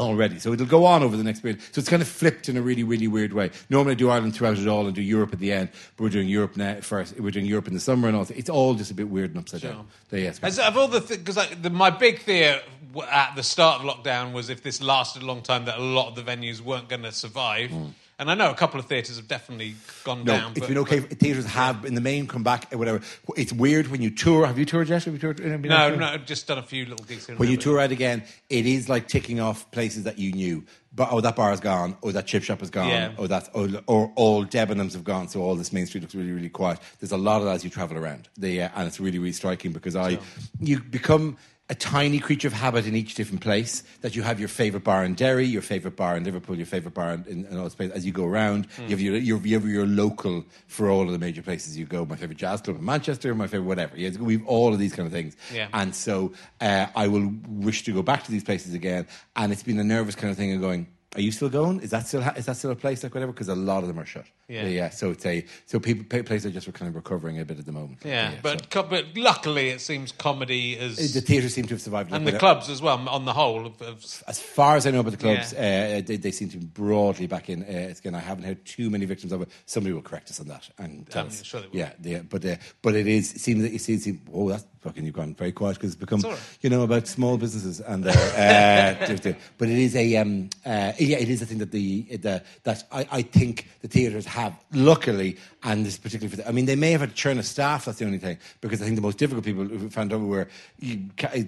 already. 0.00 0.38
So 0.38 0.52
it'll 0.52 0.66
go 0.66 0.86
on 0.86 1.02
over 1.02 1.16
the 1.16 1.24
next 1.24 1.40
period. 1.40 1.60
So 1.72 1.78
it's 1.78 1.88
kind 1.88 2.02
of 2.02 2.08
flipped 2.08 2.48
in 2.48 2.56
a 2.56 2.62
really, 2.62 2.82
really 2.82 3.08
weird 3.08 3.32
way. 3.32 3.50
Normally 3.68 3.92
I 3.92 3.94
do 3.96 4.10
Ireland 4.10 4.34
throughout 4.34 4.58
it 4.58 4.66
all 4.66 4.86
and 4.86 4.94
do 4.94 5.02
Europe 5.02 5.32
at 5.32 5.38
the 5.38 5.52
end, 5.52 5.70
but 5.96 6.04
we're 6.04 6.10
doing 6.10 6.28
Europe 6.28 6.56
now 6.56 6.80
first. 6.80 7.18
We're 7.20 7.30
doing 7.30 7.46
Europe 7.46 7.68
in 7.68 7.74
the 7.74 7.80
summer 7.80 8.08
and 8.08 8.16
all. 8.16 8.26
It's 8.30 8.50
all 8.50 8.74
just 8.74 8.90
a 8.90 8.94
bit 8.94 9.08
weird 9.08 9.30
and 9.30 9.38
upside 9.38 9.62
down. 9.62 9.88
So, 10.10 10.16
yes. 10.16 10.40
As, 10.42 10.58
of 10.58 10.76
all 10.76 10.88
the 10.88 11.00
because 11.00 11.38
the, 11.60 11.70
my 11.70 11.90
big 11.90 12.18
fear 12.18 12.60
at 13.10 13.36
the 13.36 13.42
start 13.42 13.82
of 13.82 13.86
lockdown 13.86 14.32
was 14.32 14.50
if 14.50 14.62
this 14.62 14.82
lasted 14.82 15.22
a 15.22 15.26
long 15.26 15.42
time 15.42 15.64
that 15.66 15.78
a 15.78 15.82
lot 15.82 16.08
of 16.08 16.14
the 16.16 16.22
venues 16.22 16.60
weren't 16.60 16.88
going 16.88 17.02
to 17.02 17.12
survive. 17.12 17.70
Mm. 17.70 17.92
And 18.20 18.30
I 18.30 18.34
know 18.34 18.50
a 18.50 18.54
couple 18.54 18.78
of 18.78 18.84
theatres 18.84 19.16
have 19.16 19.26
definitely 19.26 19.76
gone 20.04 20.24
no, 20.24 20.34
down. 20.34 20.50
it's 20.50 20.60
but- 20.60 20.68
been 20.68 20.78
okay. 20.78 21.00
Theatres 21.00 21.46
have 21.46 21.86
in 21.86 21.94
the 21.94 22.02
main 22.02 22.26
come 22.26 22.42
back, 22.42 22.70
whatever. 22.70 23.00
It's 23.34 23.50
weird 23.50 23.86
when 23.86 24.02
you 24.02 24.10
tour. 24.10 24.44
Have 24.46 24.58
you 24.58 24.66
toured 24.66 24.90
yet? 24.90 25.04
Have 25.04 25.14
you 25.14 25.18
toured? 25.18 25.38
have 25.38 25.64
you 25.64 25.70
No, 25.70 25.94
no, 25.96 26.04
I've 26.04 26.26
just 26.26 26.46
done 26.46 26.58
a 26.58 26.62
few 26.62 26.84
little 26.84 27.06
gigs. 27.06 27.26
here 27.26 27.36
When 27.36 27.48
you 27.48 27.56
tour 27.56 27.80
out 27.80 27.92
again, 27.92 28.22
it 28.50 28.66
is 28.66 28.90
like 28.90 29.08
ticking 29.08 29.40
off 29.40 29.70
places 29.70 30.04
that 30.04 30.18
you 30.18 30.32
knew. 30.32 30.64
But 30.92 31.08
oh, 31.12 31.22
that 31.22 31.34
bar 31.34 31.50
is 31.54 31.60
gone. 31.60 31.96
Oh, 32.02 32.10
that 32.10 32.26
chip 32.26 32.42
shop 32.42 32.60
is 32.60 32.68
gone. 32.68 32.88
Yeah. 32.88 33.12
Oh, 33.16 33.26
that's 33.26 33.48
oh, 33.54 33.80
or 33.86 34.12
all 34.16 34.44
Debenhams 34.44 34.92
have 34.92 35.04
gone. 35.04 35.28
So 35.28 35.40
all 35.40 35.54
this 35.54 35.72
main 35.72 35.86
street 35.86 36.02
looks 36.02 36.14
really, 36.14 36.32
really 36.32 36.50
quiet. 36.50 36.78
There's 36.98 37.12
a 37.12 37.16
lot 37.16 37.38
of 37.38 37.46
that 37.46 37.54
as 37.54 37.64
you 37.64 37.70
travel 37.70 37.96
around. 37.96 38.28
They, 38.36 38.60
uh, 38.60 38.68
and 38.74 38.86
it's 38.86 39.00
really, 39.00 39.18
really 39.18 39.32
striking 39.32 39.72
because 39.72 39.96
I, 39.96 40.18
you 40.58 40.82
become 40.82 41.38
a 41.70 41.74
tiny 41.74 42.18
creature 42.18 42.48
of 42.48 42.52
habit 42.52 42.84
in 42.86 42.94
each 42.96 43.14
different 43.14 43.40
place. 43.40 43.82
That 44.02 44.14
you 44.16 44.22
have 44.22 44.38
your 44.40 44.48
favorite 44.48 44.84
bar 44.84 45.04
in 45.04 45.14
Derry, 45.14 45.46
your 45.46 45.62
favorite 45.62 45.94
bar 45.96 46.16
in 46.16 46.24
Liverpool, 46.24 46.56
your 46.56 46.66
favorite 46.66 46.94
bar 46.94 47.12
in, 47.12 47.24
in, 47.26 47.46
in 47.46 47.56
all 47.58 47.70
places. 47.70 47.94
As 47.96 48.04
you 48.04 48.12
go 48.12 48.26
around, 48.26 48.66
Hmm. 48.76 48.82
you 48.82 48.88
have 48.90 49.00
your, 49.00 49.16
your, 49.16 49.38
you 49.38 49.54
have 49.54 49.66
your 49.68 49.86
local 49.86 50.44
for 50.66 50.90
all 50.90 51.02
of 51.06 51.12
the 51.12 51.18
major 51.18 51.42
places 51.42 51.78
you 51.78 51.86
go. 51.86 52.04
My 52.04 52.16
favorite 52.16 52.38
jazz 52.38 52.60
club 52.60 52.76
in 52.76 52.84
Manchester, 52.84 53.34
my 53.34 53.46
favorite 53.46 53.68
whatever. 53.68 53.96
Have- 53.96 54.16
We've 54.18 54.44
all 54.46 54.72
of 54.72 54.78
these 54.80 54.94
kind 54.94 55.06
of 55.06 55.12
things. 55.12 55.36
Yeah. 55.54 55.68
And 55.72 55.94
so 55.94 56.32
uh, 56.60 56.86
I 56.96 57.06
will 57.08 57.32
wish 57.48 57.84
to 57.84 57.92
go 57.92 58.02
back 58.02 58.24
to 58.24 58.30
these 58.32 58.44
places 58.44 58.74
again. 58.74 59.06
And 59.36 59.52
it's 59.52 59.62
been 59.62 59.78
a 59.78 59.84
nervous 59.84 60.14
kind 60.16 60.30
of 60.30 60.36
thing 60.36 60.52
of 60.52 60.60
going, 60.60 60.88
are 61.16 61.20
you 61.20 61.32
still 61.32 61.48
going? 61.48 61.80
Is 61.80 61.90
that 61.90 62.06
still 62.06 62.22
ha- 62.22 62.34
is 62.36 62.46
that 62.46 62.56
still 62.56 62.70
a 62.70 62.76
place 62.76 63.02
like 63.02 63.12
whatever? 63.14 63.32
Because 63.32 63.48
a 63.48 63.54
lot 63.56 63.82
of 63.82 63.88
them 63.88 63.98
are 63.98 64.06
shut. 64.06 64.26
Yeah. 64.48 64.66
yeah. 64.66 64.90
So 64.90 65.10
it's 65.10 65.26
a 65.26 65.44
so 65.66 65.80
people 65.80 66.04
places 66.22 66.46
are 66.46 66.50
just 66.50 66.72
kind 66.72 66.88
of 66.88 66.94
recovering 66.94 67.40
a 67.40 67.44
bit 67.44 67.58
at 67.58 67.66
the 67.66 67.72
moment. 67.72 67.98
Yeah, 68.04 68.30
so- 68.30 68.36
but 68.42 68.70
co- 68.70 68.84
but 68.84 69.16
luckily 69.16 69.70
it 69.70 69.80
seems 69.80 70.12
comedy 70.12 70.74
is 70.74 71.12
the 71.12 71.20
theatre 71.20 71.48
seem 71.48 71.64
to 71.66 71.74
have 71.74 71.82
survived. 71.82 72.12
and 72.12 72.24
the 72.26 72.38
clubs 72.38 72.70
as 72.70 72.80
well 72.80 73.08
on 73.08 73.24
the 73.24 73.32
whole. 73.32 73.72
As 74.28 74.40
far 74.40 74.76
as 74.76 74.86
I 74.86 74.92
know 74.92 75.00
about 75.00 75.10
the 75.12 75.16
clubs, 75.16 75.52
uh, 75.52 76.00
they, 76.06 76.16
they 76.16 76.30
seem 76.30 76.48
to 76.50 76.58
be 76.58 76.66
broadly 76.66 77.26
back 77.26 77.48
in. 77.50 77.62
Uh, 77.64 77.92
again, 77.98 78.14
I 78.14 78.20
haven't 78.20 78.44
heard 78.44 78.64
too 78.64 78.88
many 78.88 79.04
victims 79.04 79.32
of 79.32 79.42
it. 79.42 79.48
Somebody 79.66 79.92
will 79.92 80.02
correct 80.02 80.30
us 80.30 80.38
on 80.40 80.46
that. 80.48 80.68
And 80.78 81.08
Tell 81.10 81.24
me, 81.24 81.30
sure 81.32 81.60
they 81.60 81.66
will. 81.68 81.76
yeah, 81.76 81.92
yeah, 82.02 82.22
but 82.22 82.44
uh, 82.44 82.56
but 82.82 82.94
it 82.94 83.08
is. 83.08 83.34
It 83.34 83.40
seems 83.40 83.62
that 83.62 83.72
you 83.72 83.78
see, 83.78 83.98
see. 83.98 84.20
Oh, 84.32 84.48
that's 84.48 84.64
fucking. 84.80 85.04
You've 85.04 85.14
gone 85.14 85.34
very 85.34 85.52
quiet 85.52 85.74
because 85.74 85.90
it's 85.90 86.00
become, 86.00 86.20
right. 86.20 86.38
you 86.60 86.70
know, 86.70 86.82
about 86.82 87.06
small 87.06 87.36
businesses 87.36 87.80
and. 87.80 88.06
Uh, 88.06 88.10
uh, 88.10 89.06
do- 89.16 89.34
but 89.58 89.68
it 89.68 89.78
is 89.78 89.94
a. 89.96 90.16
Um, 90.16 90.50
uh, 90.64 90.92
yeah, 90.98 91.18
it 91.18 91.28
is 91.28 91.42
a 91.42 91.46
thing 91.46 91.58
that 91.58 91.70
the, 91.70 92.02
the 92.16 92.42
that 92.64 92.84
I, 92.92 93.06
I 93.10 93.22
think 93.22 93.68
the 93.82 93.88
theatres 93.88 94.26
have. 94.26 94.54
Luckily, 94.72 95.36
and 95.62 95.84
this 95.84 95.98
particularly 95.98 96.30
for 96.30 96.36
the, 96.42 96.48
I 96.48 96.52
mean, 96.52 96.66
they 96.66 96.76
may 96.76 96.90
have 96.92 97.00
had 97.02 97.10
to 97.10 97.14
churn 97.16 97.38
of 97.38 97.44
staff. 97.46 97.84
That's 97.84 97.98
the 97.98 98.06
only 98.06 98.18
thing 98.18 98.38
because 98.60 98.80
I 98.80 98.84
think 98.84 98.96
the 98.96 99.02
most 99.02 99.18
difficult 99.18 99.44
people 99.44 99.64
who 99.64 99.90
found 99.90 100.12
out 100.12 100.20
were 100.20 100.48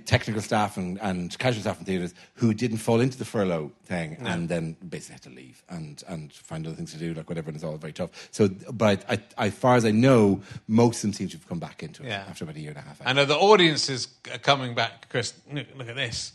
technical 0.06 0.42
staff 0.42 0.76
and, 0.76 1.00
and 1.00 1.36
casual 1.38 1.62
staff 1.62 1.78
in 1.78 1.84
theatres 1.84 2.14
who 2.34 2.52
didn't 2.54 2.78
fall 2.78 3.00
into 3.00 3.18
the 3.18 3.24
furlough 3.24 3.70
thing 3.84 4.16
and 4.20 4.48
then 4.48 4.76
basically 4.88 5.14
had 5.14 5.22
to 5.22 5.30
leave 5.30 5.62
and 5.68 6.02
and 6.08 6.32
find 6.32 6.66
other 6.66 6.76
things 6.76 6.92
to 6.92 6.98
do, 6.98 7.14
like 7.14 7.28
whatever. 7.28 7.48
And 7.48 7.56
it's 7.56 7.64
all 7.64 7.76
very 7.76 7.92
tough. 7.92 8.10
So, 8.32 8.48
but 8.72 9.04
I, 9.08 9.18
I, 9.38 9.46
as 9.46 9.54
far 9.54 9.76
as 9.76 9.84
I 9.84 9.90
know, 9.90 10.40
most 10.68 10.96
of 10.98 11.02
them 11.02 11.12
seem 11.14 11.28
to 11.28 11.36
have 11.36 11.48
come 11.48 11.58
back 11.58 11.82
into 11.82 12.02
it 12.02 12.08
Yeah. 12.08 12.24
after 12.28 12.44
about 12.44 12.56
a 12.56 12.60
year 12.60 12.70
and 12.70 12.78
a 12.78 12.82
half. 12.82 13.00
I 13.04 13.12
know 13.12 13.24
the 13.24 13.36
audiences 13.36 14.08
are 14.32 14.38
coming 14.38 14.74
back, 14.74 15.08
Chris. 15.08 15.32
Look, 15.52 15.66
look 15.76 15.88
at 15.88 15.96
this. 15.96 16.32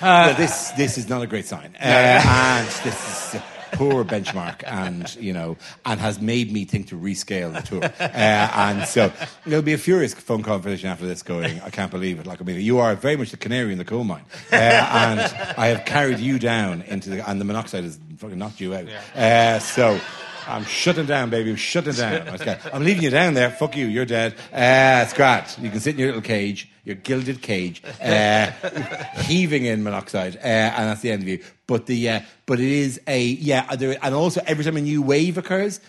well, 0.00 0.34
this 0.36 0.70
this 0.72 0.98
is 0.98 1.08
not 1.08 1.22
a 1.22 1.26
great 1.26 1.46
sign, 1.46 1.74
uh, 1.80 1.84
and 1.84 2.66
this 2.84 3.34
is 3.34 3.40
a 3.40 3.44
poor 3.74 4.04
benchmark, 4.04 4.62
and 4.66 5.14
you 5.16 5.32
know, 5.32 5.56
and 5.84 6.00
has 6.00 6.20
made 6.20 6.52
me 6.52 6.64
think 6.64 6.88
to 6.88 6.96
rescale 6.96 7.52
the 7.52 7.62
tour. 7.62 7.84
Uh, 8.00 8.50
and 8.54 8.88
so 8.88 9.12
there'll 9.46 9.62
be 9.62 9.72
a 9.72 9.78
furious 9.78 10.14
phone 10.14 10.42
conversation 10.42 10.88
after 10.88 11.06
this. 11.06 11.22
Going, 11.22 11.60
I 11.60 11.70
can't 11.70 11.90
believe 11.90 12.18
it. 12.18 12.26
Like 12.26 12.40
I 12.40 12.44
mean, 12.44 12.60
you 12.60 12.78
are 12.78 12.94
very 12.94 13.16
much 13.16 13.30
the 13.30 13.36
canary 13.36 13.72
in 13.72 13.78
the 13.78 13.84
coal 13.84 14.04
mine, 14.04 14.24
uh, 14.52 14.56
and 14.56 15.20
I 15.58 15.68
have 15.68 15.84
carried 15.84 16.18
you 16.18 16.38
down 16.38 16.82
into 16.82 17.10
the, 17.10 17.28
and 17.28 17.40
the 17.40 17.44
monoxide 17.44 17.84
has 17.84 17.98
fucking 18.18 18.38
knocked 18.38 18.60
you 18.60 18.74
out. 18.74 18.88
Uh, 19.14 19.58
so. 19.58 20.00
I'm 20.46 20.64
shutting 20.64 21.06
down, 21.06 21.30
baby. 21.30 21.50
I'm 21.50 21.56
shutting 21.56 21.94
down. 21.94 22.28
I'm 22.72 22.84
leaving 22.84 23.02
you 23.02 23.10
down 23.10 23.34
there. 23.34 23.50
Fuck 23.50 23.76
you. 23.76 23.86
You're 23.86 24.04
dead. 24.04 24.34
Uh, 24.52 25.06
it's. 25.08 25.58
You 25.58 25.70
can 25.70 25.80
sit 25.80 25.94
in 25.94 25.98
your 25.98 26.08
little 26.08 26.22
cage, 26.22 26.70
your 26.84 26.96
gilded 26.96 27.42
cage, 27.42 27.82
uh, 28.02 28.50
heaving 29.22 29.64
in 29.64 29.82
monoxide, 29.82 30.36
uh, 30.36 30.40
and 30.40 30.88
that's 30.88 31.00
the 31.00 31.10
end 31.10 31.22
of 31.22 31.28
you. 31.28 31.42
But 31.66 31.86
the 31.86 32.08
uh, 32.08 32.20
but 32.46 32.60
it 32.60 32.68
is 32.68 33.00
a 33.06 33.22
yeah. 33.22 33.74
There, 33.76 33.96
and 34.02 34.14
also 34.14 34.42
every 34.46 34.64
time 34.64 34.76
a 34.76 34.80
new 34.80 35.02
wave 35.02 35.38
occurs, 35.38 35.80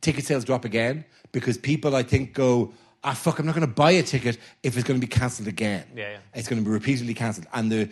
ticket 0.00 0.24
sales 0.24 0.44
drop 0.44 0.64
again 0.64 1.04
because 1.32 1.56
people 1.58 1.96
I 1.96 2.02
think 2.02 2.34
go. 2.34 2.72
Ah, 3.04 3.14
fuck! 3.14 3.40
I'm 3.40 3.46
not 3.46 3.56
going 3.56 3.66
to 3.66 3.74
buy 3.74 3.90
a 3.90 4.02
ticket 4.04 4.38
if 4.62 4.76
it's 4.76 4.86
going 4.86 5.00
to 5.00 5.04
be 5.04 5.10
cancelled 5.10 5.48
again. 5.48 5.84
Yeah, 5.96 6.10
yeah. 6.10 6.18
It's 6.34 6.46
going 6.46 6.62
to 6.62 6.64
be 6.64 6.72
repeatedly 6.72 7.14
cancelled. 7.14 7.48
And 7.52 7.72
the 7.72 7.88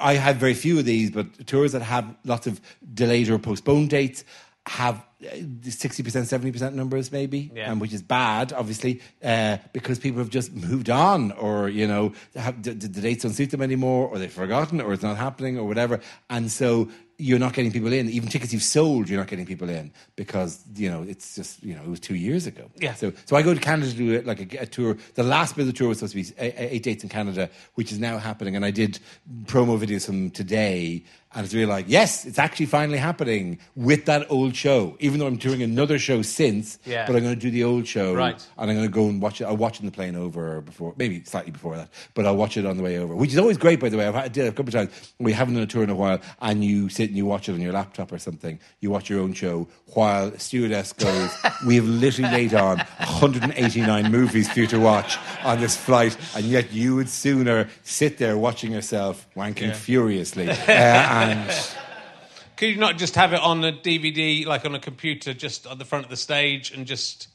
I 0.00 0.14
have 0.14 0.36
very 0.36 0.54
few 0.54 0.78
of 0.78 0.86
these, 0.86 1.10
but 1.10 1.46
tours 1.46 1.72
that 1.72 1.82
have 1.82 2.14
lots 2.24 2.46
of 2.46 2.62
delayed 2.94 3.28
or 3.28 3.38
postponed 3.38 3.90
dates 3.90 4.24
have 4.66 4.96
uh, 5.22 5.28
sixty 5.68 6.02
percent, 6.02 6.26
seventy 6.26 6.50
percent 6.50 6.74
numbers, 6.74 7.12
maybe, 7.12 7.50
Yeah. 7.54 7.70
um, 7.70 7.80
which 7.80 7.92
is 7.92 8.02
bad, 8.02 8.52
obviously, 8.52 9.00
uh, 9.22 9.58
because 9.72 9.98
people 9.98 10.18
have 10.20 10.30
just 10.30 10.52
moved 10.52 10.88
on, 10.90 11.32
or 11.32 11.68
you 11.68 11.86
know, 11.86 12.12
have, 12.34 12.62
the, 12.62 12.72
the 12.72 12.88
dates 12.88 13.22
don't 13.24 13.32
suit 13.32 13.50
them 13.50 13.62
anymore, 13.62 14.08
or 14.08 14.18
they've 14.18 14.32
forgotten, 14.32 14.80
or 14.80 14.92
it's 14.92 15.02
not 15.02 15.16
happening, 15.18 15.58
or 15.58 15.64
whatever. 15.64 16.00
And 16.30 16.50
so 16.50 16.88
you're 17.16 17.38
not 17.38 17.52
getting 17.52 17.70
people 17.70 17.92
in. 17.92 18.08
Even 18.10 18.28
tickets 18.28 18.52
you've 18.52 18.62
sold, 18.62 19.08
you're 19.08 19.20
not 19.20 19.28
getting 19.28 19.46
people 19.46 19.68
in 19.68 19.92
because 20.16 20.64
you 20.74 20.90
know 20.90 21.02
it's 21.06 21.36
just 21.36 21.62
you 21.62 21.74
know 21.74 21.82
it 21.82 21.88
was 21.88 22.00
two 22.00 22.16
years 22.16 22.46
ago. 22.46 22.70
Yeah. 22.80 22.94
So 22.94 23.12
so 23.26 23.36
I 23.36 23.42
go 23.42 23.52
to 23.54 23.60
Canada 23.60 23.90
to 23.90 23.96
do 23.96 24.12
it 24.14 24.26
like 24.26 24.54
a, 24.54 24.62
a 24.62 24.66
tour. 24.66 24.96
The 25.14 25.22
last 25.22 25.56
bit 25.56 25.62
of 25.62 25.66
the 25.68 25.72
tour 25.74 25.88
was 25.88 25.98
supposed 25.98 26.14
to 26.16 26.22
be 26.34 26.40
eight, 26.42 26.54
eight 26.56 26.82
dates 26.82 27.02
in 27.04 27.10
Canada, 27.10 27.50
which 27.74 27.92
is 27.92 27.98
now 27.98 28.18
happening. 28.18 28.56
And 28.56 28.64
I 28.64 28.70
did 28.72 28.98
promo 29.44 29.78
videos 29.78 30.06
from 30.06 30.30
today, 30.30 31.04
and 31.34 31.44
it's 31.44 31.52
really 31.54 31.66
like, 31.66 31.86
yes, 31.88 32.24
it's 32.24 32.38
actually 32.38 32.66
finally 32.66 32.98
happening 32.98 33.58
with 33.74 34.04
that 34.06 34.30
old 34.30 34.54
show. 34.54 34.96
Even 35.00 35.18
though 35.18 35.26
I'm 35.26 35.36
doing 35.36 35.62
another 35.62 35.98
show 35.98 36.22
since, 36.22 36.78
Yeah. 36.84 37.06
but 37.06 37.16
I'm 37.16 37.22
going 37.22 37.34
to 37.34 37.40
do 37.40 37.50
the 37.50 37.64
old 37.64 37.86
show, 37.86 38.14
Right. 38.14 38.34
And 38.56 38.70
I'm 38.70 38.76
going 38.76 38.86
to 38.88 38.92
go 38.92 39.06
and 39.08 39.20
watch 39.20 39.40
it. 39.40 39.44
I'll 39.44 39.56
watch 39.56 39.76
it 39.76 39.80
in 39.80 39.86
the 39.86 39.92
plane 39.92 40.14
over 40.16 40.60
before, 40.60 40.94
maybe 40.96 41.24
slightly 41.24 41.50
before 41.50 41.76
that, 41.76 41.88
but 42.14 42.26
I'll 42.26 42.36
watch 42.36 42.56
it 42.56 42.64
on 42.66 42.76
the 42.76 42.82
way 42.82 42.98
over, 42.98 43.14
which 43.16 43.32
is 43.32 43.38
always 43.38 43.58
great, 43.58 43.80
by 43.80 43.88
the 43.88 43.96
way. 43.96 44.06
I've 44.06 44.14
had, 44.14 44.32
did 44.32 44.44
it 44.46 44.48
a 44.48 44.52
couple 44.52 44.68
of 44.68 44.74
times. 44.74 45.12
We 45.18 45.32
haven't 45.32 45.54
done 45.54 45.62
a 45.64 45.66
tour 45.66 45.82
in 45.82 45.90
a 45.90 45.94
while, 45.94 46.20
and 46.40 46.64
you 46.64 46.88
sit 46.88 47.08
and 47.08 47.16
you 47.16 47.26
watch 47.26 47.48
it 47.48 47.52
on 47.52 47.60
your 47.60 47.72
laptop 47.72 48.12
or 48.12 48.18
something. 48.18 48.60
You 48.80 48.90
watch 48.90 49.10
your 49.10 49.20
own 49.20 49.32
show 49.32 49.66
while 49.94 50.28
a 50.28 50.38
stewardess 50.38 50.92
goes, 50.92 51.30
"We 51.66 51.76
have 51.76 51.84
literally 51.86 52.30
laid 52.30 52.54
on 52.54 52.78
189 52.78 54.10
movies 54.10 54.50
for 54.52 54.60
you 54.60 54.66
to 54.68 54.78
watch 54.78 55.18
on 55.44 55.60
this 55.60 55.76
flight, 55.76 56.16
and 56.36 56.44
yet 56.44 56.72
you 56.72 56.94
would 56.96 57.08
sooner 57.08 57.68
sit 57.82 58.18
there 58.18 58.36
watching 58.38 58.72
yourself 58.72 59.26
wanking 59.36 59.74
furiously." 59.74 60.48
Uh, 60.64 61.23
Could 62.56 62.66
you 62.68 62.76
not 62.76 62.98
just 62.98 63.16
have 63.16 63.32
it 63.32 63.40
on 63.40 63.64
a 63.64 63.72
DVD, 63.72 64.46
like 64.46 64.64
on 64.64 64.74
a 64.74 64.78
computer, 64.80 65.34
just 65.34 65.66
on 65.66 65.78
the 65.78 65.84
front 65.84 66.04
of 66.04 66.10
the 66.10 66.16
stage, 66.16 66.70
and 66.70 66.86
just 66.86 67.28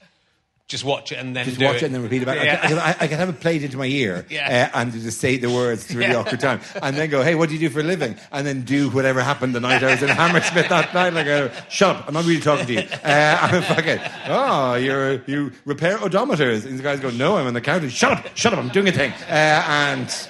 just 0.67 0.85
watch 0.85 1.11
it 1.11 1.15
and 1.17 1.35
then 1.35 1.45
just 1.45 1.57
do 1.57 1.65
watch 1.65 1.77
it? 1.77 1.81
it 1.81 1.85
and 1.87 1.95
then 1.95 2.03
repeat 2.03 2.21
it 2.21 2.25
back. 2.25 2.37
I, 2.37 2.43
Yeah. 2.43 2.55
can, 2.67 2.77
I, 2.77 2.93
can, 2.93 3.03
I 3.03 3.07
can 3.07 3.17
have 3.17 3.29
it 3.29 3.39
played 3.41 3.63
into 3.63 3.75
my 3.77 3.87
ear 3.87 4.23
Yeah. 4.29 4.69
uh, 4.73 4.79
and 4.79 4.93
just 4.93 5.19
say 5.19 5.35
the 5.37 5.49
words 5.49 5.83
through 5.83 6.03
the 6.07 6.15
awkward 6.15 6.39
time, 6.39 6.61
and 6.81 6.95
then 6.95 7.09
go, 7.09 7.21
"Hey, 7.21 7.35
what 7.35 7.49
do 7.49 7.55
you 7.55 7.59
do 7.59 7.69
for 7.69 7.81
a 7.81 7.83
living?" 7.83 8.15
And 8.31 8.47
then 8.47 8.61
do 8.61 8.89
whatever 8.91 9.21
happened 9.21 9.53
the 9.55 9.59
night 9.59 9.83
I 9.83 9.91
was 9.91 10.01
in 10.03 10.09
Hammersmith 10.09 10.69
that 10.69 10.93
night. 10.93 11.11
Like, 11.13 11.27
uh, 11.27 11.49
shut 11.69 11.97
up! 11.97 12.07
I'm 12.07 12.13
not 12.13 12.23
really 12.25 12.39
talking 12.39 12.65
to 12.67 12.73
you. 12.73 12.79
Uh, 13.03 13.37
I'm 13.41 13.61
fucking. 13.63 13.99
Oh, 14.27 14.75
you're 14.75 15.21
you 15.25 15.51
repair 15.65 15.97
odometers, 15.97 16.65
and 16.65 16.79
the 16.79 16.83
guys 16.83 16.99
go, 17.01 17.09
"No, 17.09 17.35
I'm 17.37 17.47
on 17.47 17.53
the 17.53 17.61
counter." 17.61 17.89
Shut 17.89 18.11
up! 18.13 18.37
Shut 18.37 18.53
up! 18.53 18.59
I'm 18.59 18.69
doing 18.69 18.87
a 18.87 18.91
thing, 18.93 19.11
uh, 19.27 19.65
and. 19.67 20.29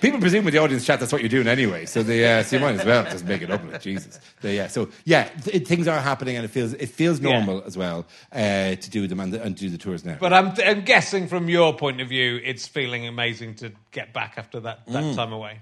People 0.00 0.20
presume 0.20 0.44
with 0.44 0.52
the 0.54 0.60
audience 0.60 0.84
chat 0.84 1.00
that's 1.00 1.12
what 1.12 1.22
you're 1.22 1.28
doing 1.28 1.46
anyway, 1.48 1.86
so 1.86 2.02
they 2.02 2.24
uh, 2.38 2.42
so 2.42 2.56
you 2.56 2.62
might 2.62 2.74
as 2.78 2.84
well 2.84 3.04
just 3.04 3.24
make 3.24 3.42
it 3.42 3.50
up. 3.50 3.62
Like, 3.70 3.80
Jesus, 3.80 4.20
They, 4.42 4.56
yeah. 4.56 4.66
So 4.68 4.88
yeah, 5.04 5.24
th- 5.28 5.66
things 5.66 5.88
are 5.88 6.00
happening, 6.00 6.36
and 6.36 6.44
it 6.44 6.48
feels 6.48 6.74
it 6.74 6.88
feels 6.90 7.20
Yeah. 7.20 7.30
normal 7.32 7.62
as 7.64 7.76
well 7.76 8.06
uh, 8.32 8.74
to 8.76 8.90
do 8.90 9.06
them 9.06 9.20
and, 9.20 9.34
and 9.34 9.56
do 9.56 9.68
the 9.70 9.78
tours 9.78 10.04
now. 10.04 10.16
But 10.20 10.32
I'm, 10.32 10.52
I'm 10.64 10.82
guessing 10.82 11.28
from 11.28 11.48
your 11.48 11.74
point 11.74 12.00
of 12.00 12.08
view, 12.08 12.40
it's 12.44 12.66
feeling 12.66 13.06
amazing 13.06 13.54
to 13.56 13.72
get 13.90 14.12
back 14.12 14.34
after 14.36 14.60
that, 14.60 14.86
that 14.86 15.04
Mm. 15.04 15.14
time 15.16 15.32
away. 15.32 15.60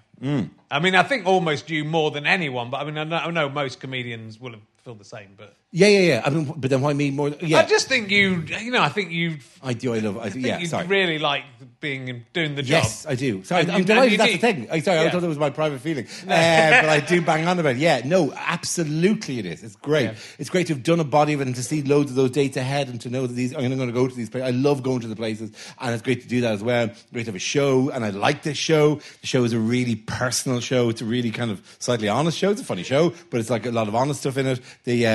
I 0.70 0.78
mean, 0.80 0.94
I 0.94 1.02
think 1.02 1.26
almost 1.26 1.68
you 1.70 1.84
more 1.84 2.10
than 2.10 2.26
anyone, 2.26 2.70
but 2.70 2.78
I 2.80 2.84
mean, 2.84 2.96
I 2.98 3.04
know, 3.04 3.16
I 3.16 3.30
know 3.30 3.48
most 3.48 3.78
comedians 3.80 4.40
will 4.40 4.52
have 4.52 4.60
feel 4.84 4.94
the 4.94 5.04
same, 5.04 5.30
but 5.36 5.56
Yeah, 5.76 5.88
yeah, 5.88 5.98
yeah. 5.98 6.22
I 6.24 6.30
mean, 6.30 6.52
but 6.56 6.70
then 6.70 6.82
why 6.82 6.92
me 6.92 7.10
more? 7.10 7.30
Yeah, 7.40 7.58
I 7.58 7.64
just 7.64 7.88
think 7.88 8.08
you, 8.08 8.42
you 8.60 8.70
know, 8.70 8.80
I 8.80 8.90
think 8.90 9.10
you, 9.10 9.38
I 9.60 9.72
do. 9.72 9.92
I 9.92 9.98
love. 9.98 10.18
I, 10.18 10.26
I 10.26 10.30
think 10.30 10.46
yeah, 10.46 10.58
you 10.60 10.66
sorry. 10.68 10.86
really 10.86 11.18
like 11.18 11.42
being 11.80 12.08
and 12.08 12.32
doing 12.32 12.54
the 12.54 12.62
job. 12.62 12.84
Yes, 12.84 13.04
I 13.06 13.16
do. 13.16 13.42
Sorry, 13.42 13.62
And 13.62 13.72
I'm 13.72 13.78
you- 13.80 13.84
delighted 13.84 14.20
and 14.20 14.30
you 14.30 14.38
that's 14.38 14.54
the 14.56 14.60
thing. 14.62 14.68
I, 14.70 14.78
sorry, 14.78 14.98
I 14.98 15.04
Yeah. 15.04 15.10
thought 15.10 15.24
it 15.24 15.26
was 15.28 15.36
my 15.38 15.50
private 15.50 15.80
feeling. 15.80 16.06
Uh, 16.24 16.80
but 16.82 16.88
I 16.88 17.00
do 17.00 17.20
bang 17.20 17.46
on 17.48 17.58
about 17.58 17.72
it. 17.72 17.78
Yeah, 17.78 18.02
no, 18.04 18.32
absolutely 18.68 19.38
it 19.40 19.46
is. 19.46 19.62
It's 19.62 19.76
great. 19.76 20.04
Yeah. 20.04 20.14
It's 20.38 20.48
great 20.50 20.66
to 20.68 20.74
have 20.74 20.82
done 20.82 21.00
a 21.00 21.04
body 21.04 21.32
of 21.32 21.40
it 21.40 21.46
and 21.48 21.56
to 21.56 21.62
see 21.62 21.82
loads 21.82 22.10
of 22.10 22.16
those 22.16 22.30
dates 22.30 22.56
ahead 22.56 22.88
and 22.88 23.00
to 23.02 23.10
know 23.10 23.26
that 23.26 23.34
these, 23.34 23.52
I'm 23.54 23.60
going 23.76 23.86
to 23.88 23.92
go 23.92 24.06
to 24.08 24.14
these 24.14 24.30
places. 24.30 24.46
I 24.48 24.50
love 24.52 24.82
going 24.82 25.00
to 25.00 25.08
the 25.08 25.16
places 25.16 25.50
and 25.80 25.92
it's 25.92 26.02
great 26.02 26.22
to 26.22 26.28
do 26.28 26.40
that 26.42 26.52
as 26.52 26.62
well. 26.62 26.86
Great 27.12 27.24
to 27.24 27.30
have 27.30 27.34
a 27.34 27.38
show 27.38 27.90
and 27.90 28.04
I 28.04 28.10
like 28.10 28.42
this 28.42 28.56
show. 28.56 28.96
The 29.20 29.26
show 29.26 29.44
is 29.44 29.52
a 29.52 29.58
really 29.58 29.96
personal 29.96 30.60
show. 30.60 30.88
It's 30.88 31.00
a 31.02 31.04
really 31.04 31.30
kind 31.30 31.50
of 31.50 31.60
slightly 31.80 32.08
honest 32.08 32.38
show. 32.38 32.50
It's 32.50 32.60
a 32.60 32.64
funny 32.64 32.84
show, 32.84 33.12
but 33.30 33.40
it's 33.40 33.50
like 33.50 33.66
a 33.66 33.70
lot 33.72 33.88
of 33.88 33.94
honest 33.94 34.20
stuff 34.20 34.36
in 34.38 34.46
it. 34.46 34.60
The, 34.84 35.06
uh, 35.06 35.10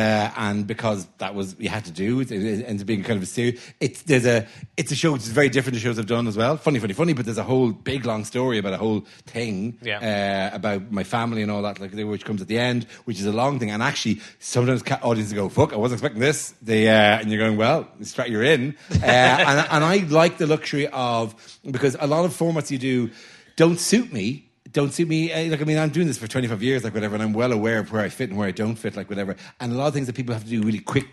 and 0.50 0.68
because 0.68 1.08
that 1.20 1.36
was, 1.36 1.56
you 1.60 1.70
had 1.70 1.86
to 1.86 1.92
do 1.92 2.20
it, 2.22 2.32
it 2.32 2.66
ends 2.66 2.82
up 2.82 2.88
being 2.88 3.04
kind 3.04 3.18
of 3.18 3.24
a 3.24 3.26
series. 3.26 3.60
It's, 3.80 4.02
there's 4.04 4.26
a, 4.26 4.46
it's 4.78 4.92
a 4.92 4.96
show 4.96 5.12
which 5.14 5.22
is 5.24 5.30
very 5.30 5.50
different 5.50 5.76
to 5.76 5.80
shows 5.80 6.00
I've 6.00 6.06
done 6.06 6.28
as 6.28 6.36
well. 6.38 6.58
Funny, 6.58 6.80
funny, 6.80 6.94
funny, 6.94 7.14
but 7.14 7.26
there's 7.26 7.38
a 7.38 7.44
whole 7.44 7.72
big 7.72 8.06
long 8.06 8.26
story 8.26 8.58
about 8.58 8.74
a 8.74 8.78
whole 8.78 9.02
thing 9.26 9.78
Yeah. 9.82 10.50
uh, 10.52 10.56
about 10.56 10.92
my 10.92 11.04
family 11.04 11.42
and 11.42 11.52
all 11.52 11.62
that, 11.62 11.80
like 11.80 11.94
which 11.94 12.26
comes 12.26 12.42
at 12.42 12.48
the 12.48 12.58
end, 12.60 12.86
which 13.06 13.20
is 13.20 13.26
a 13.26 13.32
long 13.32 13.60
thing. 13.60 13.72
And 13.72 13.84
actually, 13.84 14.20
sometimes 14.40 14.84
audiences 15.02 15.34
go, 15.34 15.50
"Fuck, 15.50 15.74
I 15.74 15.78
wasn't 15.78 16.00
expecting 16.00 16.22
this." 16.22 16.54
They 16.62 16.88
uh, 16.88 17.20
and 17.20 17.30
you're 17.30 17.40
going, 17.40 17.58
"Well, 17.58 17.88
you're 18.28 18.44
in." 18.44 18.76
Uh, 18.92 19.06
and, 19.06 19.68
and 19.72 19.84
I 19.84 19.98
like 20.10 20.38
the 20.38 20.48
luxury 20.48 20.88
of 20.88 21.36
because 21.70 21.96
a 22.00 22.08
lot 22.08 22.26
of 22.26 22.32
formats 22.38 22.72
you 22.72 22.78
do 22.78 23.10
don't 23.56 23.80
suit 23.80 24.12
me. 24.12 24.49
Don't 24.72 24.94
see 24.94 25.06
me. 25.06 25.32
Uh, 25.32 25.52
Like 25.52 25.62
I 25.62 25.64
mean, 25.66 25.78
I'm 25.78 25.90
doing 25.90 26.08
this 26.08 26.18
for 26.18 26.28
25 26.28 26.62
years, 26.62 26.84
like 26.84 26.94
whatever, 26.94 27.16
and 27.16 27.24
I'm 27.24 27.34
well 27.34 27.52
aware 27.52 27.80
of 27.80 27.92
where 27.92 28.02
I 28.04 28.10
fit 28.10 28.30
and 28.30 28.38
where 28.38 28.48
I 28.48 28.52
don't 28.52 28.76
fit, 28.76 28.96
like 28.96 29.10
whatever. 29.10 29.36
And 29.60 29.74
a 29.74 29.76
lot 29.76 29.88
of 29.88 29.94
things 29.94 30.08
that 30.08 30.16
people 30.16 30.34
have 30.34 30.44
to 30.44 30.50
do 30.50 30.62
really 30.62 30.80
quick 30.80 31.08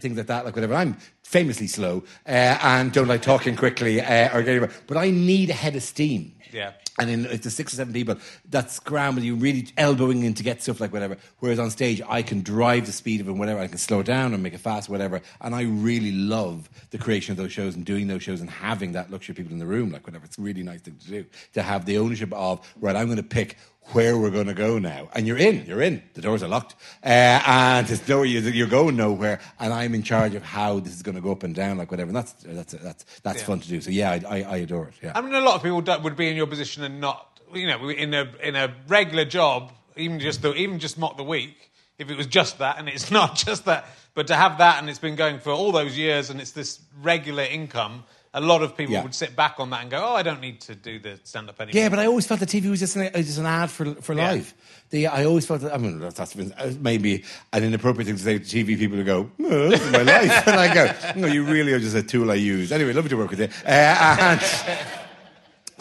things 0.00 0.16
like 0.16 0.26
that, 0.26 0.44
like 0.44 0.54
whatever. 0.54 0.74
I'm 0.74 0.96
famously 1.22 1.66
slow 1.66 2.04
uh, 2.26 2.58
and 2.62 2.92
don't 2.92 3.08
like 3.08 3.22
talking 3.22 3.56
quickly 3.56 4.00
uh, 4.00 4.36
or 4.36 4.42
getting. 4.42 4.68
But 4.86 4.96
I 4.96 5.10
need 5.10 5.50
a 5.50 5.54
head 5.54 5.76
of 5.76 5.82
steam. 5.82 6.34
Yeah. 6.52 6.72
And 6.98 7.08
then 7.08 7.24
if 7.24 7.42
there's 7.42 7.54
six 7.54 7.72
or 7.72 7.76
seven 7.76 7.94
people 7.94 8.16
that 8.50 8.70
scramble, 8.70 9.22
you 9.22 9.34
really 9.34 9.68
elbowing 9.78 10.24
in 10.24 10.34
to 10.34 10.42
get 10.42 10.62
stuff 10.62 10.78
like 10.78 10.92
whatever. 10.92 11.16
Whereas 11.38 11.58
on 11.58 11.70
stage, 11.70 12.02
I 12.06 12.22
can 12.22 12.42
drive 12.42 12.84
the 12.84 12.92
speed 12.92 13.22
of 13.22 13.28
it, 13.28 13.32
whatever. 13.32 13.60
I 13.60 13.66
can 13.66 13.78
slow 13.78 14.02
down 14.02 14.34
and 14.34 14.42
make 14.42 14.52
it 14.52 14.60
fast, 14.60 14.90
whatever. 14.90 15.22
And 15.40 15.54
I 15.54 15.62
really 15.62 16.12
love 16.12 16.68
the 16.90 16.98
creation 16.98 17.32
of 17.32 17.38
those 17.38 17.52
shows 17.52 17.76
and 17.76 17.84
doing 17.84 18.08
those 18.08 18.22
shows 18.22 18.42
and 18.42 18.50
having 18.50 18.92
that 18.92 19.10
luxury 19.10 19.32
of 19.32 19.38
people 19.38 19.52
in 19.52 19.58
the 19.58 19.66
room, 19.66 19.90
like 19.90 20.06
whatever. 20.06 20.26
It's 20.26 20.38
a 20.38 20.42
really 20.42 20.62
nice 20.62 20.82
thing 20.82 20.96
to 21.04 21.08
do. 21.08 21.24
To 21.54 21.62
have 21.62 21.86
the 21.86 21.96
ownership 21.96 22.32
of, 22.34 22.60
right, 22.78 22.94
I'm 22.94 23.06
going 23.06 23.16
to 23.16 23.22
pick 23.22 23.56
where 23.92 24.16
we're 24.16 24.30
going 24.30 24.46
to 24.46 24.54
go 24.54 24.78
now. 24.78 25.08
And 25.14 25.26
you're 25.26 25.36
in, 25.36 25.66
you're 25.66 25.82
in. 25.82 26.02
The 26.14 26.22
doors 26.22 26.42
are 26.42 26.48
locked. 26.48 26.76
Uh, 27.04 27.08
and 27.46 27.86
there's 27.86 28.06
no, 28.08 28.22
you're, 28.22 28.42
you're 28.42 28.66
going 28.68 28.96
nowhere. 28.96 29.40
And 29.60 29.72
I'm 29.72 29.94
in 29.94 30.02
charge 30.02 30.34
of 30.34 30.42
how 30.42 30.80
this 30.80 30.94
is 30.94 31.02
going 31.02 31.16
to 31.16 31.20
go 31.20 31.32
up 31.32 31.42
and 31.42 31.54
down, 31.54 31.76
like 31.78 31.90
whatever. 31.90 32.08
And 32.08 32.16
that's, 32.16 32.32
that's, 32.44 32.72
that's, 32.72 33.04
that's 33.22 33.40
Yeah. 33.40 33.44
fun 33.44 33.60
to 33.60 33.68
do. 33.68 33.80
So 33.80 33.90
yeah, 33.90 34.10
I, 34.12 34.22
I, 34.28 34.42
I 34.42 34.56
adore 34.58 34.88
it. 34.88 34.94
Yeah. 35.02 35.12
I 35.14 35.20
mean, 35.20 35.34
a 35.34 35.40
lot 35.40 35.56
of 35.56 35.62
people 35.62 35.82
would 36.02 36.16
be 36.16 36.28
in 36.28 36.36
your 36.36 36.46
position 36.46 36.84
and 36.84 37.00
not, 37.00 37.40
you 37.52 37.66
know, 37.66 37.88
in 37.90 38.14
a 38.14 38.30
in 38.42 38.56
a 38.56 38.74
regular 38.88 39.26
job, 39.26 39.72
even 39.96 40.20
just 40.20 40.40
the, 40.40 40.54
even 40.54 40.78
just 40.78 40.96
mock 40.96 41.18
the 41.18 41.24
week. 41.24 41.70
If 41.98 42.10
it 42.10 42.16
was 42.16 42.26
just 42.26 42.58
that, 42.58 42.78
and 42.78 42.88
it's 42.88 43.10
not 43.20 43.36
just 43.36 43.66
that, 43.66 43.86
but 44.14 44.28
to 44.28 44.34
have 44.34 44.56
that, 44.58 44.78
and 44.78 44.88
it's 44.88 44.98
been 44.98 45.16
going 45.16 45.38
for 45.38 45.50
all 45.50 45.70
those 45.70 45.96
years, 45.98 46.30
and 46.30 46.40
it's 46.40 46.52
this 46.52 46.80
regular 47.02 47.42
income, 47.42 48.04
a 48.34 48.40
lot 48.40 48.62
of 48.62 48.76
people 48.76 48.94
Yeah. 48.94 49.02
would 49.02 49.14
sit 49.14 49.36
back 49.36 49.54
on 49.58 49.70
that 49.70 49.82
and 49.82 49.90
go, 49.90 49.98
"Oh, 50.02 50.14
I 50.14 50.22
don't 50.22 50.40
need 50.40 50.60
to 50.62 50.74
do 50.74 50.98
the 50.98 51.18
stand 51.24 51.48
up 51.50 51.60
anymore." 51.60 51.80
Yeah, 51.82 51.88
but 51.90 51.98
I 51.98 52.06
always 52.06 52.26
felt 52.26 52.40
the 52.40 52.46
TV 52.46 52.70
was 52.70 52.80
just 52.80 52.96
an, 52.96 53.10
just 53.14 53.38
an 53.38 53.46
ad 53.46 53.70
for 53.70 53.94
for 53.96 54.14
Yeah. 54.14 54.30
live. 54.32 54.54
The, 54.90 55.06
I 55.06 55.24
always 55.24 55.46
felt 55.46 55.62
that, 55.62 55.72
I 55.74 55.78
mean, 55.78 56.00
that's, 56.00 56.16
that's 56.16 56.36
uh, 56.36 56.74
maybe 56.80 57.24
an 57.54 57.64
inappropriate 57.64 58.06
thing 58.08 58.16
to 58.16 58.22
say 58.22 58.38
to 58.38 58.44
TV 58.44 58.78
people 58.78 58.98
who 58.98 59.04
go, 59.04 59.30
no, 59.38 59.70
this 59.70 59.80
is 59.80 59.90
my 59.90 60.02
life. 60.02 60.46
And 60.46 60.60
I 60.60 60.74
go, 60.74 60.92
no, 61.16 61.28
you 61.28 61.44
really 61.44 61.72
are 61.72 61.78
just 61.80 61.96
a 61.96 62.02
tool 62.02 62.30
I 62.30 62.34
use. 62.34 62.72
Anyway, 62.72 62.92
lovely 62.92 63.08
to 63.08 63.16
work 63.16 63.30
with 63.30 63.40
you. 63.40 63.48
Uh, 63.64 64.16
and 64.20 64.40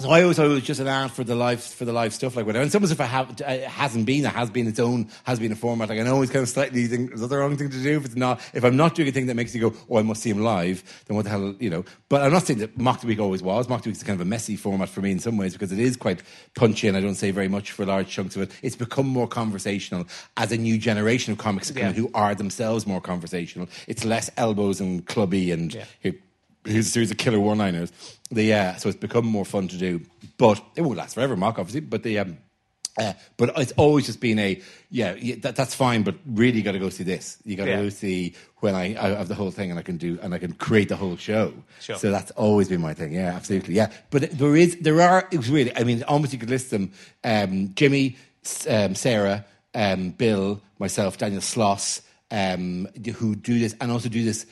so 0.01 0.09
I 0.09 0.21
always 0.21 0.37
thought 0.37 0.47
it 0.47 0.49
was 0.49 0.63
just 0.63 0.79
an 0.79 0.87
ad 0.87 1.11
for 1.11 1.23
the 1.23 1.35
live 1.35 1.63
for 1.63 1.85
the 1.85 1.93
live 1.93 2.13
stuff, 2.13 2.35
like 2.35 2.45
whatever. 2.45 2.63
And 2.63 2.71
some 2.71 2.85
stuff 2.85 2.99
I 2.99 3.05
have, 3.05 3.29
it 3.29 3.41
uh, 3.41 3.69
hasn't 3.69 4.05
been. 4.05 4.25
It 4.25 4.33
has 4.33 4.49
been 4.49 4.67
its 4.67 4.79
own, 4.79 5.09
has 5.23 5.39
been 5.39 5.51
a 5.51 5.55
format. 5.55 5.89
Like 5.89 5.99
I 5.99 6.07
always 6.07 6.29
kind 6.29 6.43
of 6.43 6.49
slightly 6.49 6.87
think, 6.87 7.13
is 7.13 7.21
that 7.21 7.27
the 7.27 7.37
wrong 7.37 7.55
thing 7.57 7.69
to 7.69 7.81
do? 7.81 7.97
If 7.97 8.05
it's 8.05 8.15
not, 8.15 8.41
if 8.53 8.63
I'm 8.63 8.75
not 8.75 8.95
doing 8.95 9.07
a 9.07 9.11
thing 9.11 9.27
that 9.27 9.35
makes 9.35 9.53
you 9.55 9.61
go, 9.69 9.75
oh, 9.89 9.97
I 9.97 10.01
must 10.01 10.21
see 10.21 10.29
him 10.29 10.43
live, 10.43 10.83
then 11.05 11.15
what 11.15 11.23
the 11.23 11.29
hell, 11.29 11.55
you 11.59 11.69
know? 11.69 11.85
But 12.09 12.21
I'm 12.21 12.31
not 12.31 12.43
saying 12.43 12.59
that 12.59 12.77
Mock 12.77 13.01
the 13.01 13.07
Week 13.07 13.19
always 13.19 13.41
was. 13.43 13.69
Mock 13.69 13.83
the 13.83 13.89
Week 13.89 13.95
is 13.97 14.03
kind 14.03 14.19
of 14.19 14.25
a 14.25 14.29
messy 14.29 14.55
format 14.55 14.89
for 14.89 15.01
me 15.01 15.11
in 15.11 15.19
some 15.19 15.37
ways 15.37 15.53
because 15.53 15.71
it 15.71 15.79
is 15.79 15.95
quite 15.97 16.21
punchy 16.55 16.87
and 16.87 16.97
I 16.97 17.01
don't 17.01 17.15
say 17.15 17.31
very 17.31 17.47
much 17.47 17.71
for 17.71 17.85
large 17.85 18.09
chunks 18.09 18.35
of 18.35 18.41
it. 18.43 18.51
It's 18.61 18.75
become 18.75 19.07
more 19.07 19.27
conversational 19.27 20.07
as 20.37 20.51
a 20.51 20.57
new 20.57 20.77
generation 20.77 21.31
of 21.33 21.37
comics 21.39 21.71
Yeah. 21.71 21.91
who 21.91 22.09
are 22.13 22.35
themselves 22.35 22.87
more 22.87 23.01
conversational. 23.01 23.67
It's 23.87 24.03
less 24.03 24.29
elbows 24.37 24.81
and 24.81 25.05
clubby 25.05 25.51
and 25.51 25.73
Yeah. 25.73 25.85
Here's 26.65 26.87
a 26.87 26.89
series 26.89 27.11
of 27.11 27.17
killer 27.17 27.39
one-liners. 27.39 27.91
The 28.29 28.53
uh, 28.53 28.75
so 28.75 28.89
it's 28.89 28.97
become 28.97 29.25
more 29.25 29.45
fun 29.45 29.67
to 29.69 29.77
do, 29.77 30.01
but 30.37 30.63
it 30.75 30.81
won't 30.81 30.97
last 30.97 31.15
forever. 31.15 31.35
Mark, 31.35 31.59
obviously, 31.59 31.81
but 31.81 32.03
the 32.03 32.19
um, 32.19 32.37
uh, 32.97 33.13
but 33.37 33.51
it's 33.57 33.71
always 33.73 34.05
just 34.05 34.19
been 34.19 34.37
a 34.39 34.61
yeah, 34.89 35.15
yeah 35.19 35.35
that, 35.41 35.55
that's 35.55 35.73
fine, 35.73 36.03
but 36.03 36.15
really 36.25 36.57
you 36.57 36.63
got 36.63 36.73
to 36.73 36.79
go 36.79 36.89
see 36.89 37.03
this. 37.03 37.37
You 37.45 37.55
got 37.55 37.65
to 37.65 37.71
Yeah. 37.71 37.81
go 37.83 37.89
see 37.89 38.35
when 38.57 38.75
I, 38.75 38.95
I 39.01 39.09
have 39.17 39.27
the 39.27 39.35
whole 39.35 39.51
thing 39.51 39.69
and 39.69 39.79
I 39.79 39.81
can 39.81 39.97
do 39.97 40.19
and 40.21 40.33
I 40.33 40.39
can 40.39 40.53
create 40.53 40.89
the 40.89 40.97
whole 40.97 41.15
show. 41.17 41.53
Sure. 41.79 41.95
So 41.97 42.11
that's 42.11 42.31
always 42.31 42.67
been 42.69 42.81
my 42.81 42.93
thing. 42.93 43.13
Yeah, 43.13 43.33
absolutely. 43.33 43.75
Yeah, 43.75 43.91
but 44.09 44.31
there 44.31 44.55
is 44.55 44.77
there 44.81 45.01
are 45.01 45.27
it 45.31 45.37
was 45.37 45.49
really 45.49 45.75
I 45.75 45.83
mean 45.83 46.03
almost 46.03 46.33
you 46.33 46.39
could 46.39 46.49
list 46.49 46.69
them: 46.71 46.91
um, 47.23 47.73
Jimmy, 47.75 48.17
um, 48.69 48.95
Sarah, 48.95 49.45
um, 49.73 50.09
Bill, 50.11 50.61
myself, 50.79 51.17
Daniel 51.17 51.41
Sloss, 51.41 52.01
um, 52.29 52.87
who 53.15 53.35
do 53.35 53.57
this 53.57 53.73
and 53.79 53.91
also 53.91 54.09
do 54.09 54.23
this. 54.23 54.45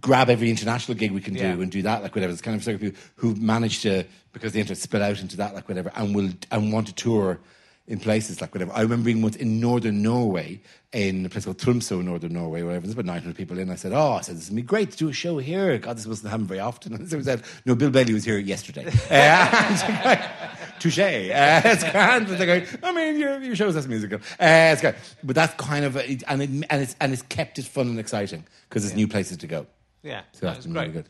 Grab 0.00 0.30
every 0.30 0.50
international 0.50 0.96
gig 0.96 1.10
we 1.12 1.20
can 1.20 1.34
do 1.34 1.40
Yeah. 1.40 1.52
and 1.52 1.70
do 1.70 1.82
that 1.82 2.02
like 2.02 2.14
whatever. 2.14 2.32
It's 2.32 2.42
kind 2.42 2.56
of 2.56 2.62
circle 2.62 2.76
of 2.76 2.80
people 2.94 3.00
who 3.16 3.34
manage 3.34 3.80
to 3.82 4.04
because 4.32 4.52
they 4.52 4.58
the 4.58 4.60
internet 4.60 4.78
split 4.78 5.02
out 5.02 5.20
into 5.20 5.36
that 5.38 5.54
like 5.54 5.68
whatever 5.68 5.90
and 5.96 6.14
will 6.14 6.30
and 6.50 6.72
want 6.72 6.86
to 6.88 6.94
tour 6.94 7.40
in 7.88 7.98
places 7.98 8.40
like 8.40 8.54
whatever. 8.54 8.72
I 8.72 8.82
remember 8.82 9.06
being 9.06 9.20
once 9.20 9.34
in 9.34 9.58
northern 9.58 10.00
Norway, 10.00 10.60
in 10.92 11.26
a 11.26 11.28
place 11.28 11.44
called 11.44 11.58
Tromsø, 11.58 12.04
northern 12.04 12.32
Norway, 12.32 12.62
whatever. 12.62 12.82
There's 12.86 12.92
about 12.94 13.06
900 13.06 13.36
people 13.36 13.58
in. 13.58 13.68
I 13.68 13.74
said, 13.74 13.92
Oh, 13.92 14.12
I 14.12 14.20
said, 14.20 14.36
this 14.36 14.48
would 14.48 14.54
be 14.54 14.62
great 14.62 14.92
to 14.92 14.96
do 14.96 15.08
a 15.08 15.12
show 15.12 15.38
here. 15.38 15.76
God, 15.78 15.96
this 15.96 16.06
wasn't 16.06 16.30
happening 16.30 16.46
very 16.48 16.60
often. 16.60 16.94
And 17.00 17.10
so 17.10 17.20
said, 17.22 17.42
No, 17.66 17.74
Bill 17.74 17.90
Bailey 17.90 18.12
was 18.14 18.24
here 18.24 18.38
yesterday. 18.38 18.86
uh, 19.10 20.16
Touche. 20.78 20.98
Uh, 21.00 21.62
it's 21.64 21.90
grand. 21.90 22.28
But 22.28 22.38
they're 22.38 22.46
going, 22.46 22.66
I 22.84 22.92
mean, 22.92 23.18
your, 23.18 23.40
your 23.42 23.56
show's 23.56 23.74
less 23.74 23.86
musical. 23.88 24.18
Uh, 24.38 24.70
it's 24.72 24.80
great. 24.82 24.94
But 25.24 25.34
that's 25.34 25.54
kind 25.54 25.84
of, 25.84 25.96
a, 25.96 26.08
and, 26.28 26.42
it, 26.42 26.50
and, 26.70 26.82
it's, 26.82 26.94
and 27.00 27.12
it's 27.12 27.22
kept 27.22 27.58
it 27.58 27.64
fun 27.64 27.88
and 27.88 27.98
exciting 27.98 28.44
because 28.68 28.84
there's 28.84 28.94
new 28.94 29.08
places 29.08 29.36
to 29.38 29.46
go. 29.48 29.66
Yeah, 30.02 30.22
So 30.32 30.46
that's 30.46 30.56
that's 30.56 30.66
been 30.66 30.72
great. 30.74 30.80
really 30.88 30.92
good. 30.92 31.06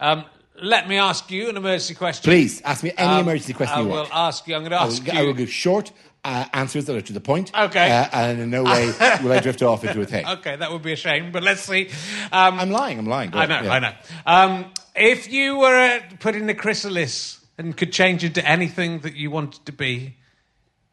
Um, 0.00 0.24
let 0.62 0.88
me 0.88 0.96
ask 0.98 1.30
you 1.30 1.48
an 1.48 1.56
emergency 1.56 1.94
question. 1.94 2.30
Please, 2.30 2.60
ask 2.62 2.82
me 2.84 2.92
any 2.96 3.08
Um, 3.08 3.20
emergency 3.20 3.52
question 3.54 3.78
I 3.78 3.80
you 3.82 3.88
will 3.88 3.96
want. 3.96 4.10
ask 4.12 4.46
you. 4.46 4.54
I'm 4.54 4.62
going 4.62 4.72
to 4.72 4.80
I 4.80 4.84
ask 4.84 5.04
will, 5.04 5.14
you. 5.14 5.20
I 5.20 5.22
will 5.24 5.32
give 5.32 5.50
short 5.50 5.90
uh, 6.22 6.44
answers 6.52 6.84
that 6.84 6.96
are 6.96 7.00
to 7.00 7.12
the 7.14 7.20
point. 7.20 7.50
Okay. 7.58 7.90
Uh, 7.90 8.08
and 8.12 8.40
in 8.40 8.50
no 8.50 8.64
way 8.64 8.86
will 9.22 9.32
I 9.32 9.40
drift 9.40 9.62
off 9.62 9.84
into 9.84 10.00
a 10.02 10.04
thing. 10.06 10.26
Okay, 10.26 10.56
that 10.56 10.70
would 10.70 10.82
be 10.82 10.92
a 10.92 10.96
shame, 10.96 11.32
but 11.32 11.42
let's 11.42 11.62
see. 11.62 11.88
Um, 12.30 12.60
I'm 12.60 12.70
lying, 12.70 12.98
I'm 12.98 13.06
lying. 13.06 13.30
Go 13.30 13.38
I 13.38 13.42
on, 13.44 13.48
know, 13.48 13.60
yeah. 13.62 13.72
I 13.72 13.78
know. 13.78 13.92
Um, 14.26 14.72
if 14.94 15.32
you 15.32 15.56
were 15.58 15.74
uh, 15.74 16.00
put 16.18 16.34
in 16.34 16.46
the 16.46 16.54
chrysalis 16.54 17.42
and 17.56 17.74
could 17.74 17.92
change 17.92 18.22
into 18.22 18.46
anything 18.46 18.98
that 19.00 19.14
you 19.14 19.30
wanted 19.30 19.64
to 19.64 19.72
be, 19.72 20.16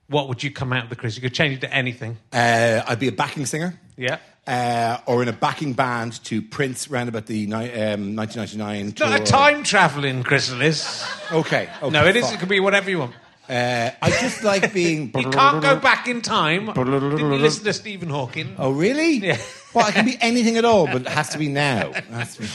what 0.08 0.30
would 0.30 0.44
you 0.44 0.52
come 0.52 0.72
out 0.72 0.86
of 0.86 0.90
the 0.90 0.96
chrysalis? 0.96 1.18
You 1.18 1.22
could 1.30 1.34
change 1.36 1.56
it 1.56 1.62
to 1.62 1.74
anything. 1.74 2.18
Uh, 2.32 2.84
I'd 2.88 3.00
be 3.00 3.10
a 3.10 3.12
backing 3.12 3.46
singer. 3.46 3.78
Yeah. 3.98 4.20
Uh, 4.48 4.98
or 5.08 5.22
in 5.22 5.28
a 5.28 5.34
backing 5.34 5.74
band 5.74 6.24
to 6.24 6.42
Prince 6.42 6.90
round 6.90 7.10
about 7.10 7.26
the 7.26 7.46
ni- 7.48 7.54
um, 7.54 8.16
1999 8.16 8.94
Not 8.98 9.20
a 9.20 9.24
time 9.24 9.62
traveling 9.64 10.24
chrysalis. 10.24 11.06
Okay, 11.34 11.70
okay. 11.82 11.90
No, 11.90 12.06
it 12.08 12.16
is. 12.16 12.32
It 12.32 12.40
could 12.40 12.48
be 12.48 12.62
whatever 12.62 12.90
you 12.90 13.00
want. 13.00 13.14
Uh, 13.50 13.92
I 14.02 14.10
just 14.10 14.44
like 14.46 14.72
being. 14.74 15.12
You 15.18 15.30
can't 15.32 15.62
go 15.62 15.76
back 15.78 16.08
in 16.08 16.22
time. 16.22 16.68
Didn't 16.74 17.18
you 17.20 17.36
listen 17.36 17.66
to 17.66 17.74
Stephen 17.74 18.10
Hawking? 18.10 18.56
Oh, 18.58 18.72
really? 18.72 19.18
Yeah. 19.18 19.38
Well, 19.74 19.86
I 19.86 19.92
can 19.92 20.06
be 20.06 20.18
anything 20.22 20.56
at 20.58 20.64
all, 20.64 20.86
but 20.88 21.02
it 21.02 21.08
has 21.10 21.30
to 21.30 21.38
be 21.38 21.50
now. 21.50 21.92
It 21.92 22.06
has 22.06 22.36
to 22.36 22.42
be- 22.44 22.48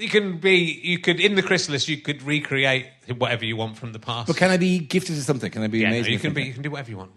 You 0.00 0.08
can 0.08 0.38
be. 0.38 0.80
You 0.82 0.98
could 0.98 1.20
in 1.20 1.34
the 1.34 1.42
chrysalis. 1.42 1.88
You 1.88 1.98
could 1.98 2.22
recreate 2.22 2.86
whatever 3.18 3.44
you 3.44 3.56
want 3.56 3.76
from 3.76 3.92
the 3.92 3.98
past. 3.98 4.26
But 4.28 4.36
can 4.36 4.50
I 4.50 4.56
be 4.56 4.78
gifted 4.78 5.16
to 5.16 5.22
something? 5.22 5.50
Can 5.50 5.62
I 5.62 5.66
be 5.66 5.80
yeah, 5.80 5.90
no, 5.90 5.96
amazing? 5.96 6.12
you 6.12 6.18
can 6.18 6.32
be. 6.32 6.42
You 6.44 6.52
can 6.52 6.62
do 6.62 6.70
whatever 6.70 6.90
you 6.90 6.96
want. 6.98 7.12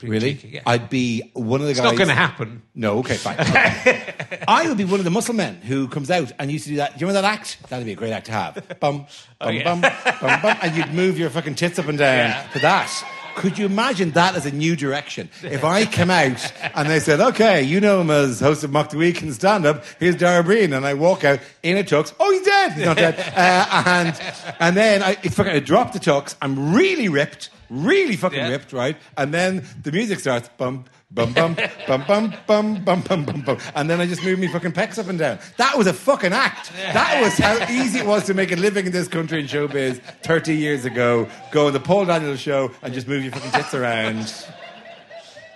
Really? 0.00 0.34
cheeky, 0.34 0.48
yeah. 0.54 0.62
I'd 0.64 0.88
be 0.88 1.30
one 1.34 1.60
of 1.60 1.66
the 1.66 1.72
it's 1.72 1.80
guys. 1.80 1.90
not 1.90 1.96
going 1.96 2.08
to 2.08 2.14
happen. 2.14 2.62
No, 2.72 2.98
okay, 3.00 3.16
fine. 3.16 3.36
I 4.48 4.68
would 4.68 4.78
be 4.78 4.84
one 4.84 5.00
of 5.00 5.04
the 5.04 5.10
muscle 5.10 5.34
men 5.34 5.56
who 5.56 5.88
comes 5.88 6.08
out 6.08 6.30
and 6.38 6.52
used 6.52 6.64
to 6.64 6.70
do 6.70 6.76
that. 6.76 6.96
Do 6.96 7.00
you 7.02 7.08
remember 7.08 7.22
that 7.26 7.32
act? 7.40 7.58
That'd 7.68 7.84
be 7.84 7.92
a 7.92 7.96
great 7.96 8.12
act 8.12 8.26
to 8.26 8.32
have. 8.32 8.54
Bum, 8.78 9.06
oh, 9.06 9.06
bum, 9.08 9.08
Oh, 9.40 9.48
yeah. 9.50 9.64
bum, 9.64 9.80
bum, 9.80 10.40
bum, 10.40 10.56
and 10.62 10.76
you'd 10.76 10.94
move 10.94 11.18
your 11.18 11.30
fucking 11.30 11.56
tits 11.56 11.80
up 11.80 11.88
and 11.88 11.98
down 11.98 12.16
Yeah. 12.28 12.46
to 12.52 12.58
that. 12.60 13.04
Could 13.34 13.58
you 13.58 13.66
imagine 13.66 14.10
that 14.12 14.34
as 14.34 14.46
a 14.46 14.50
new 14.50 14.76
direction? 14.76 15.28
If 15.42 15.64
I 15.64 15.84
come 15.84 16.10
out 16.10 16.52
and 16.74 16.88
they 16.88 17.00
said, 17.00 17.20
okay, 17.20 17.62
you 17.62 17.80
know 17.80 18.00
him 18.00 18.10
as 18.10 18.40
host 18.40 18.64
of 18.64 18.70
Mock 18.70 18.90
the 18.90 18.98
Week 18.98 19.20
and 19.22 19.32
stand 19.34 19.66
up, 19.66 19.84
here's 19.98 20.16
Dara 20.16 20.42
Ó 20.42 20.46
Briain, 20.46 20.76
and 20.76 20.86
I 20.86 20.94
walk 20.94 21.24
out 21.24 21.40
in 21.62 21.76
a 21.76 21.84
tux, 21.84 22.14
oh, 22.20 22.30
he's 22.30 22.42
dead, 22.42 22.72
he's 22.72 22.84
not 22.84 22.96
dead. 22.96 23.18
Uh, 23.42 23.82
and, 23.86 24.20
and 24.60 24.76
then 24.76 25.02
I, 25.02 25.16
if 25.22 25.40
I 25.40 25.58
drop 25.58 25.92
the 25.92 25.98
tux, 25.98 26.36
I'm 26.40 26.74
really 26.74 27.08
ripped, 27.08 27.50
really 27.72 28.16
fucking 28.16 28.38
Yeah. 28.38 28.48
ripped, 28.50 28.72
right? 28.72 28.96
And 29.16 29.32
then 29.32 29.64
the 29.82 29.90
music 29.92 30.20
starts, 30.20 30.48
bum, 30.58 30.84
bum, 31.10 31.32
bum, 31.32 31.56
bum, 31.86 32.04
bum, 32.06 32.34
bum, 32.46 32.84
bum, 32.84 33.00
bum, 33.02 33.24
bum, 33.24 33.40
bum. 33.42 33.58
And 33.74 33.88
then 33.88 34.00
I 34.00 34.06
just 34.06 34.22
move 34.22 34.38
my 34.38 34.48
fucking 34.48 34.72
pecs 34.72 34.98
up 34.98 35.08
and 35.08 35.18
down. 35.18 35.38
That 35.56 35.76
was 35.78 35.86
a 35.86 35.92
fucking 35.92 36.32
act. 36.32 36.70
That 36.92 37.20
was 37.22 37.38
how 37.38 37.56
easy 37.72 37.98
it 38.00 38.06
was 38.06 38.24
to 38.26 38.34
make 38.34 38.52
a 38.52 38.56
living 38.56 38.86
in 38.86 38.92
this 38.92 39.08
country 39.08 39.40
in 39.40 39.46
showbiz 39.46 40.00
30 40.22 40.54
years 40.54 40.84
ago. 40.84 41.28
Go 41.50 41.66
on 41.68 41.72
the 41.72 41.80
Paul 41.80 42.04
Daniels 42.06 42.40
show 42.40 42.70
and 42.82 42.92
just 42.92 43.08
move 43.08 43.22
your 43.24 43.32
fucking 43.32 43.50
tits 43.52 43.74
around. 43.74 44.32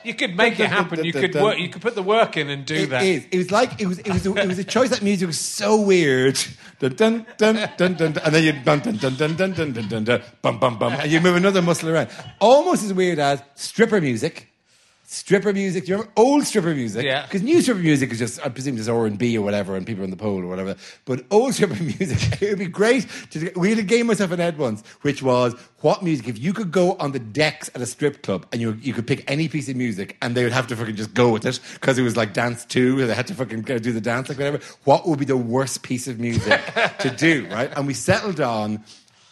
You 0.06 0.14
could 0.14 0.36
make 0.36 0.58
it 0.60 0.68
happen. 0.68 1.04
You 1.04 1.12
could 1.12 1.34
work. 1.34 1.58
You 1.58 1.68
could 1.68 1.82
put 1.82 1.94
the 1.96 2.02
work 2.02 2.36
in 2.36 2.48
and 2.48 2.64
do 2.64 2.74
It 2.76 2.90
that. 2.90 3.02
is. 3.02 3.26
It 3.30 3.38
was 3.38 3.50
like 3.50 3.80
it 3.80 3.86
was. 3.86 3.98
It 3.98 4.12
was. 4.12 4.26
A, 4.26 4.34
it 4.34 4.46
was 4.46 4.58
a 4.58 4.64
choice. 4.64 4.90
That 4.90 5.02
music 5.02 5.26
was 5.26 5.38
so 5.40 5.80
weird. 5.80 6.38
Dun 6.78 6.94
dun 6.94 7.26
dun 7.38 7.56
dun 7.76 7.94
dun, 7.94 8.12
dun 8.12 8.22
and 8.24 8.34
then 8.34 8.44
you 8.44 8.52
dun 8.52 8.80
dun 8.80 8.96
dun 8.98 9.16
dun 9.16 9.34
dun 9.36 9.52
dun 9.52 9.72
dun 9.72 9.88
dun 9.88 10.04
dun 10.04 10.22
bum 10.42 10.58
bum 10.60 10.78
bum, 10.78 10.92
and 10.92 11.10
you 11.10 11.20
move 11.20 11.36
another 11.36 11.60
muscle 11.62 11.88
around. 11.88 12.08
Almost 12.38 12.84
as 12.84 12.92
weird 12.92 13.18
as 13.18 13.42
stripper 13.54 14.00
music. 14.00 14.52
Stripper 15.08 15.52
music. 15.52 15.84
Do 15.84 15.90
you 15.90 15.94
remember 15.98 16.12
old 16.16 16.44
stripper 16.44 16.74
music? 16.74 17.04
Yeah. 17.04 17.22
Because 17.22 17.40
new 17.40 17.62
stripper 17.62 17.78
music 17.78 18.10
is 18.10 18.18
just, 18.18 18.44
I 18.44 18.48
presume, 18.48 18.76
just 18.76 18.88
R 18.88 19.06
and 19.06 19.16
B 19.16 19.38
or 19.38 19.42
whatever, 19.42 19.76
and 19.76 19.86
people 19.86 20.02
in 20.02 20.10
the 20.10 20.16
pole 20.16 20.42
or 20.42 20.48
whatever. 20.48 20.74
But 21.04 21.24
old 21.30 21.54
stripper 21.54 21.80
music, 21.80 22.42
it 22.42 22.50
would 22.50 22.58
be 22.58 22.66
great. 22.66 23.06
To, 23.30 23.52
we 23.54 23.70
had 23.70 23.78
a 23.78 23.84
game 23.84 24.08
myself 24.08 24.32
and 24.32 24.42
Ed 24.42 24.58
once, 24.58 24.82
which 25.02 25.22
was 25.22 25.54
what 25.82 26.02
music? 26.02 26.26
If 26.26 26.40
you 26.40 26.52
could 26.52 26.72
go 26.72 26.94
on 26.94 27.12
the 27.12 27.20
decks 27.20 27.70
at 27.76 27.80
a 27.80 27.86
strip 27.86 28.22
club 28.22 28.46
and 28.50 28.60
you 28.60 28.72
you 28.82 28.92
could 28.92 29.06
pick 29.06 29.22
any 29.30 29.46
piece 29.46 29.68
of 29.68 29.76
music, 29.76 30.16
and 30.20 30.34
they 30.34 30.42
would 30.42 30.52
have 30.52 30.66
to 30.66 30.76
fucking 30.76 30.96
just 30.96 31.14
go 31.14 31.30
with 31.30 31.46
it 31.46 31.60
because 31.74 31.98
it 31.98 32.02
was 32.02 32.16
like 32.16 32.32
dance 32.32 32.64
two, 32.64 33.06
they 33.06 33.14
had 33.14 33.28
to 33.28 33.34
fucking 33.34 33.62
do 33.62 33.92
the 33.92 34.00
dance 34.00 34.28
like 34.28 34.38
whatever. 34.38 34.58
What 34.82 35.06
would 35.06 35.20
be 35.20 35.24
the 35.24 35.36
worst 35.36 35.84
piece 35.84 36.08
of 36.08 36.18
music 36.18 36.60
to 36.98 37.10
do? 37.10 37.46
Right? 37.56 37.72
And 37.76 37.86
we 37.86 37.94
settled 37.94 38.40
on. 38.40 38.82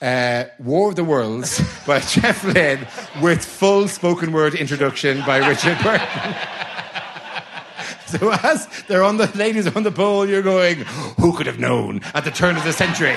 Uh, 0.04 0.44
War 0.58 0.90
of 0.90 0.96
the 0.96 1.04
Worlds 1.04 1.62
by 1.86 1.98
Jeff 2.00 2.44
Wayne 2.44 2.86
with 3.22 3.42
full 3.42 3.88
spoken 3.88 4.32
word 4.32 4.54
introduction 4.54 5.22
by 5.24 5.38
Richard 5.38 5.78
Burton. 5.82 6.34
so 8.08 8.30
as 8.42 8.68
they're 8.86 9.02
on 9.02 9.16
the 9.16 9.34
ladies 9.34 9.66
on 9.74 9.82
the 9.82 9.90
pole, 9.90 10.28
you're 10.28 10.42
going, 10.42 10.80
who 11.18 11.34
could 11.34 11.46
have 11.46 11.58
known 11.58 12.02
at 12.12 12.24
the 12.24 12.30
turn 12.30 12.54
of 12.58 12.64
the 12.64 12.72
century 12.74 13.16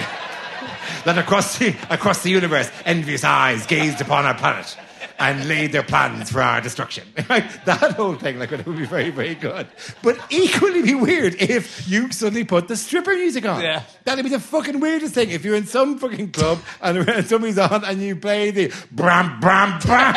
that 1.04 1.18
across 1.18 1.58
the, 1.58 1.76
across 1.90 2.24
the 2.24 2.30
universe 2.30 2.72
envious 2.86 3.26
eyes 3.26 3.66
gazed 3.66 4.00
upon 4.00 4.26
our 4.26 4.36
planet 4.36 4.78
and 5.20 5.48
laid 5.48 5.72
their 5.72 5.84
plans 5.84 6.32
for 6.32 6.42
our 6.42 6.62
destruction. 6.62 7.08
that 7.16 7.94
whole 7.96 8.16
thing, 8.16 8.40
like, 8.40 8.52
it 8.52 8.66
would 8.66 8.78
be 8.78 8.86
very, 8.86 9.10
very 9.10 9.36
good. 9.36 9.68
But 10.04 10.20
equally 10.30 10.84
be 10.84 10.96
weird 10.96 11.36
if 11.42 11.88
you 11.88 12.12
suddenly 12.12 12.44
put 12.44 12.68
the 12.68 12.76
stripper 12.76 13.14
music 13.14 13.46
on. 13.46 13.62
Yeah. 13.62 13.84
That'd 14.04 14.24
be 14.24 14.30
the 14.30 14.40
fucking 14.40 14.80
weirdest 14.80 15.16
thing. 15.16 15.32
If 15.32 15.44
you're 15.44 15.56
in 15.56 15.66
some 15.66 15.98
fucking 15.98 16.32
club 16.32 16.60
and 16.82 17.26
somebody's 17.26 17.58
on 17.58 17.84
and 17.84 18.02
you 18.02 18.16
play 18.16 18.52
the 18.52 18.74
bram, 18.92 19.40
bram, 19.40 19.80
bram, 19.86 20.14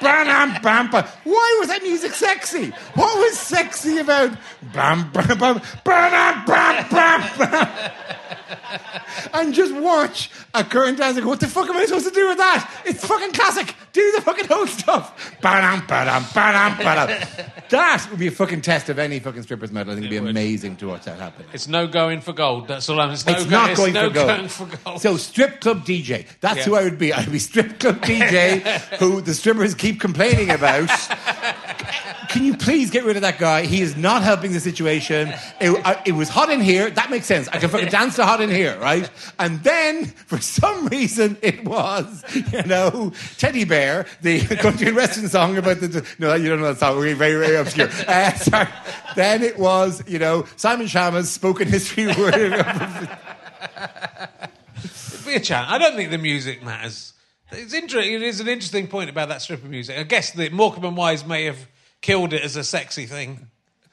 bram, 0.00 0.62
bram, 0.62 0.90
bram. 0.90 1.04
Why 1.24 1.56
was 1.60 1.68
that 1.68 1.82
music 1.82 2.12
sexy? 2.12 2.70
What 2.94 3.18
was 3.18 3.38
sexy 3.38 3.98
about 3.98 4.36
bam, 4.74 5.10
bam, 5.10 5.38
bam, 5.38 5.60
bam, 5.84 6.44
bam, 6.44 6.88
bam, 6.90 7.38
bam? 7.38 7.92
And 9.34 9.54
just 9.54 9.74
watch 9.74 10.30
a 10.54 10.64
current 10.64 10.98
dance 10.98 11.16
and 11.16 11.24
go, 11.24 11.30
what 11.30 11.40
the 11.40 11.46
fuck 11.46 11.68
am 11.68 11.76
I 11.76 11.84
supposed 11.86 12.06
to 12.08 12.14
do 12.14 12.28
with 12.28 12.38
that? 12.38 12.82
It's 12.86 13.04
fucking 13.06 13.32
classic. 13.32 13.74
do 13.92 14.12
the 14.12 14.22
fucking 14.22 14.46
whole 14.46 14.66
stuff. 14.66 15.36
Ba-dum, 15.40 15.84
ba-dum, 15.86 16.24
ba-dum, 16.34 16.76
ba-dum. 16.78 17.54
That 17.70 18.06
would 18.10 18.18
be 18.18 18.28
a 18.28 18.30
fucking 18.30 18.62
test 18.62 18.88
of 18.88 18.98
any 18.98 19.18
fucking 19.20 19.42
stripper's 19.42 19.70
medal. 19.72 19.92
I 19.92 19.96
think 19.96 20.06
it'd 20.06 20.18
be 20.18 20.20
would. 20.20 20.30
amazing 20.30 20.76
to 20.76 20.88
watch 20.88 21.04
that 21.04 21.18
happen. 21.18 21.44
It's 21.52 21.68
no 21.68 21.86
going 21.86 22.20
for 22.20 22.32
gold. 22.32 22.68
That's 22.68 22.88
all 22.88 23.00
I'm. 23.00 23.10
It's, 23.10 23.26
no 23.26 23.32
It's 23.34 23.44
go- 23.44 23.50
not 23.50 23.70
it's 23.70 23.78
going 23.80 23.92
no 23.92 24.08
for 24.08 24.14
gold. 24.14 24.26
going 24.28 24.48
for 24.48 24.66
gold. 24.84 25.00
So 25.02 25.16
strip 25.16 25.60
club 25.60 25.84
DJ. 25.84 26.26
That's 26.40 26.58
Yeah. 26.58 26.64
who 26.64 26.74
I 26.76 26.84
would 26.84 26.98
be. 26.98 27.12
I'd 27.12 27.30
be 27.30 27.38
strip 27.38 27.78
club 27.78 28.00
DJ 28.00 28.60
who 28.98 29.20
the 29.20 29.34
strippers 29.34 29.74
keep 29.74 30.00
complaining 30.00 30.50
about. 30.50 30.88
Can 32.28 32.44
you 32.44 32.56
please 32.56 32.90
get 32.90 33.04
rid 33.04 33.16
of 33.16 33.22
that 33.22 33.38
guy? 33.38 33.64
He 33.64 33.80
is 33.80 33.96
not 33.96 34.22
helping 34.22 34.52
the 34.52 34.60
situation. 34.60 35.28
It, 35.60 35.70
I, 35.84 36.02
it 36.04 36.12
was 36.12 36.28
hot 36.28 36.50
in 36.50 36.60
here. 36.60 36.90
That 36.90 37.10
makes 37.10 37.26
sense. 37.26 37.48
I 37.48 37.58
can 37.58 37.70
fucking 37.70 37.88
dance 37.88 38.16
to 38.16 38.26
hot 38.26 38.40
in 38.40 38.50
here, 38.50 38.78
right? 38.78 39.08
And 39.38 39.62
then, 39.62 40.04
for 40.04 40.38
some 40.40 40.86
reason, 40.88 41.38
it 41.40 41.64
was, 41.64 42.22
you 42.52 42.62
know, 42.64 43.12
Teddy 43.38 43.64
Bear, 43.64 44.06
the 44.20 44.40
country 44.60 44.88
and 44.88 44.96
western 44.96 45.28
song 45.28 45.56
about 45.56 45.80
the. 45.80 46.06
No, 46.18 46.34
you 46.34 46.48
don't 46.48 46.60
know 46.60 46.66
that 46.66 46.78
song. 46.78 46.98
We're 46.98 47.14
very, 47.14 47.44
very 47.44 47.56
obscure. 47.56 47.88
Uh, 48.08 48.32
sorry. 48.34 48.68
Then 49.16 49.42
it 49.42 49.58
was, 49.58 50.02
you 50.08 50.18
know, 50.18 50.46
Simon 50.56 50.86
Schama's 50.86 51.30
spoken 51.30 51.68
history 51.68 52.06
word. 52.18 52.34
be 55.26 55.34
a 55.34 55.40
challenge. 55.40 55.70
I 55.70 55.78
don't 55.78 55.94
think 55.94 56.10
the 56.10 56.18
music 56.18 56.62
matters. 56.62 57.12
It's 57.52 57.74
interesting. 57.74 58.14
It 58.14 58.22
is 58.22 58.40
an 58.40 58.48
interesting 58.48 58.86
point 58.86 59.10
about 59.10 59.28
that 59.28 59.42
strip 59.42 59.62
of 59.62 59.70
music. 59.70 59.98
I 59.98 60.02
guess 60.04 60.32
that 60.32 60.52
Morecambe 60.52 60.84
and 60.86 60.96
Wise 60.96 61.24
may 61.24 61.44
have 61.44 61.58
killed 62.00 62.32
it 62.32 62.42
as 62.42 62.56
a 62.56 62.64
sexy 62.64 63.06
thing. 63.06 63.48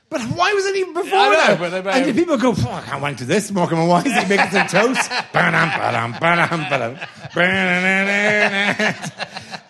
But 0.10 0.22
why 0.22 0.54
was 0.54 0.66
it 0.68 0.76
even 0.78 0.94
before 0.94 1.18
I 1.18 1.30
know, 1.30 1.36
that? 1.36 1.60
but 1.60 1.84
they 1.84 1.92
and 1.92 2.06
did 2.06 2.16
people 2.16 2.38
go, 2.38 2.54
"Fuck, 2.54 2.70
I 2.70 2.82
can't 2.82 3.04
wait 3.04 3.18
to 3.18 3.26
this, 3.26 3.52
Morecambe 3.52 3.80
and 3.80 3.90
Wise, 3.90 4.06
he 4.06 4.30
making 4.30 4.52
some 4.52 4.68
toast? 4.68 5.12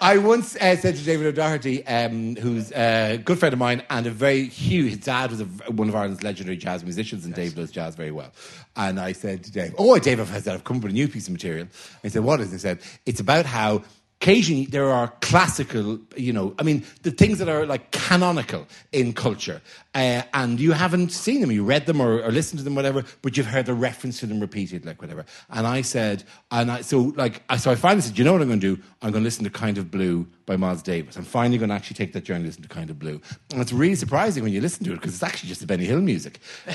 I 0.02 0.18
once 0.18 0.56
uh, 0.58 0.76
said 0.76 0.98
to 0.98 1.04
David 1.04 1.28
O'Doherty, 1.28 1.88
um, 1.88 2.36
who's 2.36 2.72
a 2.74 3.20
good 3.24 3.40
friend 3.40 3.54
of 3.54 3.60
mine 3.60 3.82
and 3.90 4.06
a 4.06 4.12
very 4.12 4.46
huge, 4.46 4.92
his 4.92 5.00
dad 5.00 5.32
was 5.32 5.42
a, 5.42 5.46
one 5.72 5.88
of 5.88 5.96
Ireland's 5.96 6.22
legendary 6.22 6.58
jazz 6.58 6.84
musicians, 6.84 7.26
and 7.26 7.34
Dave 7.34 7.56
does 7.56 7.72
jazz 7.72 7.96
very 7.96 8.12
well. 8.12 8.32
And 8.76 9.00
I 9.00 9.14
said 9.14 9.44
to 9.46 9.52
Dave, 9.52 9.74
Oh, 9.78 9.98
Dave, 9.98 10.20
I've, 10.20 10.28
said, 10.44 10.54
I've 10.54 10.66
come 10.66 10.78
up 10.78 10.84
with 10.84 10.92
a 10.92 10.96
new 10.96 11.08
piece 11.08 11.28
of 11.28 11.34
material. 11.34 11.68
I 12.04 12.10
said, 12.10 12.24
What 12.24 12.42
is 12.42 12.50
it? 12.50 12.56
He 12.56 12.60
said, 12.60 12.80
It's 13.06 13.22
about 13.22 13.46
how 13.46 13.84
occasionally 14.22 14.66
there 14.66 14.90
are 14.90 15.10
classical, 15.22 16.00
you 16.16 16.34
know, 16.34 16.56
I 16.58 16.64
mean, 16.64 16.84
the 17.04 17.12
things 17.12 17.38
that 17.40 17.50
are 17.50 17.66
like 17.66 17.92
canonical 17.92 18.68
in 18.92 19.14
culture, 19.14 19.62
uh, 19.94 20.24
and 20.34 20.60
you 20.60 20.72
haven't 20.72 21.12
seen 21.12 21.42
them, 21.42 21.52
you 21.52 21.64
read 21.64 21.86
them 21.86 22.02
or, 22.02 22.22
or, 22.22 22.32
listened 22.32 22.60
to 22.60 22.64
them, 22.64 22.76
whatever, 22.76 23.04
but 23.22 23.38
you've 23.38 23.46
heard 23.46 23.66
the 23.66 23.74
reference 23.74 24.20
to 24.20 24.26
them 24.26 24.40
repeated, 24.40 24.86
like 24.86 25.02
whatever. 25.02 25.26
And 25.50 25.68
I 25.68 25.82
said, 25.82 26.24
and 26.52 26.72
I, 26.72 26.82
so 26.82 27.14
like, 27.16 27.44
I, 27.50 27.58
so 27.58 27.72
I 27.72 27.76
finally 27.76 28.02
said, 28.02 28.18
you 28.18 28.26
know 28.26 28.34
what 28.34 28.42
I'm 28.42 28.48
going 28.48 28.60
to 28.60 28.76
do? 28.76 28.82
I'm 29.02 29.12
going 29.12 29.24
to 29.24 29.26
listen 29.26 29.44
to 29.44 29.50
Kind 29.50 29.78
of 29.78 29.92
Blue 29.92 30.28
by 30.46 30.58
Miles 30.58 30.82
Davis. 30.82 31.16
I'm 31.16 31.24
finally 31.24 31.58
going 31.58 31.70
to 31.70 31.76
actually 31.76 31.96
take 31.96 32.14
that 32.14 32.24
journey 32.24 32.40
and 32.40 32.48
listen 32.48 32.64
to 32.64 32.70
Kind 32.70 32.90
of 32.90 33.00
Blue. 33.00 33.22
And 33.52 33.62
it's 33.62 33.72
really 33.72 33.96
surprising 33.96 34.44
when 34.44 34.54
you 34.54 34.62
listen 34.62 34.84
to 34.86 34.92
it 34.92 34.96
because 34.96 35.14
it's 35.14 35.24
actually 35.24 35.50
just 35.50 35.62
the 35.62 35.68
Benny 35.68 35.86
Hill 35.86 36.02
music. 36.02 36.40
Uh, 36.68 36.72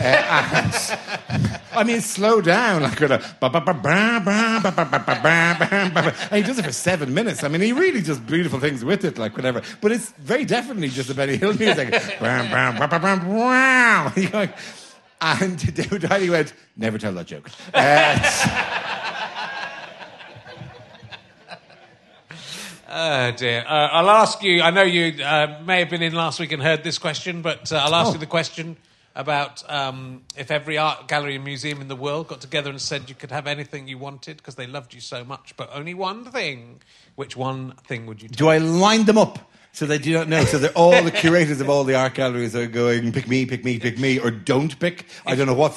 and, 1.28 1.60
I 1.72 1.84
mean, 1.84 2.00
slow 2.00 2.40
down, 2.40 2.82
like, 2.82 3.00
and 3.00 3.22
he 6.32 6.42
does 6.42 6.58
it 6.58 6.64
for 6.64 6.72
seven 6.72 7.12
minutes 7.14 7.29
I 7.44 7.48
mean, 7.48 7.60
he 7.60 7.72
really 7.72 8.00
does 8.02 8.18
beautiful 8.18 8.58
things 8.60 8.84
with 8.84 9.04
it, 9.04 9.18
like 9.18 9.36
whatever. 9.36 9.62
But 9.80 9.92
it's 9.92 10.10
very 10.12 10.44
definitely 10.44 10.88
just 10.88 11.08
the 11.08 11.14
Benny 11.14 11.36
Hill 11.36 11.54
music. 11.54 11.90
Bam, 12.20 12.50
bam, 12.50 12.76
ba, 12.78 12.88
ba, 12.88 12.98
bam, 12.98 13.26
wow. 13.28 14.12
Like- 14.32 14.56
And 15.22 15.58
David 15.74 16.08
Riley 16.10 16.30
went, 16.30 16.52
never 16.76 16.96
tell 16.98 17.12
that 17.14 17.26
joke. 17.26 17.50
Uh, 17.74 18.18
Oh 22.92 23.30
dear. 23.30 23.60
Uh, 23.68 23.88
I'll 23.92 24.10
ask 24.10 24.42
you. 24.42 24.62
I 24.62 24.70
know 24.70 24.82
you 24.82 25.22
uh, 25.22 25.60
may 25.64 25.78
have 25.78 25.90
been 25.90 26.02
in 26.02 26.12
last 26.12 26.40
week 26.40 26.50
and 26.50 26.60
heard 26.60 26.82
this 26.82 26.98
question, 26.98 27.40
but 27.40 27.70
uh, 27.70 27.76
I'll 27.76 27.94
ask 27.94 28.08
Oh. 28.10 28.12
you 28.14 28.18
the 28.18 28.26
question 28.26 28.76
about 29.14 29.62
um, 29.70 30.22
if 30.36 30.50
every 30.50 30.76
art 30.78 31.06
gallery 31.06 31.36
and 31.36 31.44
museum 31.44 31.80
in 31.80 31.86
the 31.88 31.94
world 31.96 32.26
got 32.28 32.40
together 32.40 32.68
and 32.70 32.80
said 32.80 33.08
you 33.08 33.14
could 33.14 33.30
have 33.30 33.46
anything 33.46 33.86
you 33.86 33.98
wanted 33.98 34.38
because 34.38 34.56
they 34.56 34.66
loved 34.66 34.92
you 34.94 35.00
so 35.00 35.22
much, 35.24 35.54
but 35.56 35.70
only 35.72 35.94
one 35.94 36.24
thing. 36.24 36.80
Which 37.20 37.36
one 37.36 37.74
thing 37.86 38.06
would 38.06 38.22
you 38.22 38.30
do? 38.30 38.34
do 38.34 38.48
I 38.48 38.56
line 38.56 39.04
them 39.04 39.18
up? 39.18 39.49
So 39.72 39.86
they 39.86 39.98
do 39.98 40.12
not 40.12 40.28
know. 40.28 40.44
So 40.44 40.58
they're 40.58 40.70
all 40.72 41.02
the 41.02 41.10
curators 41.10 41.60
of 41.60 41.70
all 41.70 41.84
the 41.84 41.94
art 41.94 42.14
galleries 42.14 42.54
are 42.56 42.66
going, 42.66 43.12
pick 43.12 43.28
me, 43.28 43.46
pick 43.46 43.64
me, 43.64 43.78
pick 43.78 43.98
me, 43.98 44.18
or 44.18 44.30
don't 44.30 44.78
pick. 44.78 45.06
I 45.24 45.34
don't 45.36 45.46
know 45.46 45.54
what 45.54 45.72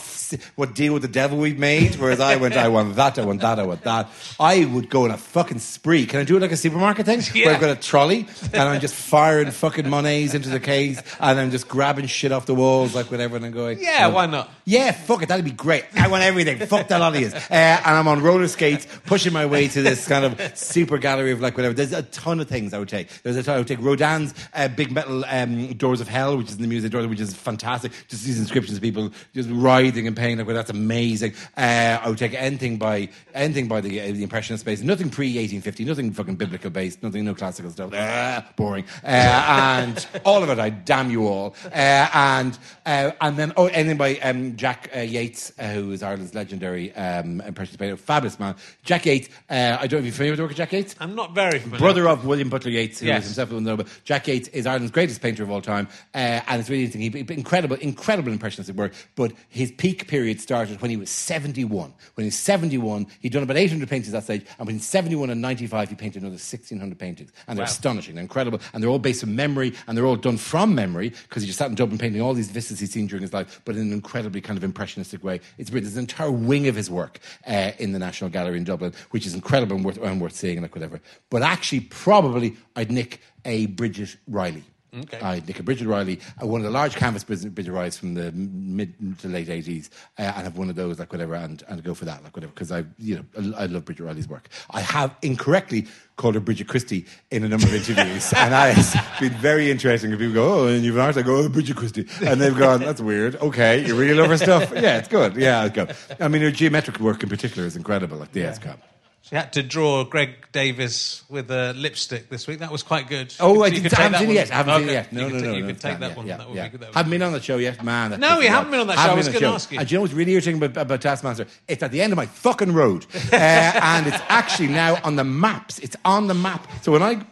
what 0.55 0.73
deal 0.73 0.93
with 0.93 1.03
the 1.03 1.07
devil 1.07 1.37
we've 1.37 1.59
made. 1.59 1.95
Whereas 1.95 2.19
I 2.19 2.35
went, 2.37 2.55
I 2.55 2.67
want 2.69 2.95
that, 2.95 3.19
I 3.19 3.25
want 3.25 3.41
that, 3.41 3.59
I 3.59 3.63
want 3.63 3.83
that. 3.83 4.09
I 4.39 4.65
would 4.65 4.89
go 4.89 5.05
on 5.05 5.11
a 5.11 5.17
fucking 5.17 5.59
spree. 5.59 6.05
Can 6.05 6.19
I 6.19 6.23
do 6.23 6.37
it 6.37 6.41
like 6.41 6.51
a 6.51 6.57
supermarket 6.57 7.05
thing? 7.05 7.21
Where 7.45 7.53
I've 7.53 7.61
got 7.61 7.69
a 7.69 7.79
trolley 7.79 8.27
and 8.51 8.61
I'm 8.61 8.81
just 8.81 8.95
firing 8.95 9.51
fucking 9.51 9.87
Monets 9.89 10.33
into 10.33 10.49
the 10.49 10.59
case 10.59 11.01
and 11.19 11.39
I'm 11.39 11.51
just 11.51 11.67
grabbing 11.67 12.07
shit 12.07 12.31
off 12.31 12.45
the 12.45 12.55
walls, 12.55 12.95
like 12.95 13.11
whatever, 13.11 13.35
and 13.35 13.45
I'm 13.45 13.51
going, 13.51 13.79
Yeah, 13.79 14.07
"Oh, 14.07 14.15
why 14.15 14.25
not? 14.25 14.49
Yeah, 14.65 14.91
fuck 14.91 15.21
it, 15.21 15.29
that'd 15.29 15.45
be 15.45 15.51
great. 15.51 15.85
I 15.95 16.07
want 16.07 16.23
everything. 16.23 16.57
fuck 16.67 16.87
that 16.87 17.13
yous. 17.19 17.33
Uh, 17.33 17.39
and 17.51 17.85
I'm 17.85 18.07
on 18.07 18.21
roller 18.23 18.47
skates, 18.47 18.87
pushing 19.05 19.33
my 19.33 19.45
way 19.45 19.67
to 19.67 19.81
this 19.81 20.07
kind 20.07 20.25
of 20.25 20.57
super 20.57 20.97
gallery 20.97 21.31
of 21.31 21.41
like 21.41 21.55
whatever. 21.57 21.73
There's 21.73 21.93
a 21.93 22.03
ton 22.03 22.39
of 22.39 22.47
things 22.47 22.73
I 22.73 22.79
would 22.79 22.89
take. 22.89 23.09
There's 23.23 23.35
a 23.35 23.43
ton. 23.43 23.55
I 23.55 23.57
would 23.59 23.67
take 23.67 23.82
Rodin's 23.83 24.33
uh, 24.53 24.67
big 24.69 24.91
metal 24.91 25.23
um, 25.25 25.73
Doors 25.73 26.01
of 26.01 26.07
Hell, 26.07 26.37
which 26.37 26.47
is 26.49 26.55
in 26.55 26.61
the 26.61 26.67
Museum 26.67 26.85
of 26.87 26.91
Doors, 26.91 27.07
which 27.07 27.19
is 27.19 27.33
fantastic. 27.33 27.91
Just 28.07 28.23
these 28.25 28.39
inscriptions, 28.39 28.77
of 28.77 28.81
people 28.83 29.11
just 29.33 29.49
writhing 29.51 30.05
in 30.05 30.15
pain. 30.15 30.37
Like, 30.37 30.47
well, 30.47 30.55
that's 30.55 30.69
amazing. 30.69 31.33
Uh, 31.57 31.99
I 32.01 32.09
would 32.09 32.17
take 32.17 32.33
anything 32.33 32.77
by 32.77 33.09
anything 33.33 33.67
by 33.67 33.81
the, 33.81 33.99
uh, 34.01 34.05
the 34.11 34.23
Impressionist 34.23 34.61
space. 34.63 34.81
Nothing 34.81 35.09
pre 35.09 35.27
1850. 35.27 35.85
Nothing 35.85 36.11
fucking 36.11 36.35
biblical 36.35 36.69
based. 36.69 37.03
Nothing, 37.03 37.25
no 37.25 37.35
classical 37.35 37.71
stuff. 37.71 37.91
Ah, 37.93 38.45
boring. 38.55 38.85
Uh, 39.03 39.07
and 39.07 40.07
all 40.25 40.41
of 40.43 40.49
it, 40.49 40.59
I 40.59 40.69
damn 40.69 41.11
you 41.11 41.27
all. 41.27 41.55
Uh, 41.65 42.09
and 42.13 42.57
uh, 42.85 43.11
and 43.21 43.37
then 43.37 43.53
oh, 43.57 43.67
anything 43.67 43.97
by 43.97 44.17
um, 44.19 44.55
Jack 44.55 44.89
uh, 44.95 44.99
Yeats, 44.99 45.51
uh, 45.59 45.69
who 45.69 45.91
is 45.91 46.01
Ireland's 46.03 46.33
legendary 46.33 46.93
um, 46.95 47.41
Impressionist 47.41 47.79
painter, 47.79 47.97
fabulous 47.97 48.39
man. 48.39 48.55
Jack 48.83 49.05
Yeats. 49.05 49.29
Uh, 49.49 49.77
I 49.79 49.87
don't 49.87 49.93
know 49.93 49.97
if 49.99 50.05
you're 50.05 50.13
familiar 50.13 50.31
with 50.31 50.37
the 50.37 50.43
work 50.43 50.51
of 50.51 50.57
Jack 50.57 50.71
Yeats 50.73 50.95
I'm 50.99 51.15
not 51.15 51.33
very 51.35 51.59
familiar. 51.59 51.79
brother 51.79 52.07
of 52.07 52.25
William 52.25 52.49
Butler 52.49 52.71
Yeats, 52.71 52.99
who 52.99 53.07
Yes. 53.07 53.23
is 53.23 53.35
himself 53.35 53.51
a 53.51 53.55
Nobel. 53.77 53.91
Jack 54.03 54.27
Yeats 54.27 54.47
is 54.49 54.65
Ireland's 54.65 54.91
greatest 54.91 55.21
painter 55.21 55.43
of 55.43 55.51
all 55.51 55.61
time, 55.61 55.87
uh, 56.15 56.41
and 56.47 56.59
it's 56.59 56.69
really 56.69 56.85
interesting. 56.85 57.11
He, 57.11 57.33
incredible, 57.33 57.75
incredible 57.77 58.31
impressionistic 58.31 58.75
work. 58.75 58.93
But 59.15 59.33
his 59.49 59.71
peak 59.71 60.07
period 60.07 60.41
started 60.41 60.81
when 60.81 60.89
he 60.89 60.97
was 60.97 61.09
seventy-one. 61.09 61.93
When 62.15 62.23
he 62.23 62.27
was 62.27 62.37
seventy-one, 62.37 63.07
he'd 63.19 63.33
done 63.33 63.43
about 63.43 63.57
eight 63.57 63.69
hundred 63.69 63.89
paintings 63.89 64.13
at 64.13 64.17
that 64.19 64.23
stage, 64.23 64.45
and 64.57 64.65
between 64.65 64.79
seventy-one 64.79 65.29
and 65.29 65.41
ninety-five, 65.41 65.89
he 65.89 65.95
painted 65.95 66.21
another 66.23 66.37
sixteen 66.37 66.79
hundred 66.79 66.97
paintings, 66.97 67.31
and 67.47 67.57
they're 67.57 67.63
Wow. 67.63 67.69
astonishing, 67.69 68.15
they're 68.15 68.21
incredible, 68.23 68.59
and 68.73 68.81
they're 68.81 68.89
all 68.89 68.99
based 68.99 69.23
on 69.23 69.35
memory, 69.35 69.73
and 69.87 69.97
they're 69.97 70.05
all 70.05 70.15
done 70.15 70.37
from 70.37 70.73
memory 70.73 71.09
because 71.09 71.43
he 71.43 71.47
just 71.47 71.59
sat 71.59 71.69
in 71.69 71.75
Dublin 71.75 71.97
painting 71.97 72.21
all 72.21 72.33
these 72.33 72.49
vistas 72.49 72.79
he'd 72.79 72.89
seen 72.91 73.07
during 73.07 73.21
his 73.21 73.33
life, 73.33 73.61
but 73.65 73.75
in 73.75 73.81
an 73.81 73.93
incredibly 73.93 74.41
kind 74.41 74.57
of 74.57 74.63
impressionistic 74.63 75.23
way. 75.23 75.39
It's. 75.57 75.69
There's 75.73 75.95
an 75.95 76.01
entire 76.01 76.31
wing 76.31 76.67
of 76.67 76.75
his 76.75 76.89
work 76.89 77.19
uh, 77.45 77.71
in 77.79 77.91
the 77.91 77.99
National 77.99 78.29
Gallery 78.29 78.57
in 78.57 78.63
Dublin, 78.63 78.93
which 79.09 79.25
is 79.25 79.33
incredible 79.33 79.75
and 79.75 79.83
worth, 79.83 79.97
and 79.97 80.21
worth 80.21 80.35
seeing, 80.35 80.61
like 80.61 80.75
whatever. 80.75 81.01
But 81.29 81.41
actually, 81.41 81.81
probably 81.81 82.55
I'd 82.75 82.91
nick 82.91 83.19
a 83.45 83.67
Bridget 83.67 84.17
Riley. 84.27 84.63
Okay. 84.95 85.19
I'd 85.19 85.47
nick 85.47 85.59
a 85.59 85.63
Bridget 85.63 85.87
Riley, 85.87 86.19
uh, 86.41 86.45
one 86.45 86.61
of 86.61 86.65
the 86.65 86.71
large 86.71 86.95
canvas 86.95 87.23
Bridget 87.23 87.51
Rileys 87.55 87.97
from 87.97 88.13
the 88.13 88.31
mid 88.31 88.93
to 89.19 89.27
late 89.27 89.47
80s, 89.47 89.89
uh, 90.19 90.21
and 90.21 90.43
have 90.43 90.55
one 90.55 90.69
of 90.69 90.75
those, 90.75 90.99
like 90.99 91.11
whatever, 91.11 91.33
and, 91.33 91.63
and 91.67 91.83
go 91.83 91.95
for 91.95 92.05
that, 92.05 92.23
like 92.23 92.35
whatever, 92.35 92.53
because 92.53 92.71
I, 92.71 92.83
you 92.99 93.15
know, 93.15 93.55
I, 93.57 93.63
I 93.63 93.65
love 93.65 93.85
Bridget 93.85 94.03
Riley's 94.03 94.27
work. 94.27 94.49
I 94.69 94.81
have 94.81 95.15
incorrectly 95.23 95.87
called 96.15 96.35
her 96.35 96.41
Bridget 96.41 96.67
Christie 96.67 97.07
in 97.31 97.43
a 97.43 97.49
number 97.49 97.65
of 97.65 97.73
interviews, 97.73 98.31
and 98.37 98.53
that 98.53 98.75
has 98.75 98.95
been 99.19 99.33
very 99.39 99.71
interesting. 99.71 100.11
If 100.11 100.19
people 100.19 100.35
go, 100.35 100.65
oh, 100.65 100.67
and 100.67 100.83
you've 100.83 100.95
an 100.95 101.01
art, 101.01 101.17
I 101.17 101.23
go, 101.23 101.37
oh, 101.37 101.49
Bridget 101.49 101.75
Christie, 101.75 102.07
and 102.23 102.39
they've 102.39 102.55
gone, 102.55 102.81
that's 102.81 103.01
weird. 103.01 103.35
Okay, 103.37 103.83
you 103.87 103.95
really 103.95 104.13
love 104.13 104.29
her 104.29 104.37
stuff? 104.37 104.71
Yeah, 104.75 104.99
it's 104.99 105.07
good. 105.07 105.35
Yeah, 105.35 105.65
it's 105.65 105.73
good. 105.73 105.95
I 106.19 106.27
mean, 106.27 106.43
her 106.43 106.51
geometric 106.51 106.99
work 106.99 107.23
in 107.23 107.29
particular 107.29 107.65
is 107.67 107.75
incredible. 107.75 108.17
Like, 108.17 108.35
yeah, 108.35 108.49
it's 108.49 108.59
good. 108.59 108.77
She 109.23 109.35
had 109.35 109.53
to 109.53 109.63
draw 109.63 110.03
Greg 110.03 110.31
Davies 110.51 111.23
with 111.29 111.49
a 111.49 111.71
lipstick 111.77 112.27
this 112.29 112.45
week. 112.45 112.59
That 112.59 112.73
was 112.73 112.83
quite 112.83 113.07
good. 113.07 113.33
Oh, 113.39 113.53
You 113.53 113.63
I, 113.63 113.69
didn't, 113.69 113.97
I 113.97 114.01
haven't 114.01 114.11
that 114.11 114.19
seen 114.19 114.25
it 114.25 114.27
one. 114.27 114.35
yet. 114.35 114.51
I 114.51 114.55
haven't 114.55 114.79
seen 114.81 114.89
it 114.89 114.91
yet. 114.91 115.13
No, 115.13 115.29
no, 115.29 115.39
no. 115.39 115.53
You 115.53 115.61
could 115.61 115.69
it's 115.71 115.81
take 115.81 115.99
that 115.99 116.17
one. 116.17 116.27
That 116.27 116.49
would 116.49 116.61
be 116.61 116.77
good. 116.77 116.93
Haven't 116.93 117.09
been 117.09 117.21
on 117.21 117.31
the 117.31 117.41
show 117.41 117.57
yet, 117.57 117.81
man. 117.85 118.19
No, 118.19 118.39
we 118.39 118.47
haven't 118.47 118.71
been 118.71 118.81
on 118.81 118.87
that 118.87 118.97
show. 118.97 119.11
I 119.11 119.15
was 119.15 119.29
gonna 119.29 119.47
ask 119.53 119.71
you. 119.71 119.79
And 119.79 119.87
do 119.87 119.93
you 119.93 119.97
know 119.97 120.01
what's 120.01 120.13
really 120.13 120.33
irritating 120.33 120.61
about, 120.61 120.75
about 120.81 121.01
Taskmaster? 121.01 121.47
It's 121.69 121.81
at 121.81 121.91
the 121.91 122.01
end 122.01 122.11
of 122.11 122.17
my 122.17 122.25
fucking 122.25 122.73
road, 122.73 123.05
uh, 123.31 123.35
and 123.37 124.07
it's 124.07 124.21
actually 124.27 124.67
now 124.67 124.99
on 125.05 125.15
the 125.15 125.23
maps. 125.23 125.79
It's 125.79 125.95
on 126.03 126.27
the 126.27 126.33
map. 126.33 126.67
So 126.81 126.91
when 126.91 127.01
I 127.01 127.25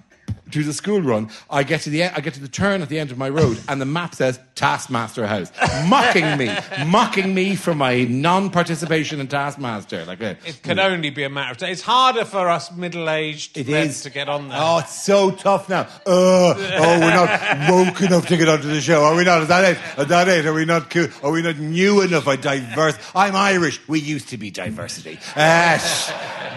do 0.51 0.63
the 0.63 0.73
school 0.73 1.01
run, 1.01 1.29
I 1.49 1.63
get 1.63 1.81
to 1.81 1.89
the 1.89 2.03
I 2.03 2.19
get 2.19 2.33
to 2.35 2.39
the 2.39 2.47
turn 2.47 2.81
at 2.81 2.89
the 2.89 2.99
end 2.99 3.11
of 3.11 3.17
my 3.17 3.29
road, 3.29 3.59
and 3.67 3.81
the 3.81 3.85
map 3.85 4.15
says 4.15 4.39
Taskmaster 4.55 5.25
House, 5.27 5.51
mocking 5.87 6.37
me, 6.37 6.49
mocking 6.85 7.33
me 7.33 7.55
for 7.55 7.73
my 7.73 8.03
non-participation 8.03 9.19
in 9.19 9.27
Taskmaster. 9.27 10.05
Like 10.05 10.21
uh, 10.21 10.35
It 10.45 10.61
can 10.61 10.79
only 10.79 11.09
be 11.09 11.23
a 11.23 11.29
matter 11.29 11.51
of 11.51 11.57
time. 11.57 11.71
It's 11.71 11.81
harder 11.81 12.25
for 12.25 12.49
us 12.49 12.71
middle-aged 12.71 13.57
It 13.57 13.67
men 13.67 13.87
is 13.87 14.01
to 14.03 14.09
get 14.09 14.29
on 14.29 14.49
there. 14.49 14.57
Oh, 14.61 14.79
it's 14.79 15.01
so 15.03 15.31
tough 15.31 15.69
now. 15.69 15.81
Uh, 16.05 16.53
oh, 16.57 16.99
we're 16.99 17.13
not 17.15 17.69
woke 17.71 18.01
enough 18.01 18.27
to 18.27 18.37
get 18.37 18.47
onto 18.49 18.67
the 18.67 18.81
show. 18.81 19.03
Are 19.03 19.15
we 19.15 19.23
not? 19.23 19.41
Is 19.43 19.47
that 19.47 19.63
it? 19.63 19.99
Is 19.99 20.07
that 20.07 20.27
it? 20.27 20.45
Are 20.45 20.53
we 20.53 20.65
not 20.65 20.89
cool? 20.89 21.07
Are 21.23 21.31
we 21.31 21.41
not 21.41 21.57
new 21.57 22.01
enough? 22.01 22.27
I 22.27 22.35
diverse. 22.35 22.97
I'm 23.15 23.35
Irish. 23.35 23.79
We 23.87 23.99
used 23.99 24.29
to 24.29 24.37
be 24.37 24.51
diversity. 24.51 25.17
Uh, 25.35 25.79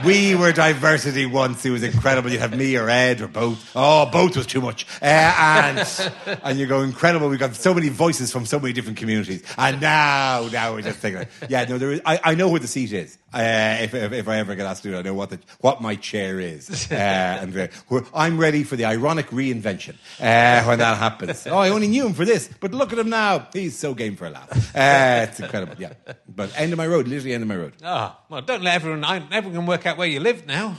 We 0.04 0.34
were 0.34 0.52
diversity 0.52 1.24
once. 1.24 1.64
It 1.64 1.70
was 1.70 1.82
incredible. 1.82 2.30
You'd 2.30 2.40
have 2.40 2.54
me 2.56 2.76
or 2.76 2.90
Ed 2.90 3.20
or 3.22 3.28
both. 3.28 3.70
Oh, 3.74 3.83
both 4.10 4.36
was 4.36 4.46
too 4.46 4.60
much. 4.60 4.86
Uh, 5.02 5.04
and 5.04 6.10
and 6.42 6.58
you 6.58 6.66
go 6.66 6.82
incredible. 6.82 7.28
We've 7.28 7.38
got 7.38 7.54
so 7.54 7.74
many 7.74 7.88
voices 7.88 8.32
from 8.32 8.46
so 8.46 8.58
many 8.58 8.72
different 8.72 8.98
communities. 8.98 9.42
And 9.58 9.80
now, 9.80 10.48
now 10.52 10.72
we're 10.72 10.82
just 10.82 10.98
thinking, 10.98 11.26
yeah, 11.48 11.64
no, 11.64 11.78
there 11.78 11.92
is. 11.92 12.00
I, 12.04 12.20
I 12.24 12.34
know 12.34 12.48
where 12.48 12.60
the 12.60 12.68
seat 12.68 12.92
is. 12.92 13.18
Uh, 13.32 13.78
if, 13.80 13.94
if, 13.94 14.12
if 14.12 14.28
I 14.28 14.38
ever 14.38 14.54
get 14.54 14.64
asked 14.66 14.84
to 14.84 14.90
do 14.90 14.94
it, 14.94 15.00
I 15.00 15.02
know 15.02 15.14
what 15.14 15.30
the, 15.30 15.40
what 15.60 15.82
my 15.82 15.96
chair 15.96 16.40
is. 16.40 16.88
Uh, 16.94 16.96
and 16.96 17.56
uh, 17.56 18.00
I'm 18.14 18.38
ready 18.38 18.62
for 18.62 18.76
the 18.76 18.84
ironic 18.84 19.26
reinvention 19.28 19.94
uh, 20.20 20.62
when 20.64 20.78
that 20.78 20.96
happens. 20.96 21.46
Oh, 21.46 21.56
I 21.56 21.70
only 21.70 21.88
knew 21.88 22.06
him 22.06 22.14
for 22.14 22.24
this, 22.24 22.48
but 22.60 22.72
look 22.72 22.92
at 22.92 22.98
him 22.98 23.10
now. 23.10 23.48
He's 23.52 23.76
so 23.76 23.94
game 23.94 24.16
for 24.16 24.26
a 24.26 24.30
laugh. 24.30 24.74
Uh, 24.76 25.26
it's 25.28 25.40
incredible. 25.40 25.74
Yeah, 25.78 25.94
but 26.28 26.52
end 26.56 26.72
of 26.72 26.76
my 26.76 26.86
road, 26.86 27.08
literally 27.08 27.34
end 27.34 27.42
of 27.42 27.48
my 27.48 27.56
road. 27.56 27.74
Oh, 27.82 28.16
well, 28.28 28.42
don't 28.42 28.62
let 28.62 28.76
everyone. 28.76 29.04
I, 29.04 29.16
everyone 29.32 29.54
can 29.54 29.66
work 29.66 29.86
out 29.86 29.96
where 29.96 30.06
you 30.06 30.20
live 30.20 30.46
now. 30.46 30.76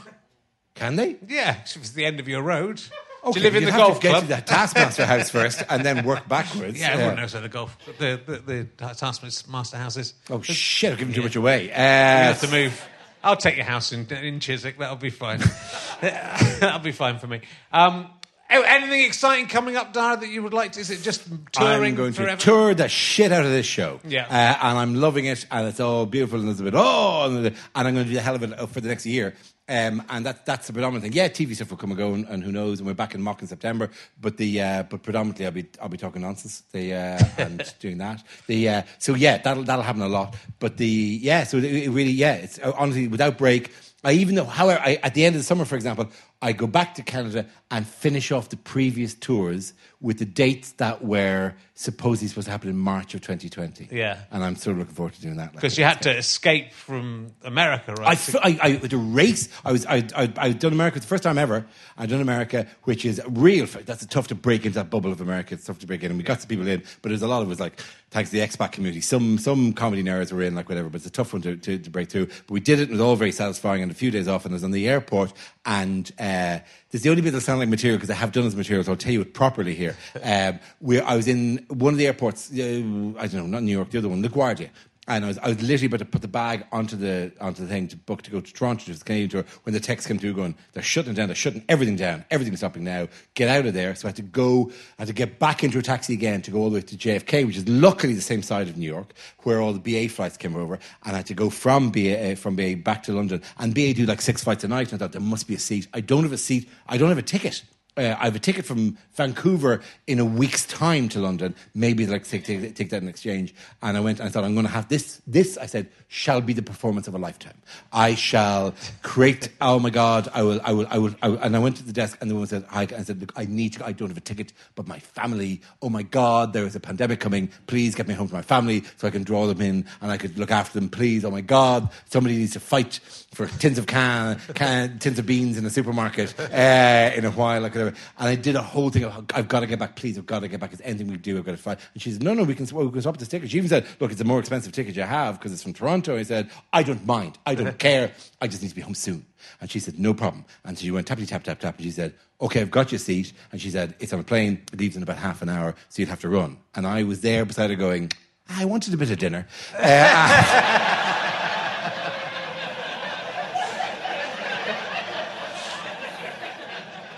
Can 0.76 0.96
they? 0.98 1.18
Yeah, 1.28 1.58
if 1.64 1.76
it's 1.78 1.92
the 1.92 2.06
end 2.06 2.20
of 2.20 2.28
your 2.28 2.42
road. 2.42 2.82
Okay, 3.26 3.32
Do 3.34 3.40
you 3.40 3.44
live 3.46 3.56
in 3.56 3.64
the 3.66 3.72
have 3.72 3.80
golf 3.82 3.96
to 3.96 4.02
get 4.04 4.10
club? 4.12 4.24
to 4.26 4.30
that 4.30 4.46
Taskmaster 4.46 5.04
house 5.04 5.32
first, 5.32 5.64
and 5.68 5.84
then 5.84 6.06
work 6.06 6.28
backwards. 6.30 6.80
Yeah, 6.80 6.92
everyone 6.92 7.16
knows 7.16 7.34
where 7.34 7.42
the 7.42 7.50
golf, 7.50 7.76
the 7.98 8.22
the, 8.24 8.38
the 8.38 8.94
Taskmaster 8.94 9.78
house 9.78 9.98
is. 9.98 10.14
Oh 10.30 10.44
shit! 10.44 10.92
I've 10.92 11.00
given 11.00 11.12
too 11.16 11.24
much 11.24 11.36
away. 11.36 11.72
Uh, 11.72 11.76
You 11.78 11.82
have 11.82 12.42
to 12.42 12.52
move. 12.52 12.88
I'll 13.24 13.36
take 13.36 13.56
your 13.56 13.66
house 13.66 13.92
in, 13.94 14.06
in 14.14 14.40
Chiswick. 14.40 14.78
That'll 14.78 14.96
be 14.98 15.10
fine. 15.10 15.40
That'll 16.02 16.78
be 16.78 16.92
fine 16.92 17.18
for 17.18 17.26
me. 17.26 17.42
Um, 17.74 18.12
oh, 18.50 18.62
anything 18.62 19.04
exciting 19.04 19.48
coming 19.48 19.76
up, 19.76 19.94
Dara, 19.94 20.18
that 20.18 20.30
you 20.30 20.44
would 20.44 20.54
like 20.54 20.74
to? 20.74 20.80
Is 20.80 20.90
it 20.90 21.02
just 21.02 21.24
touring 21.52 21.92
I'm 21.92 21.96
going 21.96 22.14
forever? 22.14 22.38
to 22.38 22.46
tour 22.46 22.74
the 22.74 22.90
shit 22.90 23.32
out 23.32 23.46
of 23.46 23.52
this 23.52 23.66
show. 23.66 24.00
Yeah. 24.08 24.26
Uh, 24.26 24.68
and 24.68 24.78
I'm 24.78 24.96
loving 24.96 25.26
it, 25.26 25.46
and 25.52 25.68
it's 25.68 25.80
all 25.80 26.06
beautiful, 26.06 26.40
and 26.40 26.48
there's 26.48 26.60
a 26.60 26.64
bit, 26.64 26.74
oh, 26.76 27.26
and, 27.26 27.56
I'm 27.76 27.94
going 27.94 27.96
to 27.96 28.04
do 28.06 28.14
the 28.14 28.22
hell 28.22 28.36
of 28.36 28.44
it 28.44 28.70
for 28.70 28.82
the 28.82 28.88
next 28.88 29.06
year. 29.06 29.36
Um, 29.68 30.04
and 30.10 30.28
that, 30.28 30.46
that's 30.46 30.68
the 30.68 30.74
predominant 30.74 31.04
thing. 31.04 31.14
Yeah, 31.14 31.28
TV 31.28 31.56
stuff 31.56 31.72
will 31.72 31.78
come 31.78 31.90
and 31.90 31.98
go, 31.98 32.14
and, 32.14 32.28
and 32.28 32.44
who 32.44 32.52
knows? 32.52 32.80
And 32.80 32.88
we're 32.88 32.94
back 32.94 33.16
in 33.16 33.22
mock 33.22 33.42
in 33.42 33.48
September. 33.48 33.90
But 34.22 34.38
the 34.38 34.62
uh, 34.62 34.84
but 34.84 35.02
predominantly, 35.02 35.46
I'll 35.48 35.52
be 35.52 35.66
I'll 35.82 35.90
be 35.90 35.98
talking 35.98 36.22
nonsense. 36.22 36.62
The 36.72 36.94
uh, 36.94 37.24
and 37.40 37.74
doing 37.80 37.98
that. 37.98 38.24
The 38.46 38.70
uh, 38.70 38.82
so 39.00 39.16
yeah, 39.16 39.40
that'll 39.40 39.64
that'll 39.64 39.84
happen 39.84 40.04
a 40.04 40.08
lot. 40.08 40.36
But 40.60 40.78
the 40.78 40.86
yeah, 40.86 41.46
so 41.46 41.58
it, 41.58 41.64
it 41.64 41.90
really 41.90 42.12
yeah, 42.12 42.36
it's 42.36 42.60
uh, 42.60 42.74
honestly 42.78 43.08
without 43.08 43.40
break. 43.40 43.72
I 44.04 44.12
even 44.12 44.36
though, 44.36 44.46
however, 44.46 44.80
I, 44.86 45.00
at 45.02 45.16
the 45.16 45.26
end 45.26 45.36
of 45.36 45.40
the 45.40 45.46
summer, 45.46 45.66
for 45.66 45.76
example, 45.76 46.12
I 46.42 46.52
go 46.52 46.68
back 46.68 46.96
to 46.96 47.04
Canada 47.04 47.46
and 47.72 47.88
finish 47.88 48.32
off 48.32 48.50
the 48.50 48.58
previous 48.58 49.14
tours 49.14 49.74
with 50.02 50.20
the 50.20 50.26
dates 50.26 50.74
that 50.74 51.04
were 51.04 51.54
supposedly 51.74 52.28
supposed 52.28 52.46
to 52.46 52.52
happen 52.52 52.70
in 52.70 52.78
March 52.78 53.16
of 53.16 53.22
2020. 53.22 53.90
Yeah. 53.92 54.20
and 54.32 54.44
I'm 54.44 54.56
sort 54.56 54.74
of 54.74 54.80
looking 54.80 54.94
forward 54.94 55.14
to 55.16 55.22
doing 55.22 55.38
that. 55.38 55.54
Because 55.54 55.78
you 55.78 55.84
had 55.84 56.02
to 56.04 56.16
escape 56.16 56.72
from 56.74 57.32
America, 57.44 57.94
right? 57.96 58.08
I, 58.10 58.12
f- 58.12 58.36
I, 58.36 58.60
I 58.62 58.70
had 58.74 58.94
a 58.94 58.98
race. 58.98 59.50
I 59.64 59.72
was 59.72 59.86
I 59.86 60.08
I 60.16 60.32
I'd 60.38 60.60
done 60.60 60.74
America 60.74 60.98
it's 60.98 61.06
the 61.06 61.10
first 61.10 61.24
time 61.24 61.38
ever. 61.38 61.66
I'd 61.98 62.10
done 62.10 62.22
America, 62.22 62.68
which 62.84 63.04
is 63.06 63.20
real. 63.28 63.66
That's 63.66 64.06
tough 64.06 64.28
to 64.28 64.36
break 64.36 64.66
into 64.66 64.76
that 64.76 64.90
bubble 64.90 65.12
of 65.12 65.22
America. 65.22 65.56
It's 65.56 65.66
tough 65.66 65.80
to 65.80 65.88
break 65.88 66.04
in, 66.04 66.12
and 66.12 66.18
we 66.20 66.24
got 66.24 66.42
some 66.42 66.48
people 66.50 66.68
in, 66.68 66.84
but 67.02 67.10
there's 67.10 67.24
a 67.24 67.28
lot 67.28 67.42
of 67.42 67.50
us 67.50 67.60
like 67.60 67.80
thanks 68.12 68.30
to 68.30 68.38
the 68.38 68.46
expat 68.46 68.72
community. 68.74 69.02
Some 69.02 69.38
some 69.40 69.74
comedy 69.74 70.04
nerds 70.04 70.32
were 70.32 70.44
in, 70.44 70.54
like 70.54 70.70
whatever, 70.70 70.90
but 70.90 70.98
it's 70.98 71.08
a 71.08 71.12
tough 71.12 71.34
one 71.34 71.42
to, 71.42 71.58
to, 71.58 71.80
to 71.80 71.90
break 71.90 72.10
through. 72.10 72.28
But 72.28 72.52
we 72.52 72.60
did 72.60 72.80
it. 72.80 72.84
It 72.90 72.92
was 72.92 73.02
all 73.02 73.16
very 73.16 73.32
satisfying. 73.32 73.82
And 73.82 73.92
a 73.92 73.96
few 73.96 74.12
days 74.12 74.28
off, 74.28 74.46
and 74.46 74.54
I 74.54 74.56
was 74.56 74.64
on 74.64 74.72
the 74.72 74.88
airport, 74.88 75.34
and 75.66 76.10
uh, 76.20 76.24
this 76.26 77.00
is 77.00 77.02
the 77.04 77.10
only 77.10 77.22
bit 77.22 77.32
that 77.32 77.42
sound 77.42 77.60
like 77.60 77.70
material 77.70 77.98
because 77.98 78.10
I 78.10 78.16
have 78.16 78.32
done 78.32 78.46
as 78.46 78.56
material. 78.56 78.84
So 78.84 78.92
I'll 78.92 78.98
tell 78.98 79.12
you 79.12 79.22
it 79.22 79.34
properly 79.34 79.76
here. 79.76 79.96
Um, 80.24 80.60
where 80.80 81.04
I 81.06 81.16
was 81.16 81.28
in 81.28 81.66
one 81.70 81.94
of 81.94 81.98
the 81.98 82.08
airports. 82.08 82.52
Uh, 82.52 83.14
I 83.18 83.28
don't 83.28 83.34
know, 83.34 83.46
not 83.48 83.64
New 83.64 83.72
York, 83.72 83.92
the 83.92 83.98
other 84.00 84.10
one, 84.10 84.24
LaGuardia. 84.24 84.70
And 85.08 85.24
I 85.24 85.28
was, 85.28 85.38
I 85.38 85.48
was 85.50 85.62
literally 85.62 85.86
about 85.86 86.00
to 86.00 86.06
put 86.06 86.22
the 86.22 86.28
bag 86.28 86.66
onto 86.72 86.96
the 86.96 87.32
onto 87.40 87.62
the 87.62 87.68
thing 87.68 87.88
to 87.90 87.98
book 87.98 88.24
to 88.24 88.32
go 88.32 88.42
to 88.42 88.54
Toronto 88.54 88.86
to 88.86 88.94
the 88.98 89.04
Canadian 89.04 89.30
tour 89.30 89.46
when 89.64 89.74
the 89.74 89.80
text 89.80 90.08
came 90.08 90.18
through 90.18 90.34
going, 90.34 90.56
they're 90.74 90.82
shutting 90.82 91.14
down, 91.14 91.28
they're 91.28 91.36
shutting 91.36 91.64
everything 91.70 91.96
down, 91.96 92.26
everything's 92.32 92.60
stopping 92.60 92.84
now, 92.84 93.08
get 93.36 93.48
out 93.48 93.68
of 93.68 93.74
there. 93.76 93.94
So 93.94 94.08
I 94.08 94.10
had 94.10 94.16
to 94.16 94.24
go, 94.24 94.72
I 94.98 95.04
had 95.04 95.08
to 95.08 95.14
get 95.14 95.38
back 95.38 95.64
into 95.64 95.78
a 95.78 95.84
taxi 95.84 96.14
again 96.14 96.42
to 96.44 96.52
go 96.52 96.60
all 96.60 96.70
the 96.70 96.76
way 96.76 96.82
to 96.82 96.96
JFK, 96.96 97.46
which 97.46 97.58
is 97.58 97.68
luckily 97.68 98.14
the 98.14 98.22
same 98.22 98.42
side 98.42 98.68
of 98.68 98.78
New 98.78 98.88
York, 98.88 99.14
where 99.44 99.62
all 99.62 99.74
the 99.74 99.80
BA 99.80 100.12
flights 100.12 100.38
came 100.38 100.56
over. 100.56 100.80
And 101.04 101.14
I 101.14 101.18
had 101.18 101.28
to 101.28 101.36
go 101.36 101.52
from 101.52 101.92
BA, 101.92 102.32
uh, 102.32 102.36
from 102.36 102.56
BA 102.56 102.78
back 102.78 103.04
to 103.04 103.14
London. 103.14 103.44
And 103.60 103.76
BA 103.76 103.94
do 103.94 104.06
like 104.06 104.22
six 104.22 104.44
flights 104.44 104.64
a 104.64 104.68
night. 104.68 104.92
And 104.92 105.02
I 105.02 105.06
thought, 105.06 105.12
there 105.12 105.22
must 105.22 105.48
be 105.48 105.56
a 105.56 105.60
seat. 105.60 105.88
I 105.94 106.02
don't 106.02 106.24
have 106.24 106.32
a 106.32 106.38
seat, 106.38 106.68
I 106.88 106.98
don't 106.98 107.10
have 107.10 107.18
a 107.18 107.24
ticket. 107.24 107.64
Uh, 107.98 108.14
I 108.20 108.26
have 108.26 108.36
a 108.36 108.40
ticket 108.40 108.66
from 108.66 108.98
Vancouver 109.14 109.82
in 110.06 110.20
a 110.20 110.26
week's 110.26 110.66
time 110.66 111.08
to 111.10 111.20
London. 111.20 111.56
Maybe 111.74 112.06
like 112.06 112.28
take, 112.28 112.44
take, 112.44 112.76
take 112.76 112.90
that 112.90 113.02
in 113.02 113.08
exchange. 113.08 113.56
And 113.82 113.96
I 113.96 114.02
went 114.02 114.20
and 114.20 114.28
I 114.28 114.32
thought, 114.32 114.44
I'm 114.44 114.54
going 114.54 114.66
to 114.66 114.72
have 114.72 114.90
this. 114.90 115.22
This, 115.26 115.58
I 115.58 115.66
said, 115.66 115.88
shall 116.10 116.42
be 116.42 116.52
the 116.52 116.62
performance 116.62 117.08
of 117.08 117.16
a 117.16 117.18
lifetime. 117.18 117.62
I 117.94 118.16
shall 118.16 118.74
create, 119.02 119.48
oh 119.62 119.80
my 119.80 119.92
God, 119.92 120.28
I 120.34 120.44
will, 120.44 120.60
I 120.64 120.74
will, 120.74 120.88
I 120.90 120.98
will. 120.98 121.16
I 121.22 121.28
will 121.30 121.38
and 121.38 121.56
I 121.56 121.60
went 121.60 121.78
to 121.78 121.84
the 121.84 121.94
desk 121.94 122.18
and 122.20 122.30
the 122.30 122.36
woman 122.36 122.50
said, 122.50 122.66
I, 122.70 122.82
I 122.82 123.04
said, 123.04 123.22
look, 123.22 123.32
I 123.36 123.46
need 123.46 123.74
to, 123.74 123.86
I 123.86 123.94
don't 123.94 124.10
have 124.10 124.18
a 124.18 124.22
ticket, 124.22 124.52
but 124.76 124.88
my 124.88 125.00
family, 125.00 125.62
oh 125.82 125.90
my 125.90 126.04
God, 126.04 126.52
there 126.52 126.66
is 126.66 126.76
a 126.76 126.82
pandemic 126.82 127.22
coming. 127.22 127.50
Please 127.68 127.96
get 127.96 128.08
me 128.08 128.14
home 128.14 128.28
to 128.28 128.34
my 128.34 128.42
family 128.42 128.84
so 128.98 129.08
I 129.08 129.12
can 129.12 129.24
draw 129.24 129.48
them 129.48 129.62
in 129.62 129.86
and 130.02 130.12
I 130.12 130.18
could 130.18 130.38
look 130.38 130.52
after 130.52 130.80
them. 130.80 130.90
Please, 130.90 131.24
oh 131.24 131.32
my 131.32 131.42
God, 131.42 131.90
somebody 132.10 132.36
needs 132.36 132.54
to 132.54 132.60
fight 132.60 133.00
for 133.36 133.48
tins 133.60 133.78
of 133.78 133.86
can, 133.86 134.40
can 134.54 134.98
tins 135.00 135.20
of 135.20 135.26
beans 135.26 135.58
in 135.58 135.66
a 135.66 135.70
supermarket 135.70 136.40
uh, 136.40 137.12
in 137.16 137.26
a 137.26 137.32
while, 137.32 137.62
like. 137.62 137.76
And 137.76 137.96
I 138.18 138.36
did 138.36 138.56
a 138.56 138.62
whole 138.62 138.90
thing 138.90 139.04
of, 139.04 139.26
I've 139.34 139.48
got 139.48 139.60
to 139.60 139.68
get 139.68 139.78
back, 139.78 139.96
please, 139.96 140.18
I've 140.18 140.26
got 140.26 140.40
to 140.40 140.48
get 140.48 140.60
back. 140.60 140.72
It's 140.72 140.82
anything 140.86 141.08
we 141.08 141.18
do, 141.18 141.38
I've 141.38 141.46
got 141.46 141.52
to 141.52 141.58
fight. 141.58 141.80
And 141.94 142.02
she 142.02 142.12
said, 142.12 142.24
no, 142.24 142.34
no, 142.34 142.44
we 142.44 142.56
can, 142.56 142.66
well, 142.74 142.86
we 142.86 142.92
can 142.92 143.02
swap 143.02 143.18
this 143.18 143.28
ticket. 143.28 143.52
She 143.52 143.58
even 143.58 143.70
said, 143.70 143.86
look, 144.00 144.12
it's 144.12 144.22
a 144.22 144.26
more 144.26 144.40
expensive 144.40 144.72
ticket 144.72 144.96
you 144.96 145.04
have 145.04 145.38
because 145.38 145.52
it's 145.52 145.64
from 145.64 145.74
Toronto. 145.74 146.18
I 146.18 146.24
said, 146.24 146.50
I 146.72 146.84
don't 146.84 147.06
mind. 147.06 147.38
I 147.46 147.56
don't 147.56 147.78
care. 147.78 148.12
I 148.42 148.48
just 148.48 148.62
need 148.62 148.70
to 148.70 148.76
be 148.76 148.82
home 148.82 148.96
soon. 148.96 149.26
And 149.60 149.70
she 149.70 149.80
said, 149.80 150.00
no 150.00 150.14
problem. 150.14 150.46
And 150.64 150.78
so 150.78 150.84
she 150.84 150.92
went 150.92 151.08
tappity 151.08 151.28
tap, 151.28 151.44
tap, 151.44 151.60
tap. 151.60 151.76
And 151.76 151.84
she 151.84 151.92
said, 151.92 152.14
okay, 152.42 152.62
I've 152.62 152.72
got 152.72 152.92
your 152.92 153.00
seat. 153.00 153.34
And 153.52 153.62
she 153.62 153.70
said, 153.70 153.96
it's 154.00 154.14
on 154.14 154.20
a 154.20 154.24
plane. 154.24 154.64
It 154.72 154.80
leaves 154.80 154.96
in 154.96 155.04
about 155.04 155.18
half 155.18 155.42
an 155.42 155.50
hour. 155.50 155.76
So 155.90 156.02
you'd 156.02 156.10
have 156.10 156.22
to 156.22 156.30
run. 156.30 156.58
And 156.74 156.88
I 156.88 157.04
was 157.04 157.22
there 157.22 157.46
beside 157.46 157.70
her 157.70 157.76
going, 157.76 158.12
I 158.50 158.66
wanted 158.66 158.94
a 158.94 158.98
bit 158.98 159.12
of 159.12 159.18
dinner. 159.18 159.48
Uh, 159.78 161.12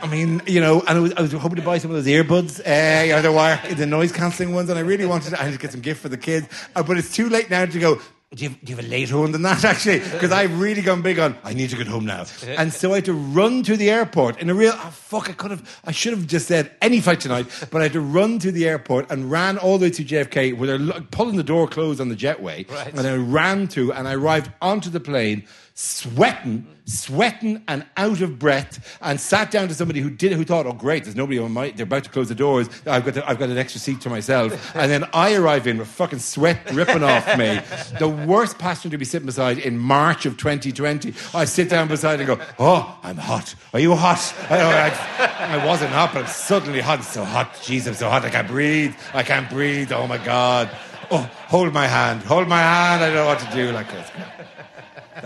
I 0.07 0.09
mean, 0.09 0.41
you 0.47 0.61
know, 0.61 0.79
and 0.87 0.97
I 0.97 0.99
was, 1.01 1.13
I 1.15 1.21
was 1.21 1.33
hoping 1.33 1.57
to 1.57 1.61
buy 1.61 1.79
some 1.79 1.91
of 1.91 1.97
those 1.97 2.05
earbuds, 2.05 2.61
uh, 2.61 3.03
you 3.03 3.11
know, 3.11 3.21
the 3.21 3.31
wire, 3.33 3.59
the 3.75 3.85
noise 3.85 4.13
cancelling 4.13 4.53
ones, 4.53 4.69
and 4.69 4.79
I 4.79 4.81
really 4.81 5.05
wanted 5.05 5.31
to, 5.31 5.41
I 5.41 5.43
had 5.43 5.51
to 5.51 5.59
get 5.59 5.73
some 5.73 5.81
gift 5.81 6.01
for 6.01 6.07
the 6.07 6.17
kids, 6.17 6.47
uh, 6.77 6.83
but 6.83 6.97
it's 6.97 7.13
too 7.13 7.27
late 7.27 7.49
now 7.49 7.65
to 7.65 7.77
go. 7.79 7.99
Do 8.33 8.43
you, 8.43 8.49
have, 8.49 8.59
do 8.61 8.71
you 8.71 8.75
have 8.77 8.85
a 8.85 8.87
later 8.87 9.17
one 9.17 9.33
than 9.33 9.41
that, 9.41 9.65
actually? 9.65 9.99
Because 9.99 10.31
I've 10.31 10.61
really 10.61 10.81
gone 10.81 11.01
big 11.01 11.19
on, 11.19 11.37
I 11.43 11.53
need 11.53 11.71
to 11.71 11.75
get 11.75 11.87
home 11.87 12.05
now. 12.05 12.25
And 12.45 12.71
so 12.71 12.93
I 12.93 12.95
had 12.95 13.05
to 13.05 13.13
run 13.13 13.63
to 13.63 13.75
the 13.75 13.89
airport 13.89 14.41
in 14.41 14.49
a 14.49 14.53
real, 14.53 14.73
oh, 14.75 14.89
fuck, 14.91 15.29
I 15.29 15.33
could 15.33 15.51
have, 15.51 15.81
I 15.83 15.91
should 15.91 16.13
have 16.13 16.25
just 16.25 16.47
said 16.47 16.71
any 16.81 17.01
flight 17.01 17.19
tonight, 17.19 17.47
but 17.69 17.81
I 17.81 17.83
had 17.83 17.93
to 17.93 18.01
run 18.01 18.39
to 18.39 18.51
the 18.51 18.65
airport 18.65 19.11
and 19.11 19.29
ran 19.29 19.57
all 19.57 19.77
the 19.77 19.87
way 19.87 19.91
to 19.91 20.05
JFK 20.05 20.57
where 20.57 20.77
they're 20.77 21.01
pulling 21.11 21.35
the 21.35 21.43
door 21.43 21.67
closed 21.67 21.99
on 21.99 22.07
the 22.07 22.15
jetway. 22.15 22.69
Right. 22.69 22.93
And 22.93 23.05
I 23.05 23.15
ran 23.15 23.67
through 23.67 23.91
and 23.91 24.07
I 24.07 24.13
arrived 24.13 24.51
onto 24.61 24.89
the 24.89 25.01
plane 25.01 25.45
sweating, 25.79 26.65
sweating 26.85 27.63
and 27.67 27.85
out 27.97 28.19
of 28.21 28.39
breath, 28.39 28.97
and 28.99 29.21
sat 29.21 29.51
down 29.51 29.67
to 29.67 29.75
somebody 29.75 29.99
who 29.99 30.09
did 30.09 30.31
it 30.31 30.35
who 30.35 30.43
thought, 30.43 30.65
oh 30.65 30.73
great, 30.73 31.03
there's 31.03 31.15
nobody 31.15 31.37
on 31.37 31.51
my 31.51 31.69
they're 31.69 31.83
about 31.83 32.03
to 32.03 32.09
close 32.09 32.29
the 32.29 32.33
doors. 32.35 32.67
I've 32.87 33.05
got 33.05 33.13
the, 33.13 33.29
I've 33.29 33.37
got 33.37 33.49
an 33.49 33.59
extra 33.59 33.79
seat 33.79 34.01
to 34.01 34.09
myself. 34.09 34.75
And 34.75 34.91
then 34.91 35.05
I 35.13 35.35
arrive 35.35 35.67
in 35.67 35.77
with 35.77 35.87
fucking 35.87 36.19
sweat 36.19 36.65
dripping 36.67 37.03
off 37.03 37.37
me. 37.37 37.61
The 37.99 38.07
worst 38.07 38.57
passenger 38.57 38.95
to 38.95 38.97
be 38.97 39.05
sitting 39.05 39.27
beside 39.27 39.59
in 39.59 39.77
March 39.77 40.25
of 40.25 40.37
2020. 40.37 41.13
I 41.33 41.45
sit 41.45 41.69
down 41.69 41.87
beside 41.87 42.19
and 42.19 42.27
go, 42.27 42.39
Oh, 42.57 42.97
I'm 43.03 43.17
hot. 43.17 43.53
Are 43.73 43.79
you 43.79 43.95
hot? 43.95 44.33
I, 44.49 44.59
I, 44.59 45.57
I 45.59 45.65
wasn't 45.65 45.91
hot, 45.91 46.11
but 46.13 46.23
I'm 46.23 46.27
suddenly 46.27 46.81
hot. 46.81 46.99
It's 46.99 47.07
so 47.09 47.23
hot. 47.23 47.53
Jeez, 47.55 47.87
I'm 47.87 47.93
so 47.93 48.09
hot. 48.09 48.25
I 48.25 48.29
can't 48.31 48.47
breathe. 48.47 48.95
I 49.13 49.21
can't 49.21 49.49
breathe. 49.49 49.91
Oh 49.91 50.07
my 50.07 50.17
God. 50.17 50.69
Oh, 51.11 51.29
hold 51.47 51.71
my 51.71 51.85
hand. 51.85 52.23
Hold 52.23 52.47
my 52.47 52.61
hand. 52.61 53.03
I 53.03 53.07
don't 53.07 53.15
know 53.15 53.25
what 53.27 53.39
to 53.39 53.51
do. 53.55 53.71
Like 53.71 53.91
this. 53.91 54.09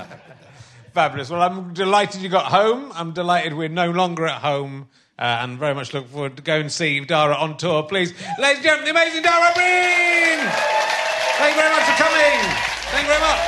Fabulous. 0.94 1.30
Well, 1.30 1.42
I'm 1.42 1.74
delighted 1.74 2.22
you 2.22 2.28
got 2.28 2.52
home. 2.52 2.92
I'm 2.94 3.14
delighted 3.14 3.54
we're 3.54 3.70
no 3.70 3.92
longer 3.92 4.28
at 4.28 4.42
home. 4.42 4.90
Uh, 5.18 5.40
and 5.42 5.58
very 5.58 5.74
much 5.74 5.94
look 5.94 6.08
forward 6.10 6.36
to 6.36 6.44
go 6.44 6.60
and 6.60 6.72
see 6.72 7.00
Dara 7.02 7.36
on 7.36 7.56
tour. 7.56 7.84
Please, 7.84 8.14
ladies 8.40 8.58
and 8.58 8.64
gentlemen, 8.64 8.86
the 8.86 8.92
amazing 9.00 9.22
Dara 9.22 9.46
Ó 9.46 9.54
Briain! 9.54 10.52
Thank 11.38 11.56
you 11.56 11.62
very 11.62 11.74
much 11.74 11.84
for 11.84 12.04
coming. 12.04 12.40
Thank 12.92 13.04
you 13.04 13.14
very 13.14 13.22
much. 13.22 13.40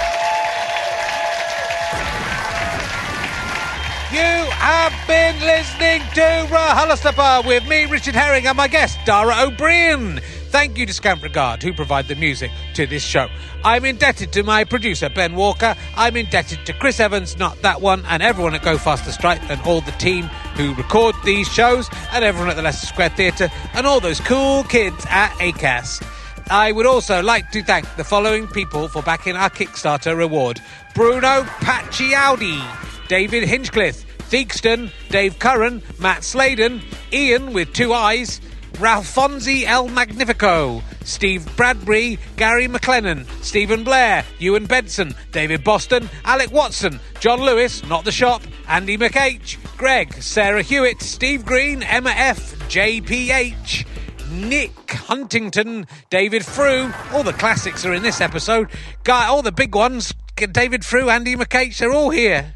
You 4.14 4.52
have 4.52 4.94
been 5.08 5.40
listening 5.42 6.02
to 6.14 6.48
RHLSTP 6.54 7.46
with 7.46 7.68
me, 7.68 7.86
Richard 7.86 8.16
Herring, 8.16 8.46
and 8.46 8.56
my 8.56 8.68
guest, 8.68 9.00
Dara 9.06 9.34
Ó 9.34 9.50
Briain. 9.50 10.22
Thank 10.54 10.78
you 10.78 10.86
to 10.86 10.94
Scamp 10.94 11.24
Regard, 11.24 11.64
who 11.64 11.74
provide 11.74 12.08
the 12.08 12.14
music 12.14 12.52
to 12.76 12.86
this 12.86 13.04
show. 13.04 13.28
I'm 13.64 13.86
indebted 13.86 14.32
to 14.34 14.44
my 14.44 14.64
producer, 14.64 15.10
Ben 15.10 15.34
Walker. 15.34 15.76
I'm 15.98 16.16
indebted 16.16 16.64
to 16.68 16.74
Chris 16.74 17.00
Evans, 17.00 17.40
not 17.40 17.60
that 17.64 17.82
one, 17.82 18.06
and 18.06 18.22
everyone 18.22 18.54
at 18.54 18.62
Go 18.62 18.78
Faster 18.78 19.12
Stripe, 19.12 19.42
and 19.50 19.60
all 19.64 19.82
the 19.82 19.92
team 19.94 20.26
who 20.56 20.76
record 20.76 21.16
these 21.26 21.48
shows, 21.48 21.90
and 22.12 22.24
everyone 22.24 22.52
at 22.52 22.56
the 22.56 22.62
Leicester 22.62 22.86
Square 22.86 23.10
Theatre, 23.10 23.50
and 23.74 23.88
all 23.88 24.00
those 24.00 24.20
cool 24.20 24.64
kids 24.66 25.04
at 25.10 25.32
Acast. 25.40 26.08
I 26.52 26.72
would 26.72 26.86
also 26.86 27.24
like 27.24 27.50
to 27.50 27.64
thank 27.64 27.88
the 27.96 28.04
following 28.04 28.48
people 28.48 28.88
for 28.88 29.02
backing 29.02 29.36
our 29.36 29.50
Kickstarter 29.50 30.16
reward 30.16 30.62
Bruno 30.94 31.46
Pacciaudi, 31.62 32.64
David 33.08 33.46
Hinchcliffe, 33.46 34.06
Theakston, 34.30 34.92
Dave 35.10 35.40
Curran, 35.40 35.82
Matt 36.00 36.24
Sladen, 36.24 36.80
Ian 37.12 37.54
with 37.54 37.74
two 37.74 37.92
eyes, 37.92 38.40
Ralphonzi 38.74 39.66
El 39.66 39.88
Magnifico, 39.90 40.82
Steve 41.04 41.46
Bradbury, 41.56 42.18
Gary 42.38 42.68
McLennan, 42.68 43.26
Stephen 43.44 43.84
Blair, 43.84 44.26
Ewan 44.40 44.66
Benson, 44.66 45.14
David 45.32 45.64
Boston, 45.64 46.10
Alec 46.26 46.52
Watson, 46.52 47.00
John 47.20 47.42
Lewis, 47.42 47.84
Not 47.86 48.04
the 48.04 48.12
Shop, 48.12 48.42
Andy 48.68 48.98
McH, 48.98 49.58
Greg, 49.78 50.14
Sarah 50.22 50.64
Hewitt, 50.64 51.02
Steve 51.02 51.46
Green, 51.46 51.84
Emma 51.84 52.12
F, 52.12 52.56
JPH, 52.70 53.86
Nick 54.32 54.92
Huntington, 54.92 55.86
David 56.10 56.44
Frew. 56.44 56.92
All 57.12 57.24
the 57.24 57.34
classics 57.34 57.86
are 57.86 57.94
in 57.94 58.02
this 58.02 58.22
episode. 58.22 58.70
Guy, 59.04 59.28
all 59.28 59.44
the 59.44 59.52
big 59.52 59.76
ones. 59.76 60.14
David 60.36 60.84
Frew, 60.84 61.10
Andy 61.10 61.36
McH, 61.36 61.78
they're 61.78 61.94
all 61.94 62.10
here. 62.10 62.56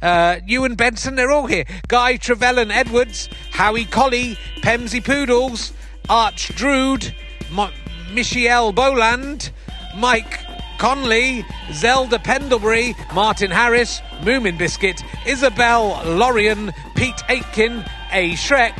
Uh, 0.00 0.36
Ewan 0.46 0.74
Benson, 0.74 1.14
they're 1.14 1.30
all 1.30 1.46
here. 1.46 1.64
Guy 1.88 2.16
Trevelyan 2.16 2.70
Edwards, 2.70 3.28
Howie 3.50 3.84
Colley, 3.84 4.36
Pemsy 4.62 5.04
Poodles, 5.04 5.72
Arch 6.08 6.54
Drood, 6.54 7.14
Michelle 8.12 8.72
Boland, 8.72 9.50
Mike 9.96 10.40
Conley, 10.78 11.44
Zelda 11.72 12.18
Pendlebury, 12.18 12.94
Martin 13.12 13.50
Harris, 13.50 14.00
Moomin 14.20 14.56
Biscuit, 14.56 15.02
Isabel 15.26 16.00
Lorian, 16.04 16.72
Pete 16.94 17.22
Aitken, 17.28 17.84
A. 18.12 18.32
Shrek, 18.32 18.74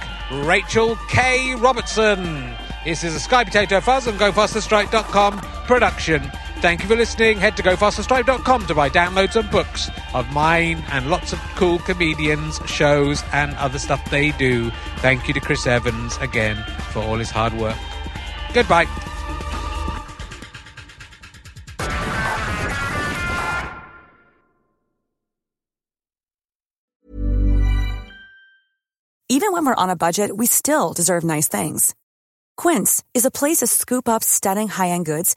Rachel 0.47 0.97
K. 1.09 1.55
Robertson. 1.57 2.55
This 2.85 3.03
is 3.03 3.15
a 3.15 3.21
Sky 3.21 3.45
Potato 3.45 3.81
Fuzz 3.81 4.07
on 4.07 4.15
GoFasterStripe.com 4.15 5.41
production. 5.67 6.31
Thank 6.61 6.83
you 6.83 6.89
for 6.89 6.97
listening. 6.97 7.39
Head 7.39 7.57
to 7.59 7.63
GoFasterStripe.com 7.63 8.67
to 8.67 8.75
buy 8.75 8.91
downloads 8.91 9.37
and 9.37 9.49
books 9.49 9.91
of 10.13 10.31
mine 10.33 10.83
and 10.91 11.09
lots 11.09 11.33
of 11.33 11.39
cool 11.55 11.79
comedians, 11.79 12.59
shows, 12.67 13.23
and 13.33 13.55
other 13.55 13.79
stuff 13.79 14.11
they 14.11 14.33
do. 14.33 14.71
Thank 14.97 15.29
you 15.29 15.35
to 15.35 15.41
Chris 15.41 15.67
Evans 15.69 16.17
again 16.19 16.57
for 16.91 17.01
all 17.01 17.17
his 17.17 17.31
hard 17.31 17.53
work. 17.55 17.77
Goodbye. 18.53 18.87
Even 29.31 29.53
when 29.53 29.65
we're 29.65 29.75
on 29.77 29.91
a 29.91 29.97
budget, 29.97 30.37
we 30.37 30.47
still 30.47 30.93
deserve 30.93 31.23
nice 31.23 31.47
things. 31.47 31.95
Quince 32.57 33.05
is 33.15 33.25
a 33.25 33.31
place 33.31 33.59
to 33.59 33.69
scoop 33.69 34.09
up 34.09 34.25
stunning 34.25 34.67
high-end 34.67 35.07
goods 35.07 35.37